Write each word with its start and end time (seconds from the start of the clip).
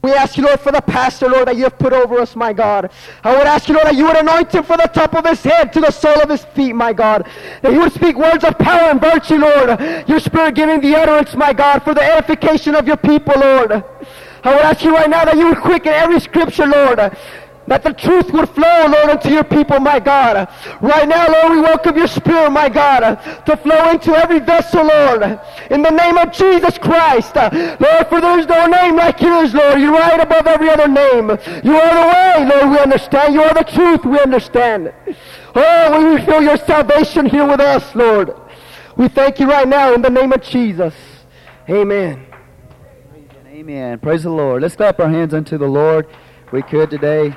We 0.00 0.12
ask 0.12 0.36
you, 0.36 0.44
Lord, 0.44 0.60
for 0.60 0.70
the 0.70 0.80
pastor, 0.80 1.28
Lord, 1.28 1.48
that 1.48 1.56
you 1.56 1.64
have 1.64 1.76
put 1.76 1.92
over 1.92 2.20
us, 2.20 2.36
my 2.36 2.52
God. 2.52 2.90
I 3.24 3.36
would 3.36 3.48
ask 3.48 3.68
you, 3.68 3.74
Lord, 3.74 3.88
that 3.88 3.96
you 3.96 4.06
would 4.06 4.16
anoint 4.16 4.54
him 4.54 4.62
from 4.62 4.76
the 4.76 4.86
top 4.86 5.14
of 5.14 5.26
his 5.26 5.42
head 5.42 5.72
to 5.72 5.80
the 5.80 5.90
sole 5.90 6.20
of 6.20 6.30
his 6.30 6.44
feet, 6.44 6.72
my 6.72 6.92
God. 6.92 7.26
That 7.62 7.72
he 7.72 7.78
would 7.78 7.92
speak 7.92 8.16
words 8.16 8.44
of 8.44 8.56
power 8.58 8.90
and 8.90 9.00
virtue, 9.00 9.36
Lord. 9.36 9.80
Your 10.08 10.20
spirit 10.20 10.54
giving 10.54 10.80
the 10.80 10.94
utterance, 10.94 11.34
my 11.34 11.52
God, 11.52 11.82
for 11.82 11.94
the 11.94 12.02
edification 12.02 12.76
of 12.76 12.86
your 12.86 12.96
people, 12.96 13.34
Lord. 13.40 13.72
I 14.44 14.54
would 14.54 14.64
ask 14.64 14.84
you 14.84 14.94
right 14.94 15.10
now 15.10 15.24
that 15.24 15.36
you 15.36 15.48
would 15.48 15.58
quicken 15.58 15.92
every 15.92 16.20
scripture, 16.20 16.66
Lord 16.66 17.16
that 17.68 17.82
the 17.82 17.92
truth 17.92 18.32
would 18.32 18.48
flow, 18.48 18.86
Lord, 18.86 19.10
into 19.10 19.30
your 19.30 19.44
people, 19.44 19.78
my 19.80 20.00
God. 20.00 20.48
Right 20.80 21.06
now, 21.06 21.28
Lord, 21.28 21.52
we 21.52 21.60
welcome 21.60 21.96
your 21.96 22.06
spirit, 22.06 22.50
my 22.50 22.68
God, 22.68 23.16
to 23.46 23.56
flow 23.56 23.90
into 23.90 24.14
every 24.14 24.40
vessel, 24.40 24.84
Lord. 24.84 25.40
In 25.70 25.82
the 25.82 25.90
name 25.90 26.16
of 26.18 26.32
Jesus 26.32 26.78
Christ. 26.78 27.34
Lord, 27.36 28.08
for 28.08 28.20
there 28.20 28.38
is 28.38 28.46
no 28.46 28.66
name 28.66 28.96
like 28.96 29.20
yours, 29.20 29.54
Lord. 29.54 29.80
You're 29.80 29.92
right 29.92 30.20
above 30.20 30.46
every 30.46 30.70
other 30.70 30.88
name. 30.88 31.28
You 31.62 31.76
are 31.76 31.94
the 31.94 32.08
way, 32.12 32.48
Lord, 32.48 32.70
we 32.70 32.78
understand. 32.78 33.34
You 33.34 33.42
are 33.42 33.54
the 33.54 33.64
truth, 33.64 34.04
we 34.04 34.18
understand. 34.18 34.92
Oh, 35.54 36.14
we 36.14 36.24
feel 36.24 36.42
your 36.42 36.56
salvation 36.56 37.26
here 37.26 37.46
with 37.46 37.60
us, 37.60 37.94
Lord. 37.94 38.34
We 38.96 39.08
thank 39.08 39.38
you 39.40 39.48
right 39.48 39.68
now 39.68 39.94
in 39.94 40.02
the 40.02 40.10
name 40.10 40.32
of 40.32 40.42
Jesus. 40.42 40.94
Amen. 41.68 42.26
Amen. 43.46 43.98
Praise 43.98 44.22
the 44.22 44.30
Lord. 44.30 44.62
Let's 44.62 44.76
clap 44.76 45.00
our 45.00 45.08
hands 45.08 45.34
unto 45.34 45.58
the 45.58 45.66
Lord. 45.66 46.06
We 46.52 46.62
could 46.62 46.90
today. 46.90 47.36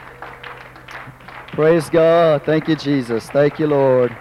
Praise 1.51 1.89
God. 1.89 2.43
Thank 2.43 2.69
you, 2.69 2.77
Jesus. 2.77 3.29
Thank 3.29 3.59
you, 3.59 3.67
Lord. 3.67 4.11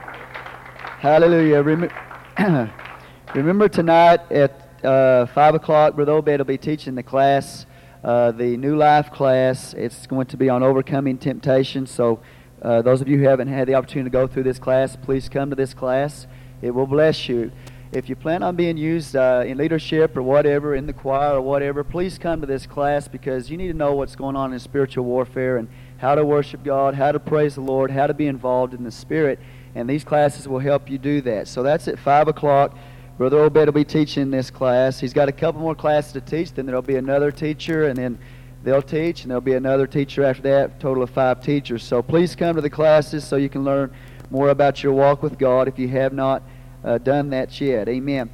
Hallelujah. 0.98 1.62
Remember, 1.62 1.95
remember 3.37 3.69
tonight 3.69 4.21
at 4.33 4.84
uh, 4.84 5.27
5 5.27 5.55
o'clock, 5.55 5.95
Brother 5.95 6.11
Obed 6.11 6.38
will 6.38 6.45
be 6.45 6.59
teaching 6.59 6.97
the 6.97 7.05
class, 7.05 7.66
uh, 8.02 8.33
the 8.33 8.57
New 8.57 8.74
Life 8.74 9.12
class. 9.12 9.74
It's 9.74 10.09
going 10.09 10.27
to 10.27 10.37
be 10.37 10.48
on 10.48 10.65
overcoming 10.65 11.19
temptation. 11.19 11.87
So, 11.87 12.18
uh, 12.63 12.82
those 12.82 13.01
of 13.01 13.07
you 13.07 13.18
who 13.18 13.29
haven't 13.29 13.46
had 13.46 13.68
the 13.68 13.77
opportunity 13.77 14.10
to 14.10 14.12
go 14.12 14.27
through 14.27 14.43
this 14.43 14.59
class, 14.59 14.96
please 14.96 15.29
come 15.29 15.51
to 15.51 15.57
this 15.57 15.73
class. 15.73 16.27
It 16.62 16.73
will 16.73 16.88
bless 16.88 17.29
you. 17.29 17.52
If 17.93 18.09
you 18.09 18.16
plan 18.16 18.43
on 18.43 18.57
being 18.57 18.77
used 18.77 19.15
uh, 19.15 19.45
in 19.46 19.57
leadership 19.57 20.16
or 20.16 20.23
whatever, 20.23 20.74
in 20.74 20.87
the 20.87 20.93
choir 20.93 21.35
or 21.35 21.40
whatever, 21.40 21.85
please 21.85 22.18
come 22.18 22.40
to 22.40 22.46
this 22.46 22.66
class 22.66 23.07
because 23.07 23.51
you 23.51 23.57
need 23.57 23.68
to 23.68 23.74
know 23.74 23.95
what's 23.95 24.16
going 24.16 24.35
on 24.35 24.52
in 24.52 24.59
spiritual 24.59 25.05
warfare 25.05 25.57
and 25.57 25.68
how 26.01 26.15
to 26.15 26.24
worship 26.24 26.65
God, 26.65 26.95
how 26.95 27.12
to 27.12 27.20
praise 27.20 27.56
the 27.56 27.60
Lord, 27.60 27.90
how 27.90 28.06
to 28.06 28.15
be 28.15 28.26
involved 28.26 28.73
in 28.73 28.84
the 28.84 28.90
Spirit. 28.90 29.38
And 29.74 29.88
these 29.88 30.02
classes 30.02 30.48
will 30.48 30.59
help 30.59 30.88
you 30.90 30.96
do 30.96 31.20
that. 31.20 31.46
So 31.46 31.62
that's 31.62 31.88
at 31.88 31.98
5 31.98 32.29
o'clock. 32.29 32.76
Brother 33.18 33.40
Obed 33.40 33.66
will 33.66 33.73
be 33.73 33.84
teaching 33.84 34.30
this 34.30 34.51
class. 34.51 34.98
He's 34.98 35.12
got 35.12 35.28
a 35.28 35.32
couple 35.32 35.60
more 35.60 35.74
classes 35.74 36.15
to 36.15 36.23
teach. 36.23 36.54
Then 36.54 36.65
there'll 36.65 36.80
be 36.80 36.96
another 36.96 37.30
teacher, 37.30 37.88
and 37.88 37.98
then 37.98 38.18
they'll 38.65 38.80
teach, 38.80 39.23
and 39.23 39.30
there'll 39.30 39.43
be 39.43 39.52
another 39.52 39.87
teacher 39.87 40.24
after 40.24 40.43
that, 40.43 40.80
total 40.80 41.02
of 41.02 41.10
five 41.10 41.43
teachers. 41.43 41.84
So 41.84 42.02
please 42.02 42.34
come 42.34 42.56
to 42.56 42.62
the 42.62 42.71
classes 42.71 43.23
so 43.23 43.37
you 43.37 43.51
can 43.51 43.62
learn 43.62 43.95
more 44.30 44.48
about 44.48 44.82
your 44.82 44.95
walk 44.95 45.23
with 45.23 45.38
God 45.38 45.68
if 45.68 45.78
you 45.78 45.88
have 45.88 46.15
not 46.15 46.43
uh, 46.82 46.96
done 46.96 47.28
that 47.30 47.60
yet. 47.60 47.90
Amen. 47.90 48.30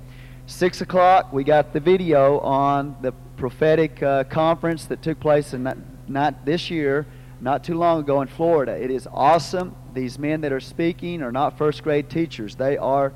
6 0.47 0.83
o'clock, 0.83 1.33
we 1.33 1.43
got 1.43 1.73
the 1.73 1.81
video 1.81 2.39
on 2.39 2.95
the 3.03 3.11
prophetic 3.37 4.01
uh, 4.05 4.23
conference 4.25 4.85
that 4.85 5.03
took 5.03 5.19
place 5.19 5.53
in 5.53 5.65
not, 5.65 5.79
not 6.07 6.45
this 6.45 6.71
year, 6.71 7.07
not 7.41 7.65
too 7.65 7.75
long 7.75 8.01
ago 8.01 8.21
in 8.23 8.29
Florida. 8.29 8.73
It 8.73 8.91
is 8.91 9.07
awesome. 9.13 9.77
These 9.95 10.19
men 10.19 10.41
that 10.43 10.53
are 10.53 10.61
speaking 10.61 11.23
are 11.23 11.33
not 11.33 11.59
first 11.59 11.83
grade 11.83 12.09
teachers. 12.09 12.55
They 12.55 12.77
are 12.77 13.13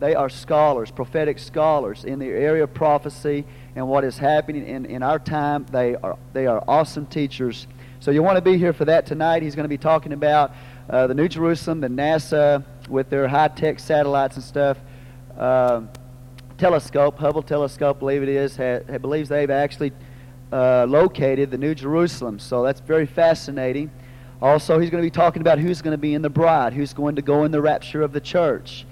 they 0.00 0.14
are 0.14 0.30
scholars, 0.30 0.90
prophetic 0.90 1.38
scholars 1.38 2.04
in 2.04 2.18
the 2.18 2.26
area 2.26 2.64
of 2.64 2.72
prophecy 2.72 3.44
and 3.76 3.86
what 3.86 4.02
is 4.02 4.16
happening 4.16 4.66
in, 4.66 4.86
in 4.86 5.02
our 5.02 5.18
time. 5.18 5.66
They 5.70 5.94
are 5.94 6.16
they 6.32 6.46
are 6.46 6.64
awesome 6.66 7.06
teachers. 7.06 7.66
So 8.00 8.10
you 8.10 8.22
want 8.22 8.36
to 8.36 8.42
be 8.42 8.56
here 8.56 8.72
for 8.72 8.86
that 8.86 9.04
tonight. 9.04 9.42
He's 9.42 9.54
going 9.54 9.64
to 9.64 9.68
be 9.68 9.76
talking 9.76 10.12
about 10.12 10.54
uh, 10.88 11.06
the 11.06 11.14
New 11.14 11.28
Jerusalem, 11.28 11.80
the 11.80 11.88
NASA 11.88 12.64
with 12.88 13.10
their 13.10 13.28
high 13.28 13.48
tech 13.48 13.78
satellites 13.78 14.36
and 14.36 14.44
stuff. 14.44 14.78
Uh, 15.38 15.82
telescope, 16.56 17.18
Hubble 17.18 17.42
telescope, 17.42 17.98
believe 17.98 18.22
it 18.22 18.28
is, 18.28 18.56
ha, 18.56 18.80
believes 18.98 19.28
they've 19.28 19.50
actually 19.50 19.92
uh, 20.52 20.86
located, 20.88 21.50
the 21.50 21.58
New 21.58 21.74
Jerusalem. 21.74 22.38
So 22.38 22.62
that's 22.62 22.80
very 22.80 23.06
fascinating. 23.06 23.90
Also, 24.42 24.78
he's 24.78 24.90
going 24.90 25.02
to 25.02 25.06
be 25.06 25.10
talking 25.10 25.42
about 25.42 25.58
who's 25.58 25.82
going 25.82 25.92
to 25.92 25.98
be 25.98 26.14
in 26.14 26.22
the 26.22 26.30
bride, 26.30 26.72
who's 26.72 26.94
going 26.94 27.16
to 27.16 27.22
go 27.22 27.44
in 27.44 27.52
the 27.52 27.60
rapture 27.60 28.02
of 28.02 28.12
the 28.12 28.20
church. 28.20 28.86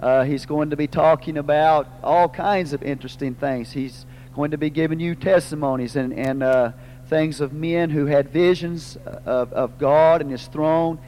Uh, 0.00 0.24
he's 0.24 0.46
going 0.46 0.70
to 0.70 0.76
be 0.76 0.86
talking 0.86 1.38
about 1.38 1.86
all 2.02 2.28
kinds 2.28 2.72
of 2.72 2.82
interesting 2.82 3.34
things. 3.34 3.72
He's 3.72 4.06
going 4.34 4.50
to 4.50 4.58
be 4.58 4.68
giving 4.68 5.00
you 5.00 5.14
testimonies 5.14 5.96
and, 5.96 6.12
and 6.12 6.42
uh, 6.42 6.72
things 7.08 7.40
of 7.40 7.52
men 7.52 7.90
who 7.90 8.06
had 8.06 8.30
visions 8.30 8.98
of, 9.24 9.52
of 9.52 9.78
God 9.78 10.20
and 10.20 10.30
His 10.30 10.46
throne, 10.48 10.98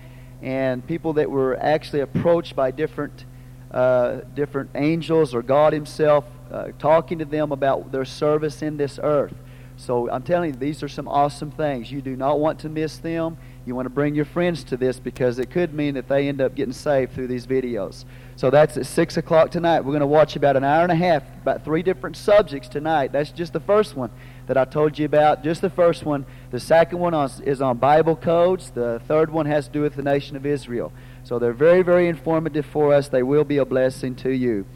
and 0.41 0.87
people 0.87 1.15
that 1.15 1.31
were 1.31 1.57
actually 1.57 2.01
approached 2.01 2.55
by 2.55 2.71
different, 2.71 3.25
uh, 3.71 4.21
different 4.35 4.71
angels 4.75 5.35
or 5.35 5.43
God 5.43 5.73
Himself, 5.73 6.25
uh, 6.51 6.69
talking 6.79 7.19
to 7.19 7.25
them 7.25 7.53
about 7.53 7.93
their 7.93 8.05
service 8.05 8.63
in 8.63 8.77
this 8.77 8.99
earth. 9.03 9.35
So 9.79 10.11
I'm 10.11 10.25
telling 10.25 10.55
you, 10.55 10.59
these 10.59 10.83
are 10.83 10.89
some 10.89 11.07
awesome 11.07 11.53
things. 11.53 11.93
You 11.93 12.03
do 12.03 12.17
not 12.17 12.41
want 12.41 12.59
to 12.61 12.69
miss 12.69 12.99
them. 12.99 13.39
You 13.65 13.77
want 13.77 13.87
to 13.87 13.91
bring 13.91 14.17
your 14.17 14.25
friends 14.25 14.65
to 14.65 14.77
this 14.77 14.99
because 14.99 15.39
it 15.39 15.51
could 15.51 15.73
mean 15.73 15.95
that 15.95 16.09
they 16.09 16.27
end 16.27 16.41
up 16.41 16.57
getting 16.57 16.73
saved 16.73 17.13
through 17.13 17.29
these 17.29 17.47
videos. 17.47 18.05
So 18.35 18.51
that's 18.51 18.77
at 18.77 18.87
6 18.87 19.17
o'clock 19.19 19.53
tonight. 19.53 19.81
We're 19.81 19.93
going 19.93 20.01
to 20.01 20.07
watch 20.07 20.35
about 20.35 20.57
an 20.57 20.65
hour 20.65 20.83
and 20.83 20.91
a 20.91 20.97
half, 20.97 21.23
about 21.43 21.65
three 21.65 21.85
different 21.85 22.17
subjects 22.17 22.69
tonight. 22.69 23.13
That's 23.13 23.31
just 23.31 23.53
the 23.53 23.61
first 23.61 23.95
one 23.95 24.11
that 24.49 24.57
I 24.57 24.65
told 24.65 24.99
you 24.99 25.07
about, 25.07 25.45
just 25.45 25.61
the 25.61 25.71
first 25.71 26.05
one. 26.05 26.27
The 26.51 26.59
second 26.59 26.99
one 26.99 27.15
is 27.15 27.63
on 27.63 27.77
Bible 27.77 28.17
codes. 28.17 28.71
The 28.71 29.01
third 29.07 29.31
one 29.31 29.47
has 29.47 29.67
to 29.67 29.73
do 29.73 29.83
with 29.83 29.95
the 29.95 30.03
nation 30.03 30.37
of 30.37 30.45
Israel. 30.45 30.93
So 31.23 31.39
they're 31.39 31.53
very, 31.53 31.83
very 31.83 32.09
informative 32.09 32.67
for 32.67 32.95
us. 32.95 33.09
They 33.09 33.23
will 33.23 33.45
be 33.45 33.59
a 33.59 33.65
blessing 33.65 34.17
to 34.17 34.31
you. 34.31 34.67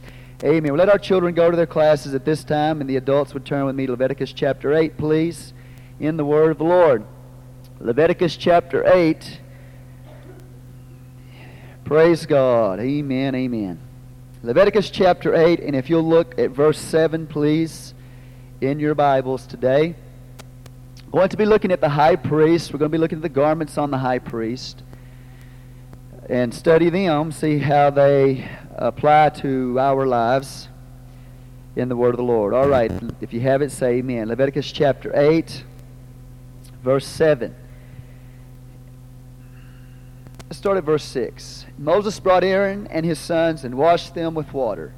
Amen. 0.44 0.72
We'll 0.72 0.78
let 0.80 0.88
our 0.88 0.98
children 0.98 1.36
go 1.36 1.52
to 1.52 1.56
their 1.56 1.66
classes 1.66 2.14
at 2.14 2.24
this 2.24 2.42
time, 2.42 2.80
and 2.80 2.90
the 2.90 2.96
adults 2.96 3.32
would 3.32 3.44
turn 3.44 3.64
with 3.64 3.76
me 3.76 3.86
to 3.86 3.92
Leviticus 3.92 4.32
chapter 4.32 4.74
8, 4.74 4.96
please, 4.98 5.54
in 6.00 6.16
the 6.16 6.24
Word 6.24 6.50
of 6.50 6.58
the 6.58 6.64
Lord. 6.64 7.04
Leviticus 7.78 8.36
chapter 8.36 8.84
8. 8.84 9.38
Praise 11.84 12.26
God. 12.26 12.80
Amen. 12.80 13.36
Amen. 13.36 13.78
Leviticus 14.42 14.90
chapter 14.90 15.32
8, 15.32 15.60
and 15.60 15.76
if 15.76 15.88
you'll 15.88 16.02
look 16.02 16.36
at 16.40 16.50
verse 16.50 16.78
7, 16.78 17.28
please, 17.28 17.94
in 18.60 18.80
your 18.80 18.96
Bibles 18.96 19.46
today. 19.46 19.94
I'm 21.04 21.10
going 21.12 21.28
to 21.28 21.36
be 21.36 21.46
looking 21.46 21.70
at 21.70 21.80
the 21.80 21.88
high 21.88 22.16
priest. 22.16 22.72
We're 22.72 22.80
going 22.80 22.90
to 22.90 22.96
be 22.96 23.00
looking 23.00 23.18
at 23.18 23.22
the 23.22 23.28
garments 23.28 23.78
on 23.78 23.92
the 23.92 23.98
high 23.98 24.18
priest 24.18 24.82
and 26.32 26.54
study 26.54 26.88
them, 26.88 27.30
see 27.30 27.58
how 27.58 27.90
they 27.90 28.48
apply 28.76 29.28
to 29.28 29.78
our 29.78 30.06
lives 30.06 30.68
in 31.76 31.90
the 31.90 31.94
word 31.94 32.14
of 32.14 32.16
the 32.16 32.22
Lord. 32.22 32.54
All 32.54 32.68
right, 32.68 32.90
if 33.20 33.34
you 33.34 33.40
have 33.40 33.60
it, 33.60 33.70
say 33.70 33.96
amen. 33.96 34.28
Leviticus 34.28 34.72
chapter 34.72 35.12
8, 35.14 35.62
verse 36.82 37.06
7. 37.06 37.54
Let's 40.44 40.56
start 40.56 40.78
at 40.78 40.84
verse 40.84 41.04
6. 41.04 41.66
Moses 41.76 42.18
brought 42.18 42.44
Aaron 42.44 42.86
and 42.86 43.04
his 43.04 43.18
sons 43.18 43.64
and 43.64 43.74
washed 43.74 44.14
them 44.14 44.32
with 44.32 44.54
water. 44.54 44.94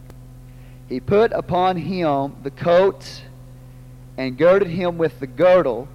He 0.88 1.00
put 1.00 1.32
upon 1.32 1.78
him 1.78 2.36
the 2.44 2.52
coat 2.52 3.22
and 4.16 4.38
girded 4.38 4.68
him 4.68 4.98
with 4.98 5.18
the 5.18 5.26
girdle 5.26 5.88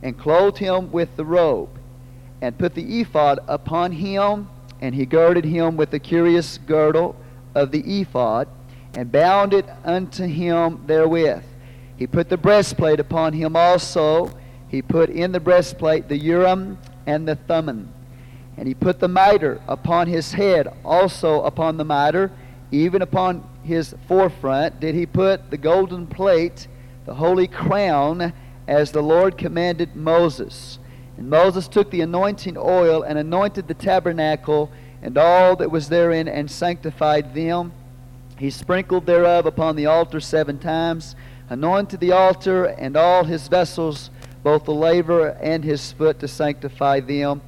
and 0.00 0.16
clothed 0.16 0.58
him 0.58 0.92
with 0.92 1.16
the 1.16 1.24
robe 1.24 1.70
and 2.40 2.56
put 2.56 2.76
the 2.76 3.00
ephod 3.00 3.40
upon 3.48 3.90
him 3.90 4.48
and 4.80 4.94
he 4.94 5.06
girded 5.06 5.44
him 5.44 5.76
with 5.76 5.90
the 5.90 5.98
curious 5.98 6.58
girdle 6.58 7.16
of 7.54 7.70
the 7.70 8.00
ephod, 8.00 8.48
and 8.94 9.10
bound 9.12 9.52
it 9.52 9.66
unto 9.84 10.24
him 10.24 10.82
therewith. 10.86 11.42
He 11.96 12.06
put 12.06 12.28
the 12.28 12.36
breastplate 12.36 13.00
upon 13.00 13.32
him 13.32 13.56
also. 13.56 14.30
He 14.68 14.82
put 14.82 15.10
in 15.10 15.32
the 15.32 15.40
breastplate 15.40 16.08
the 16.08 16.18
Urim 16.18 16.78
and 17.06 17.26
the 17.26 17.36
Thummim. 17.36 17.92
And 18.56 18.66
he 18.66 18.74
put 18.74 19.00
the 19.00 19.08
mitre 19.08 19.60
upon 19.68 20.08
his 20.08 20.32
head, 20.32 20.68
also 20.84 21.42
upon 21.42 21.76
the 21.76 21.84
mitre, 21.84 22.30
even 22.70 23.02
upon 23.02 23.46
his 23.62 23.94
forefront, 24.08 24.80
did 24.80 24.94
he 24.94 25.06
put 25.06 25.50
the 25.50 25.56
golden 25.56 26.06
plate, 26.06 26.68
the 27.04 27.14
holy 27.14 27.46
crown, 27.46 28.32
as 28.66 28.90
the 28.90 29.02
Lord 29.02 29.38
commanded 29.38 29.94
Moses. 29.94 30.78
And 31.16 31.30
Moses 31.30 31.68
took 31.68 31.90
the 31.90 32.02
anointing 32.02 32.56
oil 32.58 33.02
and 33.02 33.18
anointed 33.18 33.68
the 33.68 33.74
tabernacle 33.74 34.70
and 35.02 35.16
all 35.16 35.56
that 35.56 35.70
was 35.70 35.88
therein 35.88 36.28
and 36.28 36.50
sanctified 36.50 37.34
them. 37.34 37.72
He 38.38 38.50
sprinkled 38.50 39.06
thereof 39.06 39.46
upon 39.46 39.76
the 39.76 39.86
altar 39.86 40.20
seven 40.20 40.58
times, 40.58 41.16
anointed 41.48 42.00
the 42.00 42.12
altar 42.12 42.64
and 42.64 42.96
all 42.96 43.24
his 43.24 43.48
vessels, 43.48 44.10
both 44.42 44.64
the 44.64 44.74
laver 44.74 45.28
and 45.28 45.64
his 45.64 45.92
foot, 45.92 46.20
to 46.20 46.28
sanctify 46.28 47.00
them. 47.00 47.40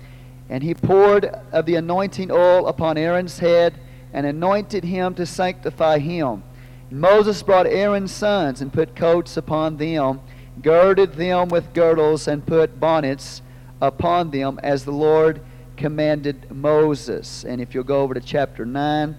And 0.49 0.62
he 0.62 0.75
poured 0.75 1.26
of 1.53 1.67
the 1.67 1.75
anointing 1.75 2.31
oil 2.31 2.67
upon 2.67 2.97
Aaron's 2.97 3.38
head 3.38 3.75
and 4.12 4.25
anointed 4.25 4.85
him 4.85 5.15
to 5.15 5.26
sanctify 5.26 5.99
him. 5.99 6.43
And 6.91 7.00
Moses 7.00 7.43
brought 7.43 7.67
Aaron's 7.67 8.12
sons 8.12 8.62
and 8.62 8.73
put 8.73 8.97
coats 8.97 9.37
upon 9.37 9.76
them 9.76 10.20
girded 10.62 11.15
them 11.15 11.49
with 11.49 11.73
girdles, 11.73 12.29
and 12.29 12.44
put 12.44 12.81
bonnets 12.81 13.43
upon 13.81 14.31
them, 14.31 14.59
as 14.63 14.85
the 14.85 14.93
Lord 14.93 15.41
commanded 15.77 16.51
Moses. 16.51 17.45
And 17.45 17.61
if 17.61 17.75
you'll 17.75 17.85
go 17.85 18.03
over 18.03 18.15
to 18.15 18.21
chapter 18.21 18.67
9. 18.67 19.17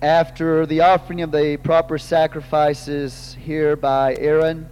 After 0.00 0.66
the 0.66 0.80
offering 0.80 1.22
of 1.22 1.30
the 1.30 1.56
proper 1.58 1.96
sacrifices 1.96 3.36
here 3.40 3.76
by 3.76 4.16
Aaron, 4.16 4.68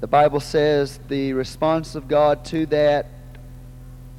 the 0.00 0.06
Bible 0.06 0.40
says 0.40 0.98
the 1.08 1.32
response 1.34 1.94
of 1.94 2.08
God 2.08 2.44
to 2.46 2.66
that, 2.66 3.06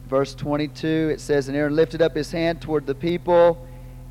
verse 0.08 0.36
22, 0.36 1.10
it 1.14 1.20
says, 1.20 1.48
And 1.48 1.58
Aaron 1.58 1.75
lifted 1.75 2.02
up 2.02 2.16
his 2.16 2.31
hand 2.31 2.62
toward 2.62 2.86
the 2.86 2.96
people, 2.96 3.68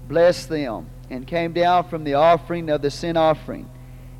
blessed 0.09 0.49
them, 0.49 0.91
and 1.09 1.26
came 1.26 1.53
down 1.53 1.88
from 1.88 2.05
the 2.05 2.14
offering 2.14 2.69
of 2.69 2.82
the 2.82 2.91
sin 2.91 3.17
offering, 3.17 3.70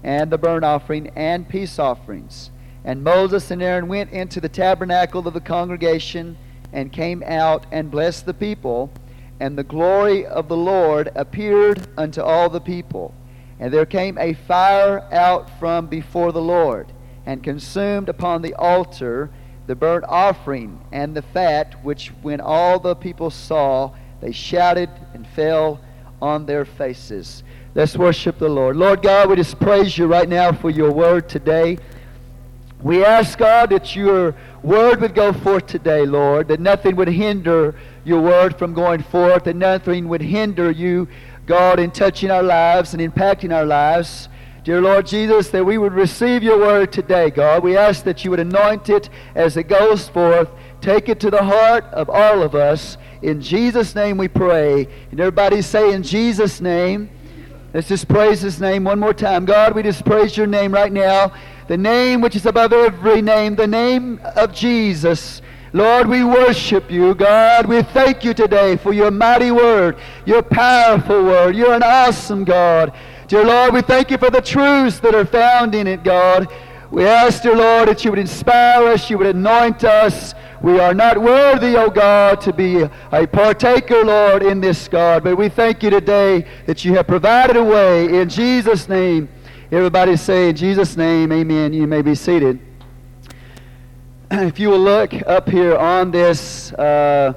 and 0.03 0.31
the 0.31 0.39
burnt 0.39 0.65
offering, 0.65 1.11
and 1.17 1.49
peace 1.49 1.79
offerings. 1.79 2.51
And 2.85 3.05
Moses 3.05 3.51
and 3.51 3.63
Aaron 3.63 3.89
went 3.89 4.11
into 4.11 4.41
the 4.41 4.49
tabernacle 4.49 5.27
of 5.27 5.35
the 5.35 5.41
congregation, 5.41 6.37
and 6.73 6.93
came 6.93 7.23
out 7.25 7.67
and 7.71 7.91
blessed 7.91 8.27
the 8.27 8.35
people. 8.35 8.91
And 9.39 9.59
the 9.59 9.65
glory 9.65 10.25
of 10.25 10.49
the 10.49 10.57
Lord 10.57 11.11
appeared 11.15 11.87
unto 11.97 12.23
all 12.23 12.49
the 12.49 12.61
people. 12.61 13.15
And 13.61 13.73
there 13.73 13.87
came 13.87 14.17
a 14.19 14.33
fire 14.33 15.07
out 15.13 15.51
from 15.59 15.87
before 15.87 16.33
the 16.33 16.43
Lord 16.43 16.93
and 17.27 17.43
consumed 17.43 18.09
upon 18.09 18.43
the 18.43 18.55
altar 18.55 19.31
the 19.67 19.77
burnt 19.77 20.05
offering 20.09 20.81
and 20.91 21.15
the 21.15 21.23
fat, 21.23 21.85
which 21.85 22.09
when 22.23 22.41
all 22.41 22.81
the 22.81 22.97
people 22.97 23.31
saw, 23.31 23.93
they 24.21 24.33
shouted 24.33 24.91
and 25.15 25.27
fell 25.29 25.81
on 26.21 26.47
their 26.47 26.65
faces. 26.65 27.45
Let's 27.75 27.97
worship 27.97 28.39
the 28.39 28.51
Lord. 28.51 28.77
Lord 28.77 29.01
God, 29.01 29.31
we 29.31 29.37
just 29.37 29.59
praise 29.59 29.97
you 29.97 30.07
right 30.07 30.29
now 30.29 30.53
for 30.53 30.69
your 30.69 30.93
word 30.93 31.27
today. 31.27 31.79
We 32.83 33.03
ask, 33.03 33.39
God, 33.39 33.71
that 33.71 33.97
your 33.97 34.35
word 34.63 35.01
would 35.01 35.15
go 35.15 35.33
forth 35.33 35.69
today, 35.69 36.05
Lord, 36.05 36.49
that 36.49 36.61
nothing 36.61 36.97
would 36.97 37.09
hinder 37.09 37.75
your 38.05 38.21
word 38.21 38.59
from 38.59 38.75
going 38.75 39.03
forth, 39.03 39.45
that 39.45 39.57
nothing 39.57 40.07
would 40.09 40.21
hinder 40.21 40.71
you, 40.71 41.09
God, 41.47 41.81
in 41.81 41.91
touching 41.91 42.31
our 42.31 42.43
lives 42.43 42.93
and 42.93 43.01
impacting 43.01 43.55
our 43.55 43.65
lives. 43.65 44.29
Dear 44.65 44.83
Lord 44.83 45.07
Jesus, 45.07 45.49
that 45.49 45.65
we 45.65 45.79
would 45.79 45.95
receive 45.95 46.43
your 46.43 46.59
word 46.59 46.93
today, 46.93 47.31
God. 47.31 47.63
We 47.63 47.79
ask 47.79 48.05
that 48.05 48.23
you 48.23 48.31
would 48.33 48.41
anoint 48.41 48.91
it 48.91 49.09
as 49.35 49.57
it 49.57 49.65
goes 49.65 50.11
forth. 50.11 50.51
Take 50.83 51.09
it 51.09 51.21
to 51.21 51.31
the 51.31 51.43
heart 51.43 51.85
of 51.85 52.11
all 52.11 52.43
of 52.43 52.55
us. 52.55 52.99
In 53.23 53.41
Jesus' 53.41 53.95
name 53.95 54.19
we 54.19 54.29
pray. 54.29 54.89
And 55.11 55.19
everybody 55.19 55.63
say, 55.63 55.95
In 55.95 56.03
Jesus' 56.03 56.61
name. 56.61 57.09
Let's 57.75 57.89
just 57.89 58.07
praise 58.07 58.43
his 58.43 58.61
name 58.61 58.85
one 58.85 58.99
more 58.99 59.15
time. 59.15 59.47
God, 59.47 59.75
we 59.75 59.83
just 59.83 60.05
praise 60.05 60.37
your 60.37 60.47
name 60.47 60.75
right 60.75 60.93
now. 60.93 61.33
The 61.69 61.79
name 61.79 62.21
which 62.21 62.37
is 62.37 62.45
above 62.45 62.75
every 62.75 63.23
name, 63.23 63.57
the 63.57 63.67
name 63.67 64.21
of 64.37 64.53
Jesus. 64.53 65.41
Lord, 65.73 66.07
we 66.07 66.23
worship 66.23 66.91
you, 66.91 67.15
God. 67.15 67.65
We 67.65 67.83
thank 67.83 68.25
you 68.25 68.35
today 68.35 68.77
for 68.77 68.93
your 68.93 69.11
mighty 69.11 69.51
word, 69.51 69.97
your 70.27 70.43
powerful 70.43 71.25
word. 71.25 71.57
You're 71.57 71.73
an 71.73 71.83
awesome 71.83 72.45
God. 72.45 72.93
Dear 73.27 73.47
Lord, 73.47 73.73
we 73.73 73.81
thank 73.81 74.11
you 74.11 74.19
for 74.19 74.29
the 74.29 74.43
truths 74.43 75.01
that 75.01 75.15
are 75.15 75.25
found 75.25 75.75
in 75.75 75.87
it, 75.87 76.05
God. 76.05 76.53
We 76.93 77.07
ask, 77.07 77.43
dear 77.43 77.57
Lord, 77.57 77.89
that 77.89 78.05
you 78.05 78.11
would 78.11 78.19
inspire 78.19 78.87
us, 78.89 79.09
you 79.09 79.17
would 79.17 79.35
anoint 79.35 79.83
us. 79.83 80.35
We 80.61 80.79
are 80.79 80.93
not 80.93 81.17
worthy, 81.17 81.75
O 81.75 81.87
oh 81.87 81.91
God, 81.91 82.39
to 82.43 82.53
be 82.53 82.83
a 82.83 83.27
partaker, 83.27 84.05
Lord, 84.05 84.43
in 84.43 84.61
this, 84.61 84.89
God. 84.89 85.25
But 85.25 85.37
we 85.37 85.49
thank 85.49 85.83
you 85.83 85.89
today 85.89 86.47
that 86.67 86.85
you 86.85 86.93
have 86.93 87.07
provided 87.07 87.57
a 87.57 87.65
way 87.65 88.21
in 88.21 88.29
Jesus' 88.29 88.91
name. 88.91 89.31
Everybody 89.71 90.19
say, 90.19 90.51
in 90.51 90.57
Jesus' 90.57 90.95
name, 90.95 91.33
amen. 91.33 91.73
You 91.73 91.87
may 91.87 92.03
be 92.03 92.15
seated. 92.15 92.61
If 94.31 94.61
you 94.61 94.69
will 94.69 94.81
look 94.81 95.15
up 95.27 95.49
here 95.49 95.79
on 95.79 96.11
this 96.11 96.75
uh, 96.75 97.33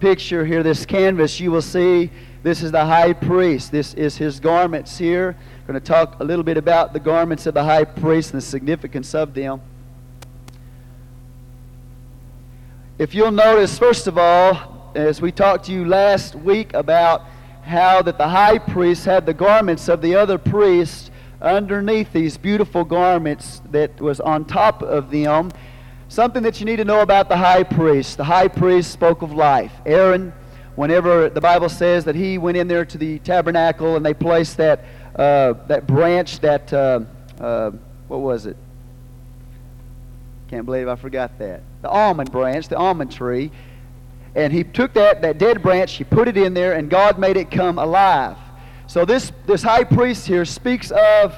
picture 0.00 0.44
here, 0.44 0.64
this 0.64 0.84
canvas, 0.84 1.38
you 1.38 1.52
will 1.52 1.62
see 1.62 2.10
this 2.42 2.64
is 2.64 2.72
the 2.72 2.84
high 2.84 3.12
priest. 3.12 3.70
This 3.70 3.94
is 3.94 4.16
his 4.16 4.40
garments 4.40 4.98
here. 4.98 5.36
Going 5.66 5.80
to 5.80 5.86
talk 5.86 6.18
a 6.18 6.24
little 6.24 6.42
bit 6.42 6.56
about 6.56 6.92
the 6.92 6.98
garments 6.98 7.46
of 7.46 7.54
the 7.54 7.62
high 7.62 7.84
priest 7.84 8.32
and 8.32 8.42
the 8.42 8.44
significance 8.44 9.14
of 9.14 9.32
them. 9.32 9.60
If 12.98 13.14
you'll 13.14 13.30
notice, 13.30 13.78
first 13.78 14.08
of 14.08 14.18
all, 14.18 14.90
as 14.96 15.22
we 15.22 15.30
talked 15.30 15.66
to 15.66 15.72
you 15.72 15.84
last 15.84 16.34
week 16.34 16.74
about 16.74 17.22
how 17.62 18.02
that 18.02 18.18
the 18.18 18.26
high 18.26 18.58
priest 18.58 19.04
had 19.04 19.24
the 19.24 19.32
garments 19.32 19.88
of 19.88 20.02
the 20.02 20.16
other 20.16 20.36
priests 20.36 21.12
underneath 21.40 22.12
these 22.12 22.36
beautiful 22.36 22.84
garments 22.84 23.62
that 23.70 24.00
was 24.00 24.18
on 24.18 24.44
top 24.44 24.82
of 24.82 25.12
them. 25.12 25.52
Something 26.08 26.42
that 26.42 26.58
you 26.58 26.66
need 26.66 26.76
to 26.76 26.84
know 26.84 27.02
about 27.02 27.28
the 27.28 27.36
high 27.36 27.62
priest. 27.62 28.16
The 28.16 28.24
high 28.24 28.48
priest 28.48 28.90
spoke 28.90 29.22
of 29.22 29.32
life. 29.32 29.72
Aaron 29.86 30.32
whenever 30.74 31.28
the 31.28 31.40
Bible 31.40 31.68
says 31.68 32.04
that 32.04 32.14
he 32.14 32.38
went 32.38 32.56
in 32.56 32.68
there 32.68 32.84
to 32.84 32.98
the 32.98 33.18
tabernacle 33.20 33.96
and 33.96 34.04
they 34.04 34.14
placed 34.14 34.56
that, 34.56 34.84
uh, 35.16 35.54
that 35.66 35.86
branch, 35.86 36.40
that, 36.40 36.72
uh, 36.72 37.00
uh, 37.40 37.70
what 38.08 38.20
was 38.20 38.46
it? 38.46 38.56
Can't 40.48 40.66
believe 40.66 40.88
I 40.88 40.96
forgot 40.96 41.38
that. 41.38 41.62
The 41.82 41.88
almond 41.88 42.30
branch, 42.30 42.68
the 42.68 42.76
almond 42.76 43.12
tree. 43.12 43.50
And 44.34 44.52
he 44.52 44.64
took 44.64 44.94
that, 44.94 45.22
that 45.22 45.38
dead 45.38 45.62
branch, 45.62 45.92
he 45.92 46.04
put 46.04 46.28
it 46.28 46.36
in 46.36 46.54
there, 46.54 46.74
and 46.74 46.88
God 46.88 47.18
made 47.18 47.36
it 47.36 47.50
come 47.50 47.78
alive. 47.78 48.36
So 48.86 49.04
this, 49.04 49.32
this 49.46 49.62
high 49.62 49.84
priest 49.84 50.26
here 50.26 50.44
speaks 50.44 50.90
of 50.90 51.34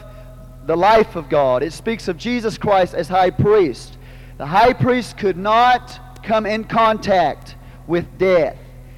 the 0.66 0.76
life 0.76 1.16
of 1.16 1.28
God. 1.28 1.62
It 1.62 1.72
speaks 1.72 2.08
of 2.08 2.16
Jesus 2.16 2.58
Christ 2.58 2.94
as 2.94 3.08
high 3.08 3.30
priest. 3.30 3.98
The 4.38 4.46
high 4.46 4.72
priest 4.72 5.18
could 5.18 5.36
not 5.36 6.22
come 6.22 6.46
in 6.46 6.64
contact 6.64 7.56
with 7.86 8.18
death. 8.18 8.56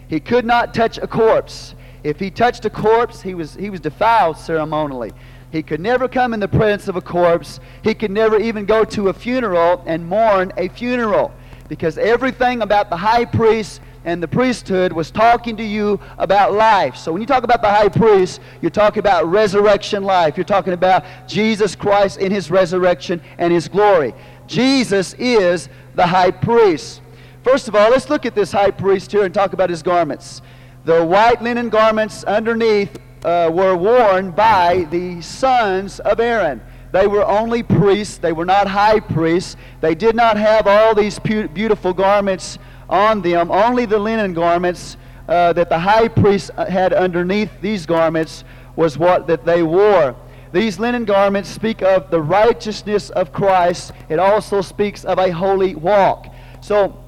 He 0.08 0.20
could 0.20 0.44
not 0.44 0.72
touch 0.72 0.98
a 0.98 1.06
corpse. 1.06 1.74
If 2.06 2.20
he 2.20 2.30
touched 2.30 2.64
a 2.64 2.70
corpse, 2.70 3.20
he 3.20 3.34
was, 3.34 3.56
he 3.56 3.68
was 3.68 3.80
defiled 3.80 4.38
ceremonially. 4.38 5.10
He 5.50 5.60
could 5.60 5.80
never 5.80 6.06
come 6.06 6.34
in 6.34 6.38
the 6.38 6.46
presence 6.46 6.86
of 6.86 6.94
a 6.94 7.00
corpse. 7.00 7.58
He 7.82 7.94
could 7.94 8.12
never 8.12 8.38
even 8.38 8.64
go 8.64 8.84
to 8.84 9.08
a 9.08 9.12
funeral 9.12 9.82
and 9.86 10.06
mourn 10.06 10.52
a 10.56 10.68
funeral 10.68 11.34
because 11.68 11.98
everything 11.98 12.62
about 12.62 12.90
the 12.90 12.96
high 12.96 13.24
priest 13.24 13.80
and 14.04 14.22
the 14.22 14.28
priesthood 14.28 14.92
was 14.92 15.10
talking 15.10 15.56
to 15.56 15.64
you 15.64 15.98
about 16.16 16.52
life. 16.52 16.94
So 16.94 17.10
when 17.10 17.20
you 17.20 17.26
talk 17.26 17.42
about 17.42 17.60
the 17.60 17.70
high 17.70 17.88
priest, 17.88 18.40
you're 18.62 18.70
talking 18.70 19.00
about 19.00 19.26
resurrection 19.26 20.04
life. 20.04 20.36
You're 20.36 20.44
talking 20.44 20.74
about 20.74 21.04
Jesus 21.26 21.74
Christ 21.74 22.20
in 22.20 22.30
his 22.30 22.52
resurrection 22.52 23.20
and 23.38 23.52
his 23.52 23.66
glory. 23.66 24.14
Jesus 24.46 25.12
is 25.14 25.68
the 25.96 26.06
high 26.06 26.30
priest. 26.30 27.00
First 27.42 27.66
of 27.66 27.74
all, 27.74 27.90
let's 27.90 28.08
look 28.08 28.26
at 28.26 28.36
this 28.36 28.52
high 28.52 28.70
priest 28.70 29.10
here 29.10 29.24
and 29.24 29.34
talk 29.34 29.54
about 29.54 29.70
his 29.70 29.82
garments. 29.82 30.40
The 30.86 31.04
white 31.04 31.42
linen 31.42 31.68
garments 31.68 32.22
underneath 32.22 32.96
uh, 33.24 33.50
were 33.52 33.74
worn 33.74 34.30
by 34.30 34.86
the 34.92 35.20
sons 35.20 35.98
of 35.98 36.20
Aaron. 36.20 36.62
They 36.92 37.08
were 37.08 37.24
only 37.26 37.64
priests, 37.64 38.18
they 38.18 38.30
were 38.30 38.44
not 38.44 38.68
high 38.68 39.00
priests. 39.00 39.56
They 39.80 39.96
did 39.96 40.14
not 40.14 40.36
have 40.36 40.68
all 40.68 40.94
these 40.94 41.18
beautiful 41.18 41.92
garments 41.92 42.60
on 42.88 43.20
them. 43.20 43.50
Only 43.50 43.84
the 43.86 43.98
linen 43.98 44.32
garments 44.32 44.96
uh, 45.28 45.52
that 45.54 45.70
the 45.70 45.78
high 45.80 46.06
priest 46.06 46.52
uh, 46.56 46.66
had 46.66 46.92
underneath 46.92 47.50
these 47.60 47.84
garments 47.84 48.44
was 48.76 48.96
what 48.96 49.26
that 49.26 49.44
they 49.44 49.64
wore. 49.64 50.14
These 50.52 50.78
linen 50.78 51.04
garments 51.04 51.48
speak 51.48 51.82
of 51.82 52.12
the 52.12 52.22
righteousness 52.22 53.10
of 53.10 53.32
Christ. 53.32 53.90
It 54.08 54.20
also 54.20 54.60
speaks 54.60 55.04
of 55.04 55.18
a 55.18 55.32
holy 55.32 55.74
walk. 55.74 56.32
So 56.60 57.02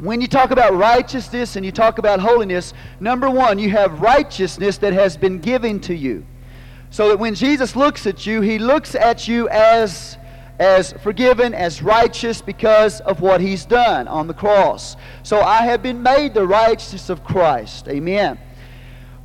when 0.00 0.20
you 0.20 0.26
talk 0.26 0.50
about 0.50 0.74
righteousness 0.74 1.56
and 1.56 1.64
you 1.64 1.72
talk 1.72 1.98
about 1.98 2.20
holiness, 2.20 2.72
number 3.00 3.28
one, 3.30 3.58
you 3.58 3.70
have 3.70 4.00
righteousness 4.00 4.78
that 4.78 4.92
has 4.92 5.16
been 5.16 5.38
given 5.38 5.80
to 5.80 5.94
you. 5.94 6.24
So 6.90 7.10
that 7.10 7.18
when 7.18 7.34
Jesus 7.34 7.76
looks 7.76 8.06
at 8.06 8.26
you, 8.26 8.40
he 8.40 8.58
looks 8.58 8.94
at 8.94 9.28
you 9.28 9.48
as, 9.50 10.18
as 10.58 10.92
forgiven, 10.92 11.54
as 11.54 11.82
righteous 11.82 12.40
because 12.42 13.00
of 13.02 13.20
what 13.20 13.40
he's 13.40 13.64
done 13.64 14.08
on 14.08 14.26
the 14.26 14.34
cross. 14.34 14.96
So 15.22 15.40
I 15.40 15.62
have 15.66 15.82
been 15.82 16.02
made 16.02 16.34
the 16.34 16.46
righteousness 16.46 17.10
of 17.10 17.22
Christ. 17.22 17.86
Amen. 17.86 18.38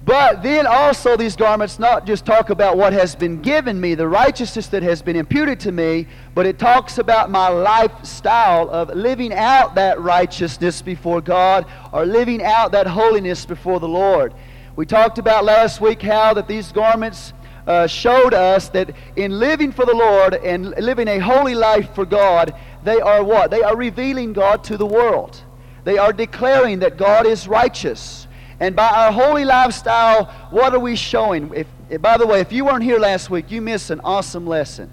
But 0.05 0.43
then 0.43 0.67
also, 0.67 1.17
these 1.17 1.35
garments 1.35 1.79
not 1.79 2.05
just 2.05 2.27
talk 2.27 2.51
about 2.51 2.77
what 2.77 2.93
has 2.93 3.15
been 3.15 3.41
given 3.41 3.81
me, 3.81 3.95
the 3.95 4.07
righteousness 4.07 4.67
that 4.67 4.83
has 4.83 5.01
been 5.01 5.15
imputed 5.15 5.59
to 5.61 5.71
me, 5.71 6.05
but 6.35 6.45
it 6.45 6.59
talks 6.59 6.99
about 6.99 7.31
my 7.31 7.47
lifestyle 7.47 8.69
of 8.69 8.89
living 8.89 9.33
out 9.33 9.73
that 9.75 9.99
righteousness 9.99 10.83
before 10.83 11.21
God 11.21 11.65
or 11.91 12.05
living 12.05 12.43
out 12.43 12.71
that 12.73 12.85
holiness 12.85 13.47
before 13.47 13.79
the 13.79 13.87
Lord. 13.87 14.35
We 14.75 14.85
talked 14.85 15.17
about 15.17 15.43
last 15.43 15.81
week 15.81 16.03
how 16.03 16.35
that 16.35 16.47
these 16.47 16.71
garments 16.71 17.33
uh, 17.65 17.87
showed 17.87 18.35
us 18.35 18.69
that 18.69 18.91
in 19.15 19.39
living 19.39 19.71
for 19.71 19.85
the 19.85 19.95
Lord 19.95 20.35
and 20.35 20.69
living 20.77 21.07
a 21.07 21.17
holy 21.17 21.55
life 21.55 21.95
for 21.95 22.05
God, 22.05 22.53
they 22.83 23.01
are 23.01 23.23
what? 23.23 23.49
They 23.49 23.63
are 23.63 23.75
revealing 23.75 24.33
God 24.33 24.63
to 24.65 24.77
the 24.77 24.85
world. 24.85 25.41
They 25.83 25.97
are 25.97 26.13
declaring 26.13 26.79
that 26.79 26.97
God 26.97 27.25
is 27.25 27.47
righteous. 27.47 28.24
And 28.59 28.75
by 28.75 28.87
our 28.87 29.11
holy 29.11 29.45
lifestyle, 29.45 30.25
what 30.49 30.73
are 30.73 30.79
we 30.79 30.95
showing? 30.95 31.51
If 31.53 31.67
eh, 31.91 31.97
by 31.97 32.17
the 32.17 32.25
way, 32.25 32.39
if 32.39 32.51
you 32.51 32.65
weren't 32.65 32.83
here 32.83 32.99
last 32.99 33.29
week, 33.29 33.51
you 33.51 33.61
missed 33.61 33.89
an 33.89 33.99
awesome 34.01 34.47
lesson. 34.47 34.91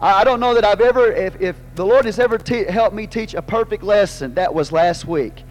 I 0.00 0.22
don't 0.22 0.38
know 0.38 0.54
that 0.54 0.64
I've 0.64 0.80
ever, 0.80 1.10
if, 1.10 1.40
if 1.40 1.56
the 1.74 1.84
Lord 1.84 2.04
has 2.04 2.20
ever 2.20 2.38
te- 2.38 2.64
helped 2.64 2.94
me 2.94 3.06
teach 3.06 3.34
a 3.34 3.42
perfect 3.42 3.82
lesson, 3.82 4.34
that 4.34 4.54
was 4.54 4.70
last 4.70 5.06
week. 5.06 5.42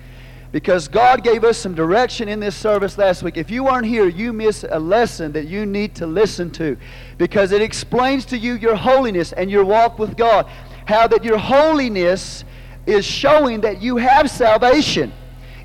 Because 0.54 0.88
God 0.88 1.22
gave 1.24 1.44
us 1.44 1.58
some 1.58 1.76
direction 1.76 2.30
in 2.30 2.40
this 2.40 2.56
service 2.56 2.98
last 2.98 3.22
week. 3.22 3.36
If 3.36 3.52
you 3.52 3.66
weren't 3.66 3.86
here, 3.86 4.08
you 4.08 4.32
missed 4.32 4.64
a 4.70 4.80
lesson 4.80 5.34
that 5.34 5.48
you 5.48 5.66
need 5.66 5.96
to 5.96 6.08
listen 6.08 6.50
to. 6.52 6.78
Because 7.18 7.52
it 7.52 7.62
explains 7.62 8.24
to 8.26 8.38
you 8.38 8.54
your 8.54 8.76
holiness 8.76 9.34
and 9.34 9.52
your 9.52 9.66
walk 9.66 10.00
with 10.00 10.16
God. 10.16 10.50
How 10.86 11.08
that 11.08 11.26
your 11.26 11.38
holiness 11.38 12.46
is 12.86 13.04
showing 13.04 13.60
that 13.62 13.82
you 13.82 13.98
have 13.98 14.32
salvation. 14.32 15.12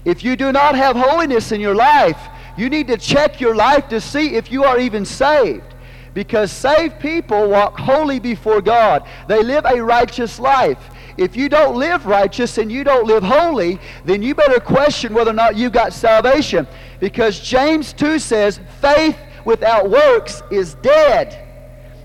If 0.04 0.24
you 0.24 0.36
do 0.36 0.52
not 0.52 0.74
have 0.74 0.96
holiness 0.96 1.52
in 1.52 1.60
your 1.60 1.74
life, 1.74 2.18
you 2.56 2.68
need 2.68 2.88
to 2.88 2.96
check 2.96 3.40
your 3.40 3.54
life 3.54 3.88
to 3.88 4.00
see 4.00 4.34
if 4.34 4.50
you 4.50 4.64
are 4.64 4.78
even 4.78 5.04
saved. 5.04 5.74
Because 6.14 6.52
saved 6.52 7.00
people 7.00 7.48
walk 7.48 7.78
holy 7.78 8.18
before 8.18 8.60
God. 8.60 9.08
They 9.28 9.42
live 9.42 9.64
a 9.64 9.82
righteous 9.82 10.38
life. 10.38 10.78
If 11.16 11.36
you 11.36 11.48
don't 11.48 11.76
live 11.76 12.04
righteous 12.06 12.58
and 12.58 12.70
you 12.70 12.84
don't 12.84 13.06
live 13.06 13.22
holy, 13.22 13.78
then 14.04 14.22
you 14.22 14.34
better 14.34 14.60
question 14.60 15.14
whether 15.14 15.30
or 15.30 15.34
not 15.34 15.56
you 15.56 15.70
got 15.70 15.92
salvation. 15.92 16.66
Because 17.00 17.40
James 17.40 17.92
2 17.92 18.18
says, 18.18 18.60
faith 18.80 19.16
without 19.44 19.88
works 19.88 20.42
is 20.50 20.74
dead. 20.76 21.38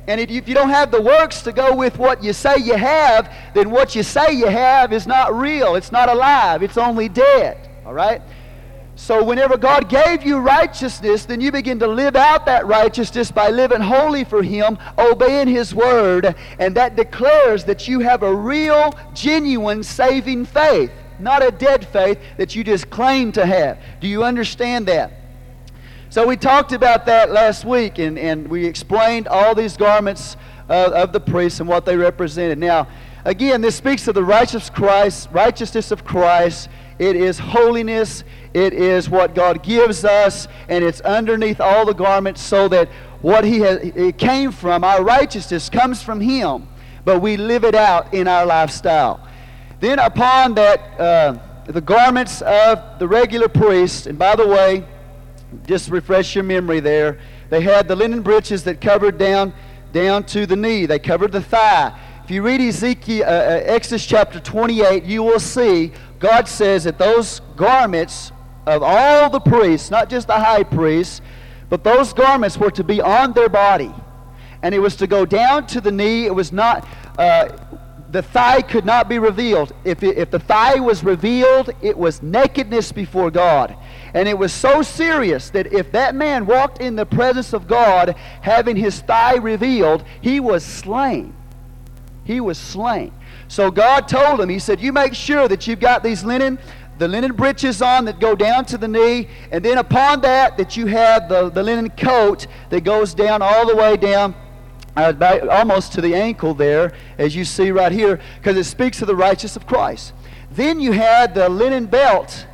And 0.08 0.22
if 0.22 0.48
you 0.48 0.54
don't 0.54 0.70
have 0.70 0.90
the 0.90 1.02
works 1.02 1.42
to 1.42 1.52
go 1.52 1.76
with 1.76 1.98
what 1.98 2.24
you 2.24 2.32
say 2.32 2.58
you 2.58 2.76
have, 2.76 3.34
then 3.54 3.70
what 3.70 3.94
you 3.94 4.04
say 4.04 4.32
you 4.32 4.48
have 4.48 4.94
is 4.94 5.06
not 5.06 5.36
real. 5.36 5.76
It's 5.76 5.92
not 5.92 6.08
alive. 6.08 6.64
It's 6.64 6.78
only 6.78 7.10
dead. 7.10 7.70
All 7.88 7.94
right? 7.94 8.22
So, 8.96 9.24
whenever 9.24 9.58
God 9.58 9.90
gave 9.90 10.26
you 10.26 10.40
righteousness, 10.40 11.24
then 11.26 11.40
you 11.40 11.52
begin 11.52 11.80
to 11.80 11.88
live 11.88 12.16
out 12.16 12.48
that 12.48 12.66
righteousness 12.66 13.32
by 13.32 13.50
living 13.50 13.80
holy 13.80 14.24
for 14.24 14.44
Him, 14.44 14.78
obeying 14.98 15.48
His 15.48 15.74
word, 15.74 16.36
and 16.60 16.76
that 16.76 16.98
declares 16.98 17.64
that 17.66 17.88
you 17.88 18.00
have 18.00 18.24
a 18.24 18.34
real, 18.36 18.94
genuine, 19.14 19.84
saving 19.84 20.46
faith, 20.46 20.92
not 21.20 21.46
a 21.46 21.52
dead 21.52 21.88
faith 21.88 22.20
that 22.38 22.56
you 22.56 22.64
just 22.64 22.90
claim 22.90 23.32
to 23.34 23.46
have. 23.46 23.80
Do 24.02 24.08
you 24.08 24.24
understand 24.24 24.88
that? 24.88 25.14
So, 26.10 26.28
we 26.28 26.36
talked 26.36 26.74
about 26.74 27.06
that 27.06 27.32
last 27.32 27.64
week, 27.64 28.00
and, 28.00 28.20
and 28.20 28.48
we 28.50 28.66
explained 28.66 29.28
all 29.28 29.56
these 29.56 29.78
garments 29.78 30.36
uh, 30.70 30.92
of 30.94 31.14
the 31.14 31.20
priests 31.22 31.62
and 31.62 31.70
what 31.70 31.86
they 31.86 31.96
represented. 31.96 32.58
Now, 32.58 32.88
again, 33.24 33.62
this 33.62 33.76
speaks 33.76 34.08
of 34.08 34.16
the 34.16 34.24
righteous 34.24 34.70
Christ, 34.70 35.30
righteousness 35.32 35.92
of 35.92 36.04
Christ. 36.04 36.68
It 37.00 37.16
is 37.16 37.38
holiness 37.38 38.24
it 38.58 38.74
is 38.74 39.08
what 39.08 39.36
God 39.36 39.62
gives 39.62 40.04
us, 40.04 40.48
and 40.68 40.84
it's 40.84 41.00
underneath 41.02 41.62
all 41.62 41.86
the 41.86 41.94
garments 41.94 42.42
so 42.42 42.68
that 42.70 42.90
what 43.22 43.44
He 43.44 43.60
has, 43.60 43.78
it 43.84 44.18
came 44.18 44.52
from, 44.52 44.84
our 44.84 45.04
righteousness 45.04 45.70
comes 45.70 46.02
from 46.02 46.20
Him, 46.20 46.68
but 47.06 47.20
we 47.20 47.38
live 47.38 47.64
it 47.64 47.76
out 47.76 48.16
in 48.16 48.28
our 48.28 48.48
lifestyle. 48.48 49.20
Then 49.80 50.00
upon 50.00 50.56
that, 50.56 51.00
uh, 51.00 51.38
the 51.68 51.82
garments 51.82 52.42
of 52.42 52.98
the 52.98 53.08
regular 53.08 53.48
priest, 53.48 54.08
and 54.08 54.18
by 54.18 54.36
the 54.36 54.48
way, 54.48 54.84
just 55.68 55.92
refresh 55.92 56.34
your 56.34 56.44
memory 56.44 56.80
there, 56.80 57.20
they 57.52 57.62
had 57.62 57.88
the 57.88 57.96
linen 57.96 58.24
breeches 58.24 58.64
that 58.64 58.82
covered 58.82 59.20
down, 59.20 59.54
down 59.94 60.24
to 60.24 60.48
the 60.48 60.56
knee. 60.56 60.88
They 60.88 60.98
covered 60.98 61.32
the 61.32 61.44
thigh. 61.44 61.96
If 62.24 62.32
you 62.32 62.42
read 62.42 62.60
Ezekiel, 62.60 63.24
uh, 63.24 63.30
uh 63.30 63.62
Exodus 63.66 64.06
chapter 64.06 64.40
28, 64.40 65.04
you 65.04 65.22
will 65.22 65.40
see 65.40 65.94
God 66.20 66.48
says 66.48 66.86
that 66.86 66.98
those 66.98 67.42
garments 67.56 68.32
of 68.66 68.84
all 68.84 69.30
the 69.30 69.40
priests, 69.40 69.90
not 69.90 70.10
just 70.10 70.28
the 70.28 70.34
high 70.34 70.64
priests, 70.64 71.22
but 71.70 71.84
those 71.84 72.14
garments 72.14 72.58
were 72.58 72.72
to 72.72 72.84
be 72.84 73.02
on 73.02 73.34
their 73.34 73.50
body. 73.50 73.94
And 74.62 74.74
it 74.74 74.80
was 74.80 74.96
to 74.98 75.08
go 75.08 75.26
down 75.26 75.68
to 75.68 75.82
the 75.82 75.92
knee. 75.92 76.26
It 76.26 76.34
was 76.34 76.52
not, 76.52 76.88
uh, 77.18 77.50
the 78.10 78.22
thigh 78.22 78.62
could 78.62 78.86
not 78.86 79.08
be 79.08 79.20
revealed. 79.20 79.74
If, 79.84 80.02
it, 80.04 80.18
if 80.18 80.32
the 80.32 80.40
thigh 80.40 80.80
was 80.80 81.04
revealed, 81.04 81.70
it 81.82 81.98
was 81.98 82.24
nakedness 82.24 82.92
before 82.92 83.30
God. 83.30 83.76
And 84.14 84.28
it 84.28 84.38
was 84.38 84.52
so 84.52 84.82
serious 84.82 85.50
that 85.52 85.72
if 85.72 85.92
that 85.92 86.16
man 86.16 86.46
walked 86.46 86.82
in 86.82 86.96
the 86.96 87.06
presence 87.06 87.54
of 87.54 87.68
God 87.68 88.16
having 88.42 88.76
his 88.76 89.02
thigh 89.02 89.36
revealed, 89.36 90.04
he 90.22 90.40
was 90.40 90.64
slain. 90.64 91.36
He 92.24 92.40
was 92.40 92.58
slain. 92.58 93.14
So 93.48 93.72
God 93.72 94.08
told 94.08 94.42
him, 94.42 94.50
He 94.50 94.60
said, 94.60 94.82
You 94.82 94.92
make 94.92 95.14
sure 95.14 95.48
that 95.48 95.68
you've 95.68 95.80
got 95.80 96.04
these 96.04 96.24
linen 96.24 96.60
the 96.98 97.08
linen 97.08 97.34
breeches 97.34 97.82
on 97.82 98.06
that 98.06 98.20
go 98.20 98.36
down 98.36 98.66
to 98.66 98.78
the 98.78 98.88
knee, 98.88 99.28
and 99.52 99.64
then 99.64 99.78
upon 99.78 100.22
that, 100.22 100.58
that 100.58 100.76
you 100.76 100.88
have 100.88 101.30
the, 101.30 101.50
the 101.50 101.62
linen 101.62 101.90
coat 101.92 102.48
that 102.70 102.84
goes 102.84 103.14
down 103.14 103.42
all 103.42 103.68
the 103.68 103.76
way 103.76 103.98
down 103.98 104.34
uh, 104.96 105.48
almost 105.52 105.94
to 105.94 106.02
the 106.02 106.16
ankle 106.16 106.54
there, 106.56 106.94
as 107.18 107.36
you 107.36 107.46
see 107.46 107.70
right 107.70 107.92
here, 107.92 108.20
because 108.38 108.58
it 108.58 108.64
speaks 108.64 109.02
of 109.02 109.08
the 109.08 109.16
righteousness 109.16 109.56
of 109.56 109.68
Christ. 109.68 110.14
Then 110.52 110.80
you 110.80 110.92
had 110.92 111.36
the 111.36 111.48
linen 111.50 111.86
belt 111.86 112.48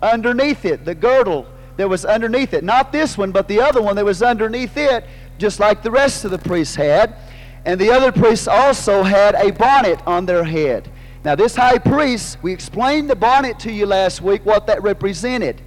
underneath 0.00 0.64
it, 0.64 0.84
the 0.84 0.94
girdle 0.94 1.46
that 1.76 1.88
was 1.88 2.04
underneath 2.04 2.54
it. 2.54 2.62
Not 2.62 2.92
this 2.92 3.18
one, 3.18 3.32
but 3.32 3.48
the 3.48 3.60
other 3.60 3.82
one 3.82 3.96
that 3.96 4.04
was 4.04 4.22
underneath 4.22 4.76
it, 4.76 5.04
just 5.38 5.58
like 5.58 5.82
the 5.82 5.90
rest 5.90 6.24
of 6.24 6.30
the 6.30 6.38
priests 6.38 6.76
had. 6.76 7.16
And 7.64 7.80
the 7.80 7.90
other 7.90 8.10
priests 8.10 8.48
also 8.48 9.02
had 9.02 9.34
a 9.34 9.52
bonnet 9.52 10.00
on 10.06 10.26
their 10.26 10.44
head. 10.44 10.90
Now, 11.24 11.34
this 11.34 11.54
high 11.54 11.78
priest, 11.78 12.38
we 12.42 12.52
explained 12.52 13.10
the 13.10 13.16
bonnet 13.16 13.58
to 13.60 13.72
you 13.72 13.84
last 13.84 14.22
week, 14.22 14.44
what 14.46 14.66
that 14.68 14.82
represented. 14.82 15.60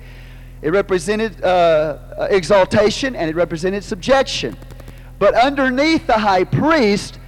It 0.63 0.71
represented 0.71 1.43
uh, 1.43 2.27
exaltation 2.29 3.15
and 3.15 3.29
it 3.29 3.35
represented 3.35 3.83
subjection. 3.83 4.57
But 5.19 5.35
underneath 5.35 6.07
the 6.07 6.13
high 6.17 6.45
priest, 6.45 7.19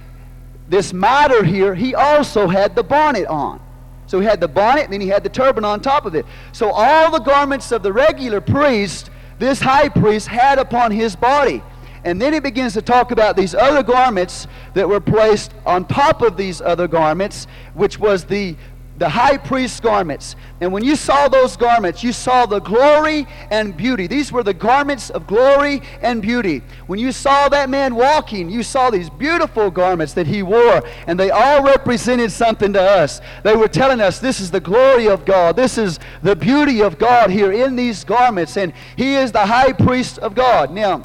this 0.68 0.92
mitre 0.92 1.44
here, 1.44 1.74
he 1.74 1.94
also 1.94 2.48
had 2.48 2.74
the 2.74 2.82
bonnet 2.82 3.26
on. 3.26 3.60
So 4.06 4.20
he 4.20 4.26
had 4.26 4.40
the 4.40 4.48
bonnet 4.48 4.84
and 4.84 4.92
then 4.92 5.00
he 5.00 5.08
had 5.08 5.22
the 5.22 5.28
turban 5.28 5.64
on 5.64 5.80
top 5.80 6.06
of 6.06 6.14
it. 6.14 6.26
So 6.52 6.70
all 6.70 7.10
the 7.10 7.20
garments 7.20 7.70
of 7.72 7.82
the 7.82 7.92
regular 7.92 8.40
priest, 8.40 9.10
this 9.38 9.60
high 9.60 9.88
priest 9.88 10.28
had 10.28 10.58
upon 10.58 10.90
his 10.90 11.14
body. 11.14 11.62
And 12.04 12.20
then 12.20 12.32
he 12.32 12.40
begins 12.40 12.74
to 12.74 12.82
talk 12.82 13.10
about 13.10 13.36
these 13.36 13.54
other 13.54 13.82
garments 13.82 14.46
that 14.74 14.88
were 14.88 15.00
placed 15.00 15.52
on 15.64 15.84
top 15.86 16.22
of 16.22 16.36
these 16.36 16.60
other 16.60 16.86
garments, 16.86 17.46
which 17.74 17.98
was 17.98 18.24
the, 18.24 18.56
the 18.98 19.08
high 19.08 19.36
priest's 19.36 19.80
garments. 19.80 20.36
And 20.60 20.72
when 20.72 20.84
you 20.84 20.96
saw 20.96 21.28
those 21.28 21.56
garments, 21.56 22.02
you 22.02 22.12
saw 22.12 22.46
the 22.46 22.60
glory 22.60 23.26
and 23.50 23.76
beauty. 23.76 24.06
These 24.06 24.32
were 24.32 24.42
the 24.42 24.54
garments 24.54 25.10
of 25.10 25.26
glory 25.26 25.82
and 26.00 26.22
beauty. 26.22 26.62
When 26.86 26.98
you 26.98 27.12
saw 27.12 27.48
that 27.50 27.68
man 27.68 27.94
walking, 27.94 28.48
you 28.48 28.62
saw 28.62 28.88
these 28.88 29.10
beautiful 29.10 29.70
garments 29.70 30.14
that 30.14 30.26
he 30.26 30.42
wore, 30.42 30.82
and 31.06 31.20
they 31.20 31.30
all 31.30 31.62
represented 31.62 32.32
something 32.32 32.72
to 32.72 32.80
us. 32.80 33.20
They 33.42 33.54
were 33.54 33.68
telling 33.68 34.00
us 34.00 34.18
this 34.18 34.40
is 34.40 34.50
the 34.50 34.60
glory 34.60 35.08
of 35.08 35.24
God, 35.24 35.56
this 35.56 35.76
is 35.76 35.98
the 36.22 36.36
beauty 36.36 36.82
of 36.82 36.98
God 36.98 37.30
here 37.30 37.52
in 37.52 37.76
these 37.76 38.04
garments, 38.04 38.56
and 38.56 38.72
he 38.96 39.16
is 39.16 39.32
the 39.32 39.44
high 39.44 39.72
priest 39.72 40.18
of 40.20 40.34
God. 40.34 40.70
Now, 40.70 41.02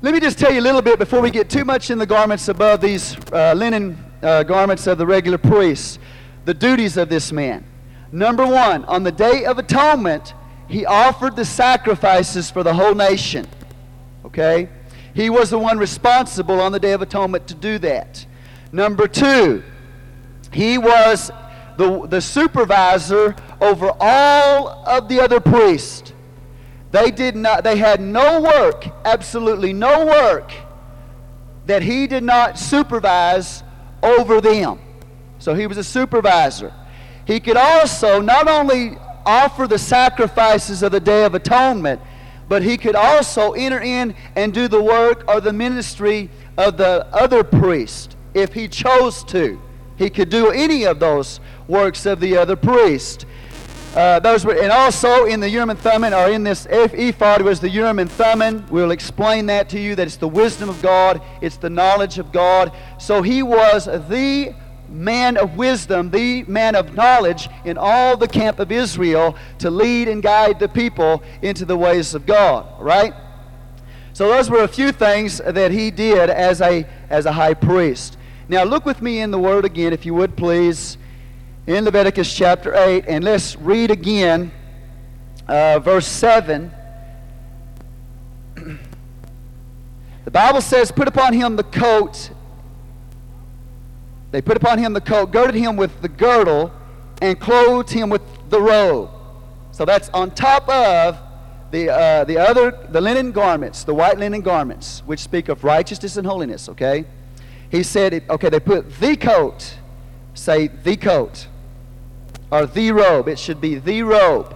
let 0.00 0.14
me 0.14 0.20
just 0.20 0.38
tell 0.38 0.52
you 0.52 0.60
a 0.60 0.62
little 0.62 0.80
bit 0.80 0.96
before 0.96 1.20
we 1.20 1.28
get 1.28 1.50
too 1.50 1.64
much 1.64 1.90
in 1.90 1.98
the 1.98 2.06
garments 2.06 2.46
above 2.46 2.80
these 2.80 3.16
uh, 3.32 3.52
linen 3.54 3.98
uh, 4.22 4.44
garments 4.44 4.86
of 4.86 4.96
the 4.96 5.04
regular 5.04 5.38
priests. 5.38 5.98
The 6.44 6.54
duties 6.54 6.96
of 6.96 7.08
this 7.08 7.32
man. 7.32 7.64
Number 8.12 8.46
one, 8.46 8.84
on 8.84 9.02
the 9.02 9.10
Day 9.10 9.44
of 9.44 9.58
Atonement, 9.58 10.34
he 10.68 10.86
offered 10.86 11.34
the 11.34 11.44
sacrifices 11.44 12.48
for 12.48 12.62
the 12.62 12.72
whole 12.72 12.94
nation. 12.94 13.44
Okay? 14.24 14.68
He 15.14 15.30
was 15.30 15.50
the 15.50 15.58
one 15.58 15.78
responsible 15.78 16.60
on 16.60 16.70
the 16.70 16.78
Day 16.78 16.92
of 16.92 17.02
Atonement 17.02 17.48
to 17.48 17.54
do 17.54 17.78
that. 17.78 18.24
Number 18.70 19.08
two, 19.08 19.64
he 20.52 20.78
was 20.78 21.32
the, 21.76 22.06
the 22.06 22.20
supervisor 22.20 23.34
over 23.60 23.90
all 23.98 24.68
of 24.86 25.08
the 25.08 25.20
other 25.20 25.40
priests. 25.40 26.12
They 26.90 27.10
did 27.10 27.36
not, 27.36 27.64
they 27.64 27.76
had 27.76 28.00
no 28.00 28.40
work, 28.40 28.86
absolutely 29.04 29.72
no 29.72 30.06
work, 30.06 30.52
that 31.66 31.82
he 31.82 32.06
did 32.06 32.22
not 32.22 32.58
supervise 32.58 33.62
over 34.02 34.40
them. 34.40 34.80
So 35.38 35.54
he 35.54 35.66
was 35.66 35.76
a 35.76 35.84
supervisor. 35.84 36.72
He 37.26 37.40
could 37.40 37.56
also 37.56 38.20
not 38.20 38.48
only 38.48 38.96
offer 39.26 39.66
the 39.66 39.78
sacrifices 39.78 40.82
of 40.82 40.92
the 40.92 41.00
Day 41.00 41.24
of 41.24 41.34
Atonement, 41.34 42.00
but 42.48 42.62
he 42.62 42.78
could 42.78 42.96
also 42.96 43.52
enter 43.52 43.80
in 43.80 44.14
and 44.34 44.54
do 44.54 44.68
the 44.68 44.82
work 44.82 45.28
or 45.28 45.40
the 45.40 45.52
ministry 45.52 46.30
of 46.56 46.78
the 46.78 47.06
other 47.12 47.44
priest 47.44 48.16
if 48.32 48.54
he 48.54 48.66
chose 48.66 49.22
to. 49.24 49.60
He 49.96 50.08
could 50.08 50.30
do 50.30 50.50
any 50.50 50.84
of 50.84 51.00
those 51.00 51.40
works 51.66 52.06
of 52.06 52.20
the 52.20 52.38
other 52.38 52.56
priest. 52.56 53.26
Uh, 53.96 54.20
those 54.20 54.44
were, 54.44 54.52
and 54.52 54.70
also 54.70 55.24
in 55.24 55.40
the 55.40 55.48
Urim 55.48 55.70
and 55.70 55.78
Thummim, 55.78 56.12
or 56.12 56.30
in 56.30 56.44
this 56.44 56.66
ephod 56.70 57.42
was 57.42 57.58
the 57.58 57.70
Urim 57.70 57.98
and 57.98 58.10
Thummim. 58.10 58.66
We'll 58.70 58.90
explain 58.90 59.46
that 59.46 59.68
to 59.70 59.80
you. 59.80 59.94
That 59.94 60.06
it's 60.06 60.16
the 60.16 60.28
wisdom 60.28 60.68
of 60.68 60.80
God, 60.82 61.22
it's 61.40 61.56
the 61.56 61.70
knowledge 61.70 62.18
of 62.18 62.30
God. 62.30 62.72
So 62.98 63.22
he 63.22 63.42
was 63.42 63.86
the 63.86 64.54
man 64.88 65.36
of 65.36 65.56
wisdom, 65.56 66.10
the 66.10 66.44
man 66.44 66.74
of 66.74 66.94
knowledge 66.94 67.48
in 67.64 67.76
all 67.78 68.16
the 68.16 68.28
camp 68.28 68.58
of 68.58 68.70
Israel 68.70 69.36
to 69.58 69.70
lead 69.70 70.08
and 70.08 70.22
guide 70.22 70.58
the 70.58 70.68
people 70.68 71.22
into 71.42 71.64
the 71.64 71.76
ways 71.76 72.14
of 72.14 72.26
God. 72.26 72.66
Right? 72.80 73.14
So 74.12 74.28
those 74.28 74.50
were 74.50 74.64
a 74.64 74.68
few 74.68 74.92
things 74.92 75.38
that 75.38 75.70
he 75.70 75.90
did 75.90 76.28
as 76.28 76.60
a, 76.60 76.86
as 77.08 77.24
a 77.24 77.32
high 77.32 77.54
priest. 77.54 78.18
Now 78.48 78.64
look 78.64 78.84
with 78.84 79.00
me 79.00 79.20
in 79.20 79.30
the 79.30 79.38
Word 79.38 79.64
again, 79.64 79.92
if 79.92 80.04
you 80.04 80.14
would 80.14 80.36
please, 80.36 80.98
in 81.68 81.84
Leviticus 81.84 82.34
chapter 82.34 82.74
8, 82.74 83.04
and 83.08 83.22
let's 83.22 83.54
read 83.56 83.90
again 83.90 84.50
uh, 85.46 85.78
verse 85.78 86.06
7. 86.06 86.72
The 90.24 90.30
Bible 90.30 90.60
says, 90.60 90.90
Put 90.90 91.08
upon 91.08 91.32
him 91.32 91.56
the 91.56 91.64
coat. 91.64 92.30
They 94.30 94.42
put 94.42 94.56
upon 94.58 94.78
him 94.78 94.92
the 94.94 95.00
coat, 95.00 95.30
girded 95.30 95.54
him 95.54 95.76
with 95.76 96.02
the 96.02 96.08
girdle, 96.08 96.70
and 97.22 97.38
clothed 97.38 97.90
him 97.90 98.10
with 98.10 98.22
the 98.48 98.60
robe. 98.60 99.10
So 99.72 99.84
that's 99.86 100.08
on 100.10 100.30
top 100.30 100.68
of 100.68 101.18
the, 101.70 101.90
uh, 101.90 102.24
the 102.24 102.38
other, 102.38 102.78
the 102.90 103.00
linen 103.00 103.32
garments, 103.32 103.84
the 103.84 103.94
white 103.94 104.18
linen 104.18 104.40
garments, 104.40 105.02
which 105.04 105.20
speak 105.20 105.48
of 105.48 105.64
righteousness 105.64 106.16
and 106.16 106.26
holiness, 106.26 106.68
okay? 106.70 107.04
He 107.70 107.82
said, 107.82 108.24
okay, 108.28 108.48
they 108.48 108.60
put 108.60 109.00
the 109.00 109.16
coat, 109.16 109.76
say 110.34 110.68
the 110.68 110.96
coat, 110.96 111.46
or 112.50 112.66
the 112.66 112.92
robe. 112.92 113.28
It 113.28 113.38
should 113.38 113.60
be 113.60 113.76
the 113.76 114.02
robe. 114.02 114.54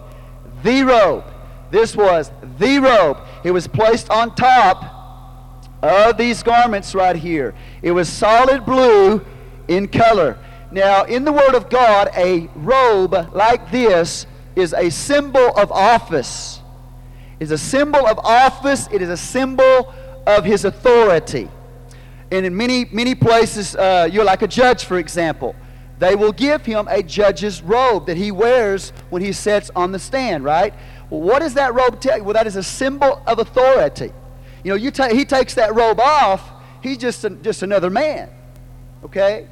The 0.63 0.83
robe. 0.83 1.25
This 1.71 1.97
was 1.97 2.31
the 2.59 2.79
robe. 2.79 3.19
It 3.45 3.51
was 3.51 3.67
placed 3.67 4.11
on 4.11 4.35
top 4.35 4.85
of 5.83 6.17
these 6.17 6.43
garments 6.43 6.95
right 6.95 7.17
here. 7.17 7.55
It 7.83 7.91
was 7.91 8.09
solid 8.09 8.65
blue 8.65 9.25
in 9.69 9.89
color. 9.89 10.39
Now, 10.71 11.05
in 11.05 11.25
the 11.25 11.33
Word 11.33 11.55
of 11.55 11.69
God, 11.69 12.11
a 12.17 12.49
robe 12.55 13.35
like 13.35 13.71
this 13.71 14.27
is 14.57 14.73
a 14.73 14.91
symbol 14.91 15.57
of 15.57 15.73
office. 15.73 16.61
Is 17.41 17.51
a 17.51 17.59
symbol 17.59 18.07
of 18.07 18.19
office. 18.21 18.89
It 18.93 19.03
is 19.03 19.09
a 19.09 19.17
symbol 19.17 19.93
of 20.27 20.45
his 20.45 20.65
authority. 20.65 21.49
And 22.31 22.47
in 22.47 22.57
many, 22.57 22.87
many 22.87 23.15
places, 23.15 23.75
uh, 23.77 24.09
you're 24.11 24.25
like 24.25 24.43
a 24.43 24.47
judge, 24.47 24.85
for 24.85 24.99
example. 24.99 25.55
They 26.03 26.17
will 26.17 26.33
give 26.33 26.67
him 26.67 26.89
a 26.91 27.01
judge's 27.01 27.63
robe 27.63 28.07
that 28.07 28.17
he 28.17 28.33
wears 28.33 28.93
when 29.11 29.23
he 29.23 29.31
sits 29.31 29.71
on 29.77 29.93
the 29.93 30.01
stand, 30.01 30.43
right? 30.43 30.75
Well, 31.11 31.21
what 31.21 31.39
does 31.39 31.55
that 31.55 31.75
robe 31.75 32.01
tell 32.01 32.19
you? 32.19 32.25
Well, 32.25 32.35
that 32.35 32.49
is 32.49 32.57
a 32.57 32.63
symbol 32.65 33.23
of 33.25 33.39
authority. 33.39 34.11
You 34.65 34.71
know, 34.71 34.75
you 34.75 34.91
ta- 34.91 35.15
he 35.15 35.25
takes 35.25 35.55
that 35.55 35.77
robe 35.77 36.01
off, 36.01 36.43
he's 36.83 36.99
just, 36.99 37.23
a, 37.23 37.31
just 37.31 37.63
another 37.63 37.89
man. 37.89 38.31
Okay? 39.05 39.47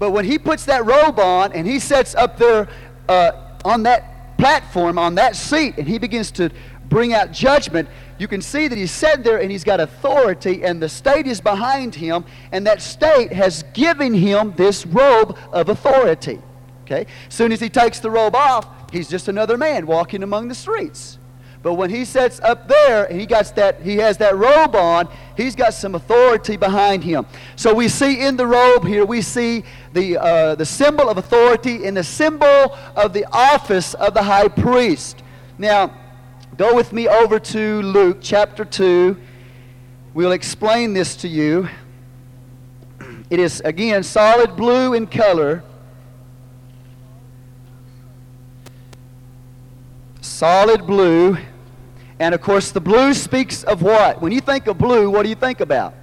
But 0.00 0.10
when 0.10 0.24
he 0.24 0.36
puts 0.36 0.64
that 0.64 0.84
robe 0.84 1.20
on 1.20 1.52
and 1.52 1.64
he 1.64 1.78
sits 1.78 2.12
up 2.16 2.38
there 2.38 2.68
uh, 3.08 3.30
on 3.64 3.84
that 3.84 4.36
platform, 4.36 4.98
on 4.98 5.14
that 5.14 5.36
seat, 5.36 5.78
and 5.78 5.86
he 5.86 5.98
begins 5.98 6.32
to 6.32 6.50
bring 6.88 7.14
out 7.14 7.30
judgment, 7.30 7.88
you 8.18 8.28
can 8.28 8.42
see 8.42 8.68
that 8.68 8.76
he's 8.76 8.90
sitting 8.90 9.22
there 9.22 9.38
and 9.38 9.50
he's 9.50 9.64
got 9.64 9.80
authority, 9.80 10.64
and 10.64 10.82
the 10.82 10.88
state 10.88 11.26
is 11.26 11.40
behind 11.40 11.94
him, 11.94 12.24
and 12.52 12.66
that 12.66 12.82
state 12.82 13.32
has 13.32 13.62
given 13.74 14.12
him 14.14 14.52
this 14.56 14.84
robe 14.86 15.36
of 15.52 15.68
authority. 15.68 16.40
Okay? 16.84 17.06
Soon 17.28 17.52
as 17.52 17.60
he 17.60 17.68
takes 17.68 18.00
the 18.00 18.10
robe 18.10 18.34
off, 18.34 18.66
he's 18.90 19.08
just 19.08 19.28
another 19.28 19.56
man 19.56 19.86
walking 19.86 20.22
among 20.22 20.48
the 20.48 20.54
streets. 20.54 21.18
But 21.62 21.74
when 21.74 21.90
he 21.90 22.04
sits 22.04 22.38
up 22.40 22.68
there 22.68 23.04
and 23.06 23.20
he 23.20 23.26
got 23.26 23.54
that 23.56 23.82
he 23.82 23.96
has 23.96 24.16
that 24.18 24.36
robe 24.36 24.76
on, 24.76 25.08
he's 25.36 25.56
got 25.56 25.74
some 25.74 25.96
authority 25.96 26.56
behind 26.56 27.02
him. 27.02 27.26
So 27.56 27.74
we 27.74 27.88
see 27.88 28.20
in 28.20 28.36
the 28.36 28.46
robe 28.46 28.86
here, 28.86 29.04
we 29.04 29.22
see 29.22 29.64
the 29.92 30.18
uh, 30.18 30.54
the 30.54 30.64
symbol 30.64 31.08
of 31.08 31.18
authority 31.18 31.84
and 31.86 31.96
the 31.96 32.04
symbol 32.04 32.76
of 32.94 33.12
the 33.12 33.26
office 33.32 33.94
of 33.94 34.14
the 34.14 34.22
high 34.22 34.48
priest. 34.48 35.22
Now, 35.58 35.92
go 36.58 36.74
with 36.74 36.92
me 36.92 37.06
over 37.06 37.38
to 37.38 37.82
Luke 37.82 38.18
chapter 38.20 38.64
2. 38.64 39.16
We'll 40.12 40.32
explain 40.32 40.92
this 40.92 41.14
to 41.18 41.28
you. 41.28 41.68
It 43.30 43.38
is 43.38 43.60
again 43.60 44.02
solid 44.02 44.56
blue 44.56 44.92
in 44.92 45.06
color. 45.06 45.62
solid 50.20 50.86
blue. 50.86 51.36
And 52.18 52.34
of 52.34 52.40
course, 52.40 52.72
the 52.72 52.80
blue 52.80 53.14
speaks 53.14 53.62
of 53.62 53.82
what? 53.82 54.20
When 54.20 54.32
you 54.32 54.40
think 54.40 54.66
of 54.66 54.78
blue, 54.78 55.10
what 55.10 55.22
do 55.22 55.28
you 55.28 55.34
think 55.36 55.60
about? 55.60 55.94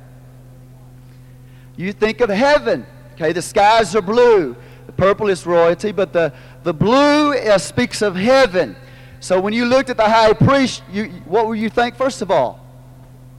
You 1.75 1.91
think 1.91 2.21
of 2.21 2.29
heaven. 2.29 2.85
Okay, 3.13 3.33
the 3.33 3.41
skies 3.41 3.93
are 3.95 4.01
blue. 4.01 4.55
The 4.87 4.91
purple 4.93 5.29
is 5.29 5.45
royalty, 5.45 5.91
but 5.91 6.13
the, 6.13 6.33
the 6.63 6.73
blue 6.73 7.33
uh, 7.33 7.57
speaks 7.57 8.01
of 8.01 8.15
heaven. 8.15 8.75
So 9.19 9.39
when 9.39 9.53
you 9.53 9.65
looked 9.65 9.89
at 9.89 9.97
the 9.97 10.09
high 10.09 10.33
priest, 10.33 10.83
you, 10.91 11.05
what 11.25 11.47
would 11.47 11.59
you 11.59 11.69
think 11.69 11.95
first 11.95 12.21
of 12.21 12.31
all? 12.31 12.59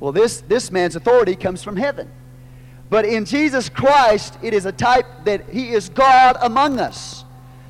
Well, 0.01 0.13
this, 0.13 0.43
this 0.43 0.71
man's 0.71 0.97
authority 0.97 1.37
comes 1.37 1.63
from 1.63 1.77
heaven. 1.77 2.11
But 2.91 3.05
in 3.05 3.25
Jesus 3.25 3.69
Christ, 3.69 4.39
it 4.43 4.55
is 4.55 4.67
a 4.67 4.73
type 4.73 5.07
that 5.25 5.49
he 5.49 5.71
is 5.73 5.89
God 5.89 6.37
among 6.41 6.79
us 6.79 7.25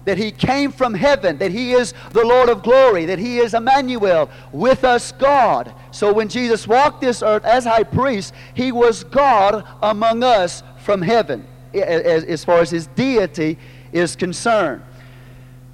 that 0.06 0.16
he 0.16 0.30
came 0.30 0.72
from 0.72 0.94
heaven, 0.94 1.36
that 1.38 1.50
he 1.50 1.72
is 1.72 1.92
the 2.12 2.24
Lord 2.24 2.48
of 2.48 2.62
glory, 2.62 3.04
that 3.06 3.18
he 3.18 3.38
is 3.38 3.52
Emmanuel, 3.52 4.30
with 4.52 4.84
us 4.84 5.12
God. 5.12 5.74
So 5.90 6.12
when 6.12 6.28
Jesus 6.28 6.66
walked 6.66 7.00
this 7.00 7.22
earth 7.22 7.44
as 7.44 7.64
high 7.64 7.82
priest, 7.82 8.32
he 8.54 8.72
was 8.72 9.04
God 9.04 9.66
among 9.82 10.22
us 10.22 10.62
from 10.78 11.02
heaven, 11.02 11.44
as, 11.74 12.24
as 12.24 12.44
far 12.44 12.60
as 12.60 12.70
his 12.70 12.86
deity 12.86 13.58
is 13.92 14.14
concerned. 14.14 14.82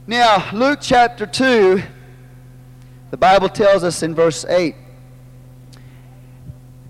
Now, 0.06 0.50
Luke 0.52 0.78
chapter 0.80 1.26
2, 1.26 1.82
the 3.12 3.18
Bible 3.18 3.50
tells 3.50 3.84
us 3.84 4.02
in 4.02 4.14
verse 4.14 4.44
8 4.46 4.74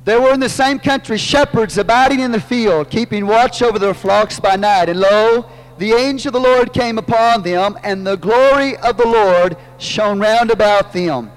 there 0.05 0.21
were 0.21 0.33
in 0.33 0.41
the 0.41 0.49
same 0.49 0.79
country 0.79 1.19
shepherds 1.19 1.79
abiding 1.79 2.21
in 2.21 2.33
the 2.33 2.41
field, 2.41 2.91
keeping 2.91 3.27
watch 3.27 3.61
over 3.61 3.79
their 3.79 3.95
flocks 3.95 4.41
by 4.41 4.57
night. 4.57 4.89
And 4.89 4.99
lo, 4.99 5.49
the 5.79 5.93
angel 5.93 6.31
of 6.31 6.43
the 6.43 6.49
Lord 6.49 6.73
came 6.73 6.99
upon 6.99 7.43
them, 7.43 7.79
and 7.85 8.05
the 8.05 8.17
glory 8.17 8.77
of 8.79 8.97
the 8.97 9.07
Lord 9.07 9.57
shone 9.79 10.19
round 10.19 10.51
about 10.51 10.93
them. 10.93 11.31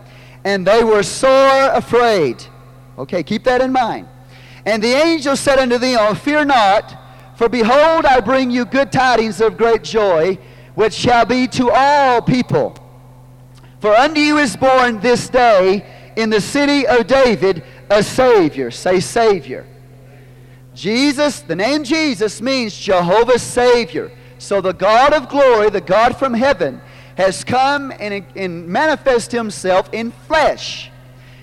And 0.44 0.66
they 0.66 0.84
were 0.84 1.04
sore 1.04 1.70
afraid. 1.74 2.44
Okay, 2.98 3.22
keep 3.22 3.44
that 3.44 3.62
in 3.62 3.72
mind. 3.72 4.08
And 4.66 4.82
the 4.82 4.94
angel 4.94 5.36
said 5.36 5.60
unto 5.60 5.78
them, 5.78 6.16
Fear 6.16 6.46
not, 6.46 6.96
for 7.38 7.50
behold, 7.50 8.06
I 8.06 8.20
bring 8.20 8.50
you 8.50 8.66
good 8.66 8.92
tidings 8.92 9.42
of 9.42 9.58
great 9.58 9.84
joy, 9.84 10.40
which 10.74 10.94
shall 10.94 11.26
be 11.26 11.48
to 11.50 11.70
all 11.72 12.22
people. 12.22 12.76
For 13.86 13.94
unto 13.94 14.20
you 14.20 14.40
is 14.40 14.56
born 14.56 15.00
this 15.00 15.30
day 15.30 15.86
in 16.16 16.32
the 16.32 16.42
city 16.42 16.88
of 16.88 17.06
David 17.06 17.64
a 17.88 18.02
Savior. 18.02 18.72
Say, 18.72 19.00
Savior. 19.00 19.68
Jesus, 20.74 21.42
the 21.42 21.56
name 21.56 21.84
Jesus 21.84 22.42
means 22.42 22.76
Jehovah's 22.76 23.44
Savior. 23.44 24.12
So 24.40 24.60
the 24.60 24.72
God 24.72 25.14
of 25.14 25.30
glory, 25.30 25.70
the 25.70 25.82
God 25.82 26.18
from 26.18 26.34
heaven, 26.34 26.82
has 27.16 27.44
come 27.44 27.94
and, 28.00 28.26
and 28.36 28.68
manifest 28.68 29.32
himself 29.32 29.88
in 29.94 30.10
flesh. 30.10 30.90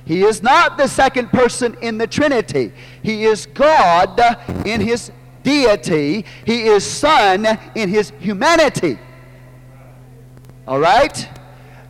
He 0.04 0.24
is 0.24 0.42
not 0.42 0.76
the 0.76 0.88
second 0.88 1.30
person 1.30 1.76
in 1.80 1.96
the 1.96 2.08
Trinity. 2.08 2.72
He 3.04 3.22
is 3.22 3.46
God 3.46 4.20
in 4.66 4.80
his 4.80 5.12
deity. 5.44 6.24
He 6.44 6.62
is 6.62 6.84
Son 6.84 7.46
in 7.76 7.88
his 7.88 8.10
humanity. 8.18 8.98
All 10.66 10.80
right? 10.80 11.28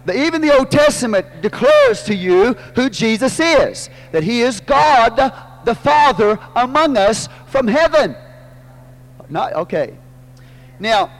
The, 0.04 0.18
even 0.26 0.40
the 0.40 0.56
Old 0.56 0.70
Testament 0.70 1.26
declares 1.42 2.02
to 2.04 2.14
you 2.14 2.54
who 2.74 2.90
Jesus 2.90 3.38
is 3.38 3.88
that 4.10 4.22
he 4.22 4.40
is 4.40 4.60
God 4.60 5.16
the 5.64 5.74
Father 5.74 6.38
among 6.56 6.96
us 6.96 7.28
from 7.46 7.68
heaven. 7.68 8.16
Not, 9.28 9.52
okay. 9.54 9.96
Now, 10.78 11.10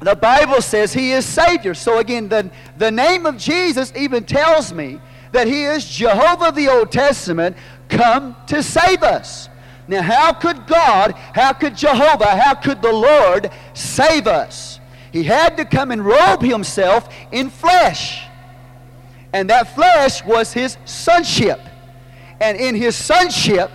the 0.00 0.14
Bible 0.14 0.62
says 0.62 0.92
he 0.92 1.12
is 1.12 1.24
Savior. 1.26 1.74
So 1.74 1.98
again, 1.98 2.28
the, 2.28 2.50
the 2.78 2.90
name 2.90 3.26
of 3.26 3.36
Jesus 3.36 3.92
even 3.96 4.24
tells 4.24 4.72
me 4.72 5.00
that 5.32 5.46
he 5.46 5.64
is 5.64 5.84
Jehovah 5.88 6.52
the 6.52 6.68
Old 6.68 6.92
Testament 6.92 7.56
come 7.88 8.36
to 8.46 8.62
save 8.62 9.02
us. 9.02 9.48
Now, 9.88 10.02
how 10.02 10.32
could 10.32 10.66
God, 10.66 11.12
how 11.34 11.52
could 11.52 11.76
Jehovah, 11.76 12.36
how 12.36 12.54
could 12.54 12.80
the 12.80 12.92
Lord 12.92 13.50
save 13.74 14.26
us? 14.26 14.69
He 15.12 15.24
had 15.24 15.56
to 15.56 15.64
come 15.64 15.90
and 15.90 16.04
robe 16.04 16.42
himself 16.42 17.08
in 17.32 17.50
flesh. 17.50 18.26
And 19.32 19.50
that 19.50 19.74
flesh 19.74 20.24
was 20.24 20.52
his 20.52 20.76
sonship. 20.84 21.60
And 22.40 22.58
in 22.58 22.74
his 22.74 22.96
sonship, 22.96 23.70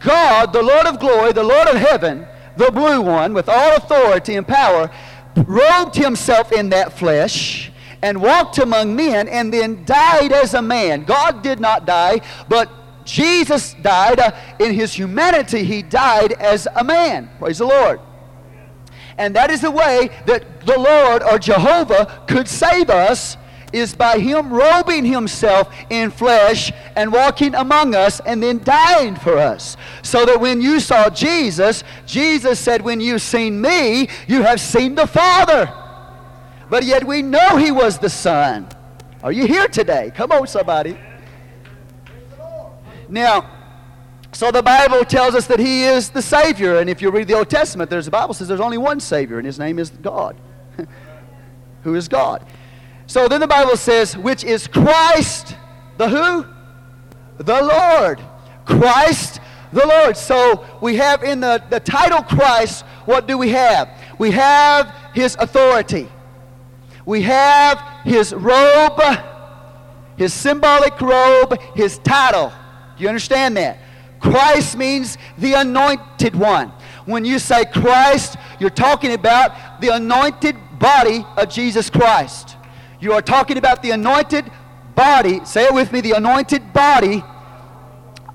God, 0.00 0.52
the 0.52 0.62
Lord 0.62 0.86
of 0.86 1.00
glory, 1.00 1.32
the 1.32 1.44
Lord 1.44 1.68
of 1.68 1.76
heaven, 1.76 2.26
the 2.56 2.70
blue 2.70 3.00
one, 3.00 3.34
with 3.34 3.48
all 3.48 3.76
authority 3.76 4.34
and 4.34 4.46
power, 4.46 4.90
robed 5.36 5.94
himself 5.94 6.52
in 6.52 6.70
that 6.70 6.92
flesh 6.92 7.70
and 8.02 8.20
walked 8.20 8.58
among 8.58 8.94
men 8.94 9.28
and 9.28 9.52
then 9.52 9.84
died 9.84 10.32
as 10.32 10.54
a 10.54 10.62
man. 10.62 11.04
God 11.04 11.42
did 11.42 11.60
not 11.60 11.86
die, 11.86 12.20
but 12.48 12.70
Jesus 13.04 13.74
died 13.74 14.18
uh, 14.18 14.32
in 14.58 14.74
his 14.74 14.92
humanity. 14.92 15.62
He 15.62 15.82
died 15.82 16.32
as 16.32 16.66
a 16.74 16.84
man. 16.84 17.30
Praise 17.38 17.58
the 17.58 17.66
Lord. 17.66 18.00
And 19.18 19.34
that 19.36 19.50
is 19.50 19.62
the 19.62 19.70
way 19.70 20.10
that 20.26 20.66
the 20.66 20.78
Lord 20.78 21.22
or 21.22 21.38
Jehovah 21.38 22.24
could 22.28 22.48
save 22.48 22.90
us 22.90 23.36
is 23.72 23.94
by 23.94 24.18
him 24.18 24.52
robing 24.52 25.04
himself 25.04 25.72
in 25.90 26.10
flesh 26.10 26.72
and 26.94 27.12
walking 27.12 27.54
among 27.54 27.94
us 27.94 28.20
and 28.20 28.42
then 28.42 28.62
dying 28.62 29.16
for 29.16 29.38
us. 29.38 29.76
So 30.02 30.24
that 30.24 30.40
when 30.40 30.60
you 30.60 30.80
saw 30.80 31.10
Jesus, 31.10 31.82
Jesus 32.06 32.58
said, 32.58 32.82
When 32.82 33.00
you've 33.00 33.22
seen 33.22 33.60
me, 33.60 34.08
you 34.26 34.42
have 34.42 34.60
seen 34.60 34.94
the 34.94 35.06
Father. 35.06 35.72
But 36.68 36.84
yet 36.84 37.04
we 37.04 37.22
know 37.22 37.56
he 37.56 37.70
was 37.70 37.98
the 37.98 38.10
Son. 38.10 38.68
Are 39.22 39.32
you 39.32 39.46
here 39.46 39.68
today? 39.68 40.12
Come 40.14 40.32
on, 40.32 40.46
somebody. 40.46 40.98
Now, 43.08 43.55
so 44.36 44.50
the 44.50 44.62
Bible 44.62 45.02
tells 45.04 45.34
us 45.34 45.46
that 45.46 45.58
he 45.58 45.84
is 45.84 46.10
the 46.10 46.20
Savior. 46.20 46.76
And 46.76 46.90
if 46.90 47.00
you 47.00 47.10
read 47.10 47.26
the 47.26 47.32
Old 47.32 47.48
Testament, 47.48 47.88
there's 47.88 48.04
the 48.04 48.10
Bible 48.10 48.34
says 48.34 48.48
there's 48.48 48.60
only 48.60 48.76
one 48.76 49.00
Savior, 49.00 49.38
and 49.38 49.46
his 49.46 49.58
name 49.58 49.78
is 49.78 49.88
God. 49.88 50.36
who 51.84 51.94
is 51.94 52.06
God. 52.06 52.46
So 53.06 53.28
then 53.28 53.40
the 53.40 53.46
Bible 53.46 53.78
says, 53.78 54.14
which 54.14 54.44
is 54.44 54.66
Christ, 54.66 55.56
the 55.96 56.06
who? 56.06 56.44
The 57.38 57.62
Lord. 57.62 58.20
Christ 58.66 59.40
the 59.72 59.86
Lord. 59.86 60.18
So 60.18 60.66
we 60.82 60.96
have 60.96 61.22
in 61.22 61.40
the, 61.40 61.62
the 61.70 61.80
title 61.80 62.22
Christ, 62.22 62.84
what 63.06 63.26
do 63.26 63.38
we 63.38 63.48
have? 63.52 63.88
We 64.18 64.32
have 64.32 64.94
his 65.14 65.34
authority. 65.40 66.08
We 67.06 67.22
have 67.22 67.80
his 68.04 68.34
robe, 68.34 69.00
his 70.18 70.34
symbolic 70.34 71.00
robe, 71.00 71.58
his 71.74 71.98
title. 72.00 72.52
Do 72.98 73.02
you 73.02 73.08
understand 73.08 73.56
that? 73.56 73.78
Christ 74.20 74.76
means 74.76 75.18
the 75.38 75.54
anointed 75.54 76.34
one. 76.34 76.72
When 77.04 77.24
you 77.24 77.38
say 77.38 77.64
Christ, 77.64 78.36
you're 78.58 78.70
talking 78.70 79.12
about 79.12 79.80
the 79.80 79.88
anointed 79.94 80.56
body 80.78 81.24
of 81.36 81.48
Jesus 81.48 81.88
Christ. 81.90 82.56
You 83.00 83.12
are 83.12 83.22
talking 83.22 83.58
about 83.58 83.82
the 83.82 83.90
anointed 83.92 84.50
body, 84.94 85.44
say 85.44 85.64
it 85.64 85.74
with 85.74 85.92
me, 85.92 86.00
the 86.00 86.12
anointed 86.12 86.72
body 86.72 87.22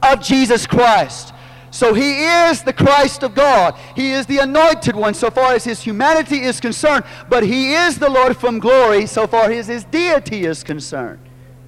of 0.02 0.22
Jesus 0.22 0.66
Christ. 0.66 1.34
So 1.72 1.94
he 1.94 2.26
is 2.26 2.64
the 2.64 2.74
Christ 2.74 3.24
of 3.24 3.34
God. 3.34 3.76
He 3.96 4.12
is 4.12 4.26
the 4.26 4.40
anointed 4.40 4.96
one 4.96 5.14
so 5.14 5.30
far 5.30 5.54
as 5.54 5.64
his 5.64 5.82
humanity 5.82 6.42
is 6.42 6.60
concerned, 6.60 7.06
but 7.30 7.44
he 7.44 7.74
is 7.74 7.98
the 7.98 8.10
Lord 8.10 8.36
from 8.38 8.60
glory 8.60 9.06
so 9.06 9.26
far 9.26 9.50
as 9.50 9.68
his 9.68 9.86
deity 9.86 10.46
is 10.46 10.64
concerned. 10.64 11.20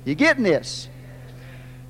You 0.04 0.16
getting 0.16 0.44
this? 0.44 0.90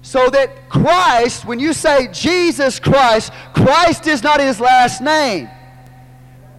So 0.03 0.29
that 0.29 0.69
Christ, 0.69 1.45
when 1.45 1.59
you 1.59 1.73
say 1.73 2.09
Jesus 2.11 2.79
Christ, 2.79 3.31
Christ 3.53 4.05
is 4.05 4.21
not 4.21 4.39
his 4.39 4.59
last 4.59 5.01
name. 5.01 5.49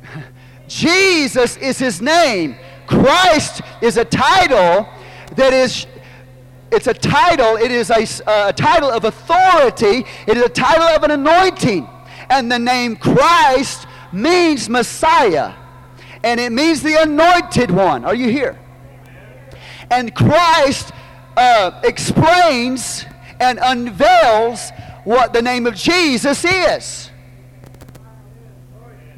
Jesus 0.66 1.57
is 1.59 1.78
his 1.78 2.00
name. 2.00 2.57
Christ 2.87 3.61
is 3.80 3.96
a 3.98 4.04
title 4.04 4.88
that 5.37 5.52
is 5.52 5.87
it's 6.72 6.88
a 6.88 6.94
title, 6.94 7.57
it 7.57 7.70
is 7.70 7.90
a, 7.90 8.48
a 8.48 8.52
title 8.52 8.90
of 8.90 9.04
authority, 9.04 10.04
it 10.26 10.37
is 10.37 10.42
a 10.42 10.48
title 10.48 10.83
of 10.83 11.04
an 11.04 11.12
anointing. 11.12 11.88
And 12.30 12.50
the 12.50 12.59
name 12.59 12.96
Christ 12.96 13.87
means 14.11 14.68
Messiah. 14.68 15.54
And 16.24 16.40
it 16.40 16.50
means 16.50 16.83
the 16.83 17.00
anointed 17.00 17.70
one. 17.70 18.04
Are 18.04 18.14
you 18.14 18.28
here? 18.28 18.59
And 19.90 20.14
Christ 20.14 20.92
uh, 21.37 21.80
explains 21.85 23.04
and 23.40 23.59
unveils 23.62 24.70
what 25.05 25.33
the 25.33 25.42
name 25.42 25.66
of 25.66 25.75
Jesus 25.75 26.44
is. 26.44 27.11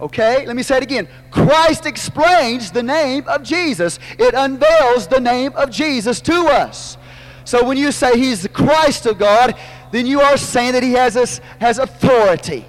Okay, 0.00 0.44
let 0.46 0.55
me 0.55 0.62
say 0.62 0.76
it 0.76 0.83
again. 0.83 1.09
Christ 1.31 1.87
explains 1.87 2.70
the 2.70 2.83
name 2.83 3.24
of 3.26 3.42
Jesus, 3.42 3.98
it 4.18 4.35
unveils 4.35 5.07
the 5.07 5.20
name 5.20 5.52
of 5.57 5.70
Jesus 5.70 6.20
to 6.22 6.46
us. 6.48 6.98
So 7.44 7.64
when 7.64 7.79
you 7.79 7.92
say 7.92 8.18
he's 8.18 8.42
the 8.42 8.48
Christ 8.48 9.07
of 9.07 9.18
God, 9.18 9.55
then 9.92 10.07
you 10.07 10.20
are 10.20 10.37
saying 10.37 10.72
that 10.72 10.83
he 10.83 10.92
has, 10.92 11.14
this, 11.14 11.40
has 11.61 11.79
authority. 11.79 12.66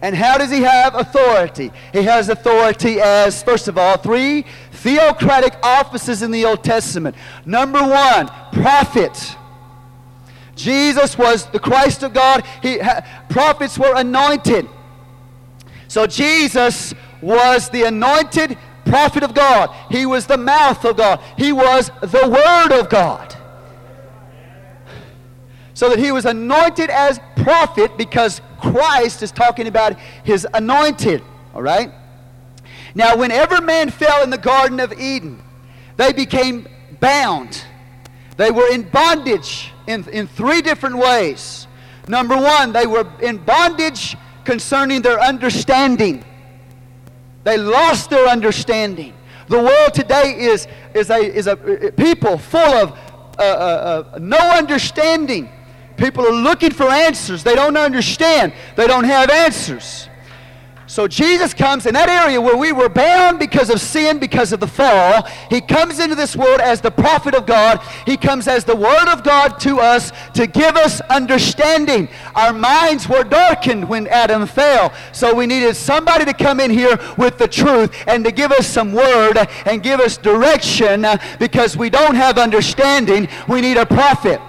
And 0.00 0.14
how 0.14 0.38
does 0.38 0.50
he 0.50 0.62
have 0.62 0.94
authority? 0.94 1.72
He 1.92 2.02
has 2.02 2.28
authority 2.28 3.00
as, 3.00 3.42
first 3.42 3.68
of 3.68 3.76
all, 3.76 3.96
three 3.96 4.46
theocratic 4.72 5.54
offices 5.62 6.22
in 6.22 6.30
the 6.30 6.44
Old 6.44 6.64
Testament. 6.64 7.16
Number 7.44 7.82
one, 7.82 8.28
prophet. 8.52 9.36
Jesus 10.58 11.16
was 11.16 11.46
the 11.46 11.60
Christ 11.60 12.02
of 12.02 12.12
God. 12.12 12.44
He, 12.60 12.80
prophets 13.28 13.78
were 13.78 13.94
anointed. 13.94 14.68
So 15.86 16.06
Jesus 16.06 16.94
was 17.22 17.70
the 17.70 17.84
anointed 17.84 18.58
prophet 18.84 19.22
of 19.22 19.34
God. 19.34 19.70
He 19.90 20.04
was 20.04 20.26
the 20.26 20.36
mouth 20.36 20.84
of 20.84 20.96
God. 20.96 21.20
He 21.36 21.52
was 21.52 21.90
the 22.00 22.28
Word 22.28 22.78
of 22.78 22.90
God. 22.90 23.36
So 25.74 25.88
that 25.90 26.00
he 26.00 26.10
was 26.10 26.24
anointed 26.24 26.90
as 26.90 27.20
prophet 27.36 27.96
because 27.96 28.40
Christ 28.60 29.22
is 29.22 29.30
talking 29.30 29.68
about 29.68 29.96
his 30.24 30.46
anointed. 30.52 31.22
All 31.54 31.62
right? 31.62 31.92
Now, 32.96 33.16
whenever 33.16 33.60
man 33.60 33.90
fell 33.90 34.24
in 34.24 34.30
the 34.30 34.38
Garden 34.38 34.80
of 34.80 34.92
Eden, 34.98 35.40
they 35.96 36.12
became 36.12 36.66
bound. 36.98 37.62
They 38.36 38.50
were 38.50 38.68
in 38.72 38.88
bondage 38.88 39.72
in, 39.88 40.08
in 40.10 40.26
three 40.26 40.60
different 40.60 40.96
ways. 40.98 41.66
Number 42.06 42.36
one, 42.36 42.72
they 42.72 42.86
were 42.86 43.10
in 43.20 43.38
bondage 43.38 44.16
concerning 44.44 45.02
their 45.02 45.18
understanding. 45.20 46.24
They 47.44 47.56
lost 47.56 48.10
their 48.10 48.28
understanding. 48.28 49.14
The 49.48 49.58
world 49.58 49.94
today 49.94 50.36
is, 50.38 50.68
is, 50.94 51.10
a, 51.10 51.16
is 51.16 51.46
a 51.46 51.56
people 51.96 52.36
full 52.36 52.60
of 52.60 52.92
uh, 53.38 53.42
uh, 53.42 54.04
uh, 54.14 54.18
no 54.18 54.36
understanding. 54.36 55.48
People 55.96 56.26
are 56.26 56.32
looking 56.32 56.70
for 56.70 56.90
answers. 56.90 57.42
They 57.42 57.54
don't 57.54 57.76
understand. 57.76 58.52
They 58.76 58.86
don't 58.86 59.04
have 59.04 59.30
answers. 59.30 60.08
So 60.88 61.06
Jesus 61.06 61.52
comes 61.52 61.84
in 61.84 61.92
that 61.92 62.08
area 62.08 62.40
where 62.40 62.56
we 62.56 62.72
were 62.72 62.88
bound 62.88 63.38
because 63.38 63.68
of 63.68 63.78
sin, 63.78 64.18
because 64.18 64.54
of 64.54 64.60
the 64.60 64.66
fall. 64.66 65.22
He 65.50 65.60
comes 65.60 65.98
into 65.98 66.14
this 66.14 66.34
world 66.34 66.62
as 66.62 66.80
the 66.80 66.90
prophet 66.90 67.34
of 67.34 67.44
God. 67.44 67.80
He 68.06 68.16
comes 68.16 68.48
as 68.48 68.64
the 68.64 68.74
word 68.74 69.06
of 69.06 69.22
God 69.22 69.60
to 69.60 69.80
us 69.80 70.12
to 70.32 70.46
give 70.46 70.76
us 70.76 71.02
understanding. 71.02 72.08
Our 72.34 72.54
minds 72.54 73.06
were 73.06 73.22
darkened 73.22 73.86
when 73.86 74.06
Adam 74.06 74.46
fell. 74.46 74.90
So 75.12 75.34
we 75.34 75.44
needed 75.44 75.76
somebody 75.76 76.24
to 76.24 76.32
come 76.32 76.58
in 76.58 76.70
here 76.70 76.98
with 77.18 77.36
the 77.36 77.48
truth 77.48 77.94
and 78.06 78.24
to 78.24 78.32
give 78.32 78.50
us 78.50 78.66
some 78.66 78.94
word 78.94 79.36
and 79.66 79.82
give 79.82 80.00
us 80.00 80.16
direction 80.16 81.04
because 81.38 81.76
we 81.76 81.90
don't 81.90 82.14
have 82.14 82.38
understanding. 82.38 83.28
We 83.46 83.60
need 83.60 83.76
a 83.76 83.84
prophet. 83.84 84.40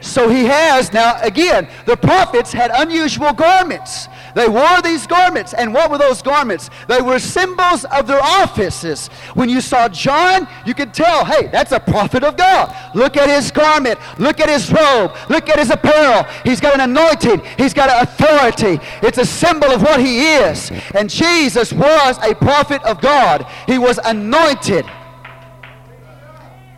So 0.00 0.28
he 0.28 0.44
has, 0.46 0.92
now 0.92 1.20
again, 1.20 1.68
the 1.84 1.96
prophets 1.96 2.52
had 2.52 2.70
unusual 2.74 3.32
garments. 3.32 4.08
They 4.34 4.48
wore 4.48 4.80
these 4.82 5.06
garments. 5.06 5.54
And 5.54 5.74
what 5.74 5.90
were 5.90 5.98
those 5.98 6.22
garments? 6.22 6.70
They 6.88 7.00
were 7.00 7.18
symbols 7.18 7.84
of 7.86 8.06
their 8.06 8.22
offices. 8.22 9.08
When 9.34 9.48
you 9.48 9.60
saw 9.60 9.88
John, 9.88 10.48
you 10.66 10.74
could 10.74 10.94
tell, 10.94 11.24
hey, 11.24 11.48
that's 11.48 11.72
a 11.72 11.80
prophet 11.80 12.24
of 12.24 12.36
God. 12.36 12.74
Look 12.94 13.16
at 13.16 13.28
his 13.28 13.50
garment. 13.50 13.98
Look 14.18 14.40
at 14.40 14.48
his 14.48 14.70
robe. 14.72 15.16
Look 15.28 15.48
at 15.48 15.58
his 15.58 15.70
apparel. 15.70 16.24
He's 16.44 16.60
got 16.60 16.74
an 16.74 16.80
anointing. 16.80 17.42
He's 17.56 17.74
got 17.74 17.90
an 17.90 18.02
authority. 18.02 18.78
It's 19.02 19.18
a 19.18 19.26
symbol 19.26 19.70
of 19.70 19.82
what 19.82 20.00
he 20.00 20.34
is. 20.34 20.70
And 20.94 21.10
Jesus 21.10 21.72
was 21.72 22.18
a 22.22 22.34
prophet 22.34 22.82
of 22.84 23.00
God. 23.00 23.46
He 23.66 23.78
was 23.78 23.98
anointed. 23.98 24.84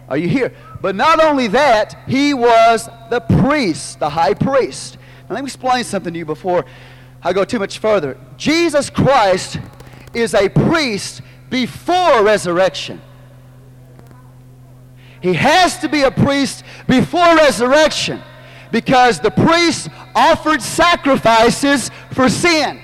Are 0.09 0.17
you 0.17 0.29
here? 0.29 0.53
But 0.83 0.97
not 0.97 1.23
only 1.23 1.47
that, 1.49 1.97
he 2.07 2.35
was 2.35 2.89
the 3.09 3.21
priest, 3.21 4.01
the 4.01 4.11
high 4.11 4.35
priest. 4.35 4.99
Now, 5.29 5.37
let 5.37 5.45
me 5.45 5.47
explain 5.47 5.85
something 5.85 6.13
to 6.13 6.19
you 6.19 6.27
before 6.27 6.65
I 7.25 7.33
go 7.33 7.45
too 7.45 7.59
much 7.59 7.79
further. 7.79 8.19
Jesus 8.37 8.91
Christ 8.91 9.59
is 10.13 10.35
a 10.35 10.49
priest 10.49 11.23
before 11.51 12.25
resurrection. 12.25 13.01
He 15.21 15.35
has 15.35 15.79
to 15.79 15.89
be 15.89 16.03
a 16.03 16.11
priest 16.11 16.65
before 16.89 17.37
resurrection 17.37 18.21
because 18.73 19.21
the 19.21 19.31
priest 19.31 19.89
offered 20.15 20.61
sacrifices 20.61 21.91
for 22.13 22.29
sin. 22.29 22.81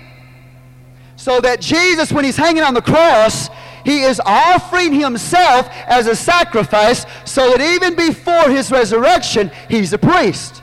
So 1.16 1.40
that 1.40 1.60
Jesus, 1.60 2.12
when 2.12 2.24
he's 2.24 2.36
hanging 2.36 2.62
on 2.62 2.74
the 2.74 2.82
cross, 2.82 3.48
he 3.84 4.02
is 4.02 4.20
offering 4.24 4.92
himself 4.92 5.68
as 5.86 6.06
a 6.06 6.14
sacrifice 6.14 7.04
so 7.24 7.50
that 7.50 7.60
even 7.60 7.96
before 7.96 8.50
his 8.50 8.70
resurrection, 8.70 9.50
he's 9.68 9.92
a 9.92 9.98
priest. 9.98 10.62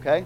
Okay? 0.00 0.24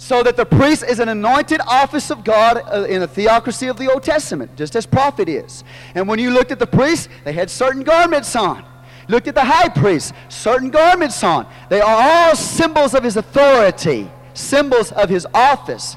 So 0.00 0.22
that 0.22 0.36
the 0.36 0.46
priest 0.46 0.84
is 0.84 1.00
an 1.00 1.08
anointed 1.08 1.60
office 1.66 2.10
of 2.10 2.22
God 2.22 2.62
uh, 2.72 2.84
in 2.84 3.00
the 3.00 3.08
theocracy 3.08 3.66
of 3.66 3.78
the 3.78 3.92
Old 3.92 4.04
Testament, 4.04 4.54
just 4.56 4.76
as 4.76 4.86
prophet 4.86 5.28
is. 5.28 5.64
And 5.96 6.06
when 6.06 6.20
you 6.20 6.30
looked 6.30 6.52
at 6.52 6.60
the 6.60 6.68
priests, 6.68 7.08
they 7.24 7.32
had 7.32 7.50
certain 7.50 7.82
garments 7.82 8.34
on. 8.36 8.64
Looked 9.08 9.26
at 9.26 9.34
the 9.34 9.44
high 9.44 9.68
priest, 9.68 10.14
certain 10.28 10.70
garments 10.70 11.24
on. 11.24 11.46
They 11.68 11.80
are 11.80 12.28
all 12.28 12.36
symbols 12.36 12.94
of 12.94 13.02
his 13.02 13.16
authority, 13.16 14.08
symbols 14.34 14.92
of 14.92 15.08
his 15.08 15.26
office. 15.34 15.96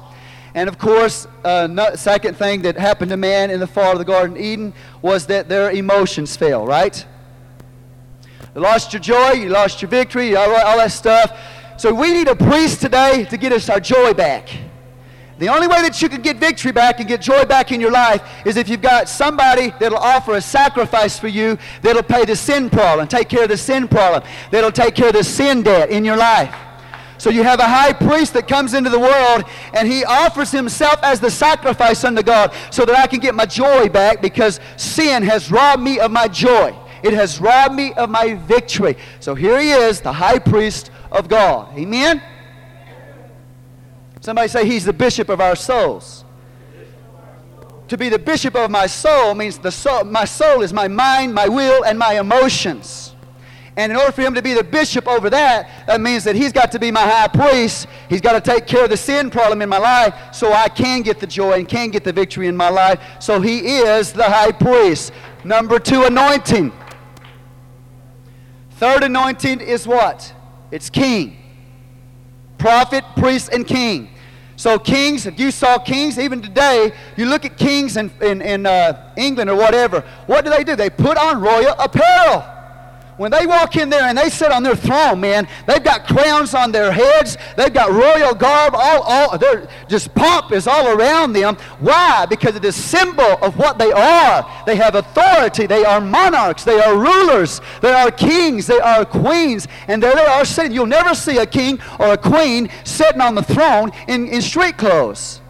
And 0.54 0.68
of 0.68 0.78
course, 0.78 1.28
uh, 1.44 1.94
second 1.94 2.36
thing 2.36 2.62
that 2.62 2.76
happened 2.76 3.10
to 3.10 3.16
man 3.16 3.50
in 3.50 3.60
the 3.60 3.66
fall 3.66 3.92
of 3.92 3.98
the 3.98 4.04
Garden 4.04 4.36
of 4.36 4.42
Eden 4.42 4.74
was 5.00 5.26
that 5.26 5.48
their 5.48 5.70
emotions 5.70 6.36
fell, 6.36 6.66
right? 6.66 7.06
You 8.54 8.60
lost 8.62 8.92
your 8.92 9.00
joy, 9.00 9.32
you 9.32 9.48
lost 9.48 9.80
your 9.80 9.88
victory, 9.88 10.34
all, 10.34 10.50
all 10.54 10.78
that 10.78 10.92
stuff. 10.92 11.38
So 11.76 11.92
we 11.92 12.12
need 12.12 12.28
a 12.28 12.36
priest 12.36 12.80
today 12.80 13.24
to 13.26 13.36
get 13.36 13.52
us 13.52 13.68
our 13.68 13.80
joy 13.80 14.12
back. 14.12 14.48
The 15.38 15.48
only 15.48 15.66
way 15.66 15.82
that 15.82 16.00
you 16.00 16.08
can 16.08 16.22
get 16.22 16.36
victory 16.36 16.70
back 16.70 17.00
and 17.00 17.08
get 17.08 17.20
joy 17.20 17.44
back 17.44 17.72
in 17.72 17.80
your 17.80 17.90
life 17.90 18.22
is 18.46 18.56
if 18.56 18.68
you've 18.68 18.82
got 18.82 19.08
somebody 19.08 19.72
that'll 19.80 19.98
offer 19.98 20.34
a 20.34 20.40
sacrifice 20.40 21.18
for 21.18 21.26
you 21.26 21.58
that'll 21.80 22.02
pay 22.04 22.24
the 22.24 22.36
sin 22.36 22.70
problem, 22.70 23.08
take 23.08 23.28
care 23.28 23.42
of 23.42 23.48
the 23.48 23.56
sin 23.56 23.88
problem, 23.88 24.22
that'll 24.50 24.70
take 24.70 24.94
care 24.94 25.08
of 25.08 25.14
the 25.14 25.24
sin 25.24 25.62
debt 25.62 25.90
in 25.90 26.04
your 26.04 26.16
life. 26.16 26.54
So 27.18 27.30
you 27.30 27.42
have 27.44 27.60
a 27.60 27.68
high 27.68 27.92
priest 27.92 28.34
that 28.34 28.48
comes 28.48 28.74
into 28.74 28.90
the 28.90 28.98
world 28.98 29.44
and 29.74 29.86
he 29.86 30.04
offers 30.04 30.50
himself 30.50 31.00
as 31.02 31.20
the 31.20 31.30
sacrifice 31.30 32.04
unto 32.04 32.22
God 32.22 32.52
so 32.70 32.84
that 32.84 32.96
I 32.96 33.06
can 33.06 33.20
get 33.20 33.34
my 33.34 33.46
joy 33.46 33.88
back 33.88 34.20
because 34.20 34.60
sin 34.76 35.22
has 35.22 35.50
robbed 35.50 35.82
me 35.82 35.98
of 35.98 36.10
my 36.10 36.28
joy. 36.28 36.76
It 37.02 37.14
has 37.14 37.40
robbed 37.40 37.74
me 37.74 37.92
of 37.94 38.10
my 38.10 38.34
victory. 38.34 38.96
So 39.20 39.34
here 39.34 39.60
he 39.60 39.70
is, 39.70 40.00
the 40.00 40.12
high 40.12 40.38
priest 40.38 40.90
of 41.12 41.28
God. 41.28 41.76
Amen? 41.78 42.20
Somebody 44.20 44.48
say 44.48 44.66
he's 44.66 44.84
the 44.84 44.92
bishop 44.92 45.28
of 45.28 45.40
our 45.40 45.54
souls. 45.54 46.24
To 47.88 47.98
be 47.98 48.08
the 48.08 48.18
bishop 48.18 48.56
of 48.56 48.70
my 48.70 48.86
soul 48.86 49.34
means 49.34 49.58
the 49.58 49.70
soul, 49.70 50.04
my 50.04 50.24
soul 50.24 50.62
is 50.62 50.72
my 50.72 50.88
mind, 50.88 51.34
my 51.34 51.46
will, 51.46 51.84
and 51.84 51.98
my 51.98 52.18
emotions. 52.18 53.14
And 53.76 53.90
in 53.90 53.98
order 53.98 54.12
for 54.12 54.22
him 54.22 54.34
to 54.34 54.42
be 54.42 54.54
the 54.54 54.64
bishop 54.64 55.08
over 55.08 55.28
that, 55.30 55.86
that 55.86 56.00
means 56.00 56.24
that 56.24 56.36
he's 56.36 56.52
got 56.52 56.70
to 56.72 56.78
be 56.78 56.90
my 56.90 57.02
high 57.02 57.28
priest. 57.28 57.86
He's 58.08 58.20
got 58.20 58.32
to 58.32 58.40
take 58.40 58.66
care 58.66 58.84
of 58.84 58.90
the 58.90 58.96
sin 58.96 59.30
problem 59.30 59.60
in 59.62 59.68
my 59.68 59.78
life 59.78 60.14
so 60.32 60.52
I 60.52 60.68
can 60.68 61.02
get 61.02 61.20
the 61.20 61.26
joy 61.26 61.52
and 61.52 61.68
can 61.68 61.90
get 61.90 62.04
the 62.04 62.12
victory 62.12 62.48
in 62.48 62.56
my 62.56 62.68
life. 62.68 63.00
So 63.18 63.40
he 63.40 63.58
is 63.78 64.12
the 64.12 64.24
high 64.24 64.52
priest. 64.52 65.12
Number 65.42 65.78
two, 65.78 66.04
anointing. 66.04 66.72
Third 68.72 69.04
anointing 69.04 69.60
is 69.60 69.86
what? 69.86 70.34
It's 70.72 70.90
king. 70.90 71.36
Prophet, 72.58 73.04
priest, 73.16 73.50
and 73.52 73.64
king. 73.64 74.08
So 74.56 74.78
kings, 74.78 75.26
if 75.26 75.38
you 75.38 75.50
saw 75.50 75.78
kings, 75.78 76.18
even 76.18 76.40
today, 76.40 76.92
you 77.16 77.26
look 77.26 77.44
at 77.44 77.56
kings 77.56 77.96
in, 77.96 78.10
in, 78.20 78.40
in 78.40 78.66
uh, 78.66 79.12
England 79.16 79.50
or 79.50 79.56
whatever, 79.56 80.00
what 80.26 80.44
do 80.44 80.50
they 80.50 80.64
do? 80.64 80.74
They 80.74 80.90
put 80.90 81.16
on 81.18 81.40
royal 81.40 81.74
apparel. 81.78 82.44
When 83.18 83.30
they 83.30 83.46
walk 83.46 83.76
in 83.76 83.90
there 83.90 84.04
and 84.04 84.16
they 84.16 84.30
sit 84.30 84.50
on 84.50 84.62
their 84.62 84.74
throne, 84.74 85.20
man, 85.20 85.46
they've 85.66 85.84
got 85.84 86.06
crowns 86.06 86.54
on 86.54 86.72
their 86.72 86.90
heads. 86.90 87.36
They've 87.56 87.72
got 87.72 87.90
royal 87.90 88.34
garb. 88.34 88.74
All, 88.74 89.02
all, 89.02 89.38
they're 89.38 89.68
just 89.86 90.14
pomp 90.14 90.50
is 90.52 90.66
all 90.66 90.88
around 90.88 91.34
them. 91.34 91.56
Why? 91.78 92.24
Because 92.24 92.56
it 92.56 92.64
is 92.64 92.74
symbol 92.74 93.36
of 93.42 93.58
what 93.58 93.78
they 93.78 93.92
are. 93.92 94.64
They 94.64 94.76
have 94.76 94.94
authority. 94.94 95.66
They 95.66 95.84
are 95.84 96.00
monarchs. 96.00 96.64
They 96.64 96.80
are 96.80 96.96
rulers. 96.96 97.60
They 97.82 97.92
are 97.92 98.10
kings. 98.10 98.66
They 98.66 98.80
are 98.80 99.04
queens. 99.04 99.68
And 99.88 100.02
there 100.02 100.14
they 100.14 100.26
are 100.26 100.46
sitting. 100.46 100.72
You'll 100.72 100.86
never 100.86 101.14
see 101.14 101.36
a 101.36 101.46
king 101.46 101.80
or 102.00 102.14
a 102.14 102.18
queen 102.18 102.70
sitting 102.84 103.20
on 103.20 103.34
the 103.34 103.42
throne 103.42 103.90
in, 104.08 104.26
in 104.28 104.40
street 104.40 104.78
clothes. 104.78 105.42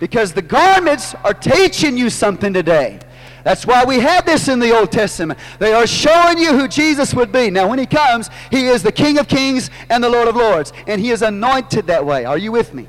Because 0.00 0.32
the 0.32 0.42
garments 0.42 1.14
are 1.16 1.34
teaching 1.34 1.98
you 1.98 2.08
something 2.08 2.52
today. 2.52 3.00
That's 3.46 3.64
why 3.64 3.84
we 3.84 4.00
have 4.00 4.26
this 4.26 4.48
in 4.48 4.58
the 4.58 4.76
Old 4.76 4.90
Testament. 4.90 5.38
They 5.60 5.72
are 5.72 5.86
showing 5.86 6.36
you 6.36 6.58
who 6.58 6.66
Jesus 6.66 7.14
would 7.14 7.30
be. 7.30 7.48
Now, 7.48 7.68
when 7.68 7.78
he 7.78 7.86
comes, 7.86 8.28
he 8.50 8.66
is 8.66 8.82
the 8.82 8.90
King 8.90 9.18
of 9.18 9.28
kings 9.28 9.70
and 9.88 10.02
the 10.02 10.08
Lord 10.08 10.26
of 10.26 10.34
lords. 10.34 10.72
And 10.88 11.00
he 11.00 11.12
is 11.12 11.22
anointed 11.22 11.86
that 11.86 12.04
way. 12.04 12.24
Are 12.24 12.38
you 12.38 12.50
with 12.50 12.74
me? 12.74 12.88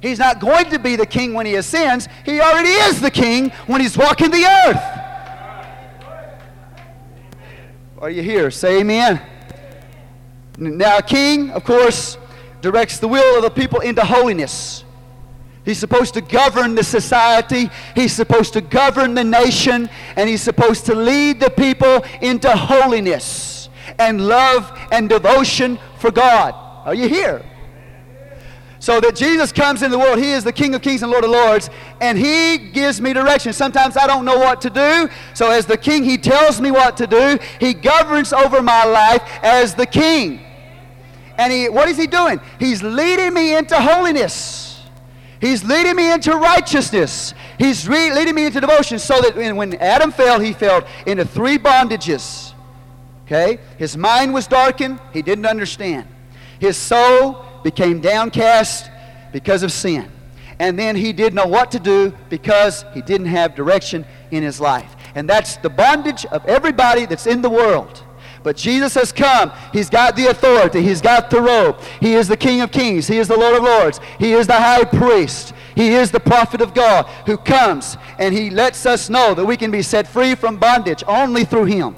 He's 0.00 0.18
not 0.18 0.40
going 0.40 0.70
to 0.70 0.78
be 0.78 0.96
the 0.96 1.04
king 1.04 1.34
when 1.34 1.44
he 1.44 1.56
ascends. 1.56 2.08
He 2.24 2.40
already 2.40 2.70
is 2.70 2.98
the 3.02 3.10
king 3.10 3.50
when 3.66 3.82
he's 3.82 3.98
walking 3.98 4.30
the 4.30 4.46
earth. 4.46 4.82
Are 7.98 8.08
you 8.08 8.22
here? 8.22 8.50
Say 8.50 8.80
amen. 8.80 9.20
Now, 10.56 10.96
a 10.96 11.02
king, 11.02 11.50
of 11.50 11.62
course, 11.62 12.16
directs 12.62 12.98
the 13.00 13.08
will 13.08 13.36
of 13.36 13.42
the 13.42 13.50
people 13.50 13.80
into 13.80 14.02
holiness. 14.02 14.82
He's 15.68 15.78
supposed 15.78 16.14
to 16.14 16.22
govern 16.22 16.74
the 16.74 16.82
society. 16.82 17.68
He's 17.94 18.14
supposed 18.14 18.54
to 18.54 18.62
govern 18.62 19.12
the 19.12 19.22
nation. 19.22 19.90
And 20.16 20.26
he's 20.26 20.40
supposed 20.40 20.86
to 20.86 20.94
lead 20.94 21.40
the 21.40 21.50
people 21.50 22.06
into 22.22 22.50
holiness 22.56 23.68
and 23.98 24.26
love 24.26 24.72
and 24.90 25.10
devotion 25.10 25.78
for 25.98 26.10
God. 26.10 26.54
Are 26.86 26.94
you 26.94 27.06
here? 27.06 27.44
So 28.78 28.98
that 29.00 29.14
Jesus 29.14 29.52
comes 29.52 29.82
in 29.82 29.90
the 29.90 29.98
world. 29.98 30.18
He 30.18 30.32
is 30.32 30.42
the 30.42 30.54
King 30.54 30.74
of 30.74 30.80
Kings 30.80 31.02
and 31.02 31.12
Lord 31.12 31.24
of 31.24 31.32
Lords. 31.32 31.68
And 32.00 32.16
He 32.16 32.56
gives 32.56 32.98
me 32.98 33.12
direction. 33.12 33.52
Sometimes 33.52 33.98
I 33.98 34.06
don't 34.06 34.24
know 34.24 34.38
what 34.38 34.62
to 34.62 34.70
do. 34.70 35.10
So 35.34 35.50
as 35.50 35.66
the 35.66 35.76
King, 35.76 36.02
He 36.02 36.16
tells 36.16 36.62
me 36.62 36.70
what 36.70 36.96
to 36.96 37.06
do. 37.06 37.38
He 37.60 37.74
governs 37.74 38.32
over 38.32 38.62
my 38.62 38.86
life 38.86 39.20
as 39.42 39.74
the 39.74 39.84
King. 39.84 40.40
And 41.36 41.52
he, 41.52 41.68
what 41.68 41.90
is 41.90 41.98
He 41.98 42.06
doing? 42.06 42.40
He's 42.58 42.82
leading 42.82 43.34
me 43.34 43.54
into 43.54 43.78
holiness. 43.78 44.67
He's 45.40 45.64
leading 45.64 45.94
me 45.94 46.12
into 46.12 46.36
righteousness. 46.36 47.32
He's 47.58 47.88
re- 47.88 48.12
leading 48.12 48.34
me 48.34 48.46
into 48.46 48.60
devotion 48.60 48.98
so 48.98 49.20
that 49.20 49.36
when 49.36 49.74
Adam 49.76 50.10
fell, 50.10 50.40
he 50.40 50.52
fell 50.52 50.86
into 51.06 51.24
three 51.24 51.58
bondages. 51.58 52.52
Okay? 53.26 53.58
His 53.76 53.96
mind 53.96 54.34
was 54.34 54.46
darkened. 54.46 55.00
He 55.12 55.22
didn't 55.22 55.46
understand. 55.46 56.08
His 56.58 56.76
soul 56.76 57.44
became 57.62 58.00
downcast 58.00 58.90
because 59.32 59.62
of 59.62 59.70
sin. 59.70 60.10
And 60.58 60.76
then 60.76 60.96
he 60.96 61.12
didn't 61.12 61.34
know 61.34 61.46
what 61.46 61.70
to 61.72 61.78
do 61.78 62.12
because 62.30 62.84
he 62.92 63.00
didn't 63.02 63.28
have 63.28 63.54
direction 63.54 64.04
in 64.32 64.42
his 64.42 64.60
life. 64.60 64.96
And 65.14 65.28
that's 65.28 65.56
the 65.58 65.70
bondage 65.70 66.26
of 66.26 66.44
everybody 66.46 67.06
that's 67.06 67.26
in 67.26 67.42
the 67.42 67.50
world. 67.50 68.02
But 68.42 68.56
Jesus 68.56 68.94
has 68.94 69.12
come. 69.12 69.52
He's 69.72 69.90
got 69.90 70.16
the 70.16 70.26
authority. 70.26 70.82
He's 70.82 71.00
got 71.00 71.30
the 71.30 71.40
robe. 71.40 71.80
He 72.00 72.14
is 72.14 72.28
the 72.28 72.36
King 72.36 72.60
of 72.60 72.70
kings. 72.70 73.06
He 73.06 73.18
is 73.18 73.28
the 73.28 73.36
Lord 73.36 73.56
of 73.56 73.62
lords. 73.62 74.00
He 74.18 74.32
is 74.32 74.46
the 74.46 74.54
high 74.54 74.84
priest. 74.84 75.54
He 75.74 75.90
is 75.90 76.10
the 76.10 76.20
prophet 76.20 76.60
of 76.60 76.74
God 76.74 77.06
who 77.26 77.36
comes 77.36 77.96
and 78.18 78.34
he 78.34 78.50
lets 78.50 78.84
us 78.84 79.08
know 79.08 79.34
that 79.34 79.44
we 79.44 79.56
can 79.56 79.70
be 79.70 79.82
set 79.82 80.08
free 80.08 80.34
from 80.34 80.56
bondage 80.56 81.04
only 81.06 81.44
through 81.44 81.66
him. 81.66 81.94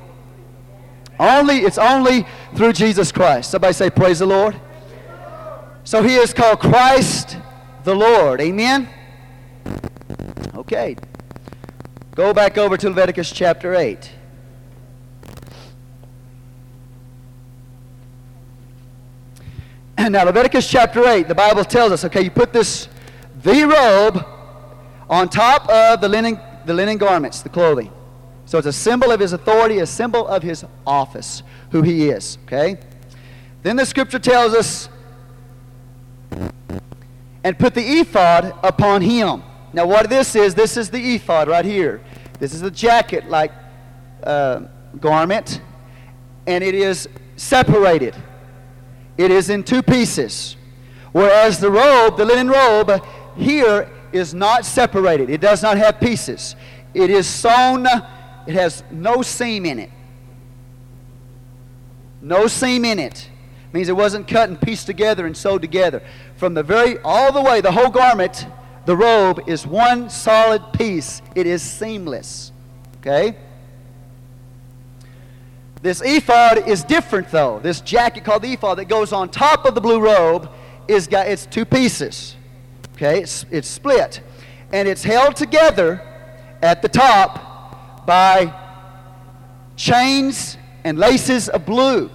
Only, 1.18 1.59
it's 1.59 1.79
only 1.79 2.26
through 2.55 2.72
Jesus 2.74 3.12
Christ. 3.12 3.50
Somebody 3.50 3.74
say, 3.74 3.90
Praise 3.90 4.18
the 4.18 4.26
Lord. 4.26 4.59
So 5.85 6.03
he 6.03 6.16
is 6.16 6.33
called 6.33 6.61
Christ 6.61 7.37
the 7.85 7.94
Lord. 7.94 8.40
Amen? 8.40 8.88
Okay. 10.55 10.96
Go 12.14 12.35
back 12.35 12.59
over 12.59 12.76
to 12.76 12.88
Leviticus 12.88 13.31
chapter 13.31 13.74
8. 13.74 14.11
now, 20.09 20.25
Leviticus 20.25 20.67
chapter 20.71 21.07
8, 21.07 21.29
the 21.29 21.35
Bible 21.35 21.63
tells 21.63 21.93
us, 21.93 22.05
okay, 22.07 22.23
you 22.23 22.31
put 22.31 22.55
this, 22.55 22.89
the 23.43 23.65
robe, 23.65 24.25
on 25.11 25.29
top 25.29 25.69
of 25.69 26.01
the 26.01 26.09
linen, 26.09 26.41
the 26.65 26.73
linen 26.73 26.97
garments, 26.97 27.43
the 27.43 27.49
clothing. 27.51 27.93
So 28.47 28.57
it's 28.57 28.67
a 28.67 28.73
symbol 28.73 29.11
of 29.11 29.21
his 29.21 29.35
authority, 29.35 29.79
a 29.79 29.87
symbol 29.87 30.27
of 30.27 30.43
his 30.43 30.65
office, 30.87 31.43
who 31.71 31.83
he 31.83 32.09
is, 32.09 32.39
okay? 32.45 32.79
Then 33.63 33.77
the 33.77 33.85
scripture 33.85 34.19
tells 34.19 34.55
us, 34.55 34.89
and 37.45 37.59
put 37.59 37.75
the 37.75 37.83
ephod 37.83 38.55
upon 38.63 39.03
him. 39.03 39.43
Now, 39.75 39.87
what 39.87 40.09
this 40.09 40.35
is, 40.35 40.55
this 40.55 40.79
is 40.79 40.89
the 40.89 41.15
ephod 41.17 41.49
right 41.49 41.65
here. 41.65 42.01
This 42.39 42.55
is 42.55 42.63
a 42.63 42.71
jacket 42.71 43.29
like 43.29 43.53
uh, 44.23 44.63
garment, 44.99 45.61
and 46.47 46.65
it 46.65 46.75
is 46.75 47.07
separated. 47.37 48.17
It 49.21 49.31
is 49.31 49.51
in 49.51 49.65
two 49.65 49.83
pieces. 49.83 50.57
Whereas 51.13 51.61
the 51.61 51.71
robe, 51.71 52.17
the 52.17 52.25
linen 52.25 52.49
robe, 52.49 53.05
here 53.37 53.91
is 54.13 54.33
not 54.33 54.65
separated. 54.65 55.29
It 55.29 55.43
does 55.43 55.63
not 55.63 55.77
have 55.77 56.01
pieces. 56.01 56.57
It 56.95 57.11
is 57.11 57.27
sewn, 57.27 57.85
it 57.85 58.55
has 58.55 58.83
no 58.91 59.21
seam 59.21 59.67
in 59.67 59.79
it. 59.79 59.91
No 62.23 62.47
seam 62.47 62.87
in 62.87 62.99
it. 62.99 63.29
Means 63.75 63.91
it 63.91 63.97
wasn't 63.97 64.27
cut 64.27 64.49
and 64.49 64.59
pieced 64.59 64.87
together 64.87 65.27
and 65.27 65.37
sewed 65.37 65.61
together. 65.61 66.03
From 66.37 66.55
the 66.55 66.63
very, 66.63 66.99
all 67.01 67.31
the 67.31 67.43
way, 67.43 67.61
the 67.61 67.73
whole 67.73 67.91
garment, 67.91 68.47
the 68.87 68.97
robe 68.97 69.43
is 69.47 69.67
one 69.67 70.09
solid 70.09 70.63
piece. 70.73 71.21
It 71.35 71.47
is 71.47 71.63
seamless. 71.63 72.53
Okay? 73.01 73.37
This 75.83 76.03
ephod 76.03 76.69
is 76.69 76.85
different 76.85 77.31
though. 77.31 77.59
This 77.61 77.81
jacket 77.81 78.25
called 78.25 78.43
the 78.43 78.53
ephod 78.53 78.79
that 78.79 78.87
goes 78.87 79.12
on 79.12 79.29
top 79.31 79.64
of 79.64 79.75
the 79.75 79.81
blue 79.81 80.01
robe 80.01 80.51
is 80.88 81.07
got 81.07 81.27
it's 81.29 81.47
two 81.47 81.64
pieces. 81.64 82.37
Okay, 82.95 83.23
it's, 83.23 83.47
it's 83.51 83.69
split. 83.69 84.21
And 84.73 84.87
it's 84.87 85.03
held 85.03 85.37
together 85.37 86.03
at 86.61 86.83
the 86.83 86.88
top 86.88 88.07
by 88.07 88.55
chains 89.77 90.59
and 90.85 90.99
laces 90.99 91.49
of 91.49 91.64
blue. 91.64 92.11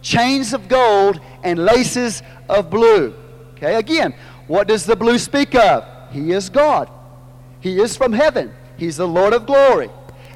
Chains 0.00 0.52
of 0.52 0.68
gold 0.68 1.20
and 1.42 1.58
laces 1.58 2.22
of 2.48 2.70
blue. 2.70 3.14
Okay, 3.54 3.74
again, 3.74 4.14
what 4.46 4.68
does 4.68 4.86
the 4.86 4.94
blue 4.94 5.18
speak 5.18 5.56
of? 5.56 5.84
He 6.12 6.30
is 6.30 6.48
God. 6.48 6.88
He 7.60 7.80
is 7.80 7.96
from 7.96 8.12
heaven. 8.12 8.54
He's 8.76 8.96
the 8.96 9.08
Lord 9.08 9.32
of 9.32 9.44
glory. 9.44 9.90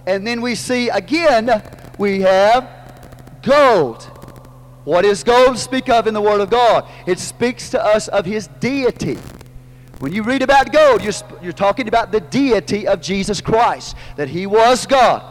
And 0.05 0.27
then 0.27 0.43
we 0.43 0.57
see 0.57 0.89
again, 0.89 1.63
we 1.99 2.21
have 2.21 2.69
gold. 3.43 4.03
What 4.85 5.03
does 5.03 5.23
gold 5.23 5.59
speak 5.59 5.89
of 5.89 6.07
in 6.07 6.15
the 6.15 6.21
Word 6.21 6.41
of 6.41 6.51
God? 6.51 6.89
It 7.07 7.19
speaks 7.19 7.71
to 7.71 7.85
us 7.85 8.09
of 8.09 8.25
His 8.25 8.49
deity. 8.61 9.19
When 10.01 10.13
you 10.13 10.25
read 10.25 10.43
about 10.43 10.73
gold, 10.73 11.03
you're, 11.03 11.13
you're 11.41 11.53
talking 11.53 11.87
about 11.87 12.11
the 12.11 12.21
deity 12.21 12.89
of 12.89 13.01
Jesus 13.01 13.41
Christ, 13.41 13.97
that 14.17 14.29
He 14.29 14.47
was 14.47 14.87
God. 14.87 15.23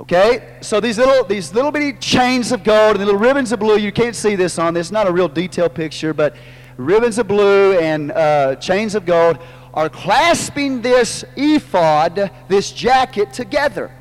Okay, 0.00 0.56
so 0.62 0.80
these 0.80 0.98
little 0.98 1.22
these 1.22 1.54
little 1.54 1.70
bitty 1.70 1.92
chains 1.92 2.50
of 2.50 2.64
gold 2.64 2.96
and 2.96 3.04
little 3.04 3.20
ribbons 3.20 3.52
of 3.52 3.60
blue. 3.60 3.76
You 3.76 3.92
can't 3.92 4.16
see 4.16 4.34
this 4.34 4.58
on 4.58 4.74
this. 4.74 4.90
Not 4.90 5.06
a 5.06 5.12
real 5.12 5.28
detailed 5.28 5.74
picture, 5.74 6.12
but 6.12 6.34
ribbons 6.76 7.18
of 7.18 7.28
blue 7.28 7.78
and 7.78 8.10
uh, 8.10 8.56
chains 8.56 8.96
of 8.96 9.06
gold 9.06 9.38
are 9.72 9.88
clasping 9.88 10.82
this 10.82 11.24
ephod, 11.36 12.32
this 12.48 12.72
jacket, 12.72 13.32
together. 13.32 13.92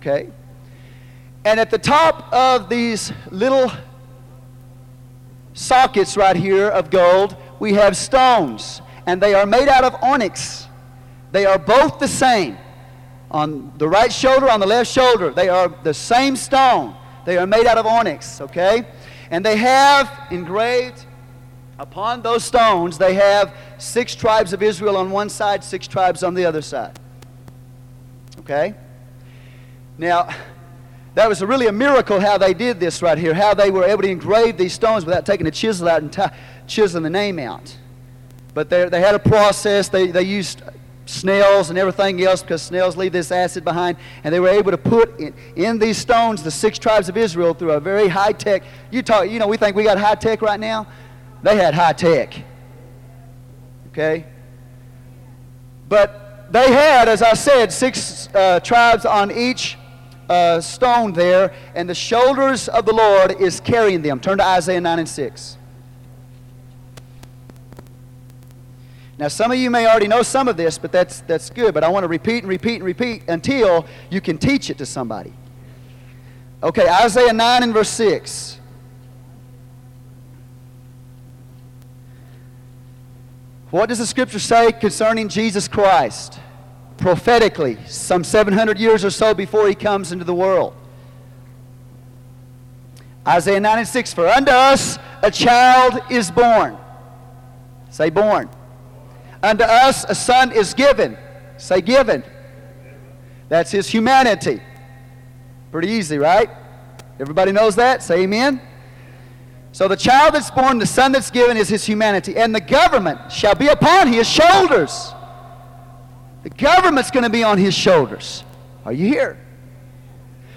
Okay, 0.00 0.30
and 1.44 1.60
at 1.60 1.70
the 1.70 1.76
top 1.76 2.32
of 2.32 2.70
these 2.70 3.12
little 3.30 3.70
sockets 5.52 6.16
right 6.16 6.36
here 6.36 6.68
of 6.68 6.90
gold, 6.90 7.36
we 7.58 7.74
have 7.74 7.94
stones, 7.94 8.80
and 9.04 9.22
they 9.22 9.34
are 9.34 9.44
made 9.44 9.68
out 9.68 9.84
of 9.84 9.94
onyx. 10.02 10.66
They 11.32 11.44
are 11.44 11.58
both 11.58 11.98
the 11.98 12.08
same 12.08 12.56
on 13.30 13.74
the 13.76 13.86
right 13.86 14.10
shoulder, 14.10 14.48
on 14.48 14.58
the 14.58 14.66
left 14.66 14.90
shoulder. 14.90 15.30
They 15.30 15.50
are 15.50 15.68
the 15.68 15.92
same 15.92 16.34
stone. 16.34 16.96
They 17.26 17.36
are 17.36 17.46
made 17.46 17.66
out 17.66 17.76
of 17.76 17.84
onyx, 17.84 18.40
okay? 18.40 18.86
And 19.30 19.44
they 19.44 19.56
have 19.56 20.10
engraved 20.30 21.04
upon 21.78 22.22
those 22.22 22.42
stones, 22.42 22.96
they 22.96 23.14
have 23.14 23.54
six 23.76 24.14
tribes 24.14 24.54
of 24.54 24.62
Israel 24.62 24.96
on 24.96 25.10
one 25.10 25.28
side, 25.28 25.62
six 25.62 25.86
tribes 25.86 26.22
on 26.22 26.34
the 26.34 26.44
other 26.46 26.62
side. 26.62 26.98
Okay? 28.40 28.74
Now, 30.00 30.34
that 31.14 31.28
was 31.28 31.42
really 31.42 31.66
a 31.66 31.72
miracle 31.72 32.20
how 32.20 32.38
they 32.38 32.54
did 32.54 32.80
this 32.80 33.02
right 33.02 33.18
here, 33.18 33.34
how 33.34 33.52
they 33.52 33.70
were 33.70 33.84
able 33.84 34.00
to 34.00 34.08
engrave 34.08 34.56
these 34.56 34.72
stones 34.72 35.04
without 35.04 35.26
taking 35.26 35.46
a 35.46 35.50
chisel 35.50 35.90
out 35.90 36.00
and 36.00 36.10
t- 36.10 36.22
chiseling 36.66 37.02
the 37.02 37.10
name 37.10 37.38
out. 37.38 37.76
But 38.54 38.70
they 38.70 38.88
they 38.88 39.00
had 39.00 39.14
a 39.14 39.18
process. 39.18 39.90
They, 39.90 40.06
they 40.06 40.22
used 40.22 40.62
snails 41.04 41.68
and 41.68 41.78
everything 41.78 42.22
else 42.22 42.40
because 42.40 42.62
snails 42.62 42.96
leave 42.96 43.12
this 43.12 43.30
acid 43.30 43.62
behind. 43.62 43.98
And 44.24 44.32
they 44.32 44.40
were 44.40 44.48
able 44.48 44.70
to 44.70 44.78
put 44.78 45.20
in, 45.20 45.34
in 45.54 45.78
these 45.78 45.98
stones 45.98 46.42
the 46.42 46.50
six 46.50 46.78
tribes 46.78 47.10
of 47.10 47.18
Israel 47.18 47.52
through 47.52 47.72
a 47.72 47.80
very 47.80 48.08
high 48.08 48.32
tech. 48.32 48.62
You 48.90 49.02
talk, 49.02 49.28
you 49.28 49.38
know, 49.38 49.48
we 49.48 49.58
think 49.58 49.76
we 49.76 49.82
got 49.82 49.98
high 49.98 50.14
tech 50.14 50.40
right 50.40 50.58
now. 50.58 50.86
They 51.42 51.56
had 51.56 51.74
high 51.74 51.92
tech. 51.92 52.42
Okay? 53.88 54.24
But 55.90 56.30
they 56.50 56.72
had, 56.72 57.08
as 57.08 57.22
I 57.22 57.34
said, 57.34 57.70
six 57.70 58.28
uh, 58.34 58.60
tribes 58.60 59.04
on 59.04 59.30
each 59.30 59.76
uh, 60.30 60.60
stone 60.60 61.12
there, 61.12 61.52
and 61.74 61.88
the 61.88 61.94
shoulders 61.94 62.68
of 62.68 62.86
the 62.86 62.94
Lord 62.94 63.32
is 63.40 63.58
carrying 63.60 64.00
them. 64.00 64.20
Turn 64.20 64.38
to 64.38 64.44
Isaiah 64.44 64.80
9 64.80 65.00
and 65.00 65.08
6. 65.08 65.56
Now, 69.18 69.28
some 69.28 69.50
of 69.50 69.58
you 69.58 69.68
may 69.70 69.86
already 69.86 70.08
know 70.08 70.22
some 70.22 70.48
of 70.48 70.56
this, 70.56 70.78
but 70.78 70.92
that's, 70.92 71.20
that's 71.22 71.50
good. 71.50 71.74
But 71.74 71.84
I 71.84 71.88
want 71.88 72.04
to 72.04 72.08
repeat 72.08 72.44
and 72.44 72.48
repeat 72.48 72.76
and 72.76 72.84
repeat 72.84 73.24
until 73.28 73.84
you 74.08 74.20
can 74.20 74.38
teach 74.38 74.70
it 74.70 74.78
to 74.78 74.86
somebody. 74.86 75.32
Okay, 76.62 76.88
Isaiah 76.88 77.32
9 77.32 77.62
and 77.64 77.74
verse 77.74 77.90
6. 77.90 78.58
What 83.70 83.88
does 83.88 83.98
the 83.98 84.06
scripture 84.06 84.38
say 84.38 84.72
concerning 84.72 85.28
Jesus 85.28 85.68
Christ? 85.68 86.40
Prophetically, 87.00 87.78
some 87.86 88.22
700 88.22 88.78
years 88.78 89.06
or 89.06 89.10
so 89.10 89.32
before 89.32 89.66
he 89.66 89.74
comes 89.74 90.12
into 90.12 90.24
the 90.24 90.34
world. 90.34 90.74
Isaiah 93.26 93.58
9 93.58 93.78
and 93.78 93.88
6 93.88 94.12
For 94.12 94.28
unto 94.28 94.50
us 94.50 94.98
a 95.22 95.30
child 95.30 96.00
is 96.10 96.30
born. 96.30 96.76
Say, 97.88 98.10
born. 98.10 98.50
Unto 99.42 99.64
us 99.64 100.04
a 100.08 100.14
son 100.14 100.52
is 100.52 100.74
given. 100.74 101.16
Say, 101.56 101.80
given. 101.80 102.22
That's 103.48 103.70
his 103.70 103.88
humanity. 103.88 104.60
Pretty 105.72 105.88
easy, 105.88 106.18
right? 106.18 106.50
Everybody 107.18 107.52
knows 107.52 107.76
that? 107.76 108.02
Say 108.02 108.24
amen. 108.24 108.60
So 109.72 109.88
the 109.88 109.96
child 109.96 110.34
that's 110.34 110.50
born, 110.50 110.78
the 110.78 110.86
son 110.86 111.12
that's 111.12 111.30
given, 111.30 111.56
is 111.56 111.68
his 111.70 111.86
humanity. 111.86 112.36
And 112.36 112.54
the 112.54 112.60
government 112.60 113.32
shall 113.32 113.54
be 113.54 113.68
upon 113.68 114.08
his 114.08 114.28
shoulders. 114.28 115.14
The 116.42 116.50
government's 116.50 117.10
going 117.10 117.24
to 117.24 117.30
be 117.30 117.44
on 117.44 117.58
his 117.58 117.74
shoulders. 117.74 118.44
Are 118.84 118.92
you 118.92 119.06
here? 119.06 119.38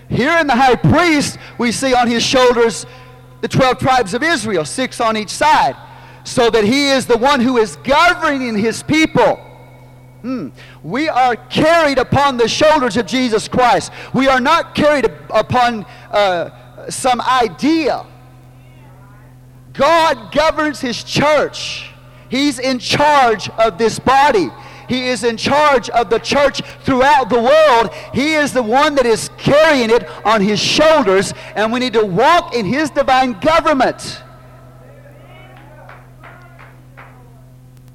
Here 0.09 0.37
in 0.39 0.47
the 0.47 0.55
high 0.55 0.75
priest, 0.75 1.37
we 1.57 1.71
see 1.71 1.93
on 1.93 2.07
his 2.07 2.23
shoulders 2.23 2.85
the 3.41 3.47
12 3.47 3.79
tribes 3.79 4.13
of 4.13 4.23
Israel, 4.23 4.63
six 4.63 5.01
on 5.01 5.17
each 5.17 5.29
side 5.29 5.75
so 6.23 6.49
that 6.49 6.63
he 6.63 6.89
is 6.89 7.05
the 7.05 7.17
one 7.17 7.39
who 7.39 7.57
is 7.57 7.75
governing 7.77 8.57
his 8.57 8.81
people. 8.83 9.35
Hmm. 10.21 10.49
We 10.81 11.09
are 11.09 11.35
carried 11.35 11.97
upon 11.97 12.37
the 12.37 12.47
shoulders 12.47 12.95
of 12.95 13.05
Jesus 13.05 13.47
Christ. 13.47 13.91
We 14.13 14.27
are 14.27 14.39
not 14.39 14.73
carried 14.73 15.05
upon 15.29 15.85
uh, 16.11 16.89
some 16.89 17.19
idea. 17.19 18.05
God 19.73 20.31
governs 20.31 20.79
his 20.79 21.03
church. 21.03 21.89
He's 22.29 22.57
in 22.57 22.79
charge 22.79 23.49
of 23.49 23.77
this 23.77 23.99
body. 23.99 24.49
He 24.87 25.07
is 25.07 25.23
in 25.23 25.37
charge 25.37 25.89
of 25.89 26.09
the 26.09 26.19
church 26.19 26.61
throughout 26.83 27.29
the 27.29 27.41
world. 27.41 27.93
He 28.13 28.33
is 28.33 28.53
the 28.53 28.63
one 28.63 28.95
that 28.95 29.05
is 29.05 29.29
carrying 29.37 29.89
it 29.89 30.07
on 30.25 30.41
his 30.41 30.59
shoulders, 30.59 31.33
and 31.55 31.71
we 31.71 31.79
need 31.79 31.93
to 31.93 32.05
walk 32.05 32.53
in 32.53 32.65
his 32.65 32.89
divine 32.89 33.33
government. 33.39 34.23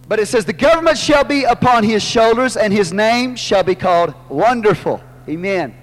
But 0.09 0.19
it 0.19 0.27
says, 0.27 0.45
The 0.45 0.55
government 0.55 0.97
shall 0.97 1.25
be 1.25 1.45
upon 1.45 1.85
his 1.85 2.03
shoulders, 2.03 2.57
and 2.57 2.73
his 2.73 2.93
name 2.93 3.37
shall 3.37 3.63
be 3.63 3.75
called 3.75 4.15
Wonderful. 4.29 5.03
Amen. 5.29 5.75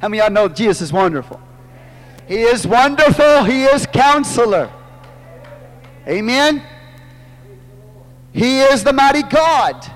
How 0.00 0.08
many 0.08 0.20
of 0.20 0.26
y'all 0.26 0.32
know 0.32 0.48
Jesus 0.48 0.80
is 0.80 0.92
wonderful? 0.92 1.40
He 2.26 2.40
is 2.40 2.66
wonderful. 2.66 3.44
He 3.44 3.64
is 3.64 3.86
counselor. 3.86 4.72
Amen. 6.08 6.62
He 8.32 8.60
is 8.60 8.82
the 8.84 8.92
mighty 8.92 9.22
God. 9.22 9.90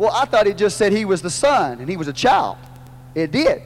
Well, 0.00 0.12
I 0.14 0.24
thought 0.24 0.46
it 0.46 0.56
just 0.56 0.78
said 0.78 0.94
he 0.94 1.04
was 1.04 1.20
the 1.20 1.28
son 1.28 1.78
and 1.78 1.86
he 1.86 1.98
was 1.98 2.08
a 2.08 2.12
child. 2.14 2.56
It 3.14 3.30
did. 3.30 3.60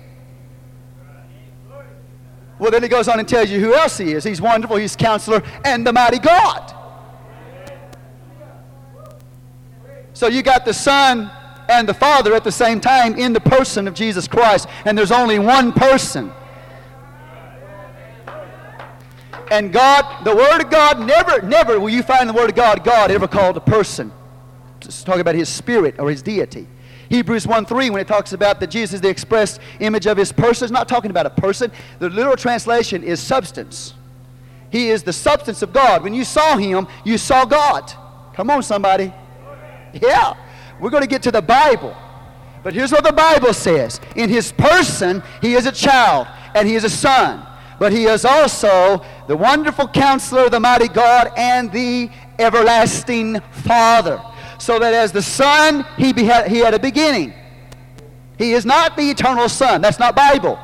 Well, 2.58 2.72
then 2.72 2.82
he 2.82 2.88
goes 2.88 3.06
on 3.06 3.20
and 3.20 3.28
tells 3.28 3.50
you 3.50 3.60
who 3.60 3.72
else 3.72 3.98
he 3.98 4.10
is. 4.10 4.24
He's 4.24 4.40
wonderful, 4.40 4.74
he's 4.74 4.96
counselor, 4.96 5.44
and 5.64 5.86
the 5.86 5.92
mighty 5.92 6.18
God. 6.18 6.74
So 10.12 10.26
you 10.26 10.42
got 10.42 10.64
the 10.64 10.74
Son 10.74 11.30
and 11.68 11.88
the 11.88 11.94
Father 11.94 12.34
at 12.34 12.42
the 12.42 12.50
same 12.50 12.80
time 12.80 13.14
in 13.14 13.32
the 13.32 13.40
person 13.40 13.86
of 13.86 13.94
Jesus 13.94 14.26
Christ. 14.26 14.66
And 14.84 14.98
there's 14.98 15.12
only 15.12 15.38
one 15.38 15.72
person. 15.72 16.32
And 19.52 19.72
God, 19.72 20.24
the 20.24 20.34
Word 20.34 20.62
of 20.62 20.68
God, 20.68 20.98
never, 20.98 21.42
never 21.42 21.78
will 21.78 21.90
you 21.90 22.02
find 22.02 22.28
the 22.28 22.32
Word 22.34 22.50
of 22.50 22.56
God, 22.56 22.82
God 22.82 23.12
ever 23.12 23.28
called 23.28 23.56
a 23.56 23.60
person. 23.60 24.10
Talking 25.04 25.20
about 25.20 25.34
His 25.34 25.48
Spirit 25.48 25.96
or 25.98 26.10
His 26.10 26.22
deity. 26.22 26.66
Hebrews 27.10 27.46
1 27.46 27.66
3, 27.66 27.90
when 27.90 28.00
it 28.00 28.08
talks 28.08 28.32
about 28.32 28.60
that 28.60 28.70
Jesus 28.70 28.94
is 28.94 29.00
the 29.00 29.08
express 29.08 29.58
image 29.80 30.06
of 30.06 30.16
His 30.16 30.32
person, 30.32 30.66
it's 30.66 30.72
not 30.72 30.88
talking 30.88 31.10
about 31.10 31.26
a 31.26 31.30
person. 31.30 31.70
The 31.98 32.08
literal 32.08 32.36
translation 32.36 33.02
is 33.02 33.20
substance. 33.20 33.94
He 34.70 34.90
is 34.90 35.02
the 35.02 35.12
substance 35.12 35.62
of 35.62 35.72
God. 35.72 36.02
When 36.02 36.14
you 36.14 36.24
saw 36.24 36.56
Him, 36.56 36.88
you 37.04 37.18
saw 37.18 37.44
God. 37.44 37.92
Come 38.34 38.50
on, 38.50 38.62
somebody. 38.62 39.12
Yeah, 39.92 40.34
we're 40.80 40.90
going 40.90 41.02
to 41.02 41.08
get 41.08 41.22
to 41.22 41.30
the 41.30 41.42
Bible. 41.42 41.96
But 42.64 42.72
here's 42.72 42.90
what 42.90 43.04
the 43.04 43.12
Bible 43.12 43.52
says 43.52 44.00
In 44.16 44.28
his 44.28 44.50
person, 44.50 45.22
he 45.40 45.54
is 45.54 45.66
a 45.66 45.72
child 45.72 46.26
and 46.54 46.66
he 46.66 46.74
is 46.74 46.84
a 46.84 46.90
son. 46.90 47.46
But 47.78 47.92
he 47.92 48.06
is 48.06 48.24
also 48.24 49.04
the 49.28 49.36
wonderful 49.36 49.88
counselor, 49.88 50.48
the 50.48 50.60
mighty 50.60 50.88
God, 50.88 51.32
and 51.36 51.70
the 51.70 52.08
everlasting 52.38 53.40
Father. 53.50 54.20
So 54.64 54.78
that 54.78 54.94
as 54.94 55.12
the 55.12 55.20
Son, 55.20 55.84
he, 55.98 56.14
beha- 56.14 56.48
he 56.48 56.60
had 56.60 56.72
a 56.72 56.78
beginning. 56.78 57.34
He 58.38 58.52
is 58.52 58.64
not 58.64 58.96
the 58.96 59.10
eternal 59.10 59.46
Son. 59.50 59.82
That's 59.82 59.98
not 59.98 60.16
Bible. 60.16 60.58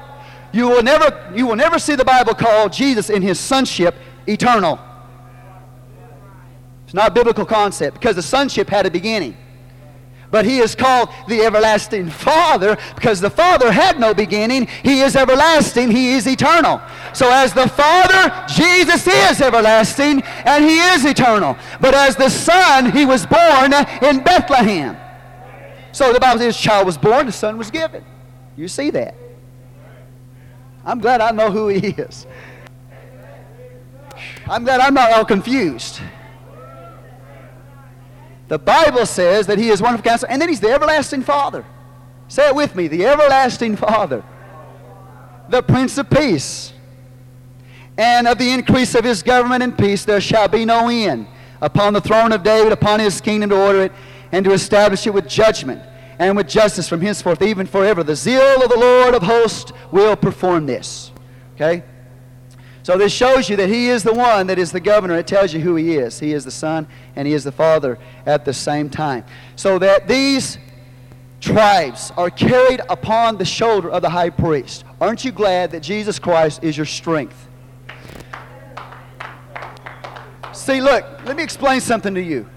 You 0.55 0.69
will 0.69 0.83
never, 0.83 1.31
you 1.37 1.47
will 1.47 1.55
never 1.55 1.79
see 1.79 1.97
the 1.97 2.05
Bible 2.05 2.33
call 2.33 2.71
Jesus 2.71 3.11
in 3.11 3.21
his 3.21 3.39
sonship 3.39 3.95
eternal. 4.27 4.79
It's 6.87 6.95
not 6.95 7.11
a 7.11 7.11
biblical 7.13 7.45
concept 7.45 8.01
because 8.01 8.17
the 8.17 8.23
sonship 8.23 8.71
had 8.71 8.87
a 8.87 8.91
beginning. 8.91 9.37
But 10.31 10.45
he 10.45 10.59
is 10.59 10.74
called 10.74 11.09
the 11.28 11.41
everlasting 11.43 12.09
Father 12.09 12.78
because 12.95 13.20
the 13.20 13.31
Father 13.31 13.72
had 13.72 13.99
no 13.99 14.14
beginning. 14.14 14.68
He 14.83 15.01
is 15.01 15.16
everlasting. 15.16 15.91
He 15.91 16.12
is 16.12 16.26
eternal. 16.26 16.81
So 17.12 17.31
as 17.31 17.53
the 17.53 17.68
Father, 17.68 18.33
Jesus 18.47 19.07
is 19.07 19.41
everlasting 19.41 20.22
and 20.22 20.64
he 20.64 20.78
is 20.78 21.05
eternal. 21.05 21.57
But 21.81 21.95
as 21.95 22.14
the 22.14 22.28
Son, 22.28 22.93
he 22.93 23.05
was 23.05 23.26
born 23.26 23.72
in 24.03 24.22
Bethlehem. 24.22 24.97
So 25.93 26.12
the 26.12 26.20
Bible 26.20 26.39
says, 26.39 26.57
child 26.57 26.87
was 26.87 26.97
born, 26.97 27.26
the 27.26 27.33
Son 27.33 27.59
was 27.59 27.70
given. 27.70 28.05
You 28.57 28.68
see 28.68 28.91
that? 28.91 29.14
I'm 30.85 31.01
glad 31.01 31.20
I 31.20 31.31
know 31.31 31.51
who 31.51 31.68
He 31.68 31.89
is. 31.89 32.26
I'm 34.47 34.64
glad 34.64 34.81
I'm 34.81 34.95
not 34.95 35.12
all 35.12 35.24
confused. 35.24 36.01
The 38.51 38.59
Bible 38.59 39.07
says 39.07 39.47
that 39.47 39.59
He 39.59 39.69
is 39.69 39.81
wonderful 39.81 40.11
counselor, 40.11 40.29
and 40.33 40.43
then 40.43 40.49
He's 40.49 40.59
the 40.59 40.73
everlasting 40.73 41.23
Father. 41.23 41.65
Say 42.27 42.49
it 42.49 42.55
with 42.55 42.75
me 42.75 42.89
the 42.89 43.07
everlasting 43.07 43.77
Father, 43.77 44.25
the 45.49 45.63
Prince 45.63 45.97
of 45.99 46.11
Peace. 46.11 46.73
And 47.97 48.27
of 48.27 48.39
the 48.39 48.51
increase 48.51 48.97
of 48.97 49.05
His 49.05 49.23
government 49.23 49.63
and 49.63 49.79
peace 49.79 50.05
there 50.05 50.21
shall 50.21 50.49
be 50.49 50.65
no 50.65 50.89
end 50.89 51.29
upon 51.61 51.93
the 51.93 52.01
throne 52.01 52.33
of 52.33 52.43
David, 52.43 52.73
upon 52.73 52.99
His 52.99 53.21
kingdom 53.21 53.51
to 53.51 53.57
order 53.57 53.83
it 53.83 53.93
and 54.33 54.45
to 54.45 54.51
establish 54.51 55.07
it 55.07 55.15
with 55.15 55.29
judgment 55.29 55.81
and 56.19 56.37
with 56.37 56.49
justice 56.49 56.89
from 56.89 57.01
henceforth, 57.01 57.43
even 57.43 57.69
forever. 57.69 58.03
The 58.03 58.17
zeal 58.17 58.63
of 58.65 58.69
the 58.69 58.77
Lord 58.77 59.15
of 59.15 59.23
hosts 59.23 59.73
will 59.93 60.17
perform 60.17 60.67
this. 60.67 61.13
Okay? 61.55 61.85
So 62.83 62.97
this 62.97 63.12
shows 63.12 63.49
you 63.51 63.57
that 63.57 63.68
He 63.68 63.89
is 63.89 64.03
the 64.03 64.14
one 64.14 64.47
that 64.47 64.59
is 64.59 64.72
the 64.72 64.81
governor. 64.81 65.16
It 65.18 65.26
tells 65.26 65.53
you 65.53 65.61
who 65.61 65.76
He 65.76 65.97
is. 65.97 66.18
He 66.18 66.33
is 66.33 66.45
the 66.45 66.51
Son 66.51 66.87
and 67.16 67.28
He 67.28 67.35
is 67.35 67.45
the 67.45 67.53
Father 67.53 67.99
at 68.26 68.45
the 68.45 68.53
same 68.53 68.89
time. 68.89 69.24
So 69.57 69.78
that 69.78 70.09
these 70.09 70.59
tribes 71.41 72.12
are 72.16 72.31
carried 72.31 72.81
upon 72.89 73.39
the 73.39 73.45
shoulder 73.45 73.91
of 73.91 74.03
the 74.03 74.11
high 74.11 74.31
priest. 74.31 74.85
Aren't 75.01 75.24
you 75.24 75.33
glad 75.33 75.70
that 75.72 75.81
Jesus 75.81 76.18
Christ 76.18 76.62
is 76.62 76.76
your 76.76 76.87
strength? 76.87 77.49
See, 80.53 80.81
look, 80.81 81.05
let 81.24 81.37
me 81.37 81.43
explain 81.43 81.81
something 81.81 82.14
to 82.14 82.22
you. 82.22 82.49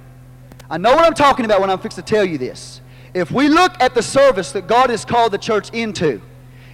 I 0.69 0.77
know 0.77 0.95
what 0.95 1.05
I'm 1.05 1.13
talking 1.13 1.45
about 1.45 1.61
when 1.61 1.69
I'm 1.69 1.79
fixed 1.79 1.97
to 1.97 2.01
tell 2.01 2.25
you 2.25 2.37
this. 2.37 2.81
If 3.13 3.31
we 3.31 3.47
look 3.47 3.73
at 3.79 3.93
the 3.93 4.01
service 4.01 4.51
that 4.53 4.67
God 4.67 4.89
has 4.89 5.05
called 5.05 5.31
the 5.31 5.37
church 5.37 5.69
into, 5.71 6.21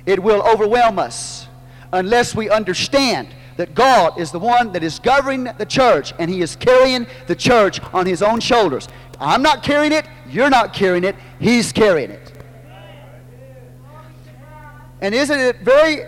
it 0.05 0.21
will 0.21 0.41
overwhelm 0.41 0.97
us 0.97 1.47
unless 1.91 2.33
we 2.33 2.49
understand 2.49 3.27
that 3.59 3.75
God 3.75 4.17
is 4.17 4.31
the 4.31 4.39
one 4.39 4.71
that 4.71 4.83
is 4.83 4.99
governing 4.99 5.43
the 5.57 5.65
church 5.65 6.13
and 6.17 6.31
He 6.31 6.39
is 6.39 6.55
carrying 6.55 7.05
the 7.27 7.35
church 7.35 7.81
on 7.93 8.05
His 8.05 8.21
own 8.21 8.39
shoulders. 8.39 8.87
I'm 9.19 9.41
not 9.41 9.63
carrying 9.63 9.91
it, 9.91 10.05
you're 10.29 10.49
not 10.49 10.71
carrying 10.71 11.03
it, 11.03 11.17
He's 11.41 11.73
carrying 11.73 12.09
it. 12.09 12.31
And 15.01 15.13
isn't 15.13 15.37
it 15.37 15.57
very 15.59 16.05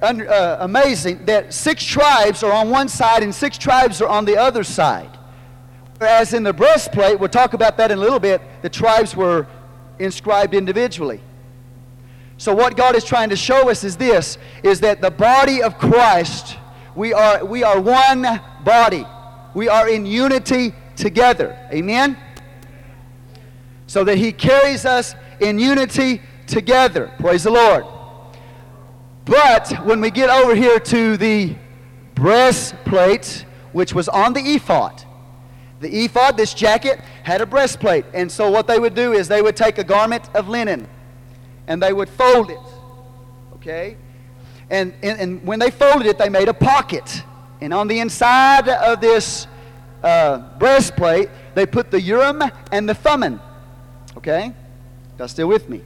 uh, 0.00 0.64
amazing 0.64 1.26
that 1.26 1.52
six 1.52 1.84
tribes 1.84 2.42
are 2.42 2.52
on 2.52 2.70
one 2.70 2.88
side 2.88 3.22
and 3.22 3.34
six 3.34 3.58
tribes 3.58 4.00
are 4.00 4.08
on 4.08 4.24
the 4.24 4.38
other 4.38 4.64
side? 4.64 5.10
Whereas 5.98 6.32
in 6.32 6.42
the 6.42 6.54
breastplate, 6.54 7.20
we'll 7.20 7.28
talk 7.28 7.52
about 7.52 7.76
that 7.76 7.90
in 7.90 7.98
a 7.98 8.00
little 8.00 8.18
bit, 8.18 8.40
the 8.62 8.70
tribes 8.70 9.14
were 9.14 9.46
inscribed 9.98 10.54
individually. 10.54 11.20
So 12.38 12.54
what 12.54 12.78
God 12.78 12.96
is 12.96 13.04
trying 13.04 13.28
to 13.28 13.36
show 13.36 13.68
us 13.68 13.84
is 13.84 13.98
this 13.98 14.38
is 14.62 14.80
that 14.80 15.02
the 15.02 15.10
body 15.10 15.62
of 15.62 15.76
Christ 15.76 16.56
we 16.94 17.12
are, 17.12 17.44
we 17.44 17.62
are 17.62 17.80
one 17.80 18.40
body. 18.64 19.06
We 19.54 19.68
are 19.68 19.88
in 19.88 20.06
unity 20.06 20.74
together. 20.96 21.58
Amen? 21.72 22.16
So 23.86 24.04
that 24.04 24.18
He 24.18 24.32
carries 24.32 24.84
us 24.84 25.14
in 25.40 25.58
unity 25.58 26.22
together. 26.46 27.12
Praise 27.18 27.44
the 27.44 27.50
Lord. 27.50 27.84
But 29.24 29.84
when 29.84 30.00
we 30.00 30.10
get 30.10 30.28
over 30.28 30.54
here 30.54 30.78
to 30.78 31.16
the 31.16 31.54
breastplate, 32.14 33.46
which 33.72 33.94
was 33.94 34.08
on 34.08 34.32
the 34.32 34.40
ephod, 34.40 35.04
the 35.80 36.04
ephod, 36.04 36.36
this 36.36 36.54
jacket, 36.54 37.00
had 37.24 37.40
a 37.40 37.46
breastplate. 37.46 38.04
And 38.14 38.30
so 38.30 38.50
what 38.50 38.66
they 38.66 38.78
would 38.78 38.94
do 38.94 39.12
is 39.12 39.28
they 39.28 39.42
would 39.42 39.56
take 39.56 39.78
a 39.78 39.84
garment 39.84 40.28
of 40.34 40.48
linen 40.48 40.88
and 41.66 41.82
they 41.82 41.92
would 41.92 42.08
fold 42.08 42.50
it. 42.50 42.58
Okay? 43.54 43.96
And, 44.74 44.92
and, 45.04 45.20
and 45.20 45.46
when 45.46 45.60
they 45.60 45.70
folded 45.70 46.08
it, 46.08 46.18
they 46.18 46.28
made 46.28 46.48
a 46.48 46.52
pocket. 46.52 47.22
And 47.60 47.72
on 47.72 47.86
the 47.86 48.00
inside 48.00 48.68
of 48.68 49.00
this 49.00 49.46
uh, 50.02 50.38
breastplate, 50.58 51.28
they 51.54 51.64
put 51.64 51.92
the 51.92 52.00
Urim 52.00 52.42
and 52.72 52.88
the 52.88 52.94
Thummim. 52.94 53.40
Okay? 54.16 54.52
Y'all 55.16 55.28
still 55.28 55.46
with 55.46 55.68
me? 55.68 55.80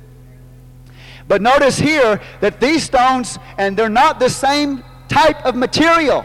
But 1.28 1.43
notice 1.43 1.78
here 1.78 2.18
that 2.41 2.62
these 2.62 2.82
stones, 2.82 3.39
and 3.59 3.76
they're 3.76 3.91
not 3.91 4.18
the 4.20 4.30
same 4.30 4.82
type 5.07 5.45
of 5.45 5.55
material. 5.55 6.24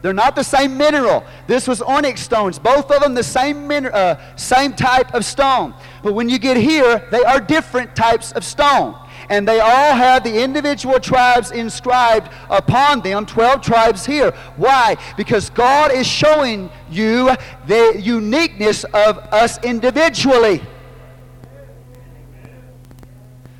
They're 0.00 0.14
not 0.14 0.34
the 0.34 0.44
same 0.44 0.78
mineral. 0.78 1.26
This 1.46 1.68
was 1.68 1.82
onyx 1.82 2.22
stones. 2.22 2.58
Both 2.58 2.90
of 2.90 3.02
them 3.02 3.12
the 3.12 3.22
same, 3.22 3.68
min- 3.68 3.84
uh, 3.84 4.18
same 4.36 4.72
type 4.72 5.12
of 5.12 5.26
stone. 5.26 5.74
But 6.02 6.14
when 6.14 6.30
you 6.30 6.38
get 6.38 6.56
here, 6.56 7.06
they 7.10 7.22
are 7.22 7.38
different 7.38 7.94
types 7.94 8.32
of 8.32 8.46
stone 8.46 8.96
and 9.28 9.46
they 9.46 9.60
all 9.60 9.94
have 9.94 10.24
the 10.24 10.42
individual 10.42 10.98
tribes 11.00 11.50
inscribed 11.50 12.30
upon 12.50 13.00
them, 13.00 13.26
12 13.26 13.60
tribes 13.60 14.06
here. 14.06 14.32
Why? 14.56 14.96
Because 15.16 15.50
God 15.50 15.92
is 15.92 16.06
showing 16.06 16.70
you 16.90 17.30
the 17.66 18.00
uniqueness 18.00 18.84
of 18.84 19.18
us 19.18 19.62
individually. 19.64 20.62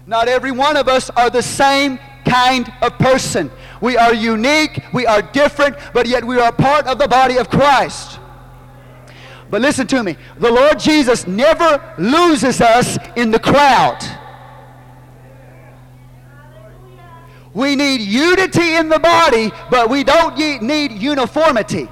Not 0.06 0.28
every 0.28 0.52
one 0.52 0.76
of 0.76 0.88
us 0.88 1.10
are 1.10 1.30
the 1.30 1.42
same 1.42 1.98
kind 2.26 2.72
of 2.82 2.98
person. 2.98 3.50
We 3.80 3.96
are 3.96 4.14
unique, 4.14 4.82
we 4.92 5.06
are 5.06 5.22
different, 5.22 5.76
but 5.92 6.06
yet 6.06 6.24
we 6.24 6.38
are 6.38 6.52
part 6.52 6.86
of 6.86 6.98
the 6.98 7.08
body 7.08 7.36
of 7.36 7.48
Christ. 7.48 8.18
But 9.50 9.60
listen 9.60 9.86
to 9.88 10.02
me 10.02 10.16
the 10.38 10.50
Lord 10.50 10.78
Jesus 10.78 11.26
never 11.26 11.94
loses 11.98 12.60
us 12.60 12.98
in 13.16 13.30
the 13.30 13.38
crowd. 13.38 13.98
We 17.55 17.76
need 17.76 18.00
unity 18.00 18.76
in 18.76 18.88
the 18.88 18.98
body, 18.98 19.50
but 19.70 19.90
we 19.90 20.05
don't 20.05 20.36
need 20.62 20.92
uniformity. 20.92 21.88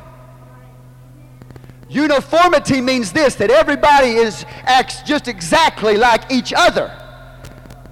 Uniformity 1.89 2.81
means 2.81 3.13
this 3.13 3.35
that 3.35 3.51
everybody 3.51 4.11
is 4.11 4.47
acts 4.63 5.03
just 5.03 5.29
exactly 5.29 5.97
like 5.97 6.31
each 6.31 6.53
other. 6.57 6.97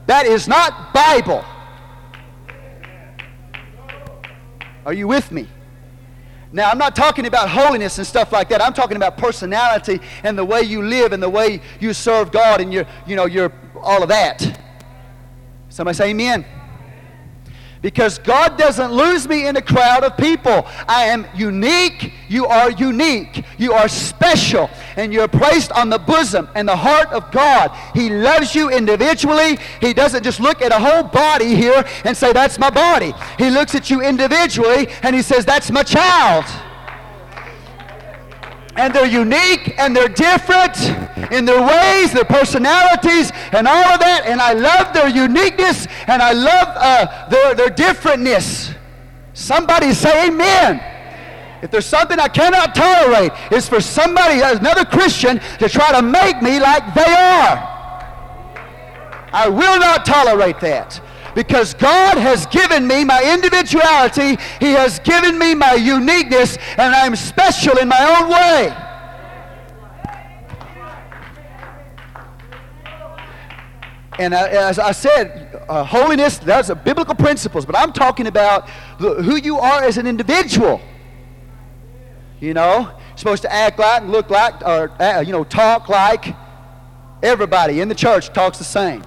That 0.07 0.25
is 0.25 0.49
not 0.49 0.95
Bible. 0.95 1.45
Are 4.87 4.95
you 4.95 5.09
with 5.09 5.31
me? 5.31 5.49
Now, 6.51 6.71
I'm 6.71 6.79
not 6.79 6.97
talking 6.97 7.27
about 7.27 7.51
holiness 7.51 7.99
and 7.99 8.07
stuff 8.07 8.33
like 8.33 8.49
that. 8.49 8.63
I'm 8.63 8.73
talking 8.73 8.97
about 8.97 9.19
personality 9.19 10.01
and 10.23 10.39
the 10.39 10.45
way 10.45 10.63
you 10.63 10.83
live 10.83 11.13
and 11.13 11.23
the 11.23 11.29
way 11.29 11.61
you 11.79 11.93
serve 11.93 12.33
God 12.33 12.63
and 12.63 12.73
your, 12.73 12.87
you 13.07 13.15
know, 13.15 13.27
your 13.27 13.53
all 13.83 14.03
of 14.03 14.09
that. 14.09 14.59
Somebody 15.69 15.97
say 15.97 16.11
amen. 16.11 16.47
Because 17.83 18.19
God 18.19 18.59
doesn't 18.59 18.93
lose 18.93 19.29
me 19.29 19.47
in 19.47 19.57
a 19.57 19.63
crowd 19.63 20.05
of 20.05 20.17
people. 20.17 20.67
I 20.89 21.05
am 21.05 21.27
unique. 21.35 22.13
You 22.29 22.47
are 22.47 22.71
unique. 22.71 23.45
You 23.57 23.73
are 23.73 23.89
special. 23.89 24.69
And 24.97 25.13
you're 25.13 25.29
placed 25.29 25.71
on 25.73 25.89
the 25.89 25.99
bosom 25.99 26.49
and 26.55 26.69
the 26.69 26.77
heart 26.77 27.09
of 27.09 27.31
God. 27.31 27.71
He 27.95 28.11
loves 28.11 28.55
you 28.55 28.71
individually. 28.71 29.59
He 29.81 29.93
doesn't 29.95 30.25
just 30.25 30.41
look 30.41 30.61
at 30.61 30.73
a 30.73 30.79
whole 30.79 31.05
body 31.05 31.55
here 31.55 31.85
and 32.05 32.17
say, 32.17 32.33
That's 32.33 32.59
my 32.59 32.71
body. 32.71 33.15
He 33.39 33.51
looks 33.51 33.75
at 33.75 33.91
you 33.91 34.03
individually 34.03 34.89
and 35.03 35.15
He 35.15 35.23
says, 35.23 35.45
That's 35.45 35.71
my 35.71 35.83
child 35.83 36.45
and 38.79 38.95
they're 38.95 39.07
unique 39.07 39.75
and 39.77 39.95
they're 39.95 40.09
different 40.09 40.79
in 41.33 41.45
their 41.45 41.61
ways, 41.61 42.13
their 42.13 42.25
personalities, 42.25 43.33
and 43.53 43.67
all 43.67 43.85
of 43.93 43.99
that. 43.99 44.23
And 44.25 44.41
I 44.41 44.53
love 44.53 44.95
their 44.95 45.09
uniqueness 45.09 45.89
and 46.07 46.23
I 46.23 46.33
love 46.33 46.69
uh, 46.77 47.29
their, 47.29 47.55
their 47.57 47.71
differentness. 47.71 48.73
Somebody 49.35 49.93
say 49.93 50.29
amen. 50.29 50.81
If 51.61 51.73
there's 51.73 51.87
something 51.87 52.21
I 52.21 52.29
cannot 52.29 52.77
tolerate, 52.77 53.33
it's 53.51 53.69
for 53.69 53.81
somebody, 53.81 54.41
another 54.41 54.85
Christian, 54.85 55.41
to 55.59 55.69
try 55.69 55.91
to 55.91 56.03
make 56.03 56.41
me 56.41 56.61
like 56.61 56.95
they 56.95 57.03
are. 57.03 57.75
I 59.33 59.49
will 59.49 59.81
not 59.81 60.07
tolerate 60.07 60.61
that 60.61 61.01
because 61.39 61.73
God 61.73 62.19
has 62.19 62.47
given 62.47 62.85
me 62.85 63.05
my 63.05 63.33
individuality, 63.33 64.43
He 64.59 64.73
has 64.73 64.99
given 64.99 65.39
me 65.39 65.55
my 65.55 65.75
uniqueness, 65.75 66.59
and 66.77 66.93
I'm 66.93 67.15
special 67.15 67.79
in 67.79 67.87
my 67.87 68.19
own 68.19 68.29
way. 68.29 68.77
And 74.19 74.35
as 74.35 74.81
I 74.81 74.91
said, 74.91 75.65
uh, 75.69 75.85
holiness, 75.85 76.39
that's 76.39 76.71
a 76.71 76.75
biblical 76.75 77.15
principles, 77.15 77.65
but 77.65 77.79
I'm 77.79 77.93
talking 77.93 78.27
about 78.27 78.69
the, 78.99 79.23
who 79.23 79.37
you 79.37 79.61
are 79.61 79.85
as 79.85 79.97
an 79.97 80.09
individual. 80.09 80.81
You 82.41 82.53
know, 82.53 82.91
supposed 83.15 83.43
to 83.43 83.53
act 83.53 83.79
like, 83.79 84.03
and 84.03 84.11
look 84.11 84.29
like, 84.29 84.61
or, 84.63 84.91
uh, 85.01 85.21
you 85.21 85.31
know, 85.31 85.45
talk 85.45 85.89
like 85.89 86.35
everybody 87.23 87.81
in 87.81 87.89
the 87.89 87.95
church 87.95 88.33
talks 88.33 88.59
the 88.59 88.65
same. 88.65 89.05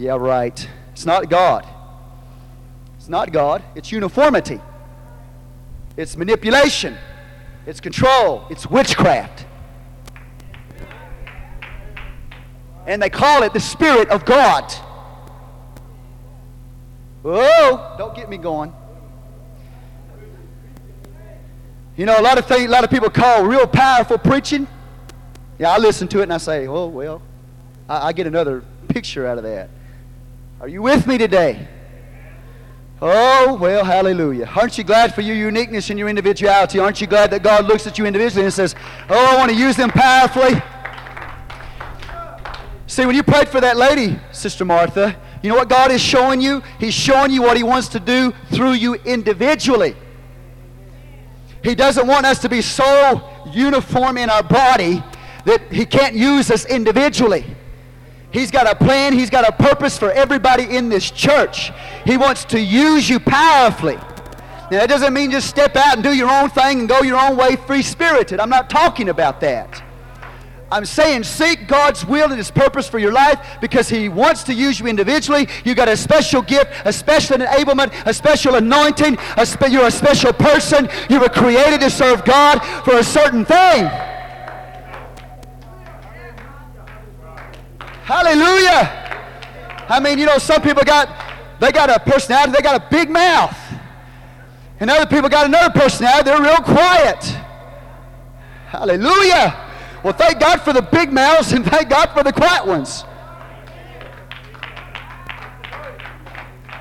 Yeah, 0.00 0.16
right. 0.16 0.66
It's 0.92 1.04
not 1.04 1.28
God. 1.28 1.66
It's 2.96 3.10
not 3.10 3.32
God. 3.32 3.62
It's 3.74 3.92
uniformity. 3.92 4.58
It's 5.94 6.16
manipulation. 6.16 6.96
It's 7.66 7.80
control. 7.80 8.46
It's 8.48 8.66
witchcraft. 8.66 9.44
And 12.86 13.02
they 13.02 13.10
call 13.10 13.42
it 13.42 13.52
the 13.52 13.60
Spirit 13.60 14.08
of 14.08 14.24
God. 14.24 14.72
Oh, 17.22 17.94
don't 17.98 18.16
get 18.16 18.30
me 18.30 18.38
going. 18.38 18.72
You 21.94 22.06
know, 22.06 22.18
a 22.18 22.22
lot 22.22 22.38
of 22.38 22.46
things, 22.46 22.64
a 22.64 22.68
lot 22.68 22.84
of 22.84 22.90
people 22.90 23.10
call 23.10 23.44
real 23.44 23.66
powerful 23.66 24.16
preaching. 24.16 24.66
Yeah, 25.58 25.72
I 25.72 25.76
listen 25.76 26.08
to 26.08 26.20
it 26.20 26.22
and 26.22 26.32
I 26.32 26.38
say, 26.38 26.66
oh, 26.68 26.86
well, 26.86 27.20
I, 27.86 28.08
I 28.08 28.12
get 28.14 28.26
another 28.26 28.64
picture 28.88 29.26
out 29.26 29.36
of 29.36 29.44
that. 29.44 29.68
Are 30.60 30.68
you 30.68 30.82
with 30.82 31.06
me 31.06 31.16
today? 31.16 31.66
Oh, 33.00 33.54
well, 33.54 33.82
hallelujah. 33.82 34.46
Aren't 34.54 34.76
you 34.76 34.84
glad 34.84 35.14
for 35.14 35.22
your 35.22 35.34
uniqueness 35.34 35.88
and 35.88 35.98
your 35.98 36.10
individuality? 36.10 36.78
Aren't 36.78 37.00
you 37.00 37.06
glad 37.06 37.30
that 37.30 37.42
God 37.42 37.64
looks 37.64 37.86
at 37.86 37.96
you 37.96 38.04
individually 38.04 38.44
and 38.44 38.52
says, 38.52 38.74
Oh, 39.08 39.34
I 39.34 39.38
want 39.38 39.50
to 39.50 39.56
use 39.56 39.74
them 39.74 39.88
powerfully? 39.88 40.60
See, 42.86 43.06
when 43.06 43.16
you 43.16 43.22
prayed 43.22 43.48
for 43.48 43.62
that 43.62 43.78
lady, 43.78 44.20
Sister 44.32 44.66
Martha, 44.66 45.16
you 45.42 45.48
know 45.48 45.56
what 45.56 45.70
God 45.70 45.90
is 45.90 46.02
showing 46.02 46.42
you? 46.42 46.62
He's 46.78 46.92
showing 46.92 47.30
you 47.30 47.40
what 47.40 47.56
He 47.56 47.62
wants 47.62 47.88
to 47.88 48.00
do 48.00 48.34
through 48.52 48.72
you 48.72 48.96
individually. 48.96 49.96
He 51.64 51.74
doesn't 51.74 52.06
want 52.06 52.26
us 52.26 52.38
to 52.40 52.50
be 52.50 52.60
so 52.60 53.26
uniform 53.50 54.18
in 54.18 54.28
our 54.28 54.42
body 54.42 55.02
that 55.46 55.72
He 55.72 55.86
can't 55.86 56.14
use 56.14 56.50
us 56.50 56.66
individually. 56.66 57.46
He's 58.32 58.50
got 58.50 58.70
a 58.70 58.74
plan, 58.76 59.12
He's 59.12 59.30
got 59.30 59.48
a 59.48 59.52
purpose 59.52 59.98
for 59.98 60.12
everybody 60.12 60.64
in 60.64 60.88
this 60.88 61.10
church. 61.10 61.72
He 62.04 62.16
wants 62.16 62.44
to 62.46 62.60
use 62.60 63.08
you 63.08 63.18
powerfully. 63.18 63.96
Now, 64.70 64.78
that 64.78 64.88
doesn't 64.88 65.12
mean 65.12 65.32
just 65.32 65.48
step 65.48 65.74
out 65.74 65.94
and 65.94 66.02
do 66.02 66.14
your 66.14 66.30
own 66.30 66.48
thing 66.48 66.80
and 66.80 66.88
go 66.88 67.00
your 67.02 67.18
own 67.18 67.36
way 67.36 67.56
free 67.56 67.82
spirited. 67.82 68.38
I'm 68.38 68.50
not 68.50 68.70
talking 68.70 69.08
about 69.08 69.40
that. 69.40 69.82
I'm 70.72 70.84
saying 70.84 71.24
seek 71.24 71.66
God's 71.66 72.06
will 72.06 72.26
and 72.26 72.36
His 72.36 72.52
purpose 72.52 72.88
for 72.88 73.00
your 73.00 73.10
life 73.10 73.58
because 73.60 73.88
He 73.88 74.08
wants 74.08 74.44
to 74.44 74.54
use 74.54 74.78
you 74.78 74.86
individually. 74.86 75.48
You've 75.64 75.76
got 75.76 75.88
a 75.88 75.96
special 75.96 76.42
gift, 76.42 76.70
a 76.84 76.92
special 76.92 77.38
enablement, 77.38 77.92
a 78.06 78.14
special 78.14 78.54
anointing. 78.54 79.18
A 79.36 79.44
spe- 79.44 79.70
you're 79.70 79.88
a 79.88 79.90
special 79.90 80.32
person. 80.32 80.88
You 81.08 81.18
were 81.18 81.28
created 81.28 81.80
to 81.80 81.90
serve 81.90 82.24
God 82.24 82.60
for 82.84 82.98
a 82.98 83.04
certain 83.04 83.44
thing. 83.44 83.90
Hallelujah. 88.10 88.90
I 89.88 90.00
mean, 90.00 90.18
you 90.18 90.26
know, 90.26 90.38
some 90.38 90.60
people 90.62 90.82
got 90.82 91.08
they 91.60 91.70
got 91.70 91.90
a 91.90 92.00
personality, 92.00 92.50
they 92.56 92.60
got 92.60 92.82
a 92.82 92.84
big 92.90 93.08
mouth. 93.08 93.56
And 94.80 94.90
other 94.90 95.06
people 95.06 95.28
got 95.28 95.46
another 95.46 95.72
personality, 95.78 96.24
they're 96.24 96.42
real 96.42 96.56
quiet. 96.56 97.22
Hallelujah. 98.66 99.54
Well, 100.02 100.12
thank 100.12 100.40
God 100.40 100.60
for 100.62 100.72
the 100.72 100.82
big 100.82 101.12
mouths 101.12 101.52
and 101.52 101.64
thank 101.70 101.88
God 101.88 102.06
for 102.06 102.24
the 102.24 102.32
quiet 102.32 102.66
ones. 102.66 103.04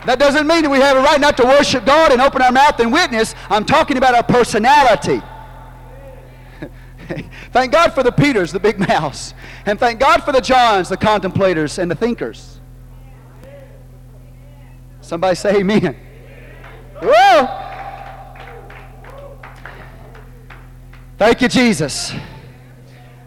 That 0.07 0.17
doesn't 0.17 0.47
mean 0.47 0.63
that 0.63 0.71
we 0.71 0.79
have 0.79 0.97
a 0.97 1.01
right 1.01 1.21
not 1.21 1.37
to 1.37 1.43
worship 1.43 1.85
God 1.85 2.11
and 2.11 2.21
open 2.21 2.41
our 2.41 2.51
mouth 2.51 2.79
and 2.79 2.91
witness. 2.91 3.35
I'm 3.51 3.65
talking 3.65 3.97
about 3.97 4.15
our 4.15 4.23
personality. 4.23 5.21
Thank 7.51 7.71
God 7.71 7.93
for 7.93 8.03
the 8.03 8.11
Peters, 8.11 8.51
the 8.51 8.59
big 8.59 8.79
mouths. 8.79 9.33
And 9.65 9.79
thank 9.79 9.99
God 9.99 10.23
for 10.23 10.31
the 10.31 10.41
Johns, 10.41 10.89
the 10.89 10.97
contemplators 10.97 11.77
and 11.77 11.89
the 11.89 11.95
thinkers. 11.95 12.59
Somebody 15.01 15.35
say 15.35 15.57
amen. 15.57 15.95
Whoa! 17.01 17.65
Thank 21.17 21.41
you, 21.41 21.47
Jesus. 21.47 22.13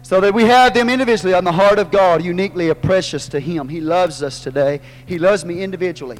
So 0.01 0.19
that 0.21 0.33
we 0.33 0.45
have 0.45 0.73
them 0.73 0.89
individually 0.89 1.33
on 1.33 1.43
the 1.43 1.51
heart 1.51 1.79
of 1.79 1.91
God, 1.91 2.23
uniquely 2.23 2.73
precious 2.73 3.27
to 3.29 3.39
Him. 3.39 3.69
He 3.69 3.81
loves 3.81 4.23
us 4.23 4.41
today. 4.41 4.81
He 5.05 5.17
loves 5.19 5.45
me 5.45 5.61
individually. 5.61 6.19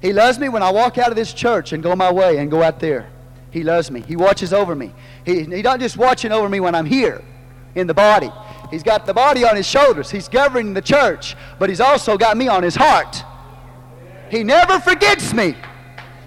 He 0.00 0.12
loves 0.12 0.38
me 0.38 0.48
when 0.48 0.62
I 0.62 0.70
walk 0.70 0.98
out 0.98 1.08
of 1.10 1.16
this 1.16 1.32
church 1.32 1.72
and 1.72 1.82
go 1.82 1.96
my 1.96 2.12
way 2.12 2.38
and 2.38 2.50
go 2.50 2.62
out 2.62 2.78
there. 2.80 3.10
He 3.50 3.62
loves 3.62 3.90
me. 3.90 4.00
He 4.02 4.16
watches 4.16 4.52
over 4.52 4.74
me. 4.74 4.92
He, 5.24 5.44
He's 5.44 5.64
not 5.64 5.80
just 5.80 5.96
watching 5.96 6.32
over 6.32 6.48
me 6.48 6.60
when 6.60 6.74
I'm 6.74 6.86
here 6.86 7.22
in 7.74 7.86
the 7.86 7.94
body. 7.94 8.30
He's 8.70 8.82
got 8.82 9.06
the 9.06 9.14
body 9.14 9.44
on 9.44 9.56
his 9.56 9.66
shoulders. 9.66 10.10
He's 10.10 10.28
governing 10.28 10.74
the 10.74 10.82
church, 10.82 11.36
but 11.58 11.70
he's 11.70 11.80
also 11.80 12.18
got 12.18 12.36
me 12.36 12.48
on 12.48 12.62
his 12.62 12.76
heart. 12.76 13.24
He 14.30 14.44
never 14.44 14.78
forgets 14.78 15.32
me, 15.32 15.56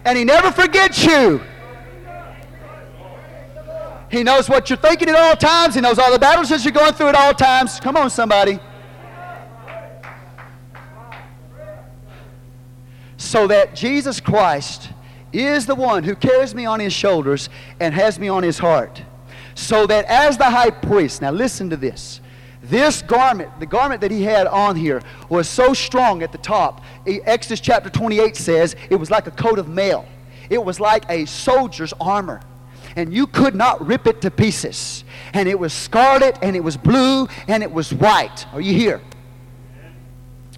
and 0.05 0.17
he 0.17 0.23
never 0.23 0.51
forgets 0.51 1.03
you. 1.05 1.41
He 4.09 4.23
knows 4.23 4.49
what 4.49 4.69
you're 4.69 4.77
thinking 4.77 5.07
at 5.07 5.15
all 5.15 5.35
times. 5.35 5.75
He 5.75 5.81
knows 5.81 5.97
all 5.97 6.11
the 6.11 6.19
battles 6.19 6.49
that 6.49 6.63
you're 6.63 6.73
going 6.73 6.93
through 6.93 7.09
at 7.09 7.15
all 7.15 7.33
times. 7.33 7.79
Come 7.79 7.95
on, 7.95 8.09
somebody. 8.09 8.59
So 13.15 13.47
that 13.47 13.75
Jesus 13.75 14.19
Christ 14.19 14.89
is 15.33 15.65
the 15.65 15.75
one 15.75 16.03
who 16.03 16.15
carries 16.15 16.53
me 16.53 16.65
on 16.65 16.79
his 16.79 16.93
shoulders 16.93 17.49
and 17.79 17.93
has 17.93 18.19
me 18.19 18.27
on 18.27 18.43
his 18.43 18.57
heart. 18.57 19.01
So 19.55 19.85
that 19.87 20.05
as 20.05 20.37
the 20.37 20.49
high 20.49 20.69
priest, 20.69 21.21
now 21.21 21.31
listen 21.31 21.69
to 21.69 21.77
this. 21.77 22.21
This 22.63 23.01
garment, 23.01 23.59
the 23.59 23.65
garment 23.65 24.01
that 24.01 24.11
he 24.11 24.23
had 24.23 24.47
on 24.47 24.75
here, 24.75 25.01
was 25.29 25.49
so 25.49 25.73
strong 25.73 26.21
at 26.21 26.31
the 26.31 26.37
top. 26.37 26.83
Exodus 27.05 27.59
chapter 27.59 27.89
28 27.89 28.35
says 28.35 28.75
it 28.89 28.95
was 28.95 29.09
like 29.09 29.27
a 29.27 29.31
coat 29.31 29.57
of 29.57 29.67
mail, 29.67 30.05
it 30.49 30.63
was 30.63 30.79
like 30.79 31.05
a 31.09 31.25
soldier's 31.25 31.93
armor. 31.99 32.41
And 32.95 33.13
you 33.13 33.25
could 33.25 33.55
not 33.55 33.85
rip 33.85 34.05
it 34.05 34.19
to 34.21 34.31
pieces. 34.31 35.05
And 35.33 35.47
it 35.47 35.57
was 35.57 35.71
scarlet, 35.71 36.37
and 36.41 36.57
it 36.57 36.59
was 36.63 36.75
blue, 36.75 37.27
and 37.47 37.63
it 37.63 37.71
was 37.71 37.93
white. 37.93 38.45
Are 38.53 38.59
you 38.59 38.73
here? 38.73 39.01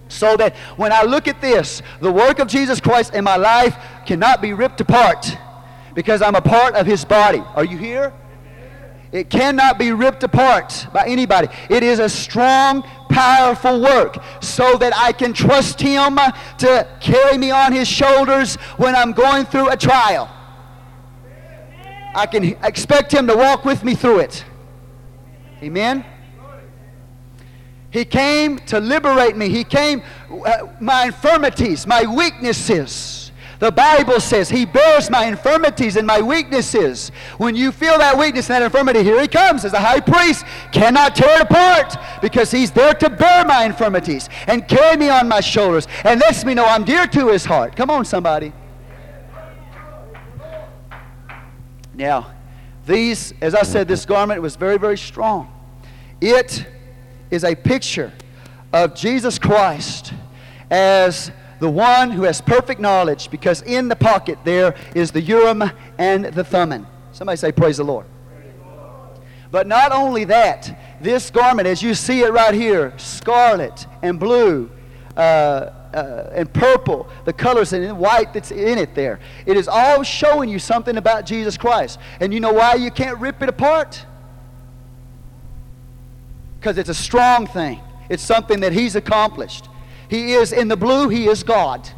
So 0.08 0.38
that 0.38 0.56
when 0.78 0.91
I 0.91 1.04
look 1.04 1.28
at 1.28 1.41
this, 1.41 1.82
the 2.01 2.12
work 2.12 2.39
of 2.39 2.47
Jesus 2.47 2.80
Christ 2.80 3.16
in 3.16 3.24
my 3.24 3.36
life 3.36 3.76
cannot 4.06 4.41
be 4.41 4.54
ripped 4.54 4.82
apart 4.82 5.38
because 5.93 6.22
I'm 6.22 6.36
a 6.36 6.41
part 6.41 6.76
of 6.76 6.86
his 6.86 7.06
body. 7.06 7.43
Are 7.56 7.66
you 7.66 7.78
here? 7.78 8.14
It 9.14 9.30
cannot 9.30 9.78
be 9.78 9.91
ripped 9.91 10.24
apart 10.24 10.88
by 10.91 11.06
anybody. 11.06 11.47
It 11.70 11.84
is 11.84 11.99
a 11.99 12.10
strong, 12.10 12.82
powerful 13.10 13.80
work 13.80 14.18
so 14.41 14.76
that 14.78 14.91
I 14.95 15.12
can 15.12 15.34
trust 15.34 15.80
Him 15.80 16.16
to 16.58 16.88
carry 16.99 17.38
me 17.38 17.51
on 17.51 17.72
His 17.72 17.88
shoulders 17.88 18.56
when 18.78 18.95
I'm 18.95 19.12
going 19.12 19.45
through 19.45 19.70
a 19.70 19.78
trial. 19.78 20.32
I 22.16 22.26
can 22.26 22.43
expect 22.64 23.14
Him 23.14 23.28
to 23.28 23.36
walk 23.36 23.66
with 23.66 23.84
me 23.84 23.93
through 23.93 24.20
it. 24.22 24.43
Amen? 25.62 26.04
He 27.93 28.05
came 28.05 28.57
to 28.65 28.79
liberate 28.79 29.37
me. 29.37 29.49
He 29.49 29.63
came, 29.63 30.01
uh, 30.31 30.65
my 30.79 31.05
infirmities, 31.05 31.85
my 31.85 32.07
weaknesses. 32.07 33.31
The 33.59 33.71
Bible 33.71 34.19
says 34.19 34.49
He 34.49 34.65
bears 34.65 35.11
my 35.11 35.25
infirmities 35.27 35.95
and 35.95 36.07
my 36.07 36.19
weaknesses. 36.19 37.11
When 37.37 37.55
you 37.55 37.71
feel 37.71 37.99
that 37.99 38.17
weakness 38.17 38.49
and 38.49 38.55
that 38.55 38.63
infirmity, 38.63 39.03
here 39.03 39.21
He 39.21 39.27
comes 39.27 39.63
as 39.63 39.73
a 39.73 39.79
high 39.79 39.99
priest. 39.99 40.43
Cannot 40.71 41.15
tear 41.15 41.41
it 41.41 41.43
apart 41.43 41.95
because 42.19 42.49
He's 42.49 42.71
there 42.71 42.95
to 42.95 43.11
bear 43.11 43.45
my 43.45 43.63
infirmities 43.63 44.27
and 44.47 44.67
carry 44.67 44.97
me 44.97 45.09
on 45.09 45.27
my 45.27 45.39
shoulders 45.39 45.87
and 46.03 46.19
lets 46.19 46.43
me 46.43 46.55
know 46.55 46.65
I'm 46.65 46.83
dear 46.83 47.05
to 47.05 47.27
His 47.27 47.45
heart. 47.45 47.75
Come 47.75 47.91
on, 47.91 48.05
somebody. 48.05 48.53
Now, 51.93 52.31
these, 52.87 53.35
as 53.39 53.53
I 53.53 53.61
said, 53.61 53.87
this 53.87 54.03
garment 54.03 54.41
was 54.41 54.55
very, 54.55 54.79
very 54.79 54.97
strong. 54.97 55.53
It 56.19 56.65
is 57.34 57.43
a 57.43 57.55
picture 57.55 58.13
of 58.71 58.93
Jesus 58.93 59.39
Christ 59.39 60.13
as 60.69 61.31
the 61.59 61.69
one 61.69 62.11
who 62.11 62.23
has 62.23 62.41
perfect 62.41 62.79
knowledge, 62.79 63.31
because 63.31 63.63
in 63.63 63.88
the 63.88 63.95
pocket 63.95 64.38
there 64.43 64.75
is 64.93 65.11
the 65.11 65.21
Urim 65.21 65.63
and 65.97 66.25
the 66.25 66.43
Thummim. 66.43 66.86
Somebody 67.11 67.38
say, 67.38 67.51
Praise 67.51 67.77
the 67.77 67.84
Lord. 67.84 68.05
But 69.49 69.67
not 69.67 69.91
only 69.91 70.25
that, 70.25 70.99
this 71.01 71.31
garment, 71.31 71.67
as 71.67 71.81
you 71.81 71.93
see 71.95 72.21
it 72.21 72.31
right 72.31 72.53
here, 72.53 72.93
scarlet 72.97 73.88
and 74.01 74.19
blue 74.19 74.69
uh, 75.15 75.19
uh, 75.19 76.29
and 76.34 76.51
purple, 76.51 77.07
the 77.25 77.34
colors 77.34 77.73
and 77.73 77.97
white 77.97 78.34
that's 78.34 78.51
in 78.51 78.77
it 78.77 78.93
there, 78.93 79.19
it 79.45 79.57
is 79.57 79.67
all 79.67 80.03
showing 80.03 80.49
you 80.49 80.59
something 80.59 80.97
about 80.97 81.25
Jesus 81.25 81.57
Christ. 81.57 81.99
And 82.19 82.34
you 82.34 82.39
know 82.39 82.53
why 82.53 82.75
you 82.75 82.91
can't 82.91 83.19
rip 83.19 83.41
it 83.41 83.49
apart? 83.49 84.05
Because 86.64 86.78
it's 86.78 86.88
a 86.88 86.93
strong 86.93 87.45
thing, 87.45 87.82
it's 88.07 88.24
something 88.24 88.61
that 88.61 88.72
He's 88.72 88.95
accomplished. 88.95 89.68
He 90.07 90.32
is 90.32 90.53
in 90.53 90.70
the 90.70 90.78
blue, 90.78 91.09
He 91.09 91.28
is 91.28 91.43
God. 91.43 91.89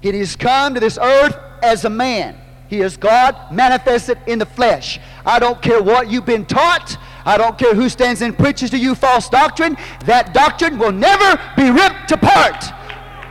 He 0.00 0.08
has 0.08 0.34
come 0.34 0.74
to 0.74 0.80
this 0.80 0.98
earth 1.00 1.38
as 1.62 1.84
a 1.84 1.90
man. 1.90 2.36
He 2.66 2.80
is 2.80 2.96
God 2.96 3.36
manifested 3.52 4.18
in 4.26 4.40
the 4.40 4.46
flesh. 4.46 4.98
I 5.24 5.38
don't 5.38 5.62
care 5.62 5.80
what 5.80 6.10
you've 6.10 6.26
been 6.26 6.46
taught. 6.46 6.96
I 7.24 7.38
don't 7.38 7.56
care 7.56 7.76
who 7.76 7.88
stands 7.88 8.22
and 8.22 8.36
preaches 8.36 8.70
to 8.70 8.76
you 8.76 8.96
false 8.96 9.28
doctrine. 9.28 9.76
That 10.06 10.34
doctrine 10.34 10.76
will 10.76 10.90
never 10.90 11.40
be 11.56 11.70
ripped 11.70 12.10
apart. 12.10 12.64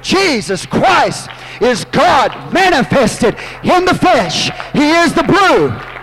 Jesus 0.02 0.66
Christ 0.66 1.30
is 1.60 1.84
God 1.84 2.54
manifested 2.54 3.36
in 3.62 3.84
the 3.84 3.94
flesh. 3.94 4.52
He 4.72 4.90
is 4.90 5.12
the 5.14 5.24
blue. 5.24 5.97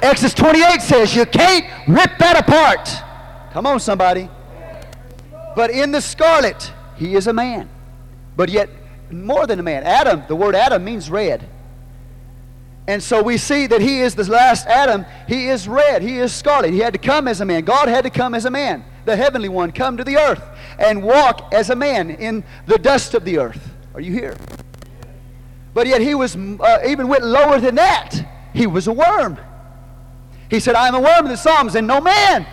Exodus 0.00 0.34
28 0.34 0.80
says 0.80 1.14
you 1.14 1.26
can't 1.26 1.64
rip 1.88 2.18
that 2.18 2.38
apart. 2.38 2.88
Come 3.52 3.66
on, 3.66 3.80
somebody. 3.80 4.28
But 5.56 5.70
in 5.70 5.90
the 5.90 6.00
scarlet, 6.00 6.72
he 6.96 7.14
is 7.14 7.26
a 7.26 7.32
man. 7.32 7.68
But 8.36 8.48
yet, 8.48 8.70
more 9.10 9.46
than 9.46 9.58
a 9.58 9.62
man. 9.62 9.82
Adam, 9.82 10.22
the 10.28 10.36
word 10.36 10.54
Adam 10.54 10.84
means 10.84 11.10
red. 11.10 11.48
And 12.86 13.02
so 13.02 13.22
we 13.22 13.36
see 13.36 13.66
that 13.66 13.80
he 13.80 14.00
is 14.00 14.14
the 14.14 14.24
last 14.30 14.66
Adam. 14.66 15.04
He 15.26 15.48
is 15.48 15.68
red. 15.68 16.00
He 16.00 16.18
is 16.18 16.32
scarlet. 16.32 16.72
He 16.72 16.78
had 16.78 16.92
to 16.94 16.98
come 16.98 17.28
as 17.28 17.40
a 17.40 17.44
man. 17.44 17.64
God 17.64 17.88
had 17.88 18.04
to 18.04 18.10
come 18.10 18.34
as 18.34 18.44
a 18.44 18.50
man. 18.50 18.84
The 19.04 19.16
heavenly 19.16 19.48
one 19.48 19.72
come 19.72 19.96
to 19.96 20.04
the 20.04 20.16
earth 20.16 20.42
and 20.78 21.02
walk 21.02 21.52
as 21.52 21.70
a 21.70 21.76
man 21.76 22.10
in 22.10 22.44
the 22.66 22.78
dust 22.78 23.14
of 23.14 23.24
the 23.24 23.38
earth. 23.38 23.74
Are 23.94 24.00
you 24.00 24.12
here? 24.12 24.36
But 25.74 25.86
yet 25.86 26.00
he 26.00 26.14
was 26.14 26.36
uh, 26.36 26.80
even 26.86 27.08
went 27.08 27.24
lower 27.24 27.60
than 27.60 27.74
that. 27.74 28.14
He 28.54 28.66
was 28.66 28.86
a 28.86 28.92
worm. 28.92 29.38
He 30.50 30.60
said, 30.60 30.74
I 30.74 30.88
am 30.88 30.94
a 30.94 31.00
worm 31.00 31.24
of 31.24 31.28
the 31.28 31.36
Psalms 31.36 31.74
and 31.74 31.86
no 31.86 32.00
man. 32.00 32.46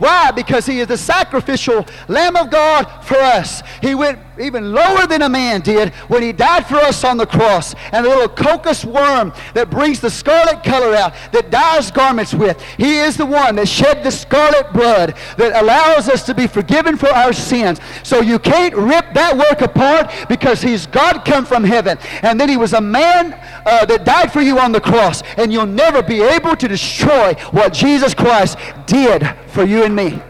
Why? 0.00 0.30
Because 0.30 0.64
he 0.64 0.80
is 0.80 0.88
the 0.88 0.96
sacrificial 0.96 1.86
Lamb 2.08 2.34
of 2.34 2.50
God 2.50 2.84
for 3.04 3.18
us. 3.18 3.62
He 3.82 3.94
went 3.94 4.18
even 4.40 4.72
lower 4.72 5.06
than 5.06 5.20
a 5.20 5.28
man 5.28 5.60
did 5.60 5.90
when 6.08 6.22
he 6.22 6.32
died 6.32 6.66
for 6.66 6.76
us 6.76 7.04
on 7.04 7.18
the 7.18 7.26
cross. 7.26 7.74
And 7.92 8.06
the 8.06 8.08
little 8.08 8.28
crocus 8.28 8.82
worm 8.82 9.34
that 9.52 9.68
brings 9.68 10.00
the 10.00 10.08
scarlet 10.08 10.64
color 10.64 10.96
out, 10.96 11.12
that 11.32 11.50
dyes 11.50 11.90
garments 11.90 12.32
with, 12.32 12.58
he 12.78 12.98
is 12.98 13.18
the 13.18 13.26
one 13.26 13.56
that 13.56 13.68
shed 13.68 14.02
the 14.02 14.10
scarlet 14.10 14.72
blood 14.72 15.14
that 15.36 15.62
allows 15.62 16.08
us 16.08 16.24
to 16.24 16.34
be 16.34 16.46
forgiven 16.46 16.96
for 16.96 17.10
our 17.10 17.34
sins. 17.34 17.78
So 18.02 18.22
you 18.22 18.38
can't 18.38 18.74
rip 18.74 19.12
that 19.12 19.36
work 19.36 19.60
apart 19.60 20.10
because 20.30 20.62
he's 20.62 20.86
God 20.86 21.26
come 21.26 21.44
from 21.44 21.62
heaven. 21.62 21.98
And 22.22 22.40
then 22.40 22.48
he 22.48 22.56
was 22.56 22.72
a 22.72 22.80
man 22.80 23.34
uh, 23.66 23.84
that 23.84 24.06
died 24.06 24.32
for 24.32 24.40
you 24.40 24.58
on 24.58 24.72
the 24.72 24.80
cross. 24.80 25.22
And 25.36 25.52
you'll 25.52 25.66
never 25.66 26.02
be 26.02 26.22
able 26.22 26.56
to 26.56 26.66
destroy 26.66 27.34
what 27.50 27.74
Jesus 27.74 28.14
Christ 28.14 28.56
did 28.86 29.28
for 29.48 29.64
you 29.64 29.89
and 29.90 29.96
me. 29.96 30.22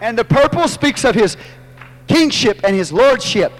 And 0.00 0.16
the 0.16 0.24
purple 0.24 0.68
speaks 0.68 1.04
of 1.04 1.14
his 1.14 1.36
kingship 2.06 2.60
and 2.64 2.74
his 2.74 2.92
lordship. 2.92 3.52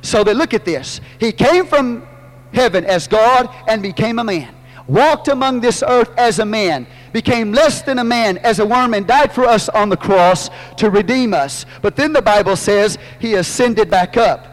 So 0.00 0.24
that 0.24 0.36
look 0.36 0.54
at 0.54 0.64
this. 0.64 1.00
He 1.20 1.32
came 1.32 1.66
from 1.66 2.06
heaven 2.52 2.84
as 2.84 3.06
God 3.06 3.48
and 3.68 3.82
became 3.82 4.18
a 4.18 4.24
man. 4.24 4.54
Walked 4.88 5.28
among 5.28 5.60
this 5.60 5.82
earth 5.86 6.10
as 6.16 6.38
a 6.38 6.46
man. 6.46 6.86
Became 7.12 7.52
less 7.52 7.82
than 7.82 7.98
a 7.98 8.04
man 8.04 8.38
as 8.38 8.58
a 8.58 8.66
worm 8.66 8.94
and 8.94 9.06
died 9.06 9.32
for 9.32 9.44
us 9.44 9.68
on 9.68 9.90
the 9.90 9.96
cross 9.96 10.50
to 10.78 10.90
redeem 10.90 11.34
us. 11.34 11.66
But 11.82 11.94
then 11.94 12.12
the 12.12 12.22
Bible 12.22 12.56
says 12.56 12.98
he 13.20 13.34
ascended 13.34 13.90
back 13.90 14.16
up. 14.16 14.48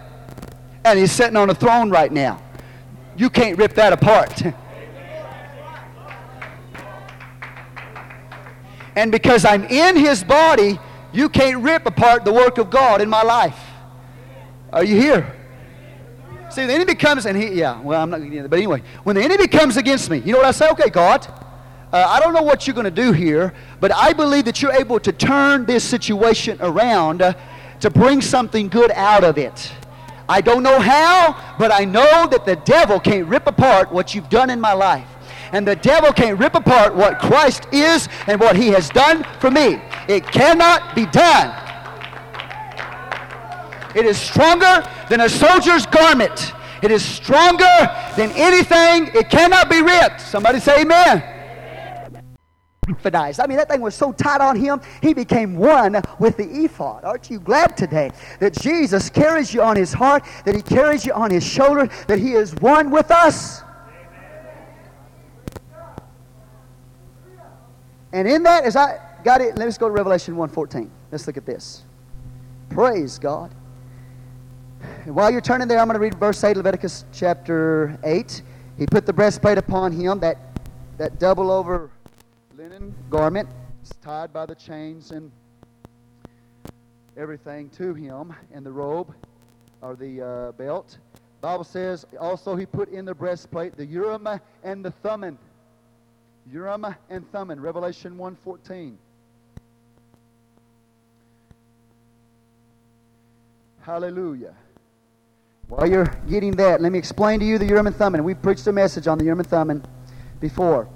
And 0.84 1.00
he's 1.00 1.12
sitting 1.12 1.36
on 1.36 1.50
a 1.50 1.56
throne 1.56 1.90
right 1.90 2.12
now. 2.12 2.42
You 3.18 3.30
can't 3.30 3.58
rip 3.58 3.74
that 3.76 3.94
apart. 3.94 4.44
and 9.00 9.14
because 9.14 9.46
I'm 9.46 9.64
in 9.64 9.96
his 9.96 10.26
body, 10.26 10.78
you 11.14 11.30
can't 11.30 11.64
rip 11.64 11.86
apart 11.86 12.26
the 12.26 12.34
work 12.34 12.58
of 12.58 12.70
God 12.70 13.00
in 13.02 13.08
my 13.10 13.24
life. 13.24 13.58
Are 14.74 14.84
you 14.84 15.00
here? 15.00 15.36
See, 16.52 16.66
the 16.66 16.74
enemy 16.74 16.96
comes 16.96 17.26
and 17.26 17.42
he, 17.42 17.48
yeah, 17.54 17.80
well, 17.80 18.02
I'm 18.02 18.10
not 18.10 18.20
but 18.50 18.58
anyway, 18.58 18.84
when 19.06 19.16
the 19.16 19.24
enemy 19.24 19.48
comes 19.48 19.78
against 19.78 20.10
me, 20.10 20.18
you 20.18 20.34
know 20.34 20.40
what 20.40 20.48
I 20.48 20.52
say? 20.52 20.70
Okay, 20.72 20.90
God, 20.90 21.26
uh, 21.94 22.06
I 22.10 22.20
don't 22.20 22.34
know 22.34 22.42
what 22.42 22.68
you're 22.68 22.74
going 22.74 22.84
to 22.84 22.92
do 22.92 23.14
here, 23.14 23.54
but 23.80 23.94
I 23.94 24.12
believe 24.12 24.44
that 24.46 24.62
you're 24.62 24.74
able 24.74 25.00
to 25.00 25.14
turn 25.14 25.66
this 25.66 25.86
situation 25.86 26.58
around 26.60 27.22
uh, 27.22 27.34
to 27.80 27.90
bring 27.90 28.20
something 28.20 28.68
good 28.68 28.92
out 28.92 29.24
of 29.24 29.38
it. 29.38 29.72
I 30.28 30.42
don't 30.42 30.62
know 30.62 30.80
how, 30.80 31.56
but 31.58 31.72
I 31.72 31.86
know 31.86 32.28
that 32.28 32.46
the 32.46 32.58
devil 32.58 33.00
can't 33.00 33.28
rip 33.28 33.48
apart 33.48 33.94
what 33.94 34.14
you've 34.14 34.30
done 34.30 34.50
in 34.50 34.60
my 34.60 34.74
life. 34.74 35.08
And 35.52 35.68
the 35.68 35.76
devil 35.76 36.14
can't 36.14 36.40
rip 36.40 36.56
apart 36.56 36.96
what 36.96 37.20
Christ 37.20 37.68
is 37.72 38.08
and 38.28 38.40
what 38.40 38.56
he 38.56 38.68
has 38.70 38.90
done 38.90 39.26
for 39.40 39.50
me. 39.50 39.82
It 40.08 40.26
cannot 40.28 40.96
be 40.96 41.06
done. 41.08 41.56
It 43.96 44.06
is 44.06 44.18
stronger 44.18 44.88
than 45.10 45.22
a 45.22 45.30
soldier's 45.30 45.86
garment. 45.88 46.54
It 46.82 46.92
is 46.92 47.04
stronger 47.04 47.66
than 48.16 48.32
anything. 48.32 49.08
It 49.16 49.30
cannot 49.30 49.70
be 49.70 49.82
ripped. 49.82 50.22
Somebody 50.22 50.60
say 50.60 50.82
amen. 50.82 51.38
I 53.40 53.46
mean, 53.48 53.58
that 53.58 53.70
thing 53.70 53.82
was 53.82 53.94
so 53.94 54.12
tight 54.12 54.42
on 54.42 54.56
him, 54.56 54.82
he 55.02 55.14
became 55.14 55.56
one 55.56 56.02
with 56.20 56.38
the 56.38 56.64
ephod. 56.64 57.04
Aren't 57.04 57.30
you 57.30 57.40
glad 57.40 57.78
today 57.78 58.12
that 58.40 58.54
Jesus 58.54 59.10
carries 59.10 59.54
you 59.54 59.62
on 59.62 59.76
his 59.76 59.94
heart, 59.94 60.24
that 60.46 60.56
he 60.56 60.62
carries 60.62 61.06
you 61.06 61.14
on 61.14 61.30
his 61.30 61.46
shoulder, 61.46 61.88
that 62.08 62.18
he 62.20 62.34
is 62.34 62.56
one 62.56 62.90
with 62.90 63.12
us? 63.12 63.62
And 68.12 68.28
in 68.28 68.44
that, 68.44 68.64
as 68.64 68.76
I 68.76 69.00
got 69.24 69.42
it, 69.42 69.58
let's 69.58 69.78
go 69.78 69.88
to 69.88 69.94
Revelation 69.94 70.36
1.14. 70.36 70.90
Let's 71.12 71.28
look 71.28 71.38
at 71.38 71.46
this. 71.46 71.84
Praise 72.70 73.20
God. 73.20 73.54
And 75.06 75.16
while 75.16 75.30
you're 75.30 75.42
turning 75.42 75.68
there, 75.68 75.80
I'm 75.80 75.88
going 75.88 75.96
to 75.96 76.00
read 76.00 76.16
verse 76.16 76.44
8, 76.44 76.58
Leviticus 76.58 77.06
chapter 77.12 77.98
8. 78.04 78.42
He 78.78 78.86
put 78.86 79.06
the 79.06 79.14
breastplate 79.14 79.58
upon 79.58 79.92
him, 79.92 80.20
that, 80.20 80.38
that 80.98 81.20
double 81.20 81.52
over 81.52 81.90
linen 82.58 82.96
garment, 83.10 83.50
tied 84.02 84.32
by 84.32 84.46
the 84.46 84.56
chains 84.56 85.12
and 85.12 85.32
everything 87.18 87.70
to 87.72 87.94
him, 87.94 88.34
and 88.54 88.66
the 88.66 88.72
robe 88.72 89.14
or 89.82 89.96
the 89.96 90.22
uh, 90.22 90.52
belt. 90.54 90.98
Bible 91.42 91.64
says 91.64 92.06
also 92.20 92.56
he 92.56 92.66
put 92.66 92.90
in 92.90 93.06
the 93.06 93.14
breastplate 93.14 93.76
the 93.78 93.86
Urim 93.86 94.28
and 94.64 94.84
the 94.84 94.92
Thummim 94.92 95.38
Urim 96.52 96.96
and 97.12 97.32
Thummim, 97.32 97.62
Revelation 97.62 98.18
1.14. 98.18 98.96
Hallelujah. 103.82 104.56
While 105.68 105.88
you're 105.88 106.12
getting 106.28 106.52
that, 106.54 106.82
let 106.82 106.92
me 106.92 106.98
explain 106.98 107.40
to 107.40 107.46
you 107.46 107.60
the 107.60 107.66
Urim 107.66 107.86
and 107.86 107.96
Thummim. 107.96 108.24
We've 108.24 108.42
preached 108.42 108.66
a 108.66 108.72
message 108.72 109.08
on 109.08 109.20
the 109.20 109.26
Urim 109.26 109.40
and 109.40 109.48
Thummim 109.48 109.84
before. 110.40 110.90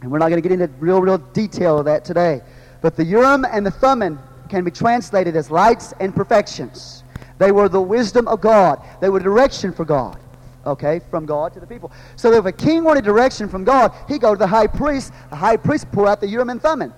And 0.00 0.10
we're 0.12 0.18
not 0.18 0.28
going 0.28 0.40
to 0.40 0.48
get 0.48 0.52
into 0.52 0.72
real, 0.78 1.00
real 1.00 1.18
detail 1.18 1.78
of 1.78 1.84
that 1.86 2.04
today. 2.04 2.40
But 2.80 2.94
the 2.94 3.04
Urim 3.04 3.44
and 3.44 3.66
the 3.66 3.70
Thummim 3.70 4.20
can 4.48 4.62
be 4.62 4.70
translated 4.70 5.34
as 5.34 5.50
lights 5.50 5.92
and 5.98 6.14
perfections. 6.14 7.02
They 7.38 7.50
were 7.50 7.68
the 7.68 7.80
wisdom 7.80 8.28
of 8.28 8.40
God. 8.40 8.80
They 9.00 9.08
were 9.08 9.18
direction 9.18 9.72
for 9.72 9.84
God 9.84 10.20
okay, 10.66 11.00
from 11.10 11.26
God 11.26 11.52
to 11.54 11.60
the 11.60 11.66
people. 11.66 11.90
So 12.16 12.32
if 12.32 12.44
a 12.44 12.52
king 12.52 12.84
wanted 12.84 13.04
direction 13.04 13.48
from 13.48 13.64
God, 13.64 13.92
he'd 14.08 14.20
go 14.20 14.34
to 14.34 14.38
the 14.38 14.46
high 14.46 14.66
priest. 14.66 15.12
The 15.30 15.36
high 15.36 15.56
priest 15.56 15.90
pour 15.92 16.06
out 16.06 16.20
the 16.20 16.28
Urim 16.28 16.50
and 16.50 16.60
Thummim. 16.60 16.92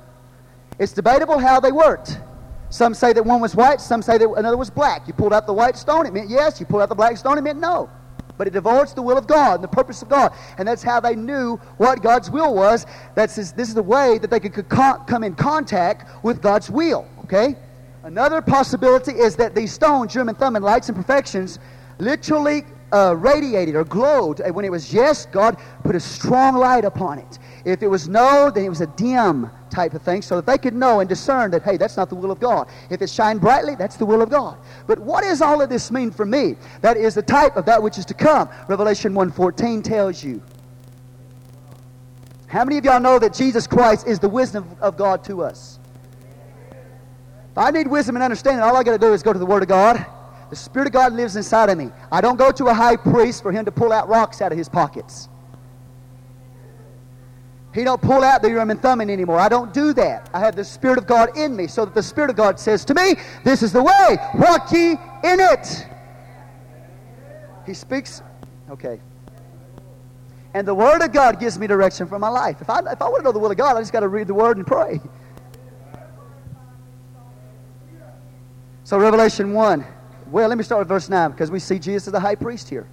It's 0.78 0.92
debatable 0.92 1.38
how 1.38 1.60
they 1.60 1.72
worked. 1.72 2.18
Some 2.70 2.94
say 2.94 3.12
that 3.12 3.24
one 3.24 3.40
was 3.40 3.54
white, 3.54 3.80
some 3.80 4.02
say 4.02 4.18
that 4.18 4.28
another 4.28 4.56
was 4.56 4.70
black. 4.70 5.06
You 5.06 5.14
pulled 5.14 5.32
out 5.32 5.46
the 5.46 5.52
white 5.52 5.76
stone, 5.76 6.06
it 6.06 6.12
meant 6.12 6.28
yes. 6.28 6.58
You 6.58 6.66
pulled 6.66 6.82
out 6.82 6.88
the 6.88 6.94
black 6.96 7.16
stone, 7.16 7.38
it 7.38 7.42
meant 7.42 7.60
no. 7.60 7.88
But 8.36 8.48
it 8.48 8.52
divulged 8.52 8.96
the 8.96 9.02
will 9.02 9.16
of 9.16 9.28
God 9.28 9.54
and 9.56 9.62
the 9.62 9.68
purpose 9.68 10.02
of 10.02 10.08
God. 10.08 10.32
And 10.58 10.66
that's 10.66 10.82
how 10.82 10.98
they 10.98 11.14
knew 11.14 11.56
what 11.76 12.02
God's 12.02 12.32
will 12.32 12.52
was. 12.52 12.84
That's 13.14 13.36
this 13.36 13.68
is 13.68 13.74
the 13.74 13.82
way 13.82 14.18
that 14.18 14.28
they 14.28 14.40
could 14.40 14.68
come 14.68 15.22
in 15.22 15.36
contact 15.36 16.24
with 16.24 16.42
God's 16.42 16.68
will. 16.68 17.06
Okay? 17.22 17.54
Another 18.02 18.42
possibility 18.42 19.12
is 19.12 19.36
that 19.36 19.54
these 19.54 19.72
stones, 19.72 20.12
Urim 20.16 20.28
and 20.28 20.36
Thummim, 20.36 20.64
lights 20.64 20.88
and 20.88 20.96
perfections, 20.96 21.60
literally 22.00 22.64
uh, 22.92 23.14
radiated 23.16 23.74
or 23.74 23.84
glowed. 23.84 24.40
And 24.40 24.54
when 24.54 24.64
it 24.64 24.70
was 24.70 24.92
yes, 24.92 25.26
God 25.26 25.56
put 25.82 25.94
a 25.94 26.00
strong 26.00 26.56
light 26.56 26.84
upon 26.84 27.18
it. 27.18 27.38
If 27.64 27.82
it 27.82 27.88
was 27.88 28.08
no, 28.08 28.50
then 28.50 28.64
it 28.64 28.68
was 28.68 28.80
a 28.80 28.86
dim 28.88 29.50
type 29.70 29.94
of 29.94 30.02
thing 30.02 30.22
so 30.22 30.36
that 30.36 30.46
they 30.46 30.58
could 30.58 30.74
know 30.74 31.00
and 31.00 31.08
discern 31.08 31.50
that, 31.52 31.62
hey, 31.62 31.76
that's 31.76 31.96
not 31.96 32.08
the 32.08 32.14
will 32.14 32.30
of 32.30 32.38
God. 32.38 32.68
If 32.90 33.02
it 33.02 33.10
shined 33.10 33.40
brightly, 33.40 33.74
that's 33.74 33.96
the 33.96 34.06
will 34.06 34.22
of 34.22 34.30
God. 34.30 34.58
But 34.86 34.98
what 34.98 35.24
does 35.24 35.40
all 35.40 35.60
of 35.60 35.70
this 35.70 35.90
mean 35.90 36.10
for 36.10 36.26
me? 36.26 36.56
That 36.82 36.96
is 36.96 37.14
the 37.14 37.22
type 37.22 37.56
of 37.56 37.64
that 37.66 37.82
which 37.82 37.98
is 37.98 38.04
to 38.06 38.14
come. 38.14 38.48
Revelation 38.68 39.14
1.14 39.14 39.82
tells 39.82 40.22
you. 40.22 40.42
How 42.46 42.64
many 42.64 42.78
of 42.78 42.84
y'all 42.84 43.00
know 43.00 43.18
that 43.18 43.34
Jesus 43.34 43.66
Christ 43.66 44.06
is 44.06 44.20
the 44.20 44.28
wisdom 44.28 44.76
of 44.80 44.96
God 44.96 45.24
to 45.24 45.42
us? 45.42 45.80
If 47.50 47.58
I 47.58 47.70
need 47.70 47.88
wisdom 47.88 48.16
and 48.16 48.22
understanding, 48.22 48.62
all 48.62 48.76
I 48.76 48.82
got 48.82 48.92
to 48.92 48.98
do 48.98 49.12
is 49.12 49.22
go 49.22 49.32
to 49.32 49.38
the 49.38 49.46
Word 49.46 49.62
of 49.62 49.68
God 49.68 50.06
the 50.54 50.60
Spirit 50.60 50.86
of 50.86 50.92
God 50.92 51.12
lives 51.14 51.34
inside 51.34 51.68
of 51.68 51.76
me. 51.76 51.90
I 52.12 52.20
don't 52.20 52.36
go 52.36 52.52
to 52.52 52.66
a 52.66 52.74
high 52.74 52.94
priest 52.94 53.42
for 53.42 53.50
him 53.50 53.64
to 53.64 53.72
pull 53.72 53.92
out 53.92 54.08
rocks 54.08 54.40
out 54.40 54.52
of 54.52 54.58
his 54.58 54.68
pockets. 54.68 55.28
He 57.74 57.82
don't 57.82 58.00
pull 58.00 58.22
out 58.22 58.40
the 58.40 58.50
Urim 58.50 58.70
and 58.70 58.80
Thummim 58.80 59.10
anymore. 59.10 59.40
I 59.40 59.48
don't 59.48 59.74
do 59.74 59.92
that. 59.94 60.30
I 60.32 60.38
have 60.38 60.54
the 60.54 60.62
Spirit 60.62 60.96
of 60.96 61.08
God 61.08 61.36
in 61.36 61.56
me, 61.56 61.66
so 61.66 61.84
that 61.84 61.92
the 61.92 62.04
Spirit 62.04 62.30
of 62.30 62.36
God 62.36 62.60
says 62.60 62.84
to 62.84 62.94
me, 62.94 63.16
"This 63.42 63.64
is 63.64 63.72
the 63.72 63.82
way. 63.82 64.16
Walk 64.34 64.70
ye 64.70 64.92
in 64.92 65.40
it." 65.40 65.88
He 67.66 67.74
speaks. 67.74 68.22
Okay. 68.70 69.00
And 70.54 70.68
the 70.68 70.74
Word 70.74 71.02
of 71.02 71.10
God 71.10 71.40
gives 71.40 71.58
me 71.58 71.66
direction 71.66 72.06
for 72.06 72.20
my 72.20 72.28
life. 72.28 72.60
If 72.60 72.70
I, 72.70 72.78
if 72.92 73.02
I 73.02 73.08
want 73.08 73.16
to 73.16 73.24
know 73.24 73.32
the 73.32 73.40
will 73.40 73.50
of 73.50 73.56
God, 73.56 73.76
I 73.76 73.80
just 73.80 73.92
got 73.92 74.00
to 74.00 74.08
read 74.08 74.28
the 74.28 74.34
Word 74.34 74.56
and 74.56 74.64
pray. 74.64 75.00
So, 78.84 78.98
Revelation 78.98 79.52
1. 79.52 79.84
Well, 80.30 80.48
let 80.48 80.58
me 80.58 80.64
start 80.64 80.80
with 80.80 80.88
verse 80.88 81.08
9 81.08 81.30
because 81.30 81.50
we 81.50 81.58
see 81.58 81.78
Jesus 81.78 82.08
as 82.08 82.12
the 82.12 82.20
high 82.20 82.34
priest 82.34 82.68
here. 82.68 82.86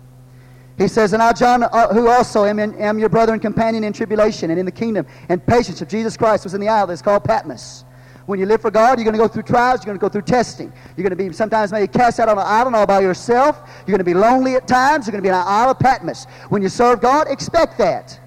He 0.77 0.87
says, 0.87 1.13
And 1.13 1.21
I, 1.21 1.33
John, 1.33 1.63
uh, 1.63 1.93
who 1.93 2.07
also 2.07 2.45
am, 2.45 2.59
in, 2.59 2.75
am 2.75 2.99
your 2.99 3.09
brother 3.09 3.33
and 3.33 3.41
companion 3.41 3.83
in 3.83 3.93
tribulation 3.93 4.49
and 4.49 4.59
in 4.59 4.65
the 4.65 4.71
kingdom 4.71 5.05
and 5.29 5.45
patience 5.45 5.81
of 5.81 5.87
Jesus 5.87 6.17
Christ, 6.17 6.43
was 6.43 6.53
in 6.53 6.61
the 6.61 6.67
isle 6.67 6.87
that's 6.87 7.01
called 7.01 7.23
Patmos. 7.23 7.85
When 8.25 8.39
you 8.39 8.45
live 8.45 8.61
for 8.61 8.71
God, 8.71 8.97
you're 8.97 9.03
going 9.03 9.13
to 9.13 9.19
go 9.19 9.27
through 9.27 9.43
trials, 9.43 9.81
you're 9.81 9.87
going 9.87 9.99
to 9.99 10.01
go 10.01 10.09
through 10.09 10.21
testing. 10.23 10.71
You're 10.95 11.07
going 11.07 11.17
to 11.17 11.29
be 11.29 11.33
sometimes 11.33 11.71
maybe 11.71 11.87
cast 11.87 12.19
out 12.19 12.29
on 12.29 12.37
an 12.37 12.45
island 12.45 12.75
all 12.75 12.85
by 12.85 13.01
yourself. 13.01 13.61
You're 13.79 13.97
going 13.97 13.99
to 13.99 14.03
be 14.03 14.13
lonely 14.13 14.55
at 14.55 14.67
times. 14.67 15.05
You're 15.05 15.11
going 15.11 15.23
to 15.23 15.27
be 15.27 15.29
in 15.29 15.35
an 15.35 15.43
isle 15.45 15.71
of 15.71 15.79
Patmos. 15.79 16.25
When 16.49 16.61
you 16.61 16.69
serve 16.69 17.01
God, 17.01 17.27
expect 17.29 17.77
that. 17.79 18.19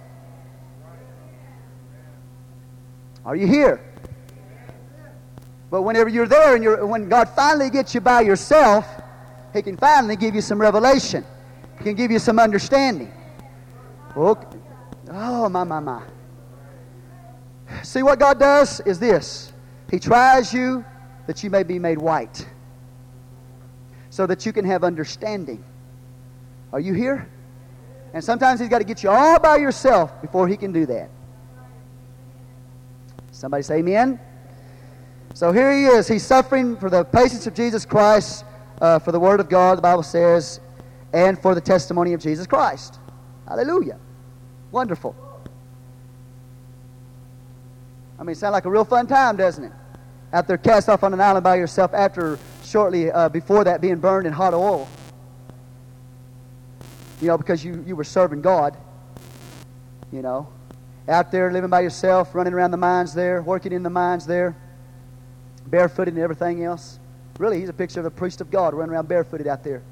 Are 3.25 3.37
you 3.37 3.47
here? 3.47 3.84
But 5.75 5.83
whenever 5.83 6.09
you're 6.09 6.29
there 6.29 6.55
and 6.55 6.62
you're, 6.62 6.87
when 6.87 7.09
God 7.09 7.29
finally 7.31 7.68
gets 7.68 7.97
you 7.97 8.01
by 8.01 8.20
yourself, 8.20 8.87
He 9.53 9.61
can 9.61 9.77
finally 9.77 10.14
give 10.14 10.33
you 10.33 10.41
some 10.41 10.61
revelation. 10.61 11.25
He 11.79 11.83
can 11.83 11.97
give 11.97 12.12
you 12.12 12.20
some 12.20 12.39
understanding. 12.39 13.12
Okay. 14.16 14.57
Oh, 15.11 15.49
my, 15.49 15.64
my, 15.64 15.81
my. 15.81 16.01
See, 17.83 18.05
what 18.05 18.20
God 18.20 18.39
does 18.39 18.79
is 18.83 19.01
this 19.01 19.53
He 19.91 19.99
tries 19.99 20.55
you 20.55 20.85
that 21.27 21.43
you 21.43 21.51
may 21.51 21.64
be 21.64 21.81
made 21.81 21.99
white, 21.99 22.47
so 24.11 24.29
that 24.29 24.47
you 24.47 24.53
can 24.53 24.64
have 24.64 24.85
understanding. 24.85 25.64
Are 26.72 26.79
you 26.79 26.95
here? 26.95 27.29
And 28.12 28.22
sometimes 28.22 28.61
He's 28.61 28.68
got 28.68 28.79
to 28.79 28.85
get 28.85 29.03
you 29.03 29.11
all 29.11 29.41
by 29.41 29.57
yourself 29.57 30.22
before 30.22 30.47
He 30.47 30.57
can 30.57 30.70
do 30.70 30.87
that. 30.87 31.11
Somebody 33.33 33.64
say 33.64 33.79
amen. 33.79 34.20
So 35.35 35.51
here 35.51 35.72
he 35.72 35.87
is. 35.87 36.07
He's 36.07 36.24
suffering 36.24 36.76
for 36.76 36.89
the 36.89 37.03
patience 37.03 37.49
of 37.49 37.55
Jesus 37.55 37.85
Christ, 37.85 38.45
uh, 38.80 39.01
for 39.01 39.11
the 39.11 39.18
Word 39.18 39.41
of 39.41 39.49
God, 39.49 39.76
the 39.76 39.82
Bible 39.82 40.05
says, 40.05 40.61
and 41.12 41.37
for 41.43 41.57
the 41.57 41.61
testimony 41.61 42.12
of 42.12 42.20
Jesus 42.20 42.47
Christ. 42.47 43.01
Hallelujah. 43.49 43.99
Wonderful. 44.70 45.16
I 48.16 48.22
mean, 48.22 48.30
it 48.30 48.39
sounds 48.39 48.53
like 48.53 48.64
a 48.64 48.70
real 48.70 48.85
fun 48.85 49.09
time, 49.09 49.37
doesn't 49.37 49.64
it? 49.64 49.72
Out 50.32 50.47
there 50.47 50.57
cast 50.57 50.89
off 50.89 51.03
on 51.03 51.12
an 51.12 51.20
island 51.20 51.43
by 51.43 51.57
yourself 51.57 51.93
after 51.95 52.39
shortly 52.62 53.11
uh, 53.11 53.28
before 53.28 53.64
that 53.64 53.80
being 53.80 53.99
burned 53.99 54.28
in 54.28 54.32
hot 54.32 54.55
oil. 54.55 54.89
You 57.20 57.26
know, 57.26 57.39
because 57.39 57.64
you, 57.64 57.82
you 57.85 57.97
were 57.97 58.05
serving 58.05 58.41
God. 58.41 58.76
You 60.12 60.22
know, 60.22 60.49
out 61.09 61.32
there 61.32 61.51
living 61.51 61.70
by 61.70 61.80
yourself, 61.80 62.37
running 62.37 62.53
around 62.53 62.70
the 62.70 62.76
mines 62.76 63.14
there, 63.14 63.43
working 63.43 63.72
in 63.72 63.82
the 63.82 63.91
mines 63.91 64.26
there, 64.26 64.57
barefooted 65.67 66.15
and 66.15 66.23
everything 66.23 66.65
else. 66.65 66.99
Really, 67.39 67.61
he's 67.61 67.69
a 67.69 67.75
picture 67.75 68.01
of 68.01 68.05
the 68.05 68.11
priest 68.11 68.41
of 68.41 68.51
God 68.51 68.75
running 68.75 68.95
around 68.95 69.09
barefooted 69.09 69.47
out 69.47 69.65
there 69.65 69.83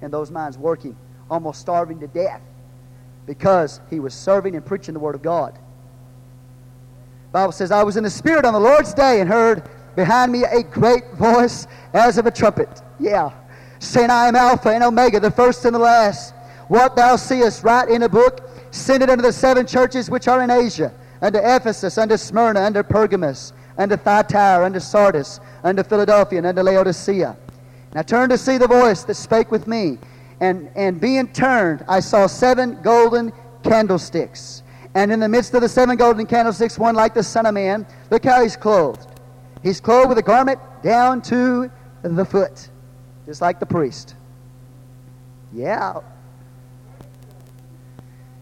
in 0.00 0.10
those 0.10 0.30
mines 0.30 0.56
working, 0.56 0.96
almost 1.30 1.60
starving 1.60 2.00
to 2.00 2.06
death 2.06 2.40
because 3.26 3.80
he 3.90 4.00
was 4.00 4.14
serving 4.14 4.54
and 4.54 4.64
preaching 4.64 4.94
the 4.94 5.00
Word 5.00 5.14
of 5.14 5.22
God. 5.22 5.58
Bible 7.32 7.52
says, 7.52 7.72
I 7.72 7.82
was 7.82 7.96
in 7.96 8.04
the 8.04 8.10
Spirit 8.10 8.44
on 8.44 8.52
the 8.52 8.60
Lord's 8.60 8.94
day 8.94 9.20
and 9.20 9.28
heard 9.28 9.68
behind 9.96 10.30
me 10.30 10.44
a 10.44 10.62
great 10.62 11.12
voice 11.14 11.66
as 11.92 12.16
of 12.18 12.26
a 12.26 12.30
trumpet. 12.30 12.82
Yeah. 13.00 13.32
Saying, 13.80 14.10
I 14.10 14.28
am 14.28 14.36
Alpha 14.36 14.70
and 14.70 14.84
Omega, 14.84 15.18
the 15.18 15.30
first 15.30 15.64
and 15.64 15.74
the 15.74 15.80
last. 15.80 16.32
What 16.68 16.96
thou 16.96 17.16
seest, 17.16 17.64
write 17.64 17.88
in 17.88 18.04
a 18.04 18.08
book, 18.08 18.48
send 18.70 19.02
it 19.02 19.10
unto 19.10 19.22
the 19.22 19.32
seven 19.32 19.66
churches 19.66 20.08
which 20.08 20.28
are 20.28 20.42
in 20.42 20.50
Asia, 20.50 20.92
unto 21.20 21.38
Ephesus, 21.38 21.98
unto 21.98 22.16
Smyrna, 22.16 22.60
unto 22.60 22.82
Pergamos, 22.82 23.52
unto 23.78 23.96
Thyatira, 23.96 24.64
unto 24.64 24.80
Sardis, 24.80 25.40
unto 25.62 25.82
Philadelphia, 25.82 26.38
and 26.38 26.46
unto 26.46 26.62
Laodicea. 26.62 27.36
And 27.90 27.98
I 27.98 28.02
turned 28.02 28.30
to 28.30 28.38
see 28.38 28.58
the 28.58 28.68
voice 28.68 29.04
that 29.04 29.14
spake 29.14 29.50
with 29.50 29.66
me, 29.66 29.98
and, 30.40 30.70
and 30.74 31.00
being 31.00 31.28
turned, 31.28 31.84
I 31.88 32.00
saw 32.00 32.26
seven 32.26 32.80
golden 32.82 33.32
candlesticks. 33.62 34.62
And 34.94 35.10
in 35.10 35.18
the 35.20 35.28
midst 35.28 35.54
of 35.54 35.60
the 35.60 35.68
seven 35.68 35.96
golden 35.96 36.26
candlesticks, 36.26 36.78
one 36.78 36.94
like 36.94 37.14
the 37.14 37.22
Son 37.22 37.46
of 37.46 37.54
Man. 37.54 37.86
Look 38.10 38.24
how 38.24 38.42
he's 38.42 38.56
clothed. 38.56 39.08
He's 39.62 39.80
clothed 39.80 40.10
with 40.10 40.18
a 40.18 40.22
garment 40.22 40.60
down 40.82 41.22
to 41.22 41.70
the 42.02 42.24
foot, 42.24 42.68
just 43.26 43.40
like 43.40 43.58
the 43.58 43.66
priest. 43.66 44.14
Yeah. 45.52 46.00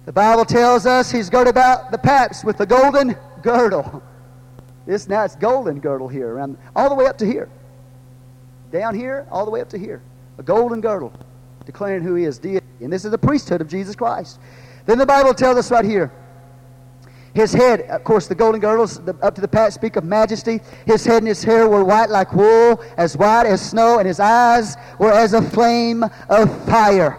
The 0.05 0.13
Bible 0.13 0.45
tells 0.45 0.85
us 0.85 1.11
he's 1.11 1.31
girded 1.31 1.49
about 1.49 1.91
the 1.93 1.99
paps 1.99 2.43
with 2.45 2.61
a 2.61 2.67
golden 2.67 3.17
girdle. 3.43 4.03
This 4.87 5.09
now 5.09 5.25
it's 5.25 5.37
golden 5.37 5.81
girdle 5.81 6.09
here, 6.09 6.29
around 6.29 6.59
all 6.75 6.89
the 6.89 6.95
way 6.95 7.07
up 7.07 7.19
to 7.19 7.27
here. 7.27 7.49
Down 8.73 8.95
here, 8.95 9.27
all 9.31 9.45
the 9.45 9.51
way 9.51 9.61
up 9.61 9.69
to 9.71 9.79
here. 9.79 10.03
A 10.39 10.43
golden 10.43 10.81
girdle, 10.81 11.13
declaring 11.67 12.03
who 12.03 12.15
he 12.15 12.25
is, 12.25 12.39
deity. 12.39 12.67
And 12.81 12.93
this 12.93 13.05
is 13.05 13.11
the 13.11 13.19
priesthood 13.19 13.61
of 13.61 13.69
Jesus 13.69 13.95
Christ. 13.95 14.41
Then 14.87 14.99
the 14.99 15.07
Bible 15.07 15.35
tells 15.35 15.57
us 15.57 15.71
right 15.71 15.85
here. 15.85 16.11
His 17.35 17.53
head, 17.53 17.83
of 17.83 18.05
course, 18.05 18.27
the 18.27 18.35
golden 18.35 18.61
girdles 18.61 19.01
up 19.23 19.35
to 19.35 19.41
the 19.41 19.49
pat 19.49 19.73
speak 19.73 19.97
of 19.97 20.05
majesty. 20.05 20.61
His 20.85 21.05
head 21.05 21.19
and 21.19 21.29
his 21.29 21.43
hair 21.43 21.67
were 21.67 21.83
white 21.83 22.11
like 22.11 22.33
wool, 22.35 22.83
as 22.97 23.17
white 23.17 23.47
as 23.47 23.71
snow, 23.71 23.99
and 23.99 24.07
his 24.07 24.21
eyes 24.21 24.77
were 24.99 25.13
as 25.13 25.33
a 25.33 25.41
flame 25.41 26.05
of 26.29 26.67
fire. 26.67 27.19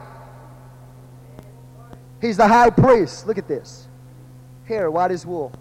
He's 2.21 2.37
the 2.37 2.47
high 2.47 2.69
priest. 2.69 3.25
Look 3.25 3.37
at 3.37 3.47
this. 3.47 3.87
Hair 4.65 4.91
white 4.91 5.11
as 5.11 5.25
wool. 5.25 5.51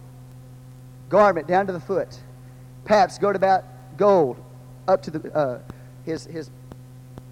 Garment 1.13 1.47
down 1.47 1.67
to 1.67 1.75
the 1.75 1.81
foot. 1.81 2.19
Paps 2.87 3.19
girded 3.19 3.37
about 3.37 3.65
gold 3.99 4.43
up 4.89 5.03
to 5.03 5.11
the 5.11 5.37
uh, 5.37 5.59
his 6.07 6.25
his 6.25 6.51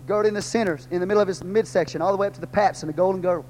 girded 0.07 0.29
in 0.29 0.35
the 0.35 0.43
center, 0.43 0.79
in 0.91 1.01
the 1.01 1.07
middle 1.07 1.23
of 1.23 1.27
his 1.27 1.43
midsection, 1.43 2.03
all 2.03 2.13
the 2.13 2.19
way 2.19 2.27
up 2.27 2.35
to 2.35 2.43
the 2.43 2.47
paps 2.47 2.83
and 2.83 2.91
the 2.91 2.93
golden 2.93 3.23
girdle. 3.23 3.47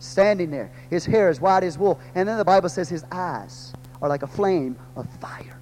Standing 0.00 0.50
there. 0.50 0.72
His 0.90 1.06
hair 1.06 1.30
is 1.30 1.40
white 1.40 1.62
as 1.62 1.78
wool. 1.78 2.00
And 2.16 2.28
then 2.28 2.38
the 2.38 2.44
Bible 2.44 2.68
says 2.68 2.88
his 2.88 3.04
eyes 3.12 3.72
are 4.02 4.08
like 4.08 4.24
a 4.24 4.26
flame 4.26 4.76
of 4.96 5.08
fire. 5.20 5.60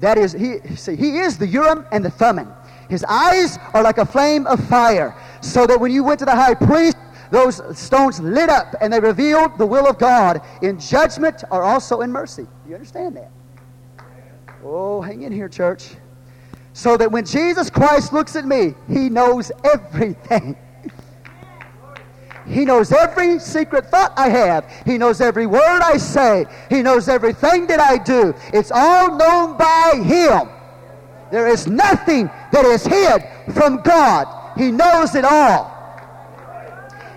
That 0.00 0.16
is, 0.16 0.32
he 0.32 0.60
see, 0.76 0.96
he 0.96 1.18
is 1.18 1.36
the 1.36 1.46
Urim 1.46 1.84
and 1.92 2.02
the 2.02 2.10
Thummim. 2.10 2.50
His 2.88 3.04
eyes 3.04 3.58
are 3.74 3.82
like 3.82 3.98
a 3.98 4.06
flame 4.06 4.46
of 4.46 4.66
fire. 4.66 5.14
So 5.42 5.66
that 5.66 5.78
when 5.78 5.92
you 5.92 6.02
went 6.04 6.20
to 6.20 6.24
the 6.24 6.34
high 6.34 6.54
priest, 6.54 6.96
those 7.30 7.60
stones 7.78 8.20
lit 8.20 8.48
up 8.48 8.74
and 8.80 8.92
they 8.92 9.00
revealed 9.00 9.58
the 9.58 9.66
will 9.66 9.86
of 9.86 9.98
God 9.98 10.40
in 10.62 10.78
judgment 10.78 11.44
or 11.50 11.62
also 11.62 12.00
in 12.00 12.10
mercy. 12.10 12.46
You 12.66 12.74
understand 12.74 13.16
that? 13.16 13.30
Oh, 14.64 15.00
hang 15.00 15.22
in 15.22 15.32
here, 15.32 15.48
church. 15.48 15.90
So 16.72 16.96
that 16.96 17.10
when 17.10 17.24
Jesus 17.24 17.70
Christ 17.70 18.12
looks 18.12 18.36
at 18.36 18.44
me, 18.44 18.74
he 18.86 19.08
knows 19.08 19.50
everything. 19.64 20.56
He 22.46 22.64
knows 22.64 22.92
every 22.92 23.38
secret 23.38 23.86
thought 23.90 24.12
I 24.16 24.30
have. 24.30 24.70
He 24.86 24.96
knows 24.96 25.20
every 25.20 25.46
word 25.46 25.80
I 25.82 25.98
say. 25.98 26.46
He 26.70 26.82
knows 26.82 27.08
everything 27.08 27.66
that 27.66 27.78
I 27.78 27.98
do. 27.98 28.34
It's 28.54 28.72
all 28.72 29.16
known 29.16 29.58
by 29.58 30.00
Him. 30.02 30.48
There 31.30 31.46
is 31.46 31.66
nothing 31.66 32.30
that 32.52 32.64
is 32.64 32.86
hid 32.86 33.22
from 33.52 33.82
God. 33.82 34.56
He 34.56 34.70
knows 34.70 35.14
it 35.14 35.26
all. 35.26 35.77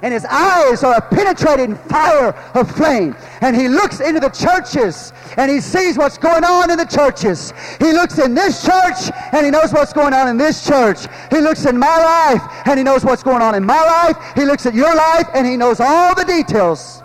And 0.02 0.14
his 0.14 0.26
eyes 0.26 0.84
are 0.84 0.96
a 0.96 1.02
penetrating 1.02 1.76
fire 1.76 2.34
of 2.56 2.72
flame. 2.72 3.16
And 3.42 3.56
he 3.56 3.68
looks 3.68 4.00
into 4.00 4.20
the 4.20 4.30
churches 4.30 5.14
and 5.38 5.52
he 5.52 5.62
sees 5.62 5.98
what's 5.98 6.18
going 6.18 6.44
on 6.44 6.72
in 6.72 6.78
the 6.78 6.86
churches. 6.86 7.54
He 7.80 7.92
looks 7.92 8.18
in 8.18 8.34
this 8.34 8.64
church 8.64 9.12
and 9.32 9.46
he 9.46 9.52
knows 9.52 9.72
what's 9.72 9.94
going 9.94 10.14
on 10.14 10.28
in 10.28 10.38
this 10.38 10.66
church. 10.66 11.06
He 11.30 11.40
looks 11.40 11.66
in 11.66 11.78
my 11.78 11.98
life 11.98 12.42
and 12.66 12.80
he 12.80 12.84
knows 12.84 13.06
what's 13.06 13.22
going 13.22 13.42
on 13.44 13.54
in 13.54 13.64
my 13.64 13.84
life. 13.84 14.18
He 14.36 14.44
looks 14.44 14.66
at 14.66 14.74
your 14.74 14.94
life 14.96 15.28
and 15.36 15.46
he 15.46 15.56
knows 15.56 15.80
all 15.80 16.16
the 16.16 16.26
details. 16.26 17.04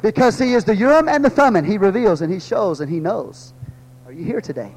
Because 0.00 0.38
he 0.38 0.54
is 0.54 0.64
the 0.64 0.74
Urim 0.74 1.08
and 1.08 1.24
the 1.24 1.30
Thummim. 1.30 1.64
He 1.64 1.78
reveals 1.78 2.22
and 2.22 2.32
he 2.32 2.40
shows 2.40 2.80
and 2.80 2.90
he 2.90 3.00
knows. 3.00 3.52
Are 4.06 4.12
you 4.12 4.24
here 4.24 4.40
today? 4.40 4.72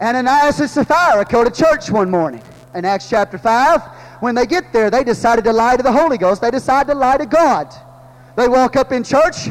Ananias 0.00 0.60
and 0.60 0.70
Sapphira 0.70 1.24
go 1.24 1.44
to 1.44 1.50
church 1.50 1.90
one 1.90 2.10
morning 2.10 2.42
in 2.74 2.84
Acts 2.84 3.08
chapter 3.10 3.38
5. 3.38 3.82
When 4.20 4.34
they 4.34 4.46
get 4.46 4.72
there, 4.72 4.90
they 4.90 5.04
decided 5.04 5.44
to 5.44 5.52
lie 5.52 5.76
to 5.76 5.82
the 5.82 5.92
Holy 5.92 6.18
Ghost. 6.18 6.40
They 6.40 6.50
decided 6.50 6.92
to 6.92 6.98
lie 6.98 7.16
to 7.16 7.26
God. 7.26 7.72
They 8.36 8.48
walk 8.48 8.76
up 8.76 8.92
in 8.92 9.04
church. 9.04 9.48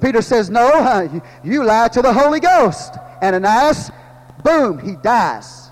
Peter 0.00 0.22
says, 0.22 0.50
No, 0.50 1.22
you 1.44 1.64
lie 1.64 1.88
to 1.88 2.02
the 2.02 2.12
Holy 2.12 2.40
Ghost. 2.40 2.94
And 3.20 3.36
Ananias, 3.36 3.90
boom, 4.44 4.78
he 4.78 4.96
dies. 4.96 5.70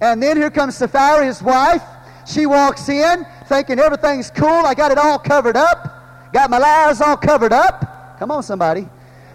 And 0.00 0.22
then 0.22 0.36
here 0.36 0.50
comes 0.50 0.76
Sapphira, 0.76 1.24
his 1.24 1.42
wife. 1.42 1.82
She 2.26 2.44
walks 2.46 2.88
in 2.88 3.26
thinking 3.46 3.78
everything's 3.78 4.30
cool. 4.30 4.48
I 4.48 4.74
got 4.74 4.90
it 4.90 4.98
all 4.98 5.18
covered 5.18 5.56
up. 5.56 6.32
Got 6.32 6.50
my 6.50 6.58
lies 6.58 7.00
all 7.00 7.16
covered 7.16 7.52
up. 7.52 8.18
Come 8.18 8.30
on, 8.30 8.42
somebody. 8.42 8.88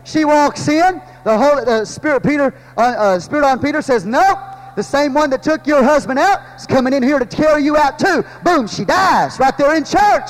She 0.04 0.26
walks 0.26 0.68
in. 0.68 1.02
The 1.24 1.38
Holy 1.38 1.86
Spirit 1.86 2.24
Peter, 2.24 2.54
uh, 2.78 2.82
uh, 2.82 3.20
Spirit 3.20 3.46
on 3.46 3.60
Peter 3.60 3.82
says, 3.82 4.06
"Nope, 4.06 4.40
the 4.76 4.84
same 4.84 5.14
one 5.14 5.30
that 5.32 5.44
took 5.44 5.68
your 5.68 5.84
husband 5.84 6.20
out 6.20 6.40
is 6.58 6.66
coming 6.66 6.94
in 6.94 7.04
here 7.04 7.20
to 7.20 7.26
carry 7.26 7.64
you 7.64 7.78
out 7.78 8.00
too." 8.00 8.24
Boom, 8.44 8.68
she 8.68 8.86
dies 8.86 9.40
right 9.40 9.58
there 9.58 9.76
in 9.76 9.84
church. 9.84 10.30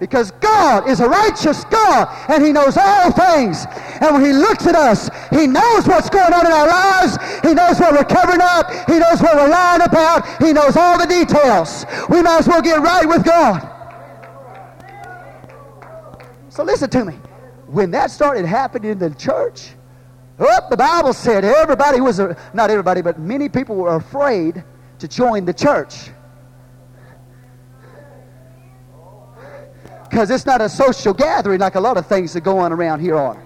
Because 0.00 0.32
God 0.40 0.88
is 0.88 0.98
a 0.98 1.08
righteous 1.08 1.62
God 1.66 2.08
and 2.28 2.44
He 2.44 2.50
knows 2.50 2.76
all 2.76 3.12
things. 3.12 3.68
And 4.00 4.12
when 4.14 4.24
He 4.24 4.32
looks 4.32 4.66
at 4.66 4.74
us, 4.74 5.08
He 5.30 5.46
knows 5.46 5.86
what's 5.86 6.10
going 6.10 6.32
on 6.32 6.44
in 6.44 6.50
our 6.50 6.66
lives. 6.66 7.18
He 7.42 7.54
knows 7.54 7.78
what 7.78 7.92
we're 7.92 8.02
covering 8.02 8.40
up. 8.40 8.68
He 8.90 8.98
knows 8.98 9.22
what 9.22 9.36
we're 9.36 9.48
lying 9.48 9.82
about. 9.82 10.26
He 10.42 10.52
knows 10.52 10.76
all 10.76 10.98
the 10.98 11.06
details. 11.06 11.86
We 12.08 12.20
might 12.20 12.40
as 12.40 12.48
well 12.48 12.60
get 12.60 12.80
right 12.80 13.06
with 13.06 13.22
God. 13.24 13.68
So 16.48 16.64
listen 16.64 16.90
to 16.90 17.04
me. 17.04 17.14
When 17.68 17.92
that 17.92 18.10
started 18.10 18.44
happening 18.44 18.90
in 18.90 18.98
the 18.98 19.10
church, 19.10 19.70
oh, 20.38 20.66
the 20.70 20.76
Bible 20.76 21.12
said 21.12 21.44
everybody 21.44 22.00
was, 22.00 22.20
not 22.52 22.70
everybody, 22.70 23.02
but 23.02 23.18
many 23.18 23.48
people 23.48 23.76
were 23.76 23.96
afraid 23.96 24.64
to 24.98 25.08
join 25.08 25.44
the 25.44 25.54
church. 25.54 26.10
Because 30.08 30.30
it's 30.30 30.44
not 30.44 30.60
a 30.60 30.68
social 30.68 31.14
gathering 31.14 31.60
like 31.60 31.74
a 31.74 31.80
lot 31.80 31.96
of 31.96 32.06
things 32.06 32.34
that 32.34 32.42
go 32.42 32.58
on 32.58 32.72
around 32.72 33.00
here 33.00 33.16
are. 33.16 33.42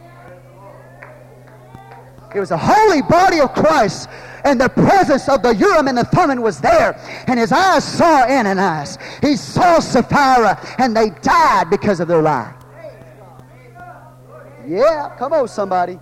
It 2.34 2.40
was 2.40 2.50
a 2.50 2.58
holy 2.58 3.02
body 3.02 3.40
of 3.40 3.54
Christ, 3.54 4.10
and 4.44 4.60
the 4.60 4.68
presence 4.68 5.28
of 5.28 5.42
the 5.42 5.54
Urim 5.54 5.88
and 5.88 5.96
the 5.96 6.04
Thummim 6.04 6.42
was 6.42 6.60
there. 6.60 7.00
And 7.28 7.38
his 7.38 7.50
eyes 7.52 7.84
saw 7.84 8.24
Ananias. 8.24 8.98
He 9.22 9.36
saw 9.36 9.78
Sapphira, 9.78 10.60
and 10.78 10.94
they 10.94 11.10
died 11.22 11.70
because 11.70 12.00
of 12.00 12.08
their 12.08 12.20
lie. 12.20 12.52
Yeah, 14.66 15.14
come 15.16 15.32
on, 15.32 15.48
somebody. 15.48 15.98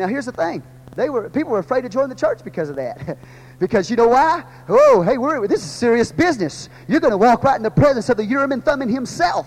Now 0.00 0.08
here's 0.08 0.24
the 0.24 0.32
thing: 0.32 0.62
they 0.96 1.10
were 1.10 1.28
people 1.28 1.52
were 1.52 1.58
afraid 1.58 1.82
to 1.82 1.88
join 1.88 2.08
the 2.08 2.14
church 2.14 2.42
because 2.42 2.68
of 2.68 2.76
that. 2.76 3.18
Because 3.60 3.90
you 3.90 3.96
know 3.96 4.08
why? 4.08 4.42
Oh, 4.70 5.02
hey, 5.02 5.18
we're, 5.18 5.46
this 5.46 5.62
is 5.62 5.70
serious 5.70 6.10
business. 6.10 6.70
You're 6.88 6.98
going 6.98 7.10
to 7.10 7.18
walk 7.18 7.44
right 7.44 7.58
in 7.58 7.62
the 7.62 7.70
presence 7.70 8.08
of 8.08 8.16
the 8.16 8.24
Urim 8.24 8.52
and 8.52 8.64
Thummim 8.64 8.88
himself. 8.88 9.46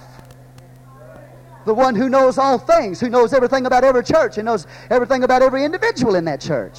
The 1.66 1.74
one 1.74 1.96
who 1.96 2.10
knows 2.10 2.38
all 2.38 2.60
things, 2.60 3.00
who 3.00 3.10
knows 3.10 3.34
everything 3.34 3.66
about 3.66 3.84
every 3.84 4.04
church, 4.04 4.38
and 4.38 4.46
knows 4.46 4.68
everything 4.92 5.24
about 5.24 5.42
every 5.42 5.66
individual 5.66 6.14
in 6.14 6.26
that 6.26 6.40
church. 6.40 6.78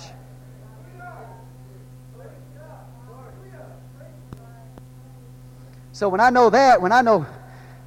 So 5.91 6.09
when 6.09 6.21
I 6.21 6.31
know 6.31 6.51
that, 6.51 6.81
when 6.81 6.93
I 6.93 7.01
know, 7.01 7.27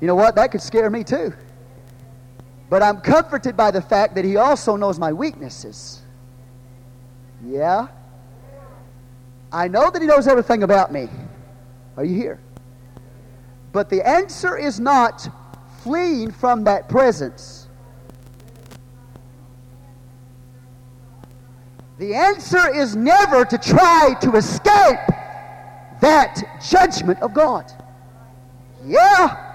you 0.01 0.07
know 0.07 0.15
what, 0.15 0.35
that 0.35 0.51
could 0.51 0.61
scare 0.61 0.89
me 0.89 1.05
too. 1.05 1.33
But 2.69 2.83
I'm 2.83 2.99
comforted 2.99 3.55
by 3.55 3.71
the 3.71 3.81
fact 3.81 4.15
that 4.15 4.25
he 4.25 4.35
also 4.35 4.75
knows 4.75 4.99
my 4.99 5.13
weaknesses. 5.13 6.01
Yeah? 7.45 7.87
I 9.51 9.67
know 9.67 9.89
that 9.89 10.01
He 10.01 10.07
knows 10.07 10.27
everything 10.27 10.63
about 10.63 10.91
me. 10.91 11.07
Are 11.95 12.03
you 12.03 12.15
here? 12.15 12.39
But 13.71 13.89
the 13.89 14.07
answer 14.07 14.57
is 14.57 14.79
not 14.79 15.27
fleeing 15.81 16.31
from 16.31 16.63
that 16.65 16.89
presence. 16.89 17.67
The 21.97 22.13
answer 22.13 22.73
is 22.75 22.95
never 22.95 23.45
to 23.45 23.57
try 23.57 24.15
to 24.21 24.35
escape 24.35 24.99
that 26.01 26.59
judgment 26.69 27.19
of 27.21 27.33
God. 27.33 27.71
Yeah. 28.85 29.46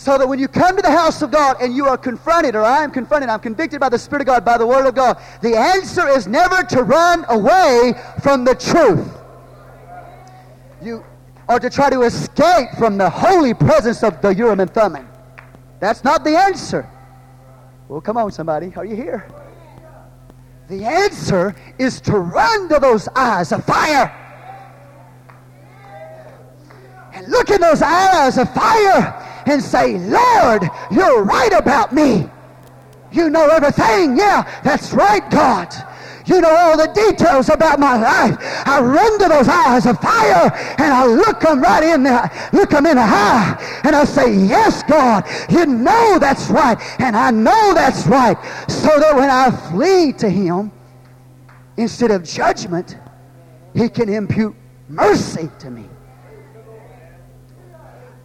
So 0.00 0.16
that 0.16 0.26
when 0.26 0.38
you 0.38 0.48
come 0.48 0.76
to 0.76 0.82
the 0.82 0.90
house 0.90 1.20
of 1.20 1.30
God 1.30 1.58
and 1.60 1.76
you 1.76 1.84
are 1.84 1.98
confronted, 1.98 2.56
or 2.56 2.62
I 2.64 2.82
am 2.82 2.90
confronted, 2.90 3.28
I'm 3.28 3.38
convicted 3.38 3.80
by 3.80 3.90
the 3.90 3.98
Spirit 3.98 4.22
of 4.22 4.28
God, 4.28 4.46
by 4.46 4.56
the 4.56 4.66
Word 4.66 4.86
of 4.86 4.94
God, 4.94 5.18
the 5.42 5.54
answer 5.54 6.08
is 6.08 6.26
never 6.26 6.62
to 6.62 6.84
run 6.84 7.26
away 7.28 7.92
from 8.22 8.46
the 8.46 8.54
truth. 8.54 9.06
You 10.80 11.04
or 11.50 11.60
to 11.60 11.68
try 11.68 11.90
to 11.90 12.00
escape 12.00 12.70
from 12.78 12.96
the 12.96 13.10
holy 13.10 13.52
presence 13.52 14.02
of 14.02 14.22
the 14.22 14.34
Urim 14.34 14.60
and 14.60 14.72
Thummim. 14.72 15.06
That's 15.80 16.02
not 16.02 16.24
the 16.24 16.34
answer. 16.34 16.88
Well, 17.86 18.00
come 18.00 18.16
on, 18.16 18.32
somebody. 18.32 18.72
Are 18.76 18.86
you 18.86 18.96
here? 18.96 19.28
The 20.70 20.82
answer 20.82 21.54
is 21.76 22.00
to 22.02 22.18
run 22.18 22.70
to 22.70 22.78
those 22.78 23.06
eyes 23.14 23.52
of 23.52 23.66
fire. 23.66 24.16
And 27.12 27.28
look 27.28 27.50
in 27.50 27.60
those 27.60 27.82
eyes 27.82 28.38
of 28.38 28.50
fire 28.54 29.26
and 29.50 29.62
say, 29.62 29.98
Lord, 29.98 30.62
you're 30.90 31.22
right 31.24 31.52
about 31.52 31.92
me. 31.92 32.28
You 33.12 33.30
know 33.30 33.48
everything. 33.48 34.16
Yeah, 34.16 34.42
that's 34.62 34.92
right, 34.92 35.28
God. 35.30 35.74
You 36.26 36.40
know 36.40 36.54
all 36.54 36.76
the 36.76 36.86
details 36.92 37.48
about 37.48 37.80
my 37.80 37.96
life. 37.96 38.36
I 38.64 38.80
run 38.80 39.18
to 39.18 39.28
those 39.28 39.48
eyes 39.48 39.84
of 39.86 39.98
fire 39.98 40.52
and 40.78 40.92
I 40.92 41.06
look 41.06 41.40
them 41.40 41.60
right 41.60 41.82
in 41.82 42.04
the 42.04 42.48
look 42.52 42.70
them 42.70 42.86
in 42.86 42.96
the 42.96 43.02
eye 43.02 43.80
and 43.84 43.96
I 43.96 44.04
say, 44.04 44.32
Yes, 44.32 44.84
God, 44.84 45.24
you 45.50 45.66
know 45.66 46.18
that's 46.20 46.48
right, 46.48 46.78
and 47.00 47.16
I 47.16 47.32
know 47.32 47.74
that's 47.74 48.06
right. 48.06 48.36
So 48.68 48.88
that 49.00 49.16
when 49.16 49.28
I 49.28 49.50
flee 49.70 50.12
to 50.14 50.30
him, 50.30 50.70
instead 51.76 52.12
of 52.12 52.22
judgment, 52.22 52.96
he 53.74 53.88
can 53.88 54.08
impute 54.08 54.54
mercy 54.88 55.50
to 55.58 55.70
me. 55.70 55.88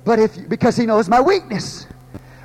But 0.06 0.20
if, 0.20 0.48
because 0.48 0.78
he 0.78 0.86
knows 0.86 1.10
my 1.10 1.20
weakness. 1.20 1.88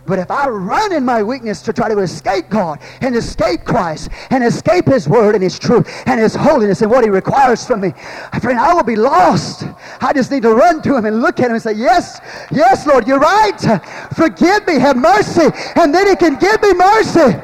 But 0.07 0.19
if 0.19 0.31
I 0.31 0.49
run 0.49 0.93
in 0.93 1.05
my 1.05 1.23
weakness 1.23 1.63
to 1.63 1.73
try 1.73 1.89
to 1.89 1.99
escape 2.01 2.49
God 2.49 2.81
and 3.01 3.15
escape 3.15 3.65
Christ 3.65 4.09
and 4.31 4.43
escape 4.43 4.87
His 4.87 5.09
Word 5.09 5.37
and 5.37 5.45
His 5.45 5.57
truth 5.57 5.89
and 6.07 6.19
His 6.19 6.35
holiness 6.35 6.83
and 6.83 6.91
what 6.91 7.05
He 7.05 7.11
requires 7.11 7.65
from 7.65 7.83
me, 7.83 7.93
friend, 8.41 8.59
I 8.59 8.75
will 8.75 8.83
be 8.83 8.97
lost. 8.97 9.65
I 10.01 10.13
just 10.13 10.33
need 10.33 10.43
to 10.43 10.53
run 10.53 10.83
to 10.83 10.97
Him 10.97 11.05
and 11.05 11.21
look 11.21 11.39
at 11.39 11.47
Him 11.47 11.53
and 11.53 11.63
say, 11.63 11.75
Yes, 11.75 12.21
yes, 12.51 12.87
Lord, 12.89 13.07
you're 13.07 13.21
right. 13.21 13.81
Forgive 14.17 14.67
me, 14.67 14.81
have 14.81 14.97
mercy. 14.97 15.47
And 15.77 15.95
then 15.95 16.09
He 16.09 16.17
can 16.17 16.37
give 16.41 16.61
me 16.61 16.75
mercy. 16.75 17.41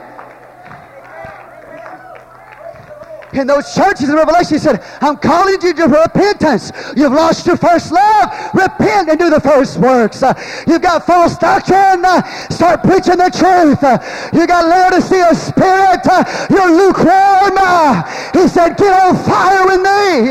In 3.37 3.47
those 3.47 3.75
churches 3.75 4.09
in 4.09 4.17
Revelation, 4.17 4.55
he 4.55 4.59
said, 4.59 4.83
I'm 5.01 5.17
calling 5.17 5.61
you 5.63 5.75
to 5.75 5.87
repentance. 5.87 6.73
You've 6.97 7.13
lost 7.13 7.47
your 7.47 7.57
first 7.57 7.93
love. 7.93 8.55
Repent 8.55 9.09
and 9.11 9.19
do 9.19 9.31
the 9.31 9.41
first 9.41 9.79
works. 9.79 10.23
Uh, 10.23 10.35
you've 10.67 10.83
got 10.83 11.07
false 11.07 11.37
doctrine. 11.39 12.05
Uh, 12.05 12.23
start 12.49 12.83
preaching 12.83 13.19
the 13.19 13.31
truth. 13.31 13.83
Uh, 13.83 13.99
you 14.33 14.47
got 14.47 14.65
Laodicea 14.67 15.35
spirit. 15.35 16.01
Uh, 16.05 16.25
you're 16.51 16.71
lukewarm. 16.71 17.57
Uh, 17.57 18.03
he 18.33 18.49
said, 18.49 18.77
get 18.77 18.93
on 18.93 19.17
fire 19.25 19.67
with 19.67 19.81
me. 19.81 20.31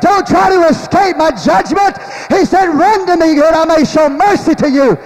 Don't 0.00 0.26
try 0.26 0.50
to 0.50 0.68
escape 0.68 1.16
my 1.16 1.30
judgment. 1.30 1.96
He 2.30 2.44
said, 2.44 2.66
run 2.66 3.06
to 3.06 3.16
me 3.16 3.38
that 3.40 3.54
I 3.54 3.64
may 3.64 3.84
show 3.84 4.08
mercy 4.08 4.54
to 4.56 4.70
you. 4.70 4.98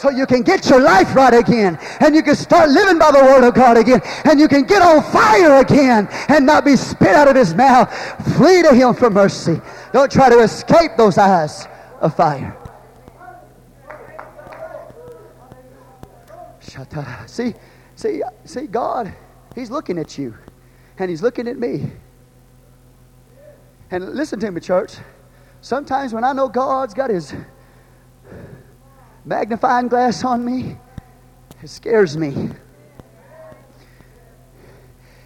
So 0.00 0.08
you 0.08 0.24
can 0.24 0.40
get 0.40 0.70
your 0.70 0.80
life 0.80 1.14
right 1.14 1.34
again 1.34 1.78
and 2.00 2.14
you 2.14 2.22
can 2.22 2.34
start 2.34 2.70
living 2.70 2.98
by 2.98 3.10
the 3.10 3.18
word 3.18 3.46
of 3.46 3.52
God 3.52 3.76
again 3.76 4.00
and 4.24 4.40
you 4.40 4.48
can 4.48 4.62
get 4.62 4.80
on 4.80 5.02
fire 5.02 5.60
again 5.60 6.08
and 6.28 6.46
not 6.46 6.64
be 6.64 6.74
spit 6.74 7.14
out 7.14 7.28
of 7.28 7.36
his 7.36 7.54
mouth. 7.54 7.92
Flee 8.38 8.62
to 8.62 8.74
him 8.74 8.94
for 8.94 9.10
mercy. 9.10 9.60
Don't 9.92 10.10
try 10.10 10.30
to 10.30 10.38
escape 10.38 10.92
those 10.96 11.18
eyes 11.18 11.68
of 12.00 12.16
fire. 12.16 12.56
See, 17.26 17.54
see, 17.94 18.22
see, 18.46 18.66
God, 18.66 19.12
He's 19.54 19.70
looking 19.70 19.98
at 19.98 20.16
you 20.16 20.34
and 20.98 21.10
He's 21.10 21.20
looking 21.20 21.46
at 21.46 21.58
me. 21.58 21.90
And 23.90 24.14
listen 24.14 24.40
to 24.40 24.50
me, 24.50 24.62
church. 24.62 24.94
Sometimes 25.60 26.14
when 26.14 26.24
I 26.24 26.32
know 26.32 26.48
God's 26.48 26.94
got 26.94 27.10
His 27.10 27.34
magnifying 29.24 29.88
glass 29.88 30.24
on 30.24 30.44
me, 30.44 30.76
it 31.62 31.68
scares 31.68 32.16
me. 32.16 32.50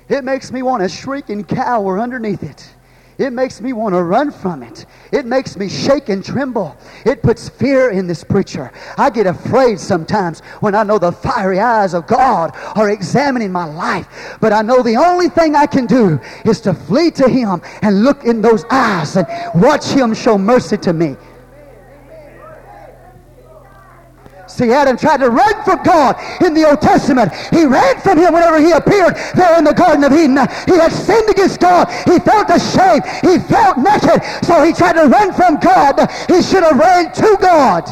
It 0.09 0.25
makes 0.25 0.53
me 0.53 0.63
want 0.63 0.83
to 0.83 0.89
shriek 0.89 1.31
and 1.31 1.47
cower 1.47 1.99
underneath 1.99 2.43
it. 2.43 2.75
It 3.17 3.33
makes 3.33 3.61
me 3.61 3.73
want 3.73 3.95
to 3.95 4.03
run 4.03 4.33
from 4.33 4.63
it. 4.63 4.87
It 5.13 5.25
makes 5.25 5.57
me 5.57 5.69
shake 5.69 6.09
and 6.09 6.25
tremble. 6.25 6.77
It 7.07 7.23
puts 7.23 7.49
fear 7.49 7.91
in 7.91 8.09
this 8.09 8.25
preacher. 8.25 8.73
I 8.99 9.09
get 9.11 9.27
afraid 9.27 9.79
sometimes 9.79 10.41
when 10.61 10.75
I 10.75 10.83
know 10.83 10.99
the 10.99 11.13
fiery 11.13 11.61
eyes 11.61 11.95
of 11.95 12.09
God 12.09 12.57
are 12.75 12.91
examining 12.91 13.53
my 13.53 13.65
life. 13.65 14.37
But 14.41 14.53
I 14.53 14.63
know 14.63 14.83
the 14.83 14.97
only 14.97 15.29
thing 15.29 15.55
I 15.55 15.67
can 15.67 15.87
do 15.87 16.19
is 16.45 16.61
to 16.63 16.75
flee 16.75 17.13
to 17.13 17.29
Him 17.29 17.63
and 17.83 18.03
look 18.03 18.25
in 18.25 18.43
those 18.43 18.65
eyes 18.71 19.17
and 19.17 19.27
watch 19.55 19.87
Him 19.87 20.13
show 20.13 20.37
mercy 20.37 20.77
to 20.79 20.93
me. 20.93 21.17
See, 24.55 24.71
Adam 24.71 24.97
tried 24.97 25.17
to 25.17 25.31
run 25.31 25.65
from 25.65 25.83
God 25.83 26.15
in 26.41 26.55
the 26.55 26.63
Old 26.63 26.81
Testament. 26.81 27.35
He 27.51 27.65
ran 27.65 28.01
from 28.01 28.19
him 28.19 28.33
whenever 28.33 28.61
he 28.61 28.71
appeared 28.71 29.17
there 29.35 29.59
in 29.59 29.65
the 29.65 29.75
Garden 29.75 30.05
of 30.05 30.13
Eden. 30.13 30.39
He 30.71 30.79
had 30.79 30.93
sinned 30.93 31.29
against 31.29 31.59
God. 31.59 31.91
He 32.07 32.21
felt 32.21 32.49
ashamed. 32.51 33.03
He 33.27 33.43
felt 33.51 33.79
naked. 33.79 34.23
So 34.47 34.63
he 34.63 34.73
tried 34.73 34.93
to 34.93 35.09
run 35.09 35.33
from 35.33 35.59
God. 35.59 36.09
He 36.29 36.41
should 36.41 36.63
have 36.63 36.79
ran 36.79 37.11
to 37.15 37.37
God. 37.41 37.83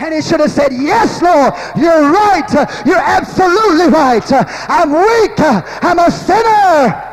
And 0.00 0.12
he 0.12 0.20
should 0.20 0.40
have 0.40 0.50
said, 0.50 0.70
Yes, 0.70 1.22
Lord, 1.22 1.54
you're 1.74 2.12
right. 2.12 2.84
You're 2.84 3.00
absolutely 3.00 3.88
right. 3.88 4.22
I'm 4.68 4.92
weak. 4.92 5.40
I'm 5.40 5.98
a 5.98 6.10
sinner. 6.10 7.08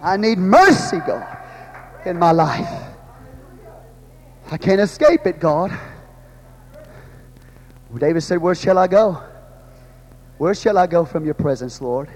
I 0.00 0.16
need 0.16 0.38
mercy, 0.38 1.00
God, 1.04 1.35
in 2.06 2.18
my 2.18 2.32
life. 2.32 2.68
I 4.50 4.56
can't 4.56 4.80
escape 4.80 5.26
it, 5.26 5.40
God. 5.40 5.76
David 7.98 8.22
said, 8.22 8.38
Where 8.38 8.54
shall 8.54 8.78
I 8.78 8.86
go? 8.86 9.22
Where 10.38 10.54
shall 10.54 10.76
I 10.78 10.86
go 10.86 11.04
from 11.04 11.24
your 11.24 11.34
presence, 11.34 11.80
Lord? 11.80 12.08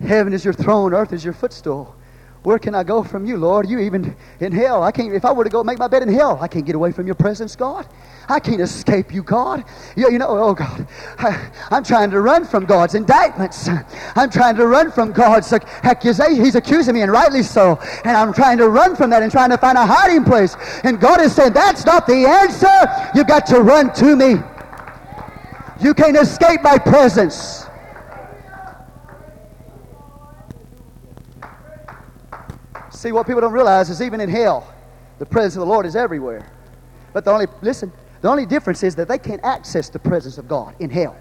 Heaven 0.00 0.32
is 0.32 0.44
your 0.44 0.54
throne, 0.54 0.94
earth 0.94 1.12
is 1.12 1.24
your 1.24 1.34
footstool. 1.34 1.96
Where 2.42 2.58
can 2.58 2.74
I 2.74 2.84
go 2.84 3.02
from 3.02 3.26
you, 3.26 3.36
Lord? 3.36 3.68
You 3.68 3.80
even 3.80 4.14
in 4.40 4.52
hell. 4.52 4.82
I 4.82 4.92
can't 4.92 5.12
if 5.12 5.24
I 5.24 5.32
were 5.32 5.44
to 5.44 5.50
go 5.50 5.64
make 5.64 5.78
my 5.78 5.88
bed 5.88 6.02
in 6.02 6.08
hell, 6.08 6.38
I 6.40 6.48
can't 6.48 6.64
get 6.64 6.76
away 6.76 6.92
from 6.92 7.06
your 7.06 7.16
presence, 7.16 7.56
God. 7.56 7.86
I 8.28 8.38
can't 8.40 8.60
escape 8.60 9.12
you, 9.12 9.22
God. 9.22 9.64
You, 9.96 10.10
you 10.10 10.18
know, 10.18 10.28
oh 10.28 10.54
God, 10.54 10.86
I, 11.18 11.50
am 11.70 11.82
trying 11.82 12.10
to 12.10 12.20
run 12.20 12.44
from 12.44 12.66
God's 12.66 12.94
indictments. 12.94 13.68
I'm 14.16 14.30
trying 14.30 14.56
to 14.56 14.66
run 14.66 14.92
from 14.92 15.12
God's 15.12 15.52
accusation. 15.52 16.44
He's 16.44 16.54
accusing 16.54 16.94
me, 16.94 17.02
and 17.02 17.10
rightly 17.10 17.42
so. 17.42 17.78
And 18.04 18.16
I'm 18.16 18.32
trying 18.34 18.58
to 18.58 18.68
run 18.68 18.94
from 18.96 19.10
that 19.10 19.22
and 19.22 19.32
trying 19.32 19.50
to 19.50 19.58
find 19.58 19.78
a 19.78 19.86
hiding 19.86 20.24
place. 20.24 20.56
And 20.84 21.00
God 21.00 21.20
is 21.22 21.34
saying, 21.34 21.54
that's 21.54 21.86
not 21.86 22.06
the 22.06 22.26
answer. 22.26 23.12
You've 23.14 23.28
got 23.28 23.46
to 23.46 23.62
run 23.62 23.92
to 23.94 24.14
me. 24.14 24.36
You 25.80 25.94
can't 25.94 26.16
escape 26.16 26.62
my 26.62 26.76
presence. 26.76 27.67
See, 32.98 33.12
what 33.12 33.28
people 33.28 33.40
don't 33.40 33.52
realize 33.52 33.90
is 33.90 34.02
even 34.02 34.20
in 34.20 34.28
hell, 34.28 34.74
the 35.20 35.24
presence 35.24 35.54
of 35.54 35.60
the 35.60 35.66
Lord 35.66 35.86
is 35.86 35.94
everywhere. 35.94 36.50
But 37.12 37.24
the 37.24 37.30
only, 37.30 37.46
listen, 37.62 37.92
the 38.22 38.28
only 38.28 38.44
difference 38.44 38.82
is 38.82 38.96
that 38.96 39.06
they 39.06 39.18
can't 39.18 39.40
access 39.44 39.88
the 39.88 40.00
presence 40.00 40.36
of 40.36 40.48
God 40.48 40.74
in 40.80 40.90
hell. 40.90 41.16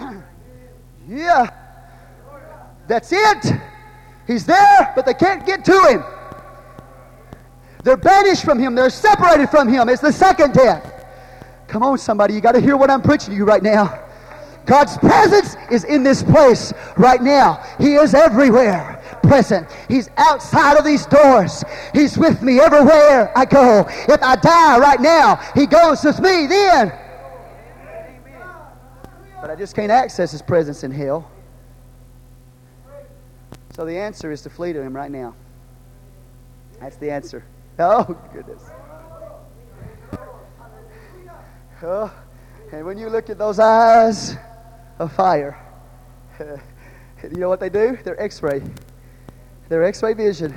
yeah. 1.08 1.48
That's 2.88 3.12
it. 3.12 3.52
He's 4.26 4.44
there, 4.44 4.92
but 4.96 5.06
they 5.06 5.14
can't 5.14 5.46
get 5.46 5.64
to 5.66 5.80
him. 5.90 6.02
They're 7.84 7.96
banished 7.96 8.44
from 8.44 8.58
him. 8.58 8.74
They're 8.74 8.90
separated 8.90 9.48
from 9.48 9.68
him. 9.68 9.88
It's 9.88 10.02
the 10.02 10.12
second 10.12 10.54
death. 10.54 11.06
Come 11.68 11.84
on, 11.84 11.98
somebody. 11.98 12.34
You 12.34 12.40
got 12.40 12.52
to 12.56 12.60
hear 12.60 12.76
what 12.76 12.90
I'm 12.90 13.00
preaching 13.00 13.30
to 13.30 13.36
you 13.36 13.44
right 13.44 13.62
now. 13.62 13.96
God's 14.66 14.98
presence 14.98 15.54
is 15.70 15.84
in 15.84 16.02
this 16.02 16.24
place 16.24 16.72
right 16.96 17.22
now. 17.22 17.64
He 17.78 17.94
is 17.94 18.12
everywhere 18.12 18.99
present. 19.22 19.68
He's 19.88 20.08
outside 20.16 20.76
of 20.76 20.84
these 20.84 21.06
doors. 21.06 21.64
He's 21.94 22.16
with 22.18 22.42
me 22.42 22.60
everywhere 22.60 23.32
I 23.36 23.44
go. 23.44 23.86
If 23.88 24.22
I 24.22 24.36
die 24.36 24.78
right 24.78 25.00
now, 25.00 25.36
He 25.54 25.66
goes 25.66 26.04
with 26.04 26.20
me 26.20 26.46
then. 26.46 26.92
But 29.40 29.50
I 29.50 29.56
just 29.56 29.74
can't 29.74 29.90
access 29.90 30.32
His 30.32 30.42
presence 30.42 30.84
in 30.84 30.90
hell. 30.90 31.30
So 33.74 33.84
the 33.84 33.96
answer 33.96 34.30
is 34.32 34.42
to 34.42 34.50
flee 34.50 34.72
to 34.72 34.82
Him 34.82 34.94
right 34.94 35.10
now. 35.10 35.34
That's 36.80 36.96
the 36.96 37.10
answer. 37.10 37.44
Oh, 37.82 38.04
goodness. 38.34 38.62
Oh, 41.82 42.12
and 42.72 42.84
when 42.84 42.98
you 42.98 43.08
look 43.08 43.30
at 43.30 43.38
those 43.38 43.58
eyes 43.58 44.36
of 44.98 45.10
fire, 45.14 45.58
you 46.38 46.58
know 47.36 47.48
what 47.48 47.58
they 47.58 47.70
do? 47.70 47.96
They're 48.04 48.20
x 48.20 48.42
ray. 48.42 48.60
Their 49.70 49.84
x 49.84 50.02
ray 50.02 50.14
vision, 50.14 50.52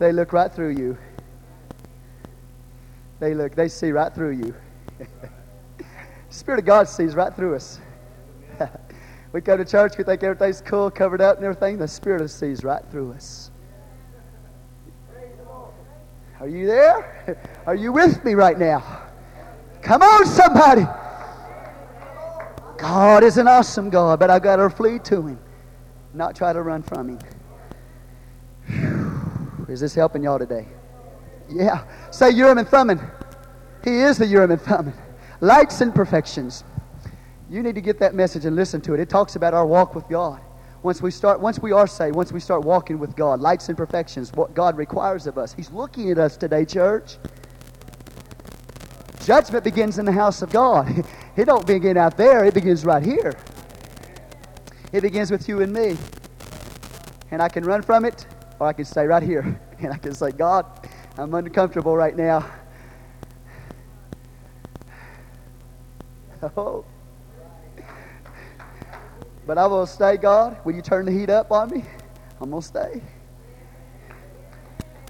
they 0.00 0.10
look 0.10 0.32
right 0.32 0.52
through 0.52 0.70
you. 0.70 0.98
They 3.20 3.34
look, 3.34 3.54
they 3.54 3.68
see 3.68 3.92
right 3.92 4.12
through 4.12 4.32
you. 4.32 4.54
Spirit 6.28 6.58
of 6.58 6.64
God 6.64 6.88
sees 6.88 7.14
right 7.14 7.32
through 7.32 7.54
us. 7.54 7.78
we 9.32 9.40
come 9.40 9.58
to 9.58 9.64
church, 9.64 9.96
we 9.96 10.02
think 10.02 10.24
everything's 10.24 10.60
cool, 10.60 10.90
covered 10.90 11.20
up 11.20 11.36
and 11.36 11.44
everything. 11.44 11.78
The 11.78 11.86
Spirit 11.86 12.20
of 12.20 12.32
sees 12.32 12.64
right 12.64 12.82
through 12.90 13.12
us. 13.12 13.52
Are 16.40 16.48
you 16.48 16.66
there? 16.66 17.38
Are 17.66 17.76
you 17.76 17.92
with 17.92 18.24
me 18.24 18.34
right 18.34 18.58
now? 18.58 19.02
Come 19.82 20.02
on, 20.02 20.26
somebody. 20.26 20.84
God 22.76 23.22
is 23.22 23.36
an 23.36 23.46
awesome 23.46 23.88
God, 23.88 24.18
but 24.18 24.30
I've 24.30 24.42
got 24.42 24.56
to 24.56 24.68
flee 24.68 24.98
to 24.98 25.28
Him, 25.28 25.38
not 26.12 26.34
try 26.34 26.52
to 26.52 26.60
run 26.60 26.82
from 26.82 27.10
Him. 27.10 27.18
Is 29.68 29.80
this 29.80 29.94
helping 29.94 30.24
y'all 30.24 30.38
today? 30.38 30.66
Yeah. 31.48 31.84
Say 32.10 32.30
Urim 32.30 32.58
and 32.58 32.68
Thummim. 32.68 33.00
He 33.84 34.00
is 34.00 34.18
the 34.18 34.26
Urim 34.26 34.50
and 34.50 34.60
Thummim. 34.60 34.94
Lights 35.40 35.80
and 35.80 35.94
perfections. 35.94 36.64
You 37.48 37.62
need 37.62 37.74
to 37.74 37.80
get 37.80 37.98
that 37.98 38.14
message 38.14 38.44
and 38.44 38.54
listen 38.54 38.80
to 38.82 38.94
it. 38.94 39.00
It 39.00 39.08
talks 39.08 39.36
about 39.36 39.54
our 39.54 39.66
walk 39.66 39.94
with 39.94 40.08
God. 40.08 40.40
Once 40.82 41.02
we 41.02 41.10
start, 41.10 41.40
once 41.40 41.58
we 41.58 41.72
are 41.72 41.86
saved, 41.86 42.14
once 42.14 42.32
we 42.32 42.40
start 42.40 42.64
walking 42.64 42.98
with 42.98 43.14
God, 43.14 43.40
lights 43.40 43.68
and 43.68 43.76
perfections, 43.76 44.32
what 44.32 44.54
God 44.54 44.76
requires 44.76 45.26
of 45.26 45.36
us. 45.36 45.52
He's 45.52 45.70
looking 45.70 46.10
at 46.10 46.18
us 46.18 46.36
today, 46.36 46.64
church. 46.64 47.18
Judgment 49.24 49.62
begins 49.62 49.98
in 49.98 50.04
the 50.04 50.12
house 50.12 50.42
of 50.42 50.50
God. 50.50 51.04
It 51.36 51.44
don't 51.44 51.66
begin 51.66 51.96
out 51.96 52.16
there, 52.16 52.44
it 52.44 52.52
begins 52.52 52.84
right 52.84 53.02
here. 53.02 53.32
It 54.92 55.00
begins 55.00 55.30
with 55.30 55.48
you 55.48 55.62
and 55.62 55.72
me. 55.72 55.96
And 57.30 57.40
I 57.40 57.48
can 57.48 57.64
run 57.64 57.82
from 57.82 58.04
it, 58.04 58.26
or 58.60 58.66
I 58.66 58.72
can 58.74 58.84
stay 58.84 59.06
right 59.06 59.22
here 59.22 59.58
and 59.80 59.92
I 59.92 59.96
can 59.96 60.14
say, 60.14 60.30
God, 60.30 60.66
I'm 61.18 61.34
uncomfortable 61.34 61.96
right 61.96 62.16
now. 62.16 62.48
Oh. 66.56 66.86
But 69.46 69.58
I 69.58 69.66
will 69.66 69.84
stay, 69.84 70.16
God. 70.16 70.56
When 70.62 70.74
you 70.74 70.80
turn 70.80 71.04
the 71.04 71.12
heat 71.12 71.28
up 71.28 71.52
on 71.52 71.68
me, 71.68 71.84
I'm 72.40 72.48
going 72.48 72.62
to 72.62 72.66
stay. 72.66 73.02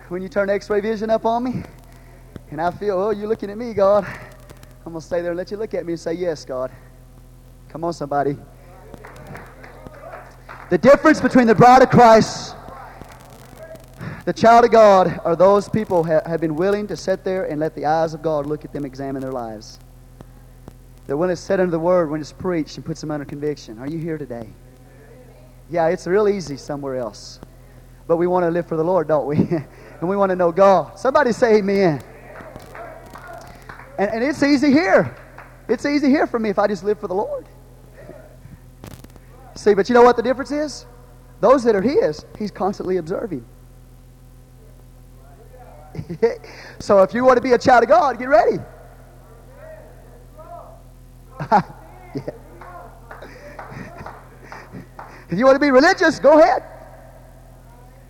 When 0.08 0.22
you 0.22 0.28
turn 0.28 0.50
x 0.50 0.68
ray 0.68 0.80
vision 0.80 1.08
up 1.08 1.24
on 1.24 1.44
me, 1.44 1.62
and 2.50 2.60
I 2.60 2.72
feel, 2.72 2.98
oh, 2.98 3.10
you're 3.10 3.28
looking 3.28 3.48
at 3.48 3.56
me, 3.56 3.74
God, 3.74 4.04
I'm 4.84 4.92
going 4.92 5.00
to 5.00 5.06
stay 5.06 5.22
there 5.22 5.30
and 5.30 5.38
let 5.38 5.52
you 5.52 5.56
look 5.56 5.72
at 5.72 5.86
me 5.86 5.92
and 5.92 6.00
say, 6.00 6.14
yes, 6.14 6.44
God. 6.44 6.72
Come 7.68 7.84
on, 7.84 7.92
somebody. 7.92 8.36
The 10.68 10.78
difference 10.78 11.20
between 11.20 11.46
the 11.46 11.54
bride 11.54 11.82
of 11.82 11.90
Christ 11.90 12.56
the 14.24 14.32
child 14.32 14.64
of 14.64 14.70
God 14.70 15.20
are 15.24 15.34
those 15.34 15.68
people 15.68 16.04
who 16.04 16.12
have 16.12 16.40
been 16.40 16.54
willing 16.54 16.86
to 16.88 16.96
sit 16.96 17.24
there 17.24 17.44
and 17.44 17.58
let 17.58 17.74
the 17.74 17.86
eyes 17.86 18.12
of 18.12 18.22
God 18.22 18.46
look 18.46 18.64
at 18.64 18.72
them, 18.72 18.84
examine 18.84 19.22
their 19.22 19.32
lives. 19.32 19.78
They're 21.06 21.16
willing 21.16 21.34
to 21.34 21.40
sit 21.40 21.58
under 21.58 21.70
the 21.70 21.78
word 21.78 22.10
when 22.10 22.20
it's 22.20 22.32
preached 22.32 22.76
and 22.76 22.84
puts 22.84 23.00
them 23.00 23.10
under 23.10 23.24
conviction. 23.24 23.78
Are 23.78 23.88
you 23.88 23.98
here 23.98 24.18
today? 24.18 24.48
Yeah, 25.70 25.88
it's 25.88 26.06
real 26.06 26.28
easy 26.28 26.56
somewhere 26.56 26.96
else. 26.96 27.40
But 28.06 28.16
we 28.16 28.26
want 28.26 28.44
to 28.44 28.50
live 28.50 28.66
for 28.66 28.76
the 28.76 28.84
Lord, 28.84 29.08
don't 29.08 29.26
we? 29.26 29.36
and 30.00 30.08
we 30.08 30.16
want 30.16 30.30
to 30.30 30.36
know 30.36 30.52
God. 30.52 30.98
Somebody 30.98 31.32
say 31.32 31.56
amen. 31.56 32.02
And, 33.98 34.10
and 34.10 34.24
it's 34.24 34.42
easy 34.42 34.70
here. 34.70 35.16
It's 35.68 35.86
easy 35.86 36.08
here 36.08 36.26
for 36.26 36.38
me 36.38 36.50
if 36.50 36.58
I 36.58 36.66
just 36.66 36.84
live 36.84 36.98
for 37.00 37.08
the 37.08 37.14
Lord. 37.14 37.46
See, 39.54 39.74
but 39.74 39.88
you 39.88 39.94
know 39.94 40.02
what 40.02 40.16
the 40.16 40.22
difference 40.22 40.50
is? 40.50 40.86
Those 41.40 41.64
that 41.64 41.74
are 41.74 41.82
His, 41.82 42.26
He's 42.38 42.50
constantly 42.50 42.98
observing. 42.98 43.44
so 46.78 47.02
if 47.02 47.14
you 47.14 47.24
want 47.24 47.36
to 47.36 47.42
be 47.42 47.52
a 47.52 47.58
child 47.58 47.82
of 47.82 47.88
God, 47.88 48.18
get 48.18 48.28
ready. 48.28 48.58
If 55.30 55.38
you 55.38 55.44
want 55.44 55.54
to 55.54 55.60
be 55.60 55.70
religious, 55.70 56.18
go 56.18 56.40
ahead. 56.40 56.64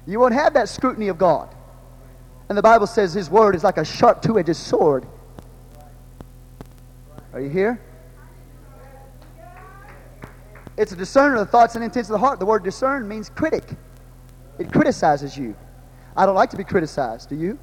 You 0.07 0.19
won't 0.19 0.33
have 0.33 0.55
that 0.55 0.69
scrutiny 0.69 1.09
of 1.09 1.19
God. 1.19 1.55
And 2.49 2.57
the 2.57 2.63
Bible 2.63 2.87
says 2.87 3.13
His 3.13 3.29
Word 3.29 3.55
is 3.55 3.63
like 3.63 3.77
a 3.77 3.85
sharp 3.85 4.23
two 4.23 4.39
edged 4.39 4.57
sword. 4.57 5.07
Are 7.33 7.41
you 7.41 7.51
here? 7.51 7.81
It's 10.77 10.93
a 10.93 10.97
discerner 10.97 11.35
of 11.37 11.47
the 11.47 11.53
thoughts 11.53 11.75
and 11.75 11.85
intents 11.85 12.09
of 12.09 12.15
the 12.15 12.19
heart. 12.19 12.39
The 12.39 12.47
word 12.47 12.65
discern 12.65 13.07
means 13.07 13.29
critic, 13.29 13.65
it 14.59 14.73
criticizes 14.73 15.37
you. 15.37 15.55
I 16.17 16.25
don't 16.27 16.35
like 16.35 16.51
to 16.51 16.57
be 16.57 16.65
criticized. 16.65 17.29
Do 17.29 17.37
you? 17.37 17.59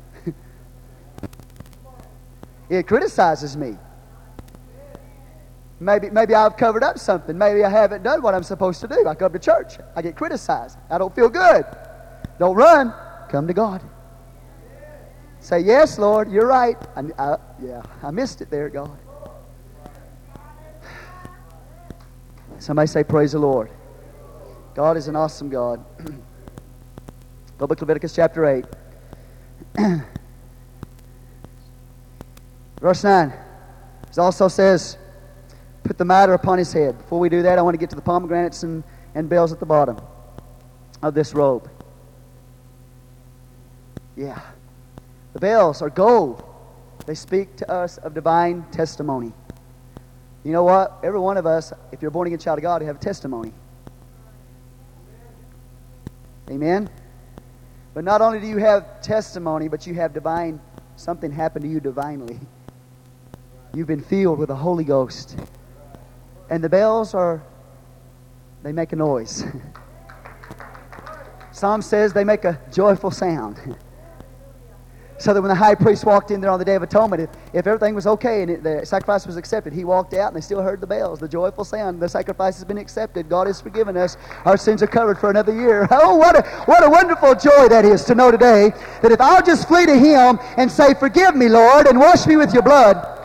It 2.70 2.88
criticizes 2.88 3.56
me. 3.56 3.78
Maybe, 5.80 6.10
maybe 6.10 6.34
I've 6.34 6.58
covered 6.58 6.84
up 6.84 6.98
something. 6.98 7.38
Maybe 7.38 7.64
I 7.64 7.70
haven't 7.70 8.04
done 8.04 8.22
what 8.22 8.34
I'm 8.34 8.44
supposed 8.44 8.82
to 8.82 8.88
do. 8.88 9.08
I 9.08 9.14
come 9.14 9.32
to 9.32 9.40
church. 9.40 9.78
I 9.96 10.02
get 10.02 10.16
criticized. 10.16 10.78
I 10.90 10.98
don't 10.98 11.14
feel 11.14 11.30
good. 11.30 11.66
Don't 12.40 12.56
run. 12.56 12.94
Come 13.30 13.48
to 13.48 13.54
God. 13.54 13.82
Say, 15.40 15.60
Yes, 15.60 16.00
Lord, 16.00 16.32
you're 16.32 16.48
right. 16.48 16.78
I, 16.96 17.04
I, 17.20 17.38
yeah, 17.62 17.84
I 18.02 18.12
missed 18.12 18.42
it 18.42 18.50
there, 18.50 18.70
God. 18.70 18.98
Somebody 22.58 22.88
say, 22.88 23.04
Praise 23.04 23.34
the 23.34 23.40
Lord. 23.40 23.70
God 24.74 24.98
is 24.98 25.08
an 25.08 25.16
awesome 25.16 25.50
God. 25.50 25.84
Go 27.58 27.68
to 27.68 27.80
Leviticus 27.80 28.16
chapter 28.16 28.46
8. 28.46 28.66
Verse 32.80 33.04
9. 33.04 33.34
It 34.10 34.18
also 34.18 34.48
says, 34.48 34.98
Put 35.84 35.98
the 35.98 36.06
mitre 36.06 36.34
upon 36.34 36.58
his 36.58 36.74
head. 36.74 36.98
Before 36.98 37.20
we 37.20 37.30
do 37.30 37.42
that, 37.44 37.58
I 37.58 37.62
want 37.62 37.74
to 37.74 37.78
get 37.78 37.90
to 37.92 37.96
the 37.96 38.02
pomegranates 38.02 38.64
and, 38.64 38.84
and 39.16 39.30
bells 39.30 39.52
at 39.52 39.60
the 39.60 39.66
bottom. 39.66 39.98
of 41.02 41.14
this 41.14 41.34
robe. 41.34 41.70
Yeah. 44.16 44.42
The 45.34 45.40
bells 45.40 45.82
are 45.82 45.90
gold. 45.90 46.44
They 47.06 47.16
speak 47.16 47.56
to 47.58 47.72
us 47.72 47.98
of 48.00 48.14
divine 48.14 48.66
testimony. 48.72 49.32
You 50.44 50.52
know 50.52 50.64
what? 50.64 51.00
Every 51.04 51.20
one 51.20 51.38
of 51.38 51.46
us, 51.46 51.72
if 51.92 52.02
you're 52.02 52.12
born 52.12 52.28
again 52.28 52.40
child 52.40 52.58
of 52.58 52.64
God, 52.64 52.82
you 52.82 52.88
have 52.88 52.98
a 52.98 53.00
testimony. 53.00 53.54
Amen? 56.50 56.90
But 57.94 58.04
not 58.04 58.22
only 58.22 58.40
do 58.40 58.48
you 58.48 58.58
have 58.58 59.02
testimony, 59.02 59.68
but 59.68 59.86
you 59.86 59.94
have 59.96 60.14
divine, 60.14 60.60
something 60.96 61.32
happened 61.32 61.64
to 61.64 61.70
you 61.70 61.80
divinely. 61.80 62.40
You've 63.78 63.86
been 63.86 64.02
filled 64.02 64.40
with 64.40 64.48
the 64.48 64.56
Holy 64.56 64.84
Ghost. 64.84 65.38
And 66.50 66.64
the 66.64 66.70
bells 66.70 67.14
are, 67.14 67.44
they 68.64 68.72
make 68.72 68.92
a 68.92 68.96
noise. 68.96 69.44
Psalm 71.52 71.84
says 71.84 72.12
they 72.12 72.24
make 72.24 72.44
a 72.44 72.60
joyful 72.74 73.12
sound. 73.12 73.78
So 75.20 75.34
that 75.34 75.42
when 75.42 75.50
the 75.50 75.56
high 75.56 75.74
priest 75.74 76.06
walked 76.06 76.30
in 76.30 76.42
there 76.42 76.52
on 76.52 76.60
the 76.60 76.66
Day 76.66 76.76
of 76.76 76.84
Atonement, 76.84 77.24
if, 77.24 77.30
if 77.52 77.66
everything 77.66 77.96
was 77.96 78.06
okay 78.06 78.44
and 78.44 78.52
it, 78.52 78.62
the 78.62 78.86
sacrifice 78.86 79.26
was 79.26 79.36
accepted, 79.36 79.74
he 79.74 79.84
walked 79.84 80.14
out 80.14 80.28
and 80.28 80.36
they 80.36 80.42
still 80.42 80.62
heard 80.62 80.80
the 80.80 80.86
bells, 80.86 81.20
the 81.20 81.28
joyful 81.28 81.66
sound. 81.66 82.00
The 82.00 82.08
sacrifice 82.08 82.56
has 82.58 82.66
been 82.66 82.78
accepted. 82.78 83.28
God 83.28 83.48
has 83.48 83.60
forgiven 83.60 83.98
us. 83.98 84.16
Our 84.46 84.58
sins 84.58 84.84
are 84.84 84.88
covered 84.88 85.18
for 85.18 85.32
another 85.32 85.56
year. 85.56 85.88
Oh, 85.92 86.16
what 86.18 86.38
a, 86.38 86.48
what 86.66 86.86
a 86.86 86.90
wonderful 86.90 87.34
joy 87.34 87.68
that 87.68 87.84
is 87.84 88.04
to 88.06 88.14
know 88.14 88.30
today 88.30 88.70
that 89.02 89.12
if 89.12 89.20
I'll 89.20 89.42
just 89.42 89.68
flee 89.68 89.88
to 89.88 89.98
Him 89.98 90.38
and 90.56 90.72
say, 90.72 90.94
Forgive 90.94 91.36
me, 91.36 91.50
Lord, 91.50 91.88
and 91.88 91.98
wash 91.98 92.28
me 92.28 92.38
with 92.38 92.54
your 92.54 92.62
blood, 92.62 93.18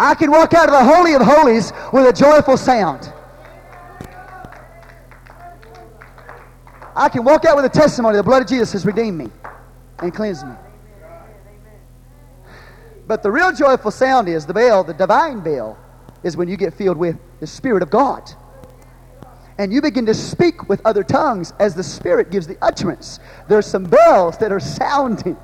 I 0.00 0.14
can 0.14 0.30
walk 0.30 0.54
out 0.54 0.66
of 0.66 0.72
the 0.72 0.82
Holy 0.82 1.12
of 1.12 1.20
Holies 1.20 1.74
with 1.92 2.08
a 2.08 2.12
joyful 2.12 2.56
sound. 2.56 3.12
I 6.96 7.10
can 7.10 7.22
walk 7.22 7.44
out 7.44 7.54
with 7.54 7.66
a 7.66 7.68
testimony 7.68 8.16
the 8.16 8.22
blood 8.22 8.40
of 8.40 8.48
Jesus 8.48 8.72
has 8.72 8.86
redeemed 8.86 9.18
me 9.18 9.28
and 9.98 10.14
cleansed 10.14 10.46
me. 10.46 10.54
But 13.06 13.22
the 13.22 13.30
real 13.30 13.52
joyful 13.52 13.90
sound 13.90 14.26
is 14.26 14.46
the 14.46 14.54
bell, 14.54 14.82
the 14.82 14.94
divine 14.94 15.40
bell, 15.40 15.78
is 16.22 16.34
when 16.34 16.48
you 16.48 16.56
get 16.56 16.72
filled 16.72 16.96
with 16.96 17.18
the 17.40 17.46
Spirit 17.46 17.82
of 17.82 17.90
God. 17.90 18.32
And 19.58 19.70
you 19.70 19.82
begin 19.82 20.06
to 20.06 20.14
speak 20.14 20.66
with 20.66 20.80
other 20.86 21.02
tongues 21.02 21.52
as 21.60 21.74
the 21.74 21.84
Spirit 21.84 22.30
gives 22.30 22.46
the 22.46 22.56
utterance. 22.62 23.20
There's 23.48 23.66
some 23.66 23.84
bells 23.84 24.38
that 24.38 24.50
are 24.50 24.60
sounding. 24.60 25.36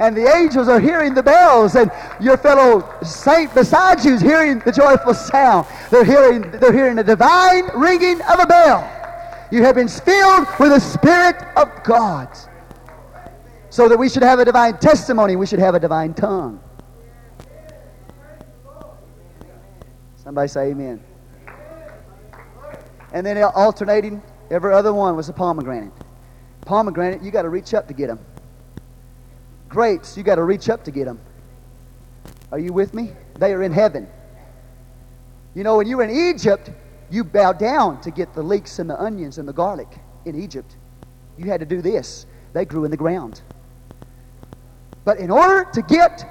And 0.00 0.16
the 0.16 0.26
angels 0.34 0.66
are 0.68 0.80
hearing 0.80 1.12
the 1.12 1.22
bells, 1.22 1.76
and 1.76 1.92
your 2.20 2.38
fellow 2.38 2.88
saint 3.02 3.54
beside 3.54 4.02
you 4.02 4.14
is 4.14 4.22
hearing 4.22 4.58
the 4.60 4.72
joyful 4.72 5.12
sound. 5.12 5.66
They're 5.90 6.04
hearing, 6.04 6.50
they're 6.52 6.72
hearing 6.72 6.96
the 6.96 7.04
divine 7.04 7.68
ringing 7.74 8.22
of 8.22 8.40
a 8.40 8.46
bell. 8.46 8.80
You 9.52 9.62
have 9.62 9.74
been 9.74 9.88
filled 9.88 10.46
with 10.58 10.70
the 10.70 10.80
Spirit 10.80 11.36
of 11.54 11.68
God 11.84 12.28
so 13.68 13.90
that 13.90 13.98
we 13.98 14.08
should 14.08 14.22
have 14.22 14.38
a 14.38 14.44
divine 14.44 14.78
testimony, 14.78 15.36
we 15.36 15.46
should 15.46 15.58
have 15.58 15.74
a 15.74 15.80
divine 15.80 16.14
tongue. 16.14 16.60
Somebody 20.16 20.48
say 20.48 20.70
amen. 20.70 21.04
And 23.12 23.26
then 23.26 23.42
alternating, 23.42 24.22
every 24.50 24.72
other 24.72 24.94
one 24.94 25.14
was 25.14 25.28
a 25.28 25.32
pomegranate. 25.34 25.92
Pomegranate, 26.62 27.22
you 27.22 27.30
got 27.30 27.42
to 27.42 27.50
reach 27.50 27.74
up 27.74 27.86
to 27.88 27.94
get 27.94 28.06
them. 28.06 28.18
Grapes, 29.70 30.16
you 30.16 30.24
got 30.24 30.34
to 30.34 30.42
reach 30.42 30.68
up 30.68 30.84
to 30.84 30.90
get 30.90 31.06
them. 31.06 31.20
Are 32.52 32.58
you 32.58 32.72
with 32.72 32.92
me? 32.92 33.12
They 33.38 33.54
are 33.54 33.62
in 33.62 33.72
heaven. 33.72 34.08
You 35.54 35.62
know, 35.62 35.76
when 35.76 35.86
you 35.86 35.96
were 35.96 36.02
in 36.02 36.34
Egypt, 36.34 36.70
you 37.08 37.22
bowed 37.24 37.58
down 37.58 38.00
to 38.02 38.10
get 38.10 38.34
the 38.34 38.42
leeks 38.42 38.80
and 38.80 38.90
the 38.90 39.00
onions 39.00 39.38
and 39.38 39.48
the 39.48 39.52
garlic 39.52 39.88
in 40.24 40.40
Egypt. 40.40 40.76
You 41.38 41.46
had 41.46 41.60
to 41.60 41.66
do 41.66 41.80
this. 41.80 42.26
They 42.52 42.64
grew 42.64 42.84
in 42.84 42.90
the 42.90 42.96
ground. 42.96 43.42
But 45.04 45.18
in 45.18 45.30
order 45.30 45.70
to 45.72 45.82
get 45.82 46.24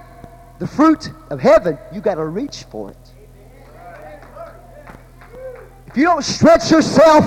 the 0.59 0.67
fruit 0.67 1.11
of 1.29 1.39
heaven, 1.39 1.77
you 1.93 2.01
got 2.01 2.15
to 2.15 2.25
reach 2.25 2.65
for 2.65 2.91
it. 2.91 2.97
If 5.87 5.95
you 5.97 6.03
don't 6.03 6.23
stretch 6.23 6.69
yourself, 6.69 7.25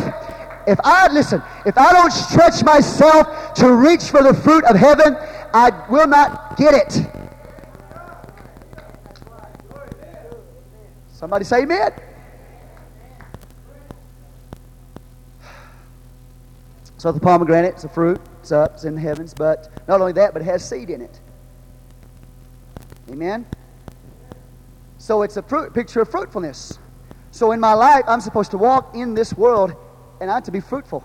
if 0.66 0.78
I 0.84 1.12
listen, 1.12 1.42
if 1.66 1.76
I 1.76 1.92
don't 1.92 2.12
stretch 2.12 2.62
myself 2.62 3.54
to 3.54 3.72
reach 3.74 4.04
for 4.04 4.22
the 4.22 4.34
fruit 4.34 4.64
of 4.64 4.76
heaven, 4.76 5.16
I 5.54 5.86
will 5.90 6.06
not 6.06 6.56
get 6.56 6.74
it. 6.74 7.06
Somebody 11.12 11.44
say 11.44 11.62
amen. 11.62 11.92
So 16.96 17.10
the 17.10 17.20
pomegranate, 17.20 17.74
it's 17.74 17.84
a 17.84 17.88
fruit, 17.88 18.20
it's 18.40 18.52
up, 18.52 18.74
it's 18.74 18.84
in 18.84 18.94
the 18.94 19.00
heavens, 19.00 19.34
but 19.34 19.70
not 19.88 20.00
only 20.00 20.12
that, 20.12 20.32
but 20.32 20.42
it 20.42 20.44
has 20.44 20.68
seed 20.68 20.88
in 20.88 21.00
it. 21.00 21.20
Amen? 23.10 23.44
So 24.98 25.22
it's 25.22 25.36
a 25.36 25.42
fruit, 25.42 25.74
picture 25.74 26.00
of 26.00 26.10
fruitfulness. 26.10 26.78
So 27.32 27.52
in 27.52 27.60
my 27.60 27.74
life, 27.74 28.04
I'm 28.06 28.20
supposed 28.20 28.52
to 28.52 28.58
walk 28.58 28.94
in 28.94 29.14
this 29.14 29.34
world 29.34 29.74
and 30.20 30.30
I'm 30.30 30.42
to 30.42 30.52
be 30.52 30.60
fruitful. 30.60 31.04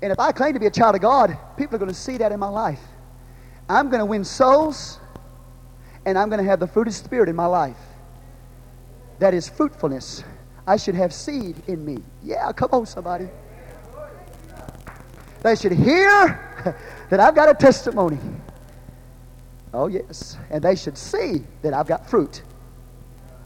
And 0.00 0.10
if 0.10 0.18
I 0.18 0.32
claim 0.32 0.54
to 0.54 0.60
be 0.60 0.66
a 0.66 0.70
child 0.70 0.94
of 0.94 1.02
God, 1.02 1.36
people 1.56 1.76
are 1.76 1.78
going 1.78 1.90
to 1.90 1.94
see 1.94 2.16
that 2.16 2.32
in 2.32 2.40
my 2.40 2.48
life. 2.48 2.80
I'm 3.72 3.88
going 3.88 4.00
to 4.00 4.06
win 4.06 4.22
souls 4.22 5.00
and 6.04 6.18
I'm 6.18 6.28
going 6.28 6.42
to 6.42 6.44
have 6.44 6.60
the 6.60 6.66
fruit 6.66 6.88
of 6.88 6.92
the 6.92 6.98
Spirit 6.98 7.30
in 7.30 7.34
my 7.34 7.46
life. 7.46 7.78
That 9.18 9.32
is 9.32 9.48
fruitfulness. 9.48 10.24
I 10.66 10.76
should 10.76 10.94
have 10.94 11.10
seed 11.10 11.56
in 11.68 11.82
me. 11.82 12.02
Yeah, 12.22 12.52
come 12.52 12.68
on, 12.72 12.84
somebody. 12.84 13.28
They 15.42 15.56
should 15.56 15.72
hear 15.72 16.76
that 17.08 17.18
I've 17.18 17.34
got 17.34 17.48
a 17.48 17.54
testimony. 17.54 18.18
Oh, 19.72 19.86
yes. 19.86 20.36
And 20.50 20.62
they 20.62 20.76
should 20.76 20.98
see 20.98 21.42
that 21.62 21.72
I've 21.72 21.86
got 21.86 22.10
fruit. 22.10 22.42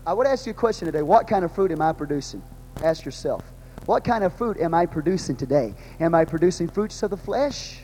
I 0.04 0.12
would 0.12 0.26
ask 0.26 0.44
you 0.44 0.50
a 0.50 0.54
question 0.54 0.86
today. 0.86 1.02
What 1.02 1.28
kind 1.28 1.44
of 1.44 1.54
fruit 1.54 1.70
am 1.70 1.80
I 1.80 1.92
producing? 1.92 2.42
Ask 2.82 3.04
yourself. 3.04 3.44
What 3.84 4.02
kind 4.02 4.24
of 4.24 4.36
fruit 4.36 4.58
am 4.58 4.74
I 4.74 4.86
producing 4.86 5.36
today? 5.36 5.72
Am 6.00 6.16
I 6.16 6.24
producing 6.24 6.66
fruits 6.66 7.04
of 7.04 7.10
the 7.10 7.16
flesh? 7.16 7.78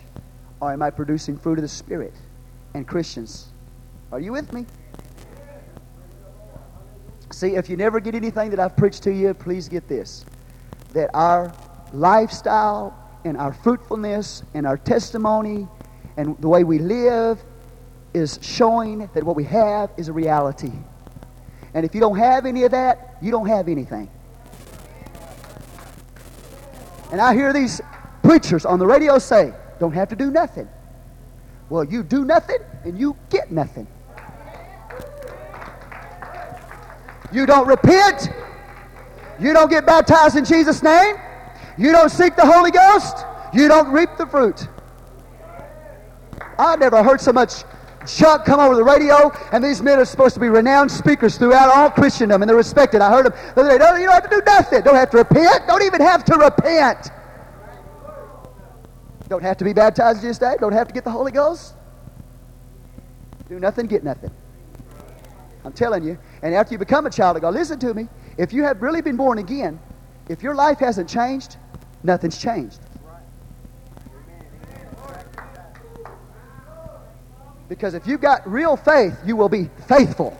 Or 0.60 0.72
am 0.72 0.82
I 0.82 0.90
producing 0.90 1.38
fruit 1.38 1.58
of 1.58 1.62
the 1.62 1.68
Spirit? 1.68 2.14
And 2.74 2.86
Christians, 2.86 3.48
are 4.10 4.20
you 4.20 4.32
with 4.32 4.52
me? 4.52 4.66
See, 7.30 7.56
if 7.56 7.68
you 7.68 7.76
never 7.76 8.00
get 8.00 8.14
anything 8.14 8.50
that 8.50 8.60
I've 8.60 8.76
preached 8.76 9.02
to 9.04 9.12
you, 9.12 9.34
please 9.34 9.68
get 9.68 9.88
this. 9.88 10.24
That 10.92 11.10
our 11.14 11.52
lifestyle 11.92 12.96
and 13.24 13.36
our 13.36 13.52
fruitfulness 13.52 14.42
and 14.54 14.66
our 14.66 14.76
testimony 14.76 15.66
and 16.16 16.36
the 16.40 16.48
way 16.48 16.64
we 16.64 16.78
live 16.78 17.42
is 18.14 18.38
showing 18.42 19.08
that 19.14 19.24
what 19.24 19.36
we 19.36 19.44
have 19.44 19.90
is 19.96 20.08
a 20.08 20.12
reality. 20.12 20.72
And 21.74 21.86
if 21.86 21.94
you 21.94 22.00
don't 22.00 22.18
have 22.18 22.44
any 22.44 22.64
of 22.64 22.72
that, 22.72 23.16
you 23.22 23.30
don't 23.30 23.46
have 23.46 23.68
anything. 23.68 24.10
And 27.10 27.20
I 27.20 27.34
hear 27.34 27.52
these 27.52 27.80
preachers 28.22 28.66
on 28.66 28.78
the 28.78 28.86
radio 28.86 29.18
say, 29.18 29.54
don't 29.78 29.92
have 29.92 30.08
to 30.10 30.16
do 30.16 30.30
nothing. 30.30 30.68
Well, 31.72 31.84
you 31.84 32.02
do 32.02 32.26
nothing 32.26 32.58
and 32.84 33.00
you 33.00 33.16
get 33.30 33.50
nothing. 33.50 33.86
You 37.32 37.46
don't 37.46 37.66
repent. 37.66 38.28
You 39.40 39.54
don't 39.54 39.70
get 39.70 39.86
baptized 39.86 40.36
in 40.36 40.44
Jesus' 40.44 40.82
name. 40.82 41.16
You 41.78 41.92
don't 41.92 42.10
seek 42.10 42.36
the 42.36 42.44
Holy 42.44 42.70
Ghost. 42.70 43.24
You 43.54 43.68
don't 43.68 43.90
reap 43.90 44.10
the 44.18 44.26
fruit. 44.26 44.68
I 46.58 46.76
never 46.76 47.02
heard 47.02 47.22
so 47.22 47.32
much 47.32 47.64
junk 48.06 48.44
come 48.44 48.60
over 48.60 48.74
the 48.74 48.84
radio, 48.84 49.32
and 49.50 49.64
these 49.64 49.80
men 49.80 49.98
are 49.98 50.04
supposed 50.04 50.34
to 50.34 50.40
be 50.40 50.50
renowned 50.50 50.92
speakers 50.92 51.38
throughout 51.38 51.74
all 51.74 51.88
Christendom, 51.88 52.42
and 52.42 52.50
they're 52.50 52.54
respected. 52.54 53.00
I 53.00 53.10
heard 53.10 53.24
them 53.24 53.32
the 53.54 53.62
other 53.62 53.78
day. 53.78 53.84
You 54.02 54.08
don't 54.08 54.12
have 54.12 54.28
to 54.28 54.36
do 54.36 54.42
nothing. 54.44 54.82
Don't 54.82 54.94
have 54.94 55.08
to 55.08 55.16
repent. 55.16 55.66
Don't 55.66 55.82
even 55.82 56.02
have 56.02 56.22
to 56.26 56.36
repent. 56.36 57.10
Don't 59.32 59.42
have 59.42 59.56
to 59.56 59.64
be 59.64 59.72
baptized 59.72 60.22
in 60.22 60.28
Jesus'. 60.30 60.60
Don't 60.60 60.74
have 60.74 60.88
to 60.88 60.92
get 60.92 61.04
the 61.04 61.10
Holy 61.10 61.32
Ghost. 61.32 61.72
Do 63.48 63.58
nothing, 63.58 63.86
get 63.86 64.04
nothing. 64.04 64.30
I'm 65.64 65.72
telling 65.72 66.04
you. 66.04 66.18
And 66.42 66.54
after 66.54 66.74
you 66.74 66.78
become 66.78 67.06
a 67.06 67.10
child 67.10 67.36
of 67.36 67.40
God, 67.40 67.54
listen 67.54 67.78
to 67.78 67.94
me. 67.94 68.08
If 68.36 68.52
you 68.52 68.62
have 68.64 68.82
really 68.82 69.00
been 69.00 69.16
born 69.16 69.38
again, 69.38 69.80
if 70.28 70.42
your 70.42 70.54
life 70.54 70.80
hasn't 70.80 71.08
changed, 71.08 71.56
nothing's 72.02 72.36
changed. 72.36 72.78
Because 77.70 77.94
if 77.94 78.06
you've 78.06 78.20
got 78.20 78.46
real 78.46 78.76
faith, 78.76 79.18
you 79.24 79.34
will 79.34 79.48
be 79.48 79.70
faithful. 79.88 80.36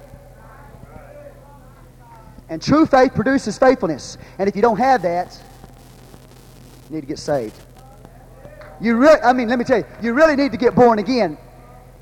And 2.50 2.60
true 2.60 2.84
faith 2.84 3.14
produces 3.14 3.56
faithfulness. 3.56 4.18
And 4.38 4.50
if 4.50 4.54
you 4.54 4.60
don't 4.60 4.76
have 4.76 5.00
that, 5.00 5.42
you 6.90 6.96
need 6.96 7.00
to 7.00 7.06
get 7.06 7.18
saved. 7.18 7.58
You 8.82 8.96
really, 8.96 9.20
I 9.22 9.32
mean, 9.32 9.48
let 9.48 9.60
me 9.60 9.64
tell 9.64 9.78
you, 9.78 9.86
you 10.02 10.12
really 10.12 10.34
need 10.34 10.50
to 10.50 10.58
get 10.58 10.74
born 10.74 10.98
again 10.98 11.38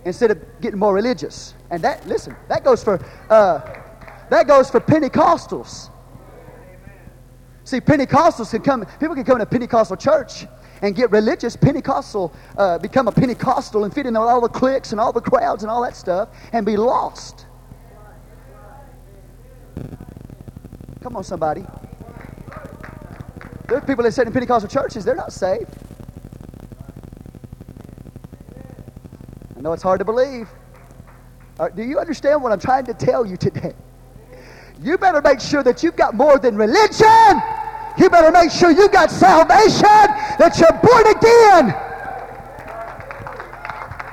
instead 0.07 0.31
of 0.31 0.39
getting 0.62 0.78
more 0.78 0.94
religious. 0.94 1.52
And 1.70 1.82
that, 1.82 2.09
listen, 2.09 2.35
that 2.48 2.65
goes 2.65 2.82
for, 2.82 2.98
uh, 3.28 3.61
that 4.31 4.48
goes 4.48 4.70
for 4.70 4.81
Pentecostals. 4.81 5.90
See, 7.65 7.81
Pentecostals 7.81 8.51
can 8.51 8.62
come, 8.62 8.86
people 8.98 9.15
can 9.15 9.24
come 9.24 9.36
to 9.36 9.43
a 9.43 9.47
Pentecostal 9.47 9.98
church 9.98 10.47
and 10.81 10.97
get 10.97 11.11
religious, 11.11 11.55
Pentecostal, 11.55 12.32
uh, 12.57 12.78
become 12.78 13.09
a 13.09 13.12
Pentecostal 13.12 13.85
and 13.85 13.93
fit 13.93 14.07
in 14.07 14.15
with 14.15 14.23
all 14.23 14.40
the 14.40 14.48
cliques 14.48 14.93
and 14.93 15.01
all 15.01 15.12
the 15.12 15.20
crowds 15.20 15.62
and 15.62 15.70
all 15.70 15.82
that 15.82 15.94
stuff 15.94 16.31
and 16.55 16.65
be 16.65 16.78
lost. 16.78 17.44
Come 21.02 21.15
on, 21.15 21.24
somebody. 21.24 21.66
There's 23.69 23.85
people 23.85 24.02
that 24.05 24.12
sit 24.12 24.27
in 24.27 24.32
Pentecostal 24.32 24.70
churches, 24.70 25.05
they're 25.05 25.15
not 25.15 25.35
saved. 25.35 25.69
I 29.60 29.62
know 29.62 29.74
it's 29.74 29.82
hard 29.82 29.98
to 29.98 30.06
believe. 30.06 30.48
Uh, 31.58 31.68
do 31.68 31.82
you 31.82 31.98
understand 31.98 32.42
what 32.42 32.50
I'm 32.50 32.58
trying 32.58 32.86
to 32.86 32.94
tell 32.94 33.26
you 33.26 33.36
today? 33.36 33.74
You 34.80 34.96
better 34.96 35.20
make 35.20 35.38
sure 35.38 35.62
that 35.62 35.82
you've 35.82 35.96
got 35.96 36.14
more 36.14 36.38
than 36.38 36.56
religion. 36.56 37.28
You 38.00 38.08
better 38.08 38.32
make 38.32 38.50
sure 38.50 38.70
you 38.70 38.88
got 38.88 39.10
salvation, 39.10 40.08
that 40.40 40.56
you're 40.56 40.72
born 40.80 41.04
again. 41.12 41.76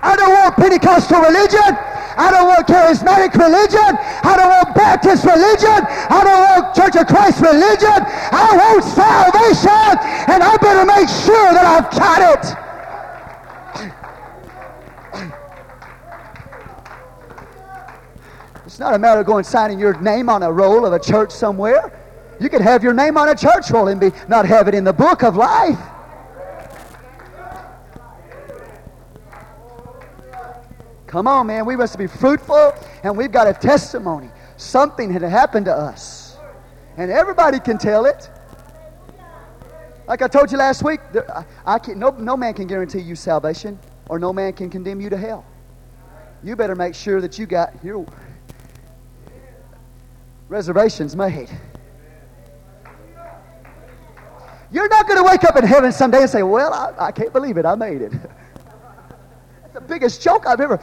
I 0.03 0.19
don't 0.19 0.35
want 0.35 0.59
Pentecostal 0.59 1.23
religion. 1.23 1.79
I 2.19 2.27
don't 2.27 2.51
want 2.51 2.67
charismatic 2.67 3.31
religion. 3.39 3.95
I 4.27 4.35
don't 4.35 4.51
want 4.51 4.75
Baptist 4.75 5.23
religion. 5.23 5.79
I 6.11 6.27
don't 6.27 6.43
want 6.43 6.75
Church 6.75 6.99
of 6.99 7.07
Christ 7.07 7.39
religion. 7.39 8.03
I 8.35 8.51
want 8.51 8.83
salvation, 8.83 9.95
and 10.27 10.43
I 10.43 10.57
better 10.59 10.83
make 10.83 11.07
sure 11.07 11.55
that 11.55 11.63
I've 11.63 11.87
got 11.95 12.35
it. 12.35 12.66
It's 18.77 18.79
not 18.79 18.93
a 18.93 18.99
matter 18.99 19.21
of 19.21 19.25
going 19.25 19.43
signing 19.43 19.79
your 19.79 19.99
name 20.01 20.29
on 20.29 20.43
a 20.43 20.51
roll 20.51 20.85
of 20.85 20.93
a 20.93 20.99
church 20.99 21.31
somewhere. 21.31 21.99
You 22.39 22.47
could 22.47 22.61
have 22.61 22.83
your 22.83 22.93
name 22.93 23.17
on 23.17 23.27
a 23.27 23.33
church 23.33 23.71
roll 23.71 23.87
and 23.87 23.99
be 23.99 24.11
not 24.27 24.45
have 24.45 24.67
it 24.67 24.75
in 24.75 24.83
the 24.83 24.93
book 24.93 25.23
of 25.23 25.35
life. 25.35 25.79
Come 31.07 31.27
on, 31.27 31.47
man. 31.47 31.65
We 31.65 31.75
must 31.75 31.97
be 31.97 32.05
fruitful, 32.05 32.75
and 33.01 33.17
we've 33.17 33.31
got 33.31 33.47
a 33.47 33.53
testimony. 33.53 34.29
Something 34.57 35.11
had 35.11 35.23
happened 35.23 35.65
to 35.65 35.73
us, 35.73 36.37
and 36.97 37.09
everybody 37.09 37.59
can 37.59 37.79
tell 37.79 38.05
it. 38.05 38.29
Like 40.07 40.21
I 40.21 40.27
told 40.27 40.51
you 40.51 40.59
last 40.59 40.83
week, 40.83 40.99
I, 41.15 41.45
I 41.65 41.79
can, 41.79 41.97
no, 41.97 42.11
no 42.11 42.37
man 42.37 42.53
can 42.53 42.67
guarantee 42.67 42.99
you 42.99 43.15
salvation, 43.15 43.79
or 44.07 44.19
no 44.19 44.31
man 44.31 44.53
can 44.53 44.69
condemn 44.69 45.01
you 45.01 45.09
to 45.09 45.17
hell. 45.17 45.45
You 46.43 46.55
better 46.55 46.75
make 46.75 46.93
sure 46.93 47.19
that 47.21 47.39
you 47.39 47.47
got 47.47 47.73
your 47.83 48.05
reservations 50.49 51.15
made. 51.15 51.49
You're 54.71 54.89
not 54.89 55.07
going 55.07 55.17
to 55.17 55.23
wake 55.23 55.43
up 55.43 55.55
in 55.55 55.63
heaven 55.63 55.91
someday 55.91 56.21
and 56.21 56.29
say, 56.29 56.43
Well, 56.43 56.73
I, 56.73 57.07
I 57.07 57.11
can't 57.11 57.31
believe 57.31 57.57
it. 57.57 57.65
I 57.65 57.75
made 57.75 58.01
it. 58.01 58.11
That's 59.61 59.73
the 59.73 59.81
biggest 59.81 60.21
joke 60.21 60.45
I've 60.45 60.59
ever. 60.59 60.77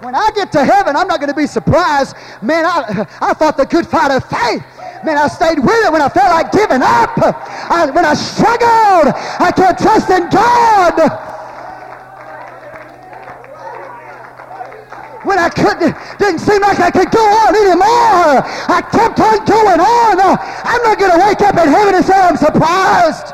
When 0.00 0.14
I 0.14 0.30
get 0.34 0.52
to 0.52 0.62
heaven, 0.62 0.96
I'm 0.96 1.08
not 1.08 1.18
going 1.18 1.30
to 1.30 1.36
be 1.36 1.46
surprised. 1.46 2.14
Man, 2.42 2.66
I, 2.66 3.06
I 3.22 3.32
fought 3.32 3.56
the 3.56 3.64
good 3.64 3.86
fight 3.86 4.10
of 4.10 4.22
faith. 4.24 4.62
Man, 5.02 5.16
I 5.16 5.28
stayed 5.28 5.58
with 5.58 5.84
it 5.84 5.90
when 5.90 6.02
I 6.02 6.10
felt 6.10 6.30
like 6.30 6.52
giving 6.52 6.82
up. 6.82 7.16
I, 7.16 7.90
when 7.90 8.04
I 8.04 8.12
struggled, 8.12 9.14
I 9.40 9.50
kept 9.50 9.80
trusting 9.80 10.28
God. 10.28 11.33
When 15.24 15.38
I 15.38 15.48
couldn't, 15.48 15.96
didn't 16.18 16.40
seem 16.40 16.60
like 16.60 16.80
I 16.80 16.90
could 16.90 17.10
go 17.10 17.24
on 17.24 17.56
anymore. 17.56 18.44
I 18.68 18.80
kept 18.92 19.18
on 19.20 19.44
going 19.44 19.80
on. 19.80 20.20
I'm 20.20 20.82
not 20.82 20.98
going 20.98 21.12
to 21.12 21.20
wake 21.26 21.40
up 21.40 21.56
in 21.56 21.68
heaven 21.68 21.94
and 21.94 22.04
say 22.04 22.14
I'm 22.14 22.36
surprised. 22.36 23.32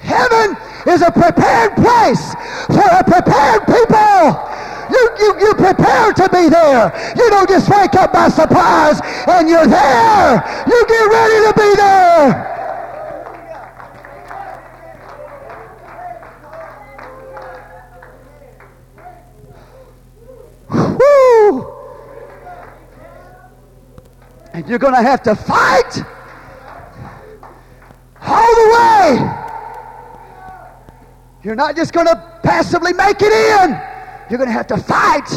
Heaven 0.00 0.56
is 0.86 1.00
a 1.00 1.10
prepared 1.10 1.74
place 1.76 2.34
for 2.68 2.84
a 2.84 3.02
prepared 3.02 3.64
people. 3.64 4.54
You, 4.92 5.10
you, 5.18 5.40
you're 5.40 5.56
prepared 5.56 6.16
to 6.16 6.28
be 6.28 6.48
there. 6.50 6.92
You 7.16 7.30
don't 7.30 7.48
just 7.48 7.70
wake 7.70 7.94
up 7.94 8.12
by 8.12 8.28
surprise 8.28 9.00
and 9.26 9.48
you're 9.48 9.66
there. 9.66 10.64
You 10.68 10.86
get 10.86 11.04
ready 11.08 11.38
to 11.48 11.52
be 11.56 11.76
there. 11.76 12.53
And 24.54 24.68
you're 24.68 24.78
going 24.78 24.94
to 24.94 25.02
have 25.02 25.20
to 25.24 25.34
fight 25.34 25.98
all 28.22 28.54
the 28.54 28.68
way. 28.72 29.18
You're 31.42 31.56
not 31.56 31.74
just 31.74 31.92
going 31.92 32.06
to 32.06 32.40
passively 32.44 32.92
make 32.92 33.20
it 33.20 33.32
in. 33.32 33.70
You're 34.30 34.38
going 34.38 34.48
to 34.48 34.52
have 34.52 34.68
to 34.68 34.76
fight. 34.76 35.28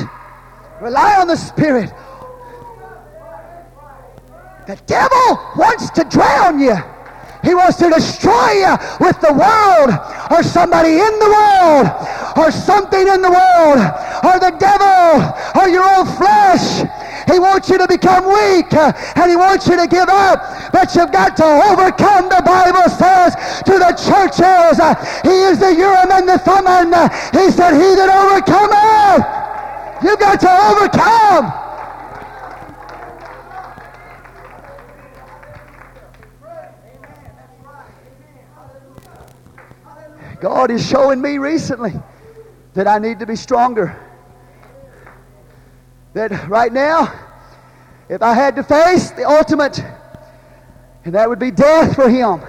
Rely 0.80 1.20
on 1.20 1.28
the 1.28 1.36
Spirit. 1.36 1.92
The 4.68 4.76
devil 4.86 5.40
wants 5.58 5.90
to 5.92 6.04
drown 6.04 6.60
you. 6.60 6.78
He 7.44 7.56
wants 7.56 7.78
to 7.78 7.90
destroy 7.90 8.52
you 8.52 8.78
with 9.00 9.20
the 9.22 9.34
world 9.34 9.98
or 10.30 10.44
somebody 10.44 10.92
in 10.92 11.20
the 11.20 11.30
world 11.30 11.88
or 12.38 12.52
something 12.52 13.08
in 13.08 13.22
the 13.22 13.32
world 13.32 14.07
or 14.24 14.40
the 14.40 14.56
devil 14.58 15.22
or 15.60 15.70
your 15.70 15.84
own 15.84 16.06
flesh. 16.18 16.86
He 17.28 17.40
wants 17.40 17.70
you 17.70 17.78
to 17.78 17.88
become 17.88 18.26
weak 18.26 18.72
uh, 18.74 18.94
and 19.16 19.30
he 19.30 19.36
wants 19.36 19.68
you 19.68 19.76
to 19.76 19.88
give 19.88 20.08
up. 20.08 20.72
But 20.72 20.96
you've 20.96 21.12
got 21.12 21.36
to 21.38 21.44
overcome, 21.44 22.30
the 22.30 22.42
Bible 22.46 22.88
says 22.90 23.36
to 23.66 23.74
the 23.78 23.92
churches. 24.00 24.80
Uh, 24.80 24.96
he 25.24 25.44
is 25.52 25.60
the 25.60 25.76
Urim 25.76 26.12
and 26.12 26.28
the 26.28 26.38
Thummim. 26.40 26.94
Uh, 26.94 27.10
he 27.32 27.52
said, 27.52 27.74
He 27.74 27.96
that 27.96 28.10
overcometh. 28.10 29.38
You've 30.04 30.20
got 30.20 30.40
to 30.40 30.50
overcome. 30.72 31.64
God 40.40 40.72
is 40.72 40.88
showing 40.88 41.20
me 41.20 41.40
recently 41.40 41.94
that 42.74 42.88
I 42.88 43.00
need 43.00 43.20
to 43.20 43.26
be 43.26 43.36
stronger 43.36 44.07
that 46.18 46.50
right 46.50 46.74
now, 46.74 47.14
if 48.10 48.22
I 48.22 48.34
had 48.34 48.56
to 48.56 48.64
face 48.64 49.12
the 49.12 49.24
ultimate, 49.24 49.80
and 51.06 51.16
that 51.16 51.30
would 51.30 51.40
be 51.40 51.52
death 51.52 51.96
for 51.96 52.10
him, 52.10 52.42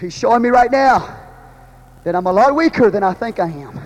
he's 0.00 0.16
showing 0.16 0.42
me 0.42 0.48
right 0.48 0.70
now 0.70 1.16
that 2.04 2.14
I'm 2.14 2.26
a 2.26 2.32
lot 2.32 2.54
weaker 2.54 2.90
than 2.90 3.02
I 3.02 3.12
think 3.12 3.38
I 3.38 3.48
am. 3.48 3.80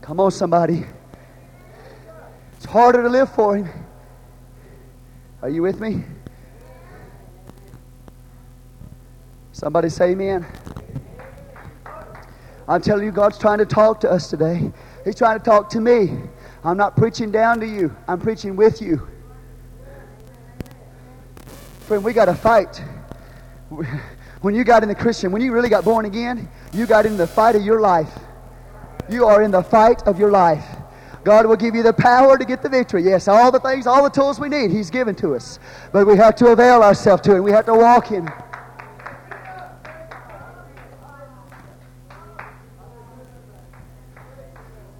Come 0.00 0.20
on, 0.20 0.30
somebody. 0.30 0.86
It's 2.56 2.64
harder 2.64 3.02
to 3.02 3.08
live 3.08 3.30
for 3.32 3.56
him. 3.56 3.68
Are 5.42 5.48
you 5.48 5.62
with 5.62 5.80
me? 5.80 6.04
Somebody 9.52 9.88
say 9.88 10.10
amen. 10.10 10.46
I'm 12.68 12.82
telling 12.82 13.04
you, 13.04 13.12
God's 13.12 13.38
trying 13.38 13.58
to 13.58 13.66
talk 13.66 13.98
to 14.00 14.10
us 14.10 14.28
today. 14.28 14.70
He's 15.04 15.14
trying 15.14 15.38
to 15.38 15.44
talk 15.44 15.70
to 15.70 15.80
me. 15.80 16.18
I'm 16.62 16.76
not 16.76 16.96
preaching 16.96 17.30
down 17.30 17.60
to 17.60 17.66
you, 17.66 17.96
I'm 18.06 18.20
preaching 18.20 18.56
with 18.56 18.82
you. 18.82 19.08
Friend, 21.80 22.04
we 22.04 22.12
got 22.12 22.26
to 22.26 22.34
fight. 22.34 22.82
When 24.42 24.54
you 24.54 24.62
got 24.62 24.82
in 24.82 24.88
the 24.88 24.94
Christian, 24.94 25.32
when 25.32 25.40
you 25.40 25.52
really 25.52 25.70
got 25.70 25.84
born 25.84 26.04
again, 26.04 26.48
you 26.72 26.86
got 26.86 27.06
in 27.06 27.16
the 27.16 27.26
fight 27.26 27.56
of 27.56 27.64
your 27.64 27.80
life. 27.80 28.12
You 29.08 29.24
are 29.24 29.42
in 29.42 29.50
the 29.50 29.62
fight 29.62 30.02
of 30.06 30.18
your 30.18 30.30
life. 30.30 30.64
God 31.24 31.46
will 31.46 31.56
give 31.56 31.74
you 31.74 31.82
the 31.82 31.92
power 31.92 32.36
to 32.36 32.44
get 32.44 32.62
the 32.62 32.68
victory. 32.68 33.02
Yes, 33.02 33.26
all 33.26 33.50
the 33.50 33.60
things, 33.60 33.86
all 33.86 34.02
the 34.02 34.10
tools 34.10 34.38
we 34.38 34.48
need, 34.48 34.70
He's 34.70 34.90
given 34.90 35.14
to 35.16 35.34
us. 35.34 35.58
But 35.92 36.06
we 36.06 36.16
have 36.16 36.36
to 36.36 36.48
avail 36.48 36.82
ourselves 36.82 37.22
to 37.22 37.36
it. 37.36 37.40
We 37.40 37.50
have 37.50 37.66
to 37.66 37.74
walk 37.74 38.12
in. 38.12 38.30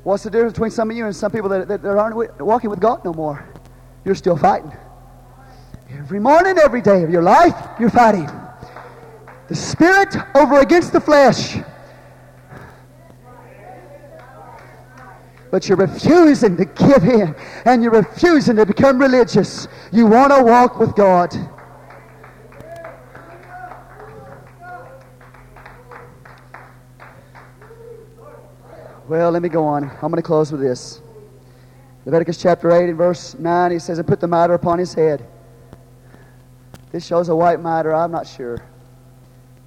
What's 0.09 0.23
the 0.23 0.31
difference 0.31 0.55
between 0.55 0.71
some 0.71 0.91
of 0.91 0.97
you 0.97 1.05
and 1.05 1.15
some 1.15 1.31
people 1.31 1.51
that, 1.51 1.69
that, 1.69 1.83
that 1.83 1.99
aren't 1.99 2.41
walking 2.41 2.71
with 2.71 2.81
God 2.81 3.05
no 3.05 3.13
more? 3.13 3.47
You're 4.07 4.15
still 4.15 4.39
fighting. 4.39 4.73
Every 5.91 6.19
morning, 6.19 6.57
every 6.57 6.81
day 6.81 7.03
of 7.03 7.11
your 7.11 7.21
life, 7.21 7.55
you're 7.79 7.91
fighting. 7.91 8.27
The 9.49 9.55
spirit 9.55 10.17
over 10.35 10.61
against 10.61 10.95
the 10.95 11.01
flesh. 11.03 11.59
But 15.51 15.69
you're 15.69 15.77
refusing 15.77 16.57
to 16.57 16.65
give 16.65 17.05
in 17.05 17.37
and 17.67 17.83
you're 17.83 17.93
refusing 17.93 18.57
to 18.57 18.65
become 18.65 18.99
religious. 18.99 19.69
You 19.93 20.07
want 20.07 20.33
to 20.33 20.43
walk 20.43 20.79
with 20.79 20.97
God. 20.97 21.37
Well, 29.09 29.31
let 29.31 29.41
me 29.41 29.49
go 29.49 29.65
on. 29.65 29.85
I'm 29.85 30.11
going 30.11 30.17
to 30.17 30.23
close 30.23 30.53
with 30.53 30.61
this. 30.61 31.01
Leviticus 32.05 32.37
chapter 32.37 32.71
8 32.71 32.91
and 32.91 32.99
verse 32.99 33.35
9, 33.39 33.71
he 33.71 33.79
says, 33.79 33.99
And 33.99 34.07
put 34.07 34.21
the 34.21 34.29
mitre 34.29 34.53
upon 34.53 34.79
his 34.79 34.93
head. 34.93 35.27
This 36.93 37.07
shows 37.07 37.31
a 37.31 37.35
white 37.35 37.59
mitre, 37.59 37.95
I'm 37.95 38.11
not 38.11 38.27
sure. 38.27 38.63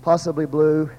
Possibly 0.03 0.45
blue, 0.45 0.91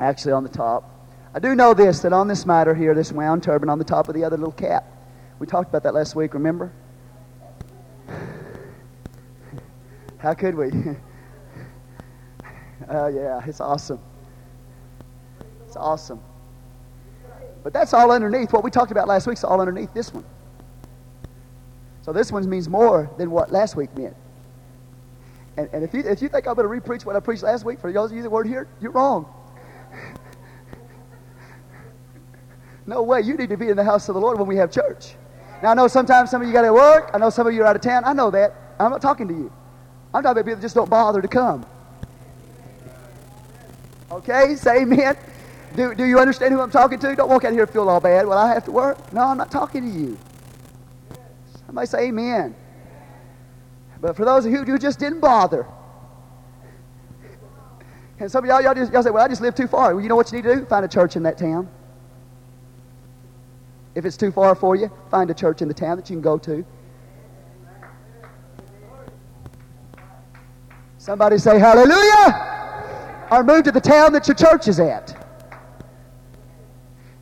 actually 0.00 0.32
on 0.32 0.42
the 0.42 0.48
top. 0.48 1.08
I 1.32 1.38
do 1.38 1.54
know 1.54 1.74
this 1.74 2.00
that 2.00 2.12
on 2.12 2.26
this 2.26 2.44
mitre 2.44 2.74
here, 2.74 2.92
this 2.92 3.12
wound 3.12 3.44
turban 3.44 3.68
on 3.68 3.78
the 3.78 3.84
top 3.84 4.08
of 4.08 4.16
the 4.16 4.24
other 4.24 4.36
little 4.36 4.50
cap. 4.50 4.84
We 5.38 5.46
talked 5.46 5.68
about 5.68 5.84
that 5.84 5.94
last 5.94 6.16
week, 6.16 6.34
remember? 6.34 6.72
How 10.18 10.34
could 10.34 10.56
we? 10.56 10.70
Oh, 12.90 13.04
uh, 13.04 13.08
yeah, 13.08 13.42
it's 13.44 13.60
awesome. 13.60 14.00
It's 15.66 15.76
awesome. 15.76 16.22
But 17.68 17.74
that's 17.74 17.92
all 17.92 18.10
underneath. 18.12 18.50
What 18.50 18.64
we 18.64 18.70
talked 18.70 18.92
about 18.92 19.06
last 19.06 19.26
week's 19.26 19.44
all 19.44 19.60
underneath 19.60 19.92
this 19.92 20.14
one. 20.14 20.24
So 22.00 22.14
this 22.14 22.32
one 22.32 22.48
means 22.48 22.66
more 22.66 23.10
than 23.18 23.30
what 23.30 23.52
last 23.52 23.76
week 23.76 23.94
meant. 23.94 24.16
And, 25.58 25.68
and 25.74 25.84
if, 25.84 25.92
you, 25.92 26.00
if 26.00 26.22
you 26.22 26.30
think 26.30 26.48
I'm 26.48 26.54
going 26.54 26.66
to 26.66 26.88
repreach 26.88 27.04
what 27.04 27.14
I 27.14 27.20
preached 27.20 27.42
last 27.42 27.66
week 27.66 27.78
for 27.78 27.92
those 27.92 28.10
of 28.10 28.16
you 28.16 28.22
that 28.22 28.30
weren't 28.30 28.48
here, 28.48 28.68
you're 28.80 28.90
wrong. 28.90 29.30
no 32.86 33.02
way. 33.02 33.20
You 33.20 33.36
need 33.36 33.50
to 33.50 33.58
be 33.58 33.68
in 33.68 33.76
the 33.76 33.84
house 33.84 34.08
of 34.08 34.14
the 34.14 34.20
Lord 34.22 34.38
when 34.38 34.48
we 34.48 34.56
have 34.56 34.72
church. 34.72 35.16
Now, 35.62 35.72
I 35.72 35.74
know 35.74 35.88
sometimes 35.88 36.30
some 36.30 36.40
of 36.40 36.48
you 36.48 36.54
got 36.54 36.62
to 36.62 36.72
work. 36.72 37.10
I 37.12 37.18
know 37.18 37.28
some 37.28 37.46
of 37.46 37.52
you 37.52 37.64
are 37.64 37.66
out 37.66 37.76
of 37.76 37.82
town. 37.82 38.02
I 38.06 38.14
know 38.14 38.30
that. 38.30 38.54
I'm 38.80 38.90
not 38.90 39.02
talking 39.02 39.28
to 39.28 39.34
you. 39.34 39.52
I'm 40.14 40.22
talking 40.22 40.38
about 40.38 40.46
people 40.46 40.56
that 40.56 40.62
just 40.62 40.74
don't 40.74 40.88
bother 40.88 41.20
to 41.20 41.28
come. 41.28 41.66
Okay? 44.10 44.56
Say 44.56 44.84
amen. 44.84 45.18
Do, 45.74 45.94
do 45.94 46.04
you 46.04 46.18
understand 46.18 46.54
who 46.54 46.60
I'm 46.60 46.70
talking 46.70 46.98
to? 47.00 47.14
Don't 47.14 47.28
walk 47.28 47.44
out 47.44 47.52
here 47.52 47.62
and 47.62 47.70
feel 47.70 47.88
all 47.88 48.00
bad. 48.00 48.26
Well, 48.26 48.38
I 48.38 48.52
have 48.52 48.64
to 48.64 48.72
work. 48.72 49.12
No, 49.12 49.22
I'm 49.22 49.38
not 49.38 49.50
talking 49.50 49.82
to 49.82 49.98
you. 49.98 50.18
Somebody 51.66 51.86
say 51.86 52.08
amen. 52.08 52.54
But 54.00 54.16
for 54.16 54.24
those 54.24 54.46
of 54.46 54.52
you 54.52 54.64
who 54.64 54.78
just 54.78 54.98
didn't 54.98 55.20
bother, 55.20 55.66
and 58.20 58.30
some 58.30 58.44
of 58.44 58.48
y'all, 58.48 58.60
y'all, 58.60 58.74
just, 58.74 58.92
y'all 58.92 59.02
say, 59.02 59.10
well, 59.10 59.24
I 59.24 59.28
just 59.28 59.40
live 59.40 59.54
too 59.54 59.68
far. 59.68 59.94
Well, 59.94 60.02
you 60.02 60.08
know 60.08 60.16
what 60.16 60.32
you 60.32 60.38
need 60.38 60.48
to 60.48 60.56
do? 60.56 60.64
Find 60.64 60.84
a 60.84 60.88
church 60.88 61.14
in 61.14 61.22
that 61.24 61.38
town. 61.38 61.68
If 63.94 64.04
it's 64.04 64.16
too 64.16 64.32
far 64.32 64.54
for 64.54 64.76
you, 64.76 64.90
find 65.10 65.30
a 65.30 65.34
church 65.34 65.62
in 65.62 65.68
the 65.68 65.74
town 65.74 65.96
that 65.96 66.08
you 66.08 66.16
can 66.16 66.22
go 66.22 66.38
to. 66.38 66.64
Somebody 70.98 71.38
say 71.38 71.58
hallelujah! 71.58 73.26
Or 73.30 73.42
move 73.42 73.64
to 73.64 73.72
the 73.72 73.80
town 73.80 74.12
that 74.12 74.28
your 74.28 74.34
church 74.34 74.68
is 74.68 74.78
at. 74.80 75.17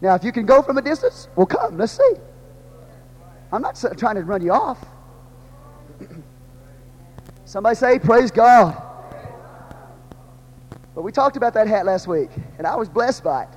Now, 0.00 0.14
if 0.14 0.24
you 0.24 0.32
can 0.32 0.44
go 0.44 0.62
from 0.62 0.76
a 0.78 0.82
distance, 0.82 1.28
well, 1.36 1.46
come. 1.46 1.78
Let's 1.78 1.92
see. 1.92 2.14
I'm 3.52 3.62
not 3.62 3.82
trying 3.96 4.16
to 4.16 4.22
run 4.22 4.42
you 4.42 4.52
off. 4.52 4.84
Somebody 7.44 7.76
say, 7.76 7.98
Praise 7.98 8.30
God. 8.30 8.82
But 10.94 11.02
we 11.02 11.12
talked 11.12 11.36
about 11.36 11.54
that 11.54 11.68
hat 11.68 11.84
last 11.84 12.06
week, 12.06 12.30
and 12.58 12.66
I 12.66 12.74
was 12.74 12.88
blessed 12.88 13.22
by 13.22 13.44
it. 13.44 13.48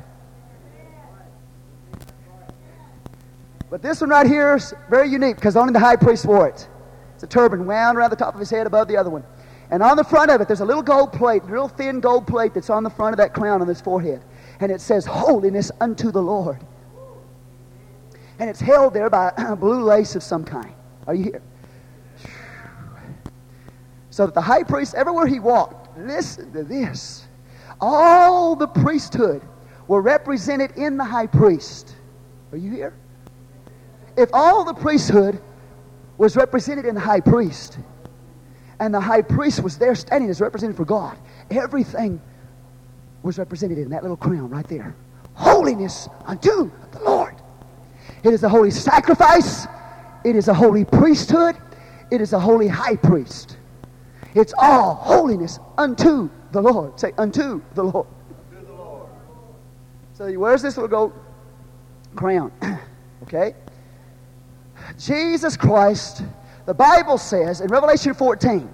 But 3.70 3.82
this 3.82 4.02
one 4.02 4.10
right 4.10 4.28
here 4.28 4.56
is 4.56 4.74
very 4.90 5.10
unique 5.10 5.36
because 5.36 5.56
only 5.56 5.72
the 5.72 5.80
high 5.80 5.96
priest 5.96 6.26
wore 6.26 6.48
it. 6.50 6.68
It's 7.14 7.24
a 7.24 7.28
turban 7.28 7.66
wound 7.66 7.98
around 7.98 8.10
the 8.10 8.16
top 8.16 8.34
of 8.34 8.40
his 8.40 8.50
head 8.50 8.68
above 8.68 8.88
the 8.88 8.98
other 8.98 9.10
one. 9.10 9.24
And 9.72 9.84
on 9.84 9.96
the 9.96 10.04
front 10.04 10.32
of 10.32 10.42
it, 10.42 10.48
there's 10.48 10.62
a 10.62 10.66
little 10.66 10.82
gold 10.82 11.14
plate, 11.14 11.44
a 11.44 11.46
real 11.46 11.68
thin 11.68 12.00
gold 12.00 12.26
plate 12.26 12.54
that's 12.54 12.70
on 12.70 12.84
the 12.84 12.90
front 12.90 13.14
of 13.14 13.18
that 13.18 13.34
crown 13.34 13.62
on 13.62 13.68
his 13.68 13.80
forehead 13.80 14.24
and 14.60 14.72
it 14.72 14.82
says, 14.82 15.06
Holiness 15.06 15.72
unto 15.80 16.12
the 16.12 16.22
Lord. 16.22 16.60
And 18.40 18.50
it's 18.50 18.60
held 18.60 18.94
there 18.94 19.10
by 19.10 19.34
a 19.38 19.56
blue 19.56 19.84
lace 19.84 20.16
of 20.16 20.24
some 20.24 20.44
kind. 20.44 20.74
Are 21.08 21.16
you 21.16 21.24
here? 21.24 21.42
So 24.10 24.26
that 24.26 24.34
the 24.34 24.42
high 24.42 24.64
priest, 24.64 24.96
everywhere 24.96 25.28
he 25.28 25.40
walked, 25.40 25.98
listen 25.98 26.52
to 26.54 26.64
this. 26.64 27.26
All 27.82 28.56
the 28.56 28.68
priesthood 28.68 29.42
were 29.88 30.02
represented 30.02 30.72
in 30.78 30.98
the 30.98 31.04
high 31.04 31.28
priest. 31.28 31.96
Are 32.52 32.58
you 32.58 32.72
here? 32.72 32.94
If 34.18 34.30
all 34.34 34.66
the 34.66 34.74
priesthood 34.74 35.42
was 36.18 36.36
represented 36.36 36.86
in 36.86 36.96
the 36.96 37.02
high 37.02 37.22
priest, 37.22 37.80
and 38.80 38.94
the 38.94 39.00
high 39.00 39.22
priest 39.22 39.62
was 39.62 39.78
there 39.78 39.96
standing 39.96 40.30
as 40.30 40.42
represented 40.42 40.76
for 40.76 40.86
God, 40.86 41.18
everything 41.50 42.22
was 43.24 43.38
represented 43.38 43.78
in 43.78 43.90
that 43.90 44.02
little 44.02 44.18
crown 44.18 44.50
right 44.50 44.68
there. 44.68 44.96
Holiness 45.34 46.08
unto 46.26 46.72
the 46.92 47.00
Lord. 47.00 47.36
It 48.24 48.34
is 48.34 48.44
a 48.44 48.50
holy 48.50 48.72
sacrifice. 48.72 49.68
It 50.24 50.36
is 50.36 50.48
a 50.48 50.54
holy 50.54 50.86
priesthood. 50.86 51.58
It 52.12 52.22
is 52.22 52.34
a 52.34 52.40
holy 52.40 52.68
high 52.68 52.96
priest. 52.96 53.58
It's 54.36 54.54
all 54.58 54.96
holiness 54.96 55.60
unto 55.78 56.30
the 56.52 56.62
Lord. 56.62 57.00
Say, 57.00 57.14
unto 57.18 57.62
the 57.76 57.84
Lord. 57.84 58.08
Unto 58.52 58.66
the 58.66 58.74
Lord. 58.74 59.10
So 60.14 60.28
he 60.28 60.38
wears 60.38 60.62
this 60.62 60.78
little 60.78 60.90
gold 60.90 61.14
crown. 62.16 62.52
okay? 63.24 63.56
Jesus 64.98 65.56
Christ, 65.56 66.24
the 66.66 66.74
Bible 66.74 67.18
says 67.18 67.62
in 67.62 67.68
Revelation 67.68 68.14
14 68.14 68.72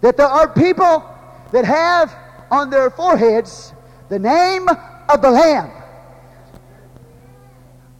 that 0.00 0.16
there 0.16 0.26
are 0.26 0.48
people 0.48 1.04
that 1.52 1.64
have 1.64 2.14
on 2.50 2.70
their 2.70 2.90
foreheads 2.90 3.72
the 4.08 4.18
name 4.18 4.68
of 5.08 5.22
the 5.22 5.30
Lamb. 5.30 5.70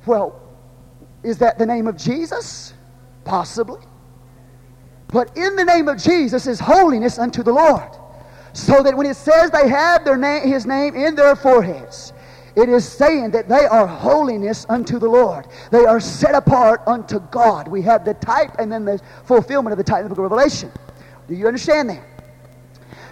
Well, 0.05 0.41
is 1.23 1.39
that 1.39 1.59
the 1.59 1.67
name 1.67 1.87
of 1.87 1.97
Jesus? 1.97 2.75
Possibly. 3.25 3.81
But 5.09 5.37
in 5.37 5.57
the 5.57 5.65
name 5.65 5.89
of 5.89 5.99
Jesus 5.99 6.47
is 6.47 6.61
holiness 6.61 7.19
unto 7.19 7.43
the 7.43 7.53
Lord. 7.53 7.91
So 8.53 8.83
that 8.83 8.97
when 8.97 9.07
it 9.07 9.17
says 9.17 9.51
they 9.51 9.69
have 9.69 10.05
their 10.05 10.17
name, 10.17 10.49
his 10.49 10.67
name 10.67 10.95
in 10.95 11.15
their 11.15 11.37
foreheads, 11.37 12.13
it 12.57 12.71
is 12.71 12.89
saying 12.89 13.33
that 13.33 13.49
they 13.49 13.67
are 13.67 13.87
holiness 13.87 14.65
unto 14.69 14.99
the 14.99 15.09
Lord. 15.09 15.47
They 15.71 15.85
are 15.85 16.01
set 16.01 16.35
apart 16.35 16.83
unto 16.87 17.21
God. 17.31 17.69
We 17.69 17.83
have 17.83 18.05
the 18.05 18.15
type 18.15 18.53
and 18.59 18.73
then 18.73 18.85
the 18.85 19.01
fulfillment 19.25 19.73
of 19.73 19.79
the 19.79 19.85
type 19.85 20.03
in 20.03 20.05
the 20.05 20.09
book 20.09 20.25
of 20.25 20.31
Revelation. 20.31 20.73
Do 21.29 21.35
you 21.35 21.47
understand 21.47 21.91
that? 21.91 22.16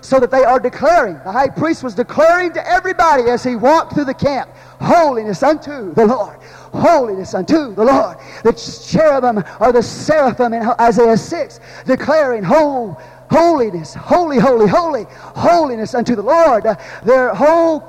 So 0.04 0.20
that 0.20 0.30
they 0.30 0.44
are 0.44 0.60
declaring, 0.60 1.14
the 1.24 1.32
high 1.32 1.48
priest 1.48 1.82
was 1.82 1.94
declaring 1.94 2.52
to 2.52 2.68
everybody 2.68 3.30
as 3.30 3.42
he 3.42 3.56
walked 3.56 3.94
through 3.94 4.04
the 4.04 4.12
camp, 4.12 4.50
holiness 4.78 5.42
unto 5.42 5.94
the 5.94 6.04
Lord. 6.04 6.42
Holiness 6.74 7.32
unto 7.32 7.74
the 7.74 7.84
Lord. 7.84 8.18
The 8.42 8.52
cherubim 8.52 9.42
or 9.60 9.72
the 9.72 9.82
seraphim 9.82 10.52
in 10.52 10.62
Isaiah 10.78 11.16
6 11.16 11.60
declaring, 11.86 12.42
Whole, 12.42 13.00
holiness, 13.30 13.94
holy, 13.94 14.38
holy, 14.38 14.68
holy, 14.68 15.06
holiness 15.08 15.94
unto 15.94 16.14
the 16.14 16.22
Lord. 16.22 16.66
Their 17.02 17.34
whole 17.34 17.82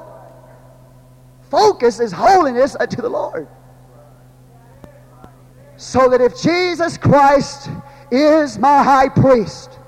focus 1.52 2.00
is 2.00 2.14
holiness 2.14 2.78
unto 2.80 3.02
the 3.02 3.10
Lord. 3.10 3.50
So 5.76 6.08
that 6.08 6.22
if 6.22 6.42
Jesus 6.42 6.98
Christ 6.98 7.70
is 8.10 8.58
my 8.58 8.82
high 8.82 9.10
priest, 9.10 9.80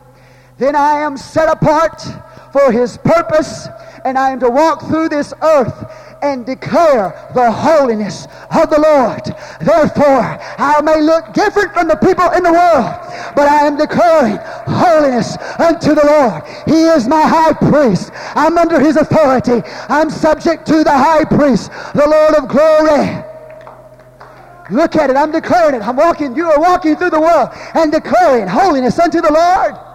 then 0.58 0.76
I 0.76 1.00
am 1.00 1.18
set 1.18 1.50
apart 1.50 2.02
for 2.52 2.72
his 2.72 2.98
purpose, 2.98 3.68
and 4.06 4.18
I 4.18 4.32
am 4.32 4.40
to 4.40 4.50
walk 4.50 4.82
through 4.88 5.10
this 5.10 5.34
earth 5.42 5.86
and 6.22 6.46
declare 6.46 7.30
the 7.36 7.52
holiness 7.52 8.26
of 8.50 8.70
the 8.70 8.80
Lord. 8.80 9.22
Therefore, 9.62 10.40
I 10.58 10.82
may 10.82 11.02
look 11.02 11.34
different 11.34 11.74
from 11.74 11.88
the 11.88 11.96
people 11.96 12.30
in 12.32 12.44
the 12.44 12.52
world, 12.52 12.96
but 13.36 13.48
I 13.48 13.68
am 13.68 13.78
declaring 13.78 14.40
holiness 14.66 15.38
unto 15.60 15.94
the 15.94 16.06
Lord. 16.06 16.44
He 16.66 16.86
is 16.86 17.08
my 17.08 17.22
high 17.22 17.54
priest. 17.54 18.12
I'm 18.36 18.58
under 18.58 18.80
his 18.80 18.98
authority. 18.98 19.62
I'm 19.90 20.10
subject 20.10 20.66
to 20.68 20.84
the 20.84 20.92
high 20.92 21.26
priest, 21.26 21.72
the 21.94 22.08
Lord 22.08 22.36
of 22.36 22.48
glory. 22.48 23.24
Look 24.70 24.96
at 24.96 25.10
it. 25.10 25.16
I'm 25.16 25.32
declaring 25.32 25.76
it. 25.76 25.88
I'm 25.88 25.96
walking. 25.96 26.36
You 26.36 26.50
are 26.50 26.60
walking 26.60 26.96
through 26.96 27.12
the 27.12 27.22
world 27.22 27.50
and 27.74 27.92
declaring 27.92 28.48
holiness 28.48 29.00
unto 29.00 29.22
the 29.22 29.32
Lord. 29.32 29.87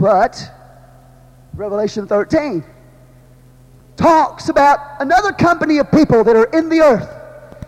But 0.00 0.50
Revelation 1.52 2.06
13 2.06 2.64
talks 3.96 4.48
about 4.48 4.78
another 5.00 5.30
company 5.30 5.76
of 5.76 5.90
people 5.90 6.24
that 6.24 6.34
are 6.34 6.46
in 6.58 6.70
the 6.70 6.80
earth. 6.80 7.08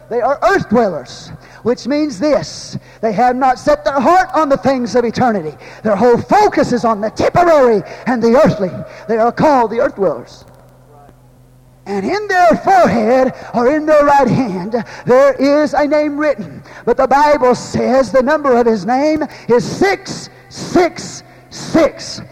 They 0.08 0.22
are 0.22 0.38
earth 0.42 0.70
dwellers, 0.70 1.28
which 1.62 1.86
means 1.86 2.18
this 2.18 2.78
they 3.02 3.12
have 3.12 3.36
not 3.36 3.58
set 3.58 3.84
their 3.84 4.00
heart 4.00 4.30
on 4.34 4.48
the 4.48 4.56
things 4.56 4.96
of 4.96 5.04
eternity. 5.04 5.54
Their 5.82 5.94
whole 5.94 6.16
focus 6.16 6.72
is 6.72 6.86
on 6.86 7.02
the 7.02 7.10
temporary 7.10 7.82
and 8.06 8.22
the 8.22 8.40
earthly. 8.42 8.70
They 9.08 9.18
are 9.18 9.32
called 9.32 9.70
the 9.70 9.80
earth 9.80 9.96
dwellers. 9.96 10.46
And 11.84 12.06
in 12.06 12.28
their 12.28 12.56
forehead 12.56 13.34
or 13.52 13.74
in 13.74 13.84
their 13.84 14.06
right 14.06 14.28
hand, 14.28 14.72
there 15.04 15.34
is 15.34 15.74
a 15.74 15.86
name 15.86 16.16
written. 16.16 16.62
But 16.86 16.96
the 16.96 17.08
Bible 17.08 17.54
says 17.54 18.10
the 18.10 18.22
number 18.22 18.56
of 18.56 18.66
his 18.66 18.86
name 18.86 19.22
is 19.48 19.64
666. 19.64 21.24
Six. 21.52 22.22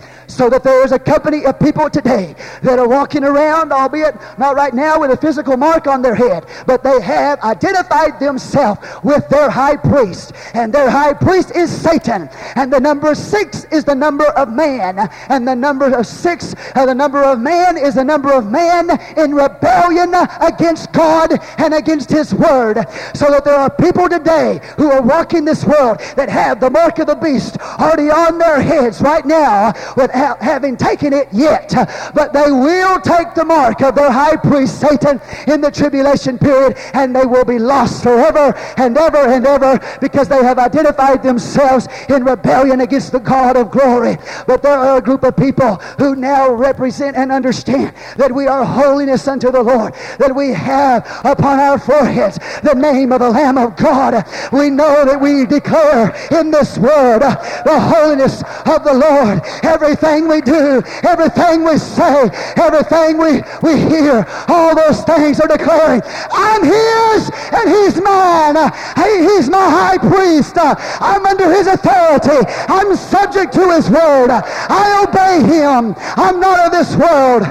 So 0.40 0.48
that 0.48 0.64
there 0.64 0.82
is 0.82 0.92
a 0.92 0.98
company 0.98 1.44
of 1.44 1.58
people 1.58 1.90
today 1.90 2.34
that 2.62 2.78
are 2.78 2.88
walking 2.88 3.24
around, 3.24 3.72
albeit 3.72 4.14
not 4.38 4.56
right 4.56 4.72
now 4.72 4.98
with 4.98 5.10
a 5.10 5.16
physical 5.18 5.58
mark 5.58 5.86
on 5.86 6.00
their 6.00 6.14
head, 6.14 6.46
but 6.66 6.82
they 6.82 6.98
have 7.02 7.38
identified 7.40 8.18
themselves 8.18 8.80
with 9.02 9.28
their 9.28 9.50
high 9.50 9.76
priest. 9.76 10.32
And 10.54 10.72
their 10.72 10.88
high 10.88 11.12
priest 11.12 11.54
is 11.54 11.70
Satan. 11.70 12.30
And 12.56 12.72
the 12.72 12.80
number 12.80 13.14
six 13.14 13.64
is 13.64 13.84
the 13.84 13.94
number 13.94 14.24
of 14.28 14.50
man. 14.50 15.10
And 15.28 15.46
the 15.46 15.54
number 15.54 15.94
of 15.94 16.06
six, 16.06 16.54
uh, 16.74 16.86
the 16.86 16.94
number 16.94 17.22
of 17.22 17.38
man 17.38 17.76
is 17.76 17.96
the 17.96 18.04
number 18.04 18.32
of 18.32 18.50
man 18.50 18.88
in 19.18 19.34
rebellion 19.34 20.14
against 20.40 20.90
God 20.94 21.38
and 21.58 21.74
against 21.74 22.08
His 22.08 22.32
Word. 22.32 22.76
So 23.12 23.30
that 23.30 23.44
there 23.44 23.56
are 23.56 23.68
people 23.68 24.08
today 24.08 24.58
who 24.78 24.90
are 24.90 25.02
walking 25.02 25.44
this 25.44 25.66
world 25.66 26.00
that 26.16 26.30
have 26.30 26.60
the 26.60 26.70
mark 26.70 26.98
of 26.98 27.08
the 27.08 27.14
beast 27.16 27.58
already 27.60 28.08
on 28.08 28.38
their 28.38 28.62
heads 28.62 29.02
right 29.02 29.26
now 29.26 29.74
without 29.98 30.29
having 30.40 30.76
taken 30.76 31.12
it 31.12 31.28
yet. 31.32 31.72
But 32.14 32.32
they 32.32 32.50
will 32.50 33.00
take 33.00 33.34
the 33.34 33.44
mark 33.44 33.82
of 33.82 33.94
their 33.94 34.10
high 34.10 34.36
priest, 34.36 34.80
Satan, 34.80 35.20
in 35.46 35.60
the 35.60 35.70
tribulation 35.70 36.38
period, 36.38 36.76
and 36.94 37.14
they 37.14 37.26
will 37.26 37.44
be 37.44 37.58
lost 37.58 38.02
forever 38.02 38.54
and 38.76 38.96
ever 38.96 39.18
and 39.18 39.46
ever 39.46 39.80
because 40.00 40.28
they 40.28 40.42
have 40.42 40.58
identified 40.58 41.22
themselves 41.22 41.88
in 42.08 42.24
rebellion 42.24 42.80
against 42.80 43.12
the 43.12 43.18
God 43.18 43.56
of 43.56 43.70
glory. 43.70 44.16
But 44.46 44.62
there 44.62 44.78
are 44.78 44.98
a 44.98 45.02
group 45.02 45.22
of 45.24 45.36
people 45.36 45.76
who 45.98 46.16
now 46.16 46.52
represent 46.52 47.16
and 47.16 47.32
understand 47.32 47.94
that 48.16 48.32
we 48.32 48.46
are 48.46 48.64
holiness 48.64 49.26
unto 49.28 49.50
the 49.50 49.62
Lord, 49.62 49.94
that 50.18 50.34
we 50.34 50.50
have 50.50 51.06
upon 51.24 51.60
our 51.60 51.78
foreheads 51.78 52.38
the 52.62 52.74
name 52.74 53.12
of 53.12 53.20
the 53.20 53.30
Lamb 53.30 53.58
of 53.58 53.76
God. 53.76 54.24
We 54.52 54.70
know 54.70 55.04
that 55.04 55.20
we 55.20 55.46
declare 55.46 56.14
in 56.30 56.50
this 56.50 56.78
word 56.78 57.20
the 57.20 57.80
holiness 57.80 58.42
of 58.66 58.84
the 58.84 58.94
Lord. 58.94 59.40
Everything 59.62 60.19
we 60.28 60.40
do, 60.40 60.82
everything 61.02 61.64
we 61.64 61.78
say, 61.78 62.28
everything 62.56 63.18
we, 63.18 63.42
we 63.62 63.78
hear, 63.80 64.26
all 64.48 64.74
those 64.74 65.02
things 65.04 65.40
are 65.40 65.48
declaring, 65.48 66.02
I'm 66.32 66.62
His 66.64 67.30
and 67.52 67.68
He's 67.68 68.00
mine. 68.02 68.56
He, 68.96 69.22
he's 69.28 69.48
my 69.48 69.68
high 69.70 69.98
priest. 69.98 70.56
I'm 70.58 71.24
under 71.26 71.52
His 71.52 71.66
authority. 71.66 72.46
I'm 72.68 72.96
subject 72.96 73.52
to 73.54 73.70
His 73.72 73.88
word. 73.90 74.30
I 74.30 75.06
obey 75.06 75.42
Him. 75.46 75.94
I'm 76.16 76.40
not 76.40 76.66
of 76.66 76.72
this 76.72 76.96
world. 76.96 77.42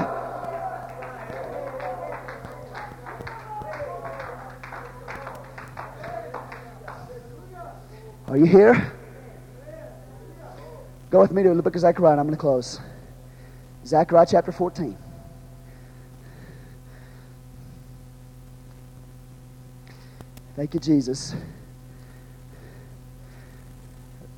Are 8.28 8.36
you 8.36 8.46
here? 8.46 8.92
Go 11.10 11.20
with 11.20 11.32
me 11.32 11.42
to 11.42 11.52
the 11.52 11.62
book 11.62 11.74
of 11.74 11.80
Zechariah. 11.80 12.16
I'm 12.16 12.26
going 12.26 12.30
to 12.30 12.40
close. 12.40 12.78
Zechariah 13.84 14.26
chapter 14.30 14.52
14. 14.52 14.96
Thank 20.54 20.74
you, 20.74 20.78
Jesus. 20.78 21.34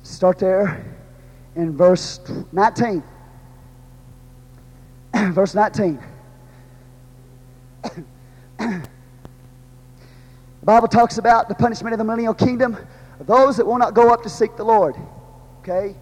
Start 0.01 0.39
there 0.39 0.83
in 1.55 1.77
verse 1.77 2.19
19. 2.51 3.03
verse 5.33 5.53
19. 5.53 5.99
the 8.57 8.87
Bible 10.63 10.87
talks 10.87 11.19
about 11.19 11.49
the 11.49 11.55
punishment 11.55 11.93
of 11.93 11.99
the 11.99 12.03
millennial 12.03 12.33
kingdom 12.33 12.77
of 13.19 13.27
those 13.27 13.57
that 13.57 13.65
will 13.67 13.77
not 13.77 13.93
go 13.93 14.11
up 14.11 14.23
to 14.23 14.29
seek 14.29 14.55
the 14.55 14.63
Lord. 14.63 14.95
Okay? 15.59 15.95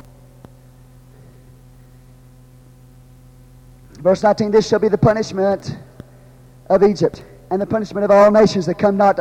Verse 4.02 4.23
19 4.23 4.52
This 4.52 4.68
shall 4.68 4.80
be 4.80 4.90
the 4.90 4.98
punishment 4.98 5.78
of 6.69 6.84
Egypt, 6.84 7.23
and 7.49 7.61
the 7.61 7.65
punishment 7.65 8.03
of 8.03 8.11
all 8.11 8.32
nations 8.32 8.65
that 8.65 8.76
come 8.76 8.98
not 8.98 9.19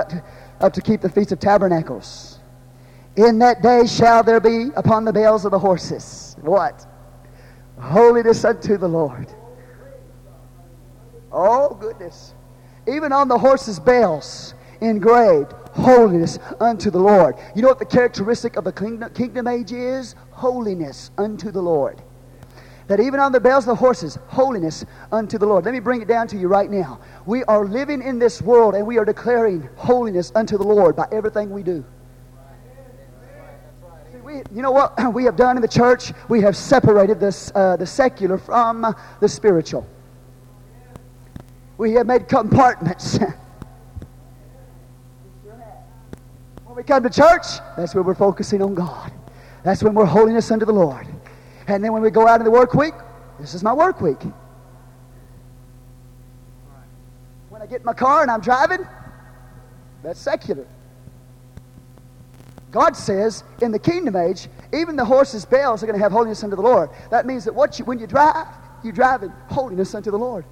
up 0.60 0.72
to 0.72 0.80
keep 0.80 1.00
the 1.00 1.08
Feast 1.08 1.32
of 1.32 1.38
Tabernacles. 1.38 2.38
In 3.16 3.38
that 3.40 3.62
day 3.62 3.86
shall 3.86 4.22
there 4.22 4.40
be 4.40 4.70
upon 4.76 5.04
the 5.04 5.12
bells 5.12 5.44
of 5.44 5.50
the 5.50 5.58
horses 5.58 6.36
what? 6.40 6.86
Holiness 7.78 8.44
unto 8.44 8.76
the 8.76 8.88
Lord. 8.88 9.32
Oh, 11.32 11.74
goodness. 11.74 12.34
Even 12.88 13.12
on 13.12 13.28
the 13.28 13.38
horses' 13.38 13.78
bells 13.78 14.54
engraved, 14.80 15.52
holiness 15.72 16.38
unto 16.60 16.90
the 16.90 16.98
Lord. 16.98 17.36
You 17.54 17.62
know 17.62 17.68
what 17.68 17.78
the 17.78 17.84
characteristic 17.84 18.56
of 18.56 18.64
the 18.64 18.72
kingdom, 18.72 19.12
kingdom 19.12 19.46
age 19.46 19.72
is? 19.72 20.14
Holiness 20.30 21.10
unto 21.18 21.50
the 21.50 21.62
Lord 21.62 22.02
that 22.90 22.98
even 22.98 23.20
on 23.20 23.30
the 23.30 23.38
bells 23.38 23.62
of 23.64 23.68
the 23.68 23.74
horses, 23.76 24.18
holiness 24.26 24.84
unto 25.12 25.38
the 25.38 25.46
Lord. 25.46 25.64
Let 25.64 25.74
me 25.74 25.78
bring 25.78 26.02
it 26.02 26.08
down 26.08 26.26
to 26.26 26.36
you 26.36 26.48
right 26.48 26.68
now. 26.68 26.98
We 27.24 27.44
are 27.44 27.64
living 27.64 28.02
in 28.02 28.18
this 28.18 28.42
world 28.42 28.74
and 28.74 28.84
we 28.84 28.98
are 28.98 29.04
declaring 29.04 29.68
holiness 29.76 30.32
unto 30.34 30.58
the 30.58 30.64
Lord 30.64 30.96
by 30.96 31.06
everything 31.12 31.50
we 31.50 31.62
do. 31.62 31.84
You 34.52 34.62
know 34.62 34.72
what 34.72 34.98
we 35.14 35.22
have 35.22 35.36
done 35.36 35.54
in 35.54 35.62
the 35.62 35.68
church? 35.68 36.12
We 36.28 36.40
have 36.40 36.56
separated 36.56 37.20
this, 37.20 37.52
uh, 37.54 37.76
the 37.76 37.86
secular 37.86 38.38
from 38.38 38.96
the 39.20 39.28
spiritual. 39.28 39.86
We 41.78 41.92
have 41.92 42.08
made 42.08 42.26
compartments. 42.26 43.18
when 46.64 46.74
we 46.74 46.82
come 46.82 47.04
to 47.04 47.10
church, 47.10 47.44
that's 47.76 47.94
where 47.94 48.02
we're 48.02 48.16
focusing 48.16 48.62
on 48.62 48.74
God. 48.74 49.12
That's 49.62 49.80
when 49.80 49.94
we're 49.94 50.06
holiness 50.06 50.50
unto 50.50 50.66
the 50.66 50.72
Lord. 50.72 51.06
And 51.70 51.84
then 51.84 51.92
when 51.92 52.02
we 52.02 52.10
go 52.10 52.26
out 52.26 52.40
in 52.40 52.44
the 52.44 52.50
work 52.50 52.74
week, 52.74 52.94
this 53.38 53.54
is 53.54 53.62
my 53.62 53.72
work 53.72 54.00
week. 54.00 54.20
When 57.48 57.62
I 57.62 57.66
get 57.66 57.80
in 57.80 57.86
my 57.86 57.92
car 57.92 58.22
and 58.22 58.30
I'm 58.30 58.40
driving, 58.40 58.84
that's 60.02 60.18
secular. 60.18 60.66
God 62.72 62.96
says 62.96 63.44
in 63.62 63.70
the 63.70 63.78
kingdom 63.78 64.16
age, 64.16 64.48
even 64.72 64.96
the 64.96 65.04
horses' 65.04 65.44
bells 65.44 65.82
are 65.82 65.86
going 65.86 65.98
to 65.98 66.02
have 66.02 66.12
holiness 66.12 66.42
unto 66.42 66.56
the 66.56 66.62
Lord. 66.62 66.90
That 67.10 67.24
means 67.24 67.44
that 67.44 67.54
what 67.54 67.78
you, 67.78 67.84
when 67.84 68.00
you 68.00 68.06
drive, 68.08 68.48
you're 68.82 68.92
driving 68.92 69.30
holiness 69.48 69.94
unto 69.94 70.10
the 70.10 70.18
Lord. 70.18 70.44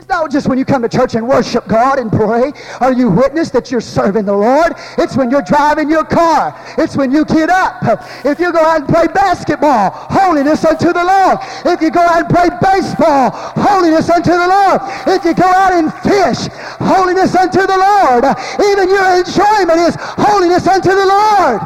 It's 0.00 0.08
not 0.08 0.30
just 0.30 0.48
when 0.48 0.56
you 0.56 0.64
come 0.64 0.80
to 0.80 0.88
church 0.88 1.14
and 1.14 1.28
worship 1.28 1.68
God 1.68 1.98
and 1.98 2.10
pray 2.10 2.54
Are 2.80 2.90
you 2.90 3.10
witness 3.10 3.50
that 3.50 3.70
you're 3.70 3.82
serving 3.82 4.24
the 4.24 4.32
Lord. 4.32 4.72
It's 4.96 5.14
when 5.14 5.30
you're 5.30 5.42
driving 5.42 5.90
your 5.90 6.04
car. 6.04 6.58
It's 6.78 6.96
when 6.96 7.12
you 7.12 7.26
get 7.26 7.50
up. 7.50 7.82
If 8.24 8.40
you 8.40 8.50
go 8.50 8.60
out 8.60 8.80
and 8.80 8.88
play 8.88 9.08
basketball, 9.08 9.90
holiness 9.90 10.64
unto 10.64 10.94
the 10.94 11.04
Lord. 11.04 11.38
If 11.66 11.82
you 11.82 11.90
go 11.90 12.00
out 12.00 12.20
and 12.20 12.28
play 12.30 12.48
baseball, 12.62 13.28
holiness 13.60 14.08
unto 14.08 14.30
the 14.30 14.48
Lord. 14.48 14.80
If 15.06 15.22
you 15.22 15.34
go 15.34 15.44
out 15.44 15.72
and 15.74 15.92
fish, 15.92 16.48
holiness 16.80 17.34
unto 17.34 17.60
the 17.60 17.76
Lord. 17.76 18.24
Even 18.72 18.88
your 18.88 19.18
enjoyment 19.20 19.80
is 19.84 19.96
holiness 20.00 20.66
unto 20.66 20.88
the 20.88 21.04
Lord. 21.04 21.60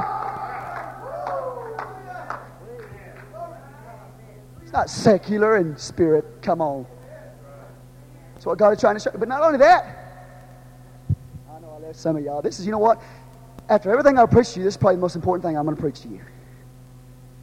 It's 4.61 4.73
not 4.73 4.91
secular 4.91 5.59
in 5.59 5.77
spirit. 5.77 6.25
Come 6.43 6.61
on. 6.61 6.85
That's 8.45 8.51
what 8.51 8.59
God 8.59 8.75
is 8.75 8.81
trying 8.81 8.97
to 8.97 9.01
show. 9.01 9.11
But 9.19 9.27
not 9.27 9.43
only 9.43 9.57
that, 9.57 9.87
I 11.51 11.61
know 11.61 11.79
I 11.79 11.87
left 11.87 11.99
some 11.99 12.15
of 12.15 12.23
y'all. 12.23 12.43
This 12.43 12.61
is, 12.61 12.67
you 12.67 12.73
know 12.73 12.79
what? 12.79 13.01
After 13.71 13.91
everything 13.91 14.19
I've 14.19 14.31
preached 14.31 14.53
to 14.53 14.61
you, 14.61 14.65
this 14.65 14.75
is 14.75 14.77
probably 14.77 14.97
the 14.97 15.01
most 15.01 15.17
important 15.17 15.43
thing 15.43 15.57
I'm 15.57 15.65
going 15.65 15.75
to 15.75 15.81
preach 15.81 16.03
to 16.03 16.09
you. 16.09 16.21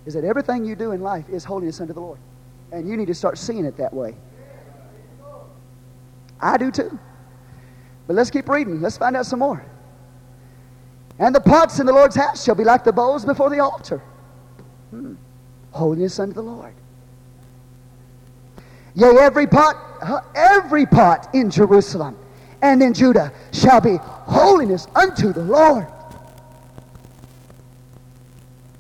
Is 0.06 0.14
that 0.14 0.24
everything 0.24 0.64
you 0.64 0.76
do 0.76 0.92
in 0.92 1.02
life 1.02 1.28
is 1.28 1.44
holiness 1.44 1.82
unto 1.82 1.94
the 1.94 2.00
Lord. 2.00 2.20
And 2.72 2.88
you 2.88 2.98
need 2.98 3.08
to 3.08 3.16
start 3.16 3.40
seeing 3.40 3.66
it 3.66 3.78
that 3.78 3.92
way. 3.92 4.16
I 6.40 6.58
do 6.58 6.70
too. 6.70 7.00
But 8.06 8.16
let's 8.16 8.30
keep 8.30 8.48
reading. 8.48 8.80
Let's 8.80 9.00
find 9.00 9.18
out 9.18 9.26
some 9.26 9.40
more. 9.40 9.66
And 11.18 11.34
the 11.34 11.42
pots 11.42 11.80
in 11.80 11.88
the 11.88 11.94
Lord's 11.94 12.16
house 12.16 12.44
shall 12.44 12.54
be 12.54 12.64
like 12.64 12.84
the 12.84 12.94
bowls 12.94 13.26
before 13.26 13.50
the 13.50 13.60
altar. 13.60 14.04
Hmm. 14.92 15.16
Holiness 15.72 16.20
unto 16.20 16.34
the 16.34 16.44
Lord. 16.44 16.76
Yea, 18.94 19.18
every 19.20 19.48
pot, 19.48 19.76
every 20.36 20.86
pot 20.86 21.30
in 21.34 21.50
Jerusalem 21.50 22.18
and 22.62 22.82
in 22.82 22.94
Judah 22.94 23.32
shall 23.52 23.82
be 23.82 23.98
holiness 24.02 24.88
unto 24.96 25.34
the 25.34 25.44
Lord. 25.44 25.88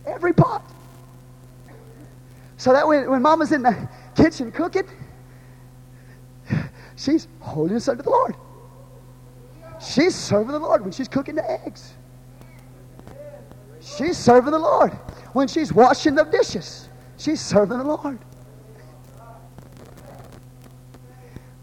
Every 0.05 0.33
pot. 0.33 0.63
So 2.57 2.73
that 2.73 2.87
when, 2.87 3.09
when 3.09 3.21
mama's 3.21 3.51
in 3.51 3.63
the 3.63 3.89
kitchen 4.15 4.51
cooking, 4.51 4.87
she's 6.95 7.27
holiness 7.39 7.87
unto 7.87 8.03
the 8.03 8.09
Lord. 8.09 8.35
She's 9.81 10.13
serving 10.13 10.51
the 10.51 10.59
Lord 10.59 10.83
when 10.83 10.91
she's 10.91 11.07
cooking 11.07 11.35
the 11.35 11.49
eggs. 11.65 11.93
She's 13.79 14.17
serving 14.17 14.51
the 14.51 14.59
Lord 14.59 14.91
when 15.33 15.47
she's 15.47 15.73
washing 15.73 16.13
the 16.13 16.23
dishes. 16.23 16.87
She's 17.17 17.41
serving 17.41 17.79
the 17.79 17.83
Lord. 17.83 18.19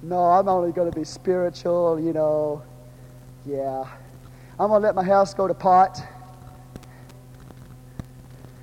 No, 0.09 0.25
I'm 0.25 0.49
only 0.49 0.73
going 0.73 0.91
to 0.91 0.99
be 0.99 1.05
spiritual, 1.05 2.01
you 2.01 2.15
know. 2.15 2.63
Yeah. 3.45 3.85
I'm 4.59 4.69
going 4.69 4.81
to 4.81 4.87
let 4.87 4.95
my 4.95 5.03
house 5.03 5.35
go 5.35 5.47
to 5.47 5.53
pot. 5.53 6.03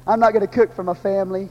I'm 0.07 0.19
not 0.19 0.33
going 0.33 0.41
to 0.41 0.51
cook 0.51 0.73
for 0.73 0.83
my 0.83 0.95
family. 0.95 1.49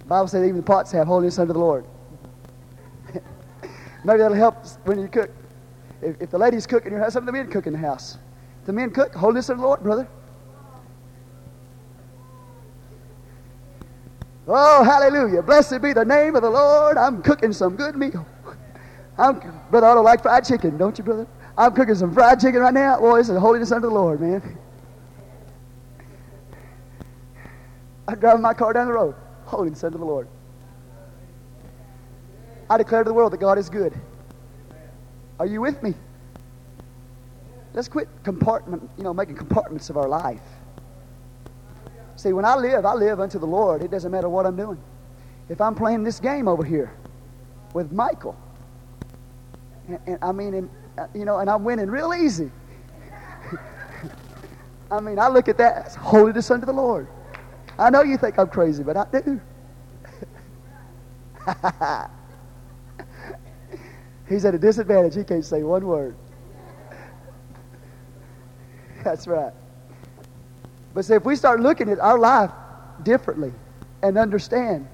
The 0.00 0.04
Bible 0.06 0.26
says 0.26 0.42
even 0.42 0.56
the 0.56 0.62
pots 0.64 0.90
have 0.90 1.06
holiness 1.06 1.38
unto 1.38 1.52
the 1.52 1.60
Lord. 1.60 1.84
Maybe 4.04 4.18
that'll 4.18 4.36
help 4.36 4.66
when 4.84 4.98
you 4.98 5.06
cook. 5.06 5.30
If, 6.02 6.20
if 6.20 6.30
the 6.30 6.38
ladies 6.38 6.66
cook 6.66 6.86
in 6.86 6.92
your 6.92 7.00
house, 7.02 7.12
some 7.12 7.22
of 7.22 7.26
the 7.26 7.32
men 7.32 7.48
cook 7.48 7.68
in 7.68 7.72
the 7.72 7.78
house. 7.78 8.18
The 8.64 8.72
men 8.72 8.90
cook, 8.90 9.14
holiness 9.14 9.48
unto 9.48 9.60
the 9.60 9.66
Lord, 9.68 9.80
brother. 9.84 10.08
Oh, 14.48 14.82
hallelujah. 14.82 15.42
Blessed 15.42 15.82
be 15.82 15.92
the 15.92 16.04
name 16.04 16.34
of 16.34 16.42
the 16.42 16.50
Lord. 16.50 16.96
I'm 16.96 17.22
cooking 17.22 17.52
some 17.52 17.76
good 17.76 17.96
meal. 17.96 18.26
I'm, 19.18 19.40
brother, 19.70 19.94
don't 19.94 20.04
like 20.04 20.22
fried 20.22 20.44
chicken, 20.44 20.78
don't 20.78 20.96
you, 20.96 21.04
brother? 21.04 21.26
I'm 21.58 21.74
cooking 21.74 21.94
some 21.96 22.14
fried 22.14 22.40
chicken 22.40 22.60
right 22.60 22.72
now. 22.72 22.98
Boy, 22.98 23.18
this 23.18 23.28
is 23.28 23.36
holiness 23.36 23.72
unto 23.72 23.88
the 23.88 23.94
Lord, 23.94 24.20
man. 24.20 24.58
I'm 28.06 28.18
driving 28.18 28.40
my 28.40 28.54
car 28.54 28.72
down 28.72 28.86
the 28.86 28.94
road. 28.94 29.14
Holiness 29.44 29.84
unto 29.84 29.98
the 29.98 30.04
Lord. 30.04 30.28
I 32.70 32.78
declare 32.78 33.04
to 33.04 33.08
the 33.08 33.14
world 33.14 33.32
that 33.32 33.40
God 33.40 33.58
is 33.58 33.68
good. 33.68 33.92
Are 35.38 35.46
you 35.46 35.60
with 35.60 35.82
me? 35.82 35.94
Let's 37.74 37.88
quit 37.88 38.08
compartment, 38.24 38.88
you 38.96 39.04
know, 39.04 39.12
making 39.12 39.36
compartments 39.36 39.90
of 39.90 39.98
our 39.98 40.08
life. 40.08 40.40
See, 42.18 42.32
when 42.32 42.44
I 42.44 42.56
live, 42.56 42.84
I 42.84 42.94
live 42.94 43.20
unto 43.20 43.38
the 43.38 43.46
Lord. 43.46 43.80
It 43.80 43.92
doesn't 43.92 44.10
matter 44.10 44.28
what 44.28 44.44
I'm 44.44 44.56
doing. 44.56 44.82
If 45.48 45.60
I'm 45.60 45.76
playing 45.76 46.02
this 46.02 46.18
game 46.18 46.48
over 46.48 46.64
here 46.64 46.92
with 47.74 47.92
Michael, 47.92 48.36
and, 49.86 50.00
and 50.04 50.18
I 50.20 50.32
mean, 50.32 50.54
and, 50.54 50.68
uh, 50.98 51.06
you 51.14 51.24
know, 51.24 51.38
and 51.38 51.48
I'm 51.48 51.62
winning 51.62 51.88
real 51.88 52.12
easy. 52.12 52.50
I 54.90 54.98
mean, 54.98 55.20
I 55.20 55.28
look 55.28 55.48
at 55.48 55.58
that 55.58 55.86
as 55.86 55.94
holiness 55.94 56.50
unto 56.50 56.66
the 56.66 56.72
Lord. 56.72 57.06
I 57.78 57.88
know 57.88 58.02
you 58.02 58.18
think 58.18 58.36
I'm 58.36 58.48
crazy, 58.48 58.82
but 58.82 58.96
I 58.96 59.06
do. 59.12 59.40
He's 64.28 64.44
at 64.44 64.56
a 64.56 64.58
disadvantage. 64.58 65.14
He 65.14 65.22
can't 65.22 65.44
say 65.44 65.62
one 65.62 65.86
word. 65.86 66.16
That's 69.04 69.28
right. 69.28 69.52
But 70.98 71.08
if 71.10 71.24
we 71.24 71.36
start 71.36 71.60
looking 71.60 71.90
at 71.90 72.00
our 72.00 72.18
life 72.18 72.50
differently 73.04 73.52
and 74.02 74.18
understand 74.18 74.88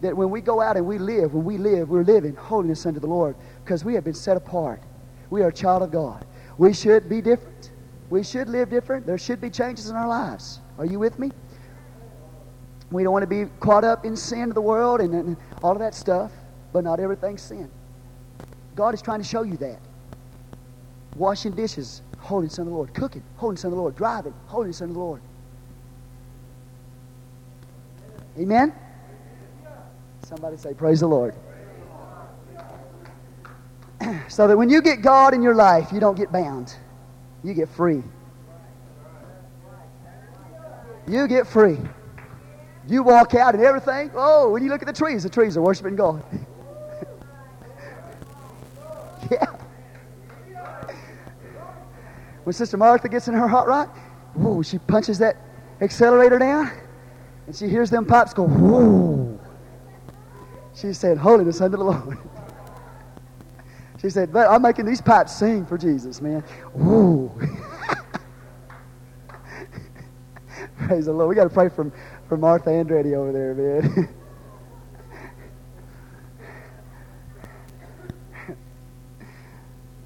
that 0.00 0.16
when 0.16 0.30
we 0.30 0.40
go 0.40 0.60
out 0.60 0.76
and 0.76 0.86
we 0.86 0.96
live, 0.96 1.34
when 1.34 1.44
we 1.44 1.58
live, 1.58 1.88
we're 1.88 2.04
living 2.04 2.36
holiness 2.36 2.86
unto 2.86 3.00
the 3.00 3.08
Lord 3.08 3.34
because 3.64 3.84
we 3.84 3.94
have 3.94 4.04
been 4.04 4.14
set 4.14 4.36
apart. 4.36 4.80
We 5.30 5.42
are 5.42 5.48
a 5.48 5.52
child 5.52 5.82
of 5.82 5.90
God. 5.90 6.24
We 6.56 6.72
should 6.72 7.08
be 7.08 7.20
different. 7.20 7.72
We 8.10 8.22
should 8.22 8.48
live 8.48 8.70
different. 8.70 9.06
There 9.06 9.18
should 9.18 9.40
be 9.40 9.50
changes 9.50 9.90
in 9.90 9.96
our 9.96 10.06
lives. 10.06 10.60
Are 10.78 10.86
you 10.86 11.00
with 11.00 11.18
me? 11.18 11.32
We 12.92 13.02
don't 13.02 13.12
want 13.12 13.24
to 13.24 13.26
be 13.26 13.50
caught 13.58 13.82
up 13.82 14.04
in 14.04 14.14
sin 14.14 14.50
of 14.50 14.54
the 14.54 14.62
world 14.62 15.00
and, 15.00 15.12
and 15.14 15.36
all 15.64 15.72
of 15.72 15.80
that 15.80 15.96
stuff, 15.96 16.30
but 16.72 16.84
not 16.84 17.00
everything's 17.00 17.42
sin. 17.42 17.68
God 18.76 18.94
is 18.94 19.02
trying 19.02 19.18
to 19.18 19.26
show 19.26 19.42
you 19.42 19.56
that. 19.56 19.80
Washing 21.16 21.56
dishes, 21.56 22.02
holiness 22.24 22.58
of 22.58 22.66
the 22.66 22.72
Lord. 22.72 22.92
Cooking, 22.94 23.22
Holy 23.36 23.56
Son 23.56 23.68
of 23.68 23.76
the 23.76 23.80
Lord. 23.80 23.94
Driving, 23.96 24.34
Holy 24.46 24.72
Son 24.72 24.88
of 24.88 24.94
the 24.94 25.00
Lord. 25.00 25.20
Amen? 28.38 28.72
Somebody 30.26 30.56
say, 30.56 30.74
Praise 30.74 31.00
the 31.00 31.06
Lord. 31.06 31.34
so 34.28 34.48
that 34.48 34.56
when 34.56 34.70
you 34.70 34.80
get 34.82 35.02
God 35.02 35.34
in 35.34 35.42
your 35.42 35.54
life, 35.54 35.92
you 35.92 36.00
don't 36.00 36.16
get 36.16 36.32
bound, 36.32 36.74
you 37.42 37.54
get 37.54 37.68
free. 37.68 38.02
You 41.06 41.28
get 41.28 41.46
free. 41.46 41.78
You 42.88 43.02
walk 43.02 43.34
out 43.34 43.54
and 43.54 43.62
everything. 43.62 44.10
Oh, 44.14 44.50
when 44.50 44.62
you 44.62 44.70
look 44.70 44.80
at 44.80 44.86
the 44.86 44.92
trees, 44.92 45.22
the 45.22 45.28
trees 45.28 45.56
are 45.56 45.62
worshiping 45.62 45.96
God. 45.96 46.24
When 52.44 52.52
Sister 52.52 52.76
Martha 52.76 53.08
gets 53.08 53.26
in 53.28 53.34
her 53.34 53.48
hot 53.48 53.66
rod, 53.66 53.88
whoa, 54.34 54.62
she 54.62 54.78
punches 54.78 55.18
that 55.18 55.36
accelerator 55.80 56.38
down, 56.38 56.70
and 57.46 57.56
she 57.56 57.68
hears 57.68 57.90
them 57.90 58.04
pipes 58.04 58.32
go, 58.32 58.46
whoa. 58.46 59.38
She 60.74 60.92
said, 60.92 61.18
Holiness 61.18 61.60
unto 61.60 61.76
the 61.76 61.84
Lord. 61.84 62.18
She 64.04 64.10
said, 64.10 64.34
but 64.34 64.50
I'm 64.50 64.60
making 64.60 64.84
these 64.84 65.00
pipes 65.00 65.34
sing 65.34 65.64
for 65.64 65.78
Jesus, 65.78 66.20
man. 66.20 66.42
Whoa. 66.74 67.32
Praise 70.76 71.06
the 71.06 71.12
Lord. 71.14 71.30
We 71.30 71.34
got 71.34 71.44
to 71.44 71.48
pray 71.50 71.70
for, 71.70 71.90
for 72.28 72.36
Martha 72.36 72.68
Andretti 72.68 73.14
over 73.14 73.32
there, 73.32 73.54
man. 73.54 74.14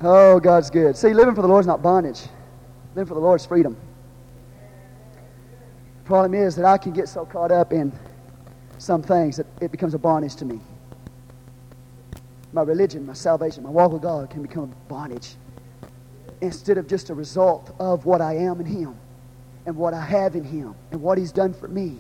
oh, 0.00 0.40
God's 0.40 0.70
good. 0.70 0.96
See, 0.96 1.12
living 1.12 1.34
for 1.34 1.42
the 1.42 1.48
Lord 1.48 1.62
is 1.62 1.66
not 1.66 1.82
bondage. 1.82 2.22
Living 2.94 3.08
for 3.08 3.14
the 3.14 3.20
Lord 3.20 3.40
is 3.40 3.46
freedom. 3.46 3.76
The 5.98 6.04
problem 6.04 6.34
is 6.34 6.56
that 6.56 6.64
I 6.64 6.78
can 6.78 6.92
get 6.92 7.08
so 7.08 7.26
caught 7.26 7.52
up 7.52 7.72
in 7.72 7.92
some 8.78 9.02
things 9.02 9.36
that 9.36 9.46
it 9.60 9.70
becomes 9.70 9.94
a 9.94 9.98
bondage 9.98 10.36
to 10.36 10.44
me. 10.44 10.60
My 12.52 12.62
religion, 12.62 13.04
my 13.06 13.12
salvation, 13.12 13.62
my 13.62 13.70
walk 13.70 13.92
with 13.92 14.02
God 14.02 14.30
can 14.30 14.42
become 14.42 14.64
a 14.64 14.88
bondage 14.88 15.34
instead 16.40 16.78
of 16.78 16.86
just 16.86 17.10
a 17.10 17.14
result 17.14 17.74
of 17.78 18.06
what 18.06 18.20
I 18.20 18.36
am 18.36 18.60
in 18.60 18.66
Him 18.66 18.96
and 19.66 19.76
what 19.76 19.92
I 19.92 20.00
have 20.00 20.34
in 20.34 20.44
Him 20.44 20.74
and 20.92 21.02
what 21.02 21.18
He's 21.18 21.32
done 21.32 21.52
for 21.52 21.68
me. 21.68 21.98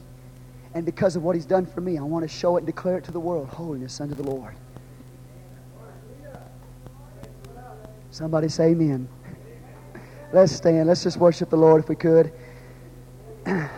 And 0.74 0.86
because 0.86 1.16
of 1.16 1.22
what 1.22 1.34
He's 1.34 1.46
done 1.46 1.66
for 1.66 1.80
me, 1.80 1.98
I 1.98 2.02
want 2.02 2.22
to 2.22 2.28
show 2.28 2.56
it 2.56 2.60
and 2.60 2.66
declare 2.66 2.98
it 2.98 3.04
to 3.04 3.12
the 3.12 3.20
world 3.20 3.48
holiness 3.48 4.00
unto 4.00 4.14
the 4.14 4.22
Lord. 4.22 4.54
Somebody 8.10 8.48
say 8.48 8.70
amen. 8.70 9.08
Let's 10.32 10.52
stand. 10.52 10.88
Let's 10.88 11.02
just 11.02 11.16
worship 11.16 11.50
the 11.50 11.56
Lord 11.56 11.82
if 11.82 11.88
we 11.88 11.96
could. 11.96 12.32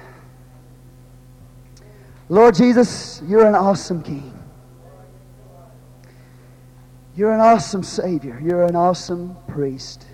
Lord 2.29 2.55
Jesus, 2.55 3.23
you're 3.27 3.47
an 3.47 3.55
awesome 3.55 4.03
King. 4.03 4.37
You're 7.17 7.33
an 7.33 7.41
awesome 7.41 7.83
Savior. 7.83 8.41
You're 8.43 8.65
an 8.65 8.77
awesome 8.77 9.37
priest. 9.49 10.07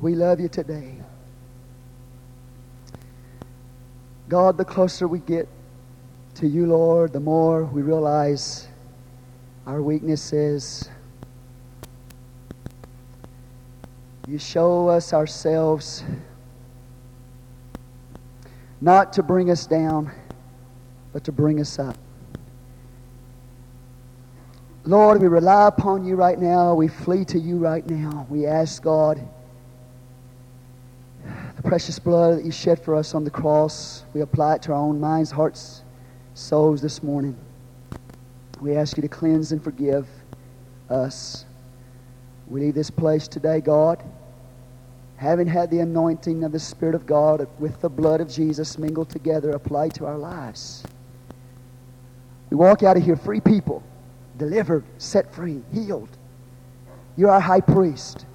We 0.00 0.14
love 0.14 0.40
you 0.40 0.48
today. 0.48 0.96
God, 4.28 4.56
the 4.56 4.64
closer 4.64 5.06
we 5.06 5.18
get 5.20 5.48
to 6.36 6.48
you, 6.48 6.66
Lord, 6.66 7.12
the 7.12 7.20
more 7.20 7.64
we 7.64 7.82
realize 7.82 8.68
our 9.66 9.80
weaknesses. 9.80 10.88
You 14.26 14.38
show 14.38 14.88
us 14.88 15.12
ourselves 15.12 16.02
not 18.80 19.12
to 19.14 19.22
bring 19.22 19.50
us 19.50 19.66
down, 19.66 20.10
but 21.12 21.24
to 21.24 21.32
bring 21.32 21.60
us 21.60 21.78
up. 21.78 21.96
Lord, 24.84 25.20
we 25.20 25.28
rely 25.28 25.68
upon 25.68 26.04
you 26.04 26.16
right 26.16 26.38
now. 26.38 26.74
We 26.74 26.88
flee 26.88 27.24
to 27.26 27.38
you 27.38 27.58
right 27.58 27.86
now. 27.86 28.26
We 28.30 28.46
ask, 28.46 28.82
God, 28.82 29.20
the 31.56 31.62
precious 31.62 31.98
blood 31.98 32.38
that 32.38 32.44
you 32.44 32.50
shed 32.50 32.82
for 32.82 32.94
us 32.94 33.14
on 33.14 33.24
the 33.24 33.30
cross, 33.30 34.04
we 34.12 34.20
apply 34.20 34.56
it 34.56 34.62
to 34.62 34.72
our 34.72 34.78
own 34.78 35.00
minds, 35.00 35.30
hearts, 35.30 35.82
souls 36.34 36.80
this 36.82 37.02
morning. 37.02 37.36
We 38.60 38.76
ask 38.76 38.96
you 38.96 39.02
to 39.02 39.08
cleanse 39.08 39.52
and 39.52 39.62
forgive 39.62 40.06
us. 40.88 41.44
We 42.48 42.60
leave 42.60 42.74
this 42.74 42.90
place 42.90 43.26
today, 43.26 43.60
God, 43.60 44.02
having 45.16 45.46
had 45.46 45.70
the 45.70 45.80
anointing 45.80 46.44
of 46.44 46.52
the 46.52 46.58
Spirit 46.58 46.94
of 46.94 47.06
God 47.06 47.48
with 47.58 47.80
the 47.80 47.88
blood 47.88 48.20
of 48.20 48.28
Jesus 48.28 48.78
mingled 48.78 49.08
together, 49.08 49.50
applied 49.50 49.94
to 49.94 50.06
our 50.06 50.18
lives. 50.18 50.84
We 52.50 52.56
walk 52.56 52.82
out 52.82 52.96
of 52.96 53.02
here 53.02 53.16
free 53.16 53.40
people, 53.40 53.82
delivered, 54.36 54.84
set 54.98 55.34
free, 55.34 55.62
healed. 55.72 56.10
You're 57.16 57.30
our 57.30 57.40
high 57.40 57.60
priest. 57.60 58.26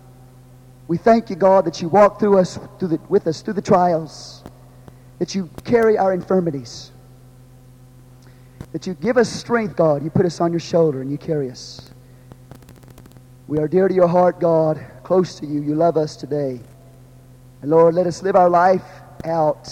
We 0.88 0.98
thank 0.98 1.30
you, 1.30 1.36
God, 1.36 1.66
that 1.66 1.82
you 1.82 1.90
walk 1.90 2.20
through 2.20 2.40
us, 2.40 2.58
through 2.80 2.88
the, 2.88 3.00
with 3.10 3.28
us 3.28 3.42
through 3.42 3.54
the 3.54 3.62
trials, 3.62 4.44
that 5.20 5.36
you 5.36 5.50
carry 5.64 5.98
our 5.98 6.14
infirmities, 6.14 6.92
that 8.72 8.88
you 8.88 8.96
give 8.96 9.18
us 9.18 9.30
strength, 9.30 9.76
God. 9.76 10.04
You 10.04 10.10
put 10.10 10.26
us 10.26 10.42
on 10.42 10.52
your 10.52 10.60
shoulder 10.60 11.02
and 11.02 11.12
you 11.12 11.18
carry 11.18 11.52
us. 11.52 11.89
We 13.50 13.58
are 13.58 13.68
dear 13.68 13.88
to 13.88 13.94
your 13.96 14.08
heart, 14.08 14.40
God, 14.40 14.80
close 15.02 15.40
to 15.40 15.46
you. 15.48 15.64
You 15.64 15.74
love 15.74 15.98
us 15.98 16.16
today. 16.16 16.60
And 17.64 17.72
Lord, 17.72 17.96
let 17.96 18.06
us 18.06 18.22
live 18.22 18.36
our 18.36 18.48
life 18.48 18.86
out 19.26 19.68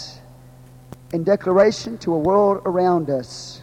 in 1.12 1.22
declaration 1.22 1.96
to 1.98 2.14
a 2.14 2.18
world 2.18 2.62
around 2.66 3.08
us 3.08 3.62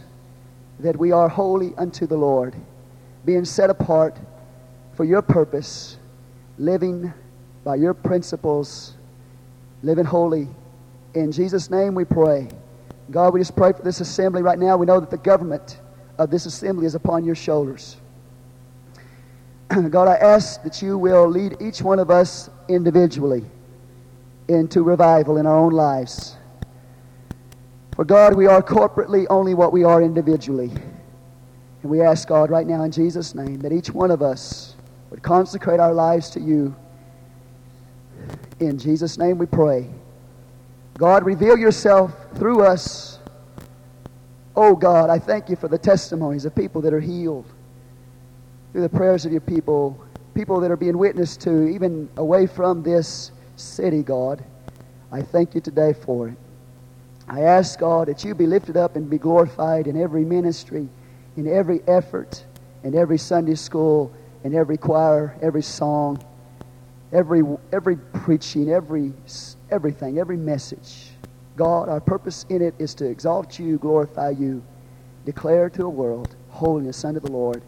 that 0.80 0.96
we 0.96 1.12
are 1.12 1.28
holy 1.28 1.74
unto 1.76 2.06
the 2.06 2.16
Lord, 2.16 2.54
being 3.26 3.44
set 3.44 3.68
apart 3.68 4.16
for 4.94 5.04
your 5.04 5.20
purpose 5.20 5.98
living 6.56 7.12
by 7.62 7.74
your 7.74 7.92
principles, 7.92 8.94
living 9.82 10.06
holy. 10.06 10.48
In 11.12 11.30
Jesus' 11.30 11.68
name 11.68 11.94
we 11.94 12.06
pray. 12.06 12.48
God, 13.10 13.34
we 13.34 13.40
just 13.40 13.54
pray 13.54 13.74
for 13.74 13.82
this 13.82 14.00
assembly 14.00 14.40
right 14.40 14.58
now. 14.58 14.78
We 14.78 14.86
know 14.86 14.98
that 14.98 15.10
the 15.10 15.18
government 15.18 15.78
of 16.16 16.30
this 16.30 16.46
assembly 16.46 16.86
is 16.86 16.94
upon 16.94 17.22
your 17.22 17.34
shoulders. 17.34 17.98
God, 19.90 20.06
I 20.06 20.14
ask 20.14 20.62
that 20.62 20.80
you 20.80 20.96
will 20.96 21.28
lead 21.28 21.56
each 21.60 21.82
one 21.82 21.98
of 21.98 22.10
us 22.10 22.50
individually 22.68 23.44
into 24.48 24.82
revival 24.82 25.38
in 25.38 25.46
our 25.46 25.56
own 25.56 25.72
lives. 25.72 26.36
For 27.96 28.04
God, 28.04 28.36
we 28.36 28.46
are 28.46 28.62
corporately 28.62 29.26
only 29.28 29.54
what 29.54 29.72
we 29.72 29.82
are 29.82 30.02
individually. 30.02 30.70
And 31.82 31.90
we 31.90 32.00
ask 32.00 32.28
God 32.28 32.50
right 32.50 32.66
now 32.66 32.84
in 32.84 32.92
Jesus' 32.92 33.34
name 33.34 33.58
that 33.60 33.72
each 33.72 33.90
one 33.90 34.10
of 34.10 34.22
us 34.22 34.76
would 35.10 35.22
consecrate 35.22 35.80
our 35.80 35.92
lives 35.94 36.30
to 36.30 36.40
you. 36.40 36.74
In 38.60 38.78
Jesus' 38.78 39.18
name 39.18 39.38
we 39.38 39.46
pray. 39.46 39.88
God, 40.96 41.24
reveal 41.24 41.56
yourself 41.56 42.12
through 42.36 42.62
us. 42.62 43.18
Oh 44.54 44.76
God, 44.76 45.10
I 45.10 45.18
thank 45.18 45.48
you 45.50 45.56
for 45.56 45.68
the 45.68 45.78
testimonies 45.78 46.44
of 46.44 46.54
people 46.54 46.80
that 46.82 46.94
are 46.94 47.00
healed 47.00 47.46
through 48.76 48.82
the 48.82 48.88
prayers 48.90 49.24
of 49.24 49.32
your 49.32 49.40
people, 49.40 49.98
people 50.34 50.60
that 50.60 50.70
are 50.70 50.76
being 50.76 50.98
witnessed 50.98 51.40
to, 51.40 51.66
even 51.66 52.06
away 52.18 52.46
from 52.46 52.82
this 52.82 53.32
city, 53.56 54.02
God. 54.02 54.44
I 55.10 55.22
thank 55.22 55.54
you 55.54 55.62
today 55.62 55.94
for 55.94 56.28
it. 56.28 56.36
I 57.26 57.40
ask, 57.40 57.78
God, 57.78 58.08
that 58.08 58.22
you 58.22 58.34
be 58.34 58.46
lifted 58.46 58.76
up 58.76 58.94
and 58.94 59.08
be 59.08 59.16
glorified 59.16 59.86
in 59.86 59.98
every 59.98 60.26
ministry, 60.26 60.90
in 61.38 61.48
every 61.48 61.80
effort, 61.88 62.44
in 62.84 62.94
every 62.94 63.16
Sunday 63.16 63.54
school, 63.54 64.14
in 64.44 64.54
every 64.54 64.76
choir, 64.76 65.34
every 65.40 65.62
song, 65.62 66.22
every, 67.14 67.44
every 67.72 67.96
preaching, 67.96 68.70
every, 68.70 69.14
everything, 69.70 70.18
every 70.18 70.36
message. 70.36 71.12
God, 71.56 71.88
our 71.88 72.00
purpose 72.00 72.44
in 72.50 72.60
it 72.60 72.74
is 72.78 72.94
to 72.96 73.06
exalt 73.06 73.58
you, 73.58 73.78
glorify 73.78 74.32
you, 74.38 74.62
declare 75.24 75.70
to 75.70 75.78
the 75.78 75.88
world 75.88 76.36
holiness 76.50 77.06
unto 77.06 77.20
the 77.20 77.32
Lord. 77.32 77.62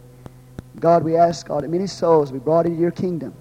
God, 0.80 1.02
we 1.02 1.16
ask, 1.16 1.48
God, 1.48 1.64
that 1.64 1.70
many 1.70 1.86
souls 1.86 2.30
be 2.30 2.38
brought 2.38 2.66
into 2.66 2.80
your 2.80 2.90
kingdom 2.90 3.34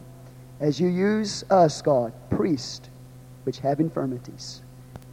as 0.60 0.80
you 0.80 0.88
use 0.88 1.44
us, 1.50 1.82
God, 1.82 2.14
priests, 2.30 2.90
which 3.44 3.60
have 3.60 3.80
infirmities. 3.80 4.62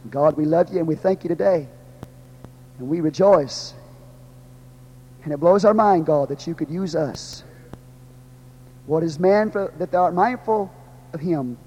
God, 0.09 0.37
we 0.37 0.45
love 0.45 0.71
you 0.71 0.79
and 0.79 0.87
we 0.87 0.95
thank 0.95 1.23
you 1.23 1.27
today. 1.27 1.67
And 2.79 2.89
we 2.89 3.01
rejoice. 3.01 3.73
And 5.23 5.33
it 5.33 5.37
blows 5.37 5.65
our 5.65 5.73
mind, 5.73 6.05
God, 6.05 6.29
that 6.29 6.45
you 6.45 6.53
could 6.53 6.69
use 6.69 6.95
us. 6.95 7.43
What 8.85 9.03
is 9.03 9.19
man 9.19 9.49
for, 9.49 9.73
that 9.79 9.91
thou 9.91 10.03
art 10.03 10.13
mindful 10.13 10.71
of 11.13 11.19
him? 11.19 11.57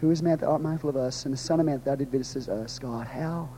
Who 0.00 0.10
is 0.10 0.22
man 0.22 0.32
that 0.32 0.40
thou 0.40 0.52
art 0.52 0.60
mindful 0.60 0.90
of 0.90 0.96
us? 0.96 1.24
And 1.24 1.32
the 1.32 1.38
Son 1.38 1.60
of 1.60 1.66
Man 1.66 1.76
that 1.76 1.84
thou 1.84 1.94
did 1.94 2.10
visit 2.10 2.48
us, 2.48 2.78
God. 2.78 3.06
How? 3.06 3.48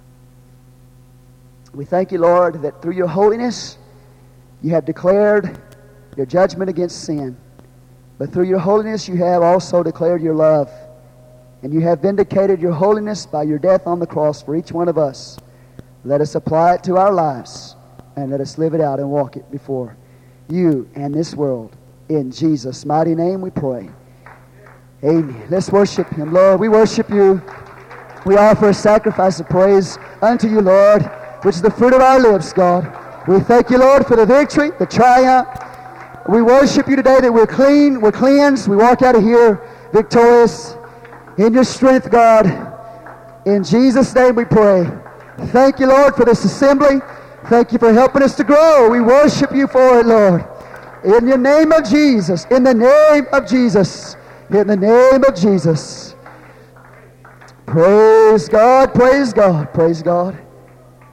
We 1.72 1.84
thank 1.84 2.12
you, 2.12 2.18
Lord, 2.18 2.60
that 2.62 2.82
through 2.82 2.94
your 2.94 3.06
holiness 3.06 3.78
you 4.62 4.70
have 4.70 4.84
declared 4.84 5.58
your 6.16 6.26
judgment 6.26 6.68
against 6.68 7.04
sin. 7.04 7.36
But 8.18 8.32
through 8.32 8.44
your 8.44 8.58
holiness 8.58 9.08
you 9.08 9.16
have 9.16 9.42
also 9.42 9.82
declared 9.82 10.22
your 10.22 10.34
love. 10.34 10.70
And 11.62 11.72
you 11.72 11.80
have 11.80 12.00
vindicated 12.00 12.60
your 12.60 12.72
holiness 12.72 13.26
by 13.26 13.42
your 13.42 13.58
death 13.58 13.86
on 13.86 13.98
the 13.98 14.06
cross 14.06 14.42
for 14.42 14.56
each 14.56 14.72
one 14.72 14.88
of 14.88 14.98
us. 14.98 15.38
Let 16.04 16.20
us 16.20 16.34
apply 16.34 16.74
it 16.74 16.84
to 16.84 16.96
our 16.96 17.12
lives 17.12 17.76
and 18.16 18.30
let 18.30 18.40
us 18.40 18.58
live 18.58 18.74
it 18.74 18.80
out 18.80 18.98
and 18.98 19.10
walk 19.10 19.36
it 19.36 19.50
before 19.50 19.96
you 20.48 20.88
and 20.94 21.14
this 21.14 21.34
world. 21.34 21.76
In 22.08 22.30
Jesus' 22.30 22.84
mighty 22.84 23.14
name 23.14 23.40
we 23.40 23.50
pray. 23.50 23.88
Amen. 25.04 25.46
Let's 25.48 25.70
worship 25.70 26.08
Him, 26.10 26.32
Lord. 26.32 26.60
We 26.60 26.68
worship 26.68 27.08
you. 27.08 27.40
We 28.26 28.36
offer 28.36 28.68
a 28.68 28.74
sacrifice 28.74 29.40
of 29.40 29.48
praise 29.48 29.98
unto 30.20 30.46
you, 30.48 30.60
Lord, 30.60 31.04
which 31.42 31.56
is 31.56 31.62
the 31.62 31.70
fruit 31.70 31.94
of 31.94 32.02
our 32.02 32.20
lips, 32.20 32.52
God. 32.52 32.84
We 33.30 33.38
thank 33.38 33.70
you, 33.70 33.78
Lord, 33.78 34.08
for 34.08 34.16
the 34.16 34.26
victory, 34.26 34.72
the 34.80 34.86
triumph. 34.86 35.46
We 36.28 36.42
worship 36.42 36.88
you 36.88 36.96
today 36.96 37.20
that 37.20 37.32
we're 37.32 37.46
clean, 37.46 38.00
we're 38.00 38.10
cleansed. 38.10 38.66
We 38.66 38.74
walk 38.74 39.02
out 39.02 39.14
of 39.14 39.22
here 39.22 39.62
victorious 39.92 40.74
in 41.38 41.54
your 41.54 41.62
strength, 41.62 42.10
God. 42.10 42.46
In 43.46 43.62
Jesus' 43.62 44.12
name 44.16 44.34
we 44.34 44.44
pray. 44.44 44.90
Thank 45.52 45.78
you, 45.78 45.86
Lord, 45.86 46.16
for 46.16 46.24
this 46.24 46.44
assembly. 46.44 47.00
Thank 47.44 47.70
you 47.70 47.78
for 47.78 47.92
helping 47.92 48.24
us 48.24 48.34
to 48.34 48.42
grow. 48.42 48.90
We 48.90 49.00
worship 49.00 49.54
you 49.54 49.68
for 49.68 50.00
it, 50.00 50.06
Lord. 50.06 50.44
In 51.04 51.26
the 51.26 51.38
name 51.38 51.70
of 51.70 51.88
Jesus. 51.88 52.46
In 52.50 52.64
the 52.64 52.74
name 52.74 53.26
of 53.32 53.46
Jesus. 53.46 54.16
In 54.50 54.66
the 54.66 54.76
name 54.76 55.22
of 55.22 55.36
Jesus. 55.36 56.16
Praise 57.64 58.48
God. 58.48 58.92
Praise 58.92 59.32
God. 59.32 59.72
Praise 59.72 60.02
God. 60.02 60.36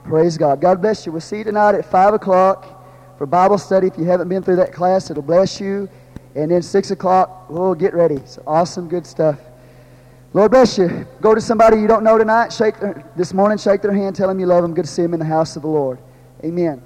Praise 0.07 0.37
God. 0.37 0.61
God 0.61 0.81
bless 0.81 1.05
you. 1.05 1.11
We'll 1.11 1.19
see 1.19 1.39
you 1.39 1.43
tonight 1.43 1.75
at 1.75 1.83
5 1.83 2.13
o'clock 2.13 3.17
for 3.17 3.25
Bible 3.25 3.57
study. 3.57 3.87
If 3.87 3.97
you 3.97 4.05
haven't 4.05 4.29
been 4.29 4.41
through 4.41 4.55
that 4.55 4.71
class, 4.71 5.11
it'll 5.11 5.21
bless 5.21 5.59
you. 5.59 5.89
And 6.33 6.49
then 6.49 6.61
6 6.61 6.91
o'clock, 6.91 7.49
we'll 7.49 7.75
get 7.75 7.93
ready. 7.93 8.15
It's 8.15 8.39
awesome, 8.47 8.87
good 8.87 9.05
stuff. 9.05 9.37
Lord 10.31 10.51
bless 10.51 10.77
you. 10.77 11.05
Go 11.19 11.35
to 11.35 11.41
somebody 11.41 11.81
you 11.81 11.87
don't 11.87 12.05
know 12.05 12.17
tonight. 12.17 12.53
Shake 12.53 12.79
their, 12.79 13.03
this 13.17 13.33
morning. 13.33 13.57
Shake 13.57 13.81
their 13.81 13.91
hand. 13.91 14.15
Tell 14.15 14.29
them 14.29 14.39
you 14.39 14.45
love 14.45 14.61
them. 14.61 14.73
Good 14.73 14.85
to 14.85 14.91
see 14.91 15.01
them 15.01 15.13
in 15.13 15.19
the 15.19 15.25
house 15.25 15.57
of 15.57 15.63
the 15.63 15.67
Lord. 15.67 15.99
Amen. 16.41 16.81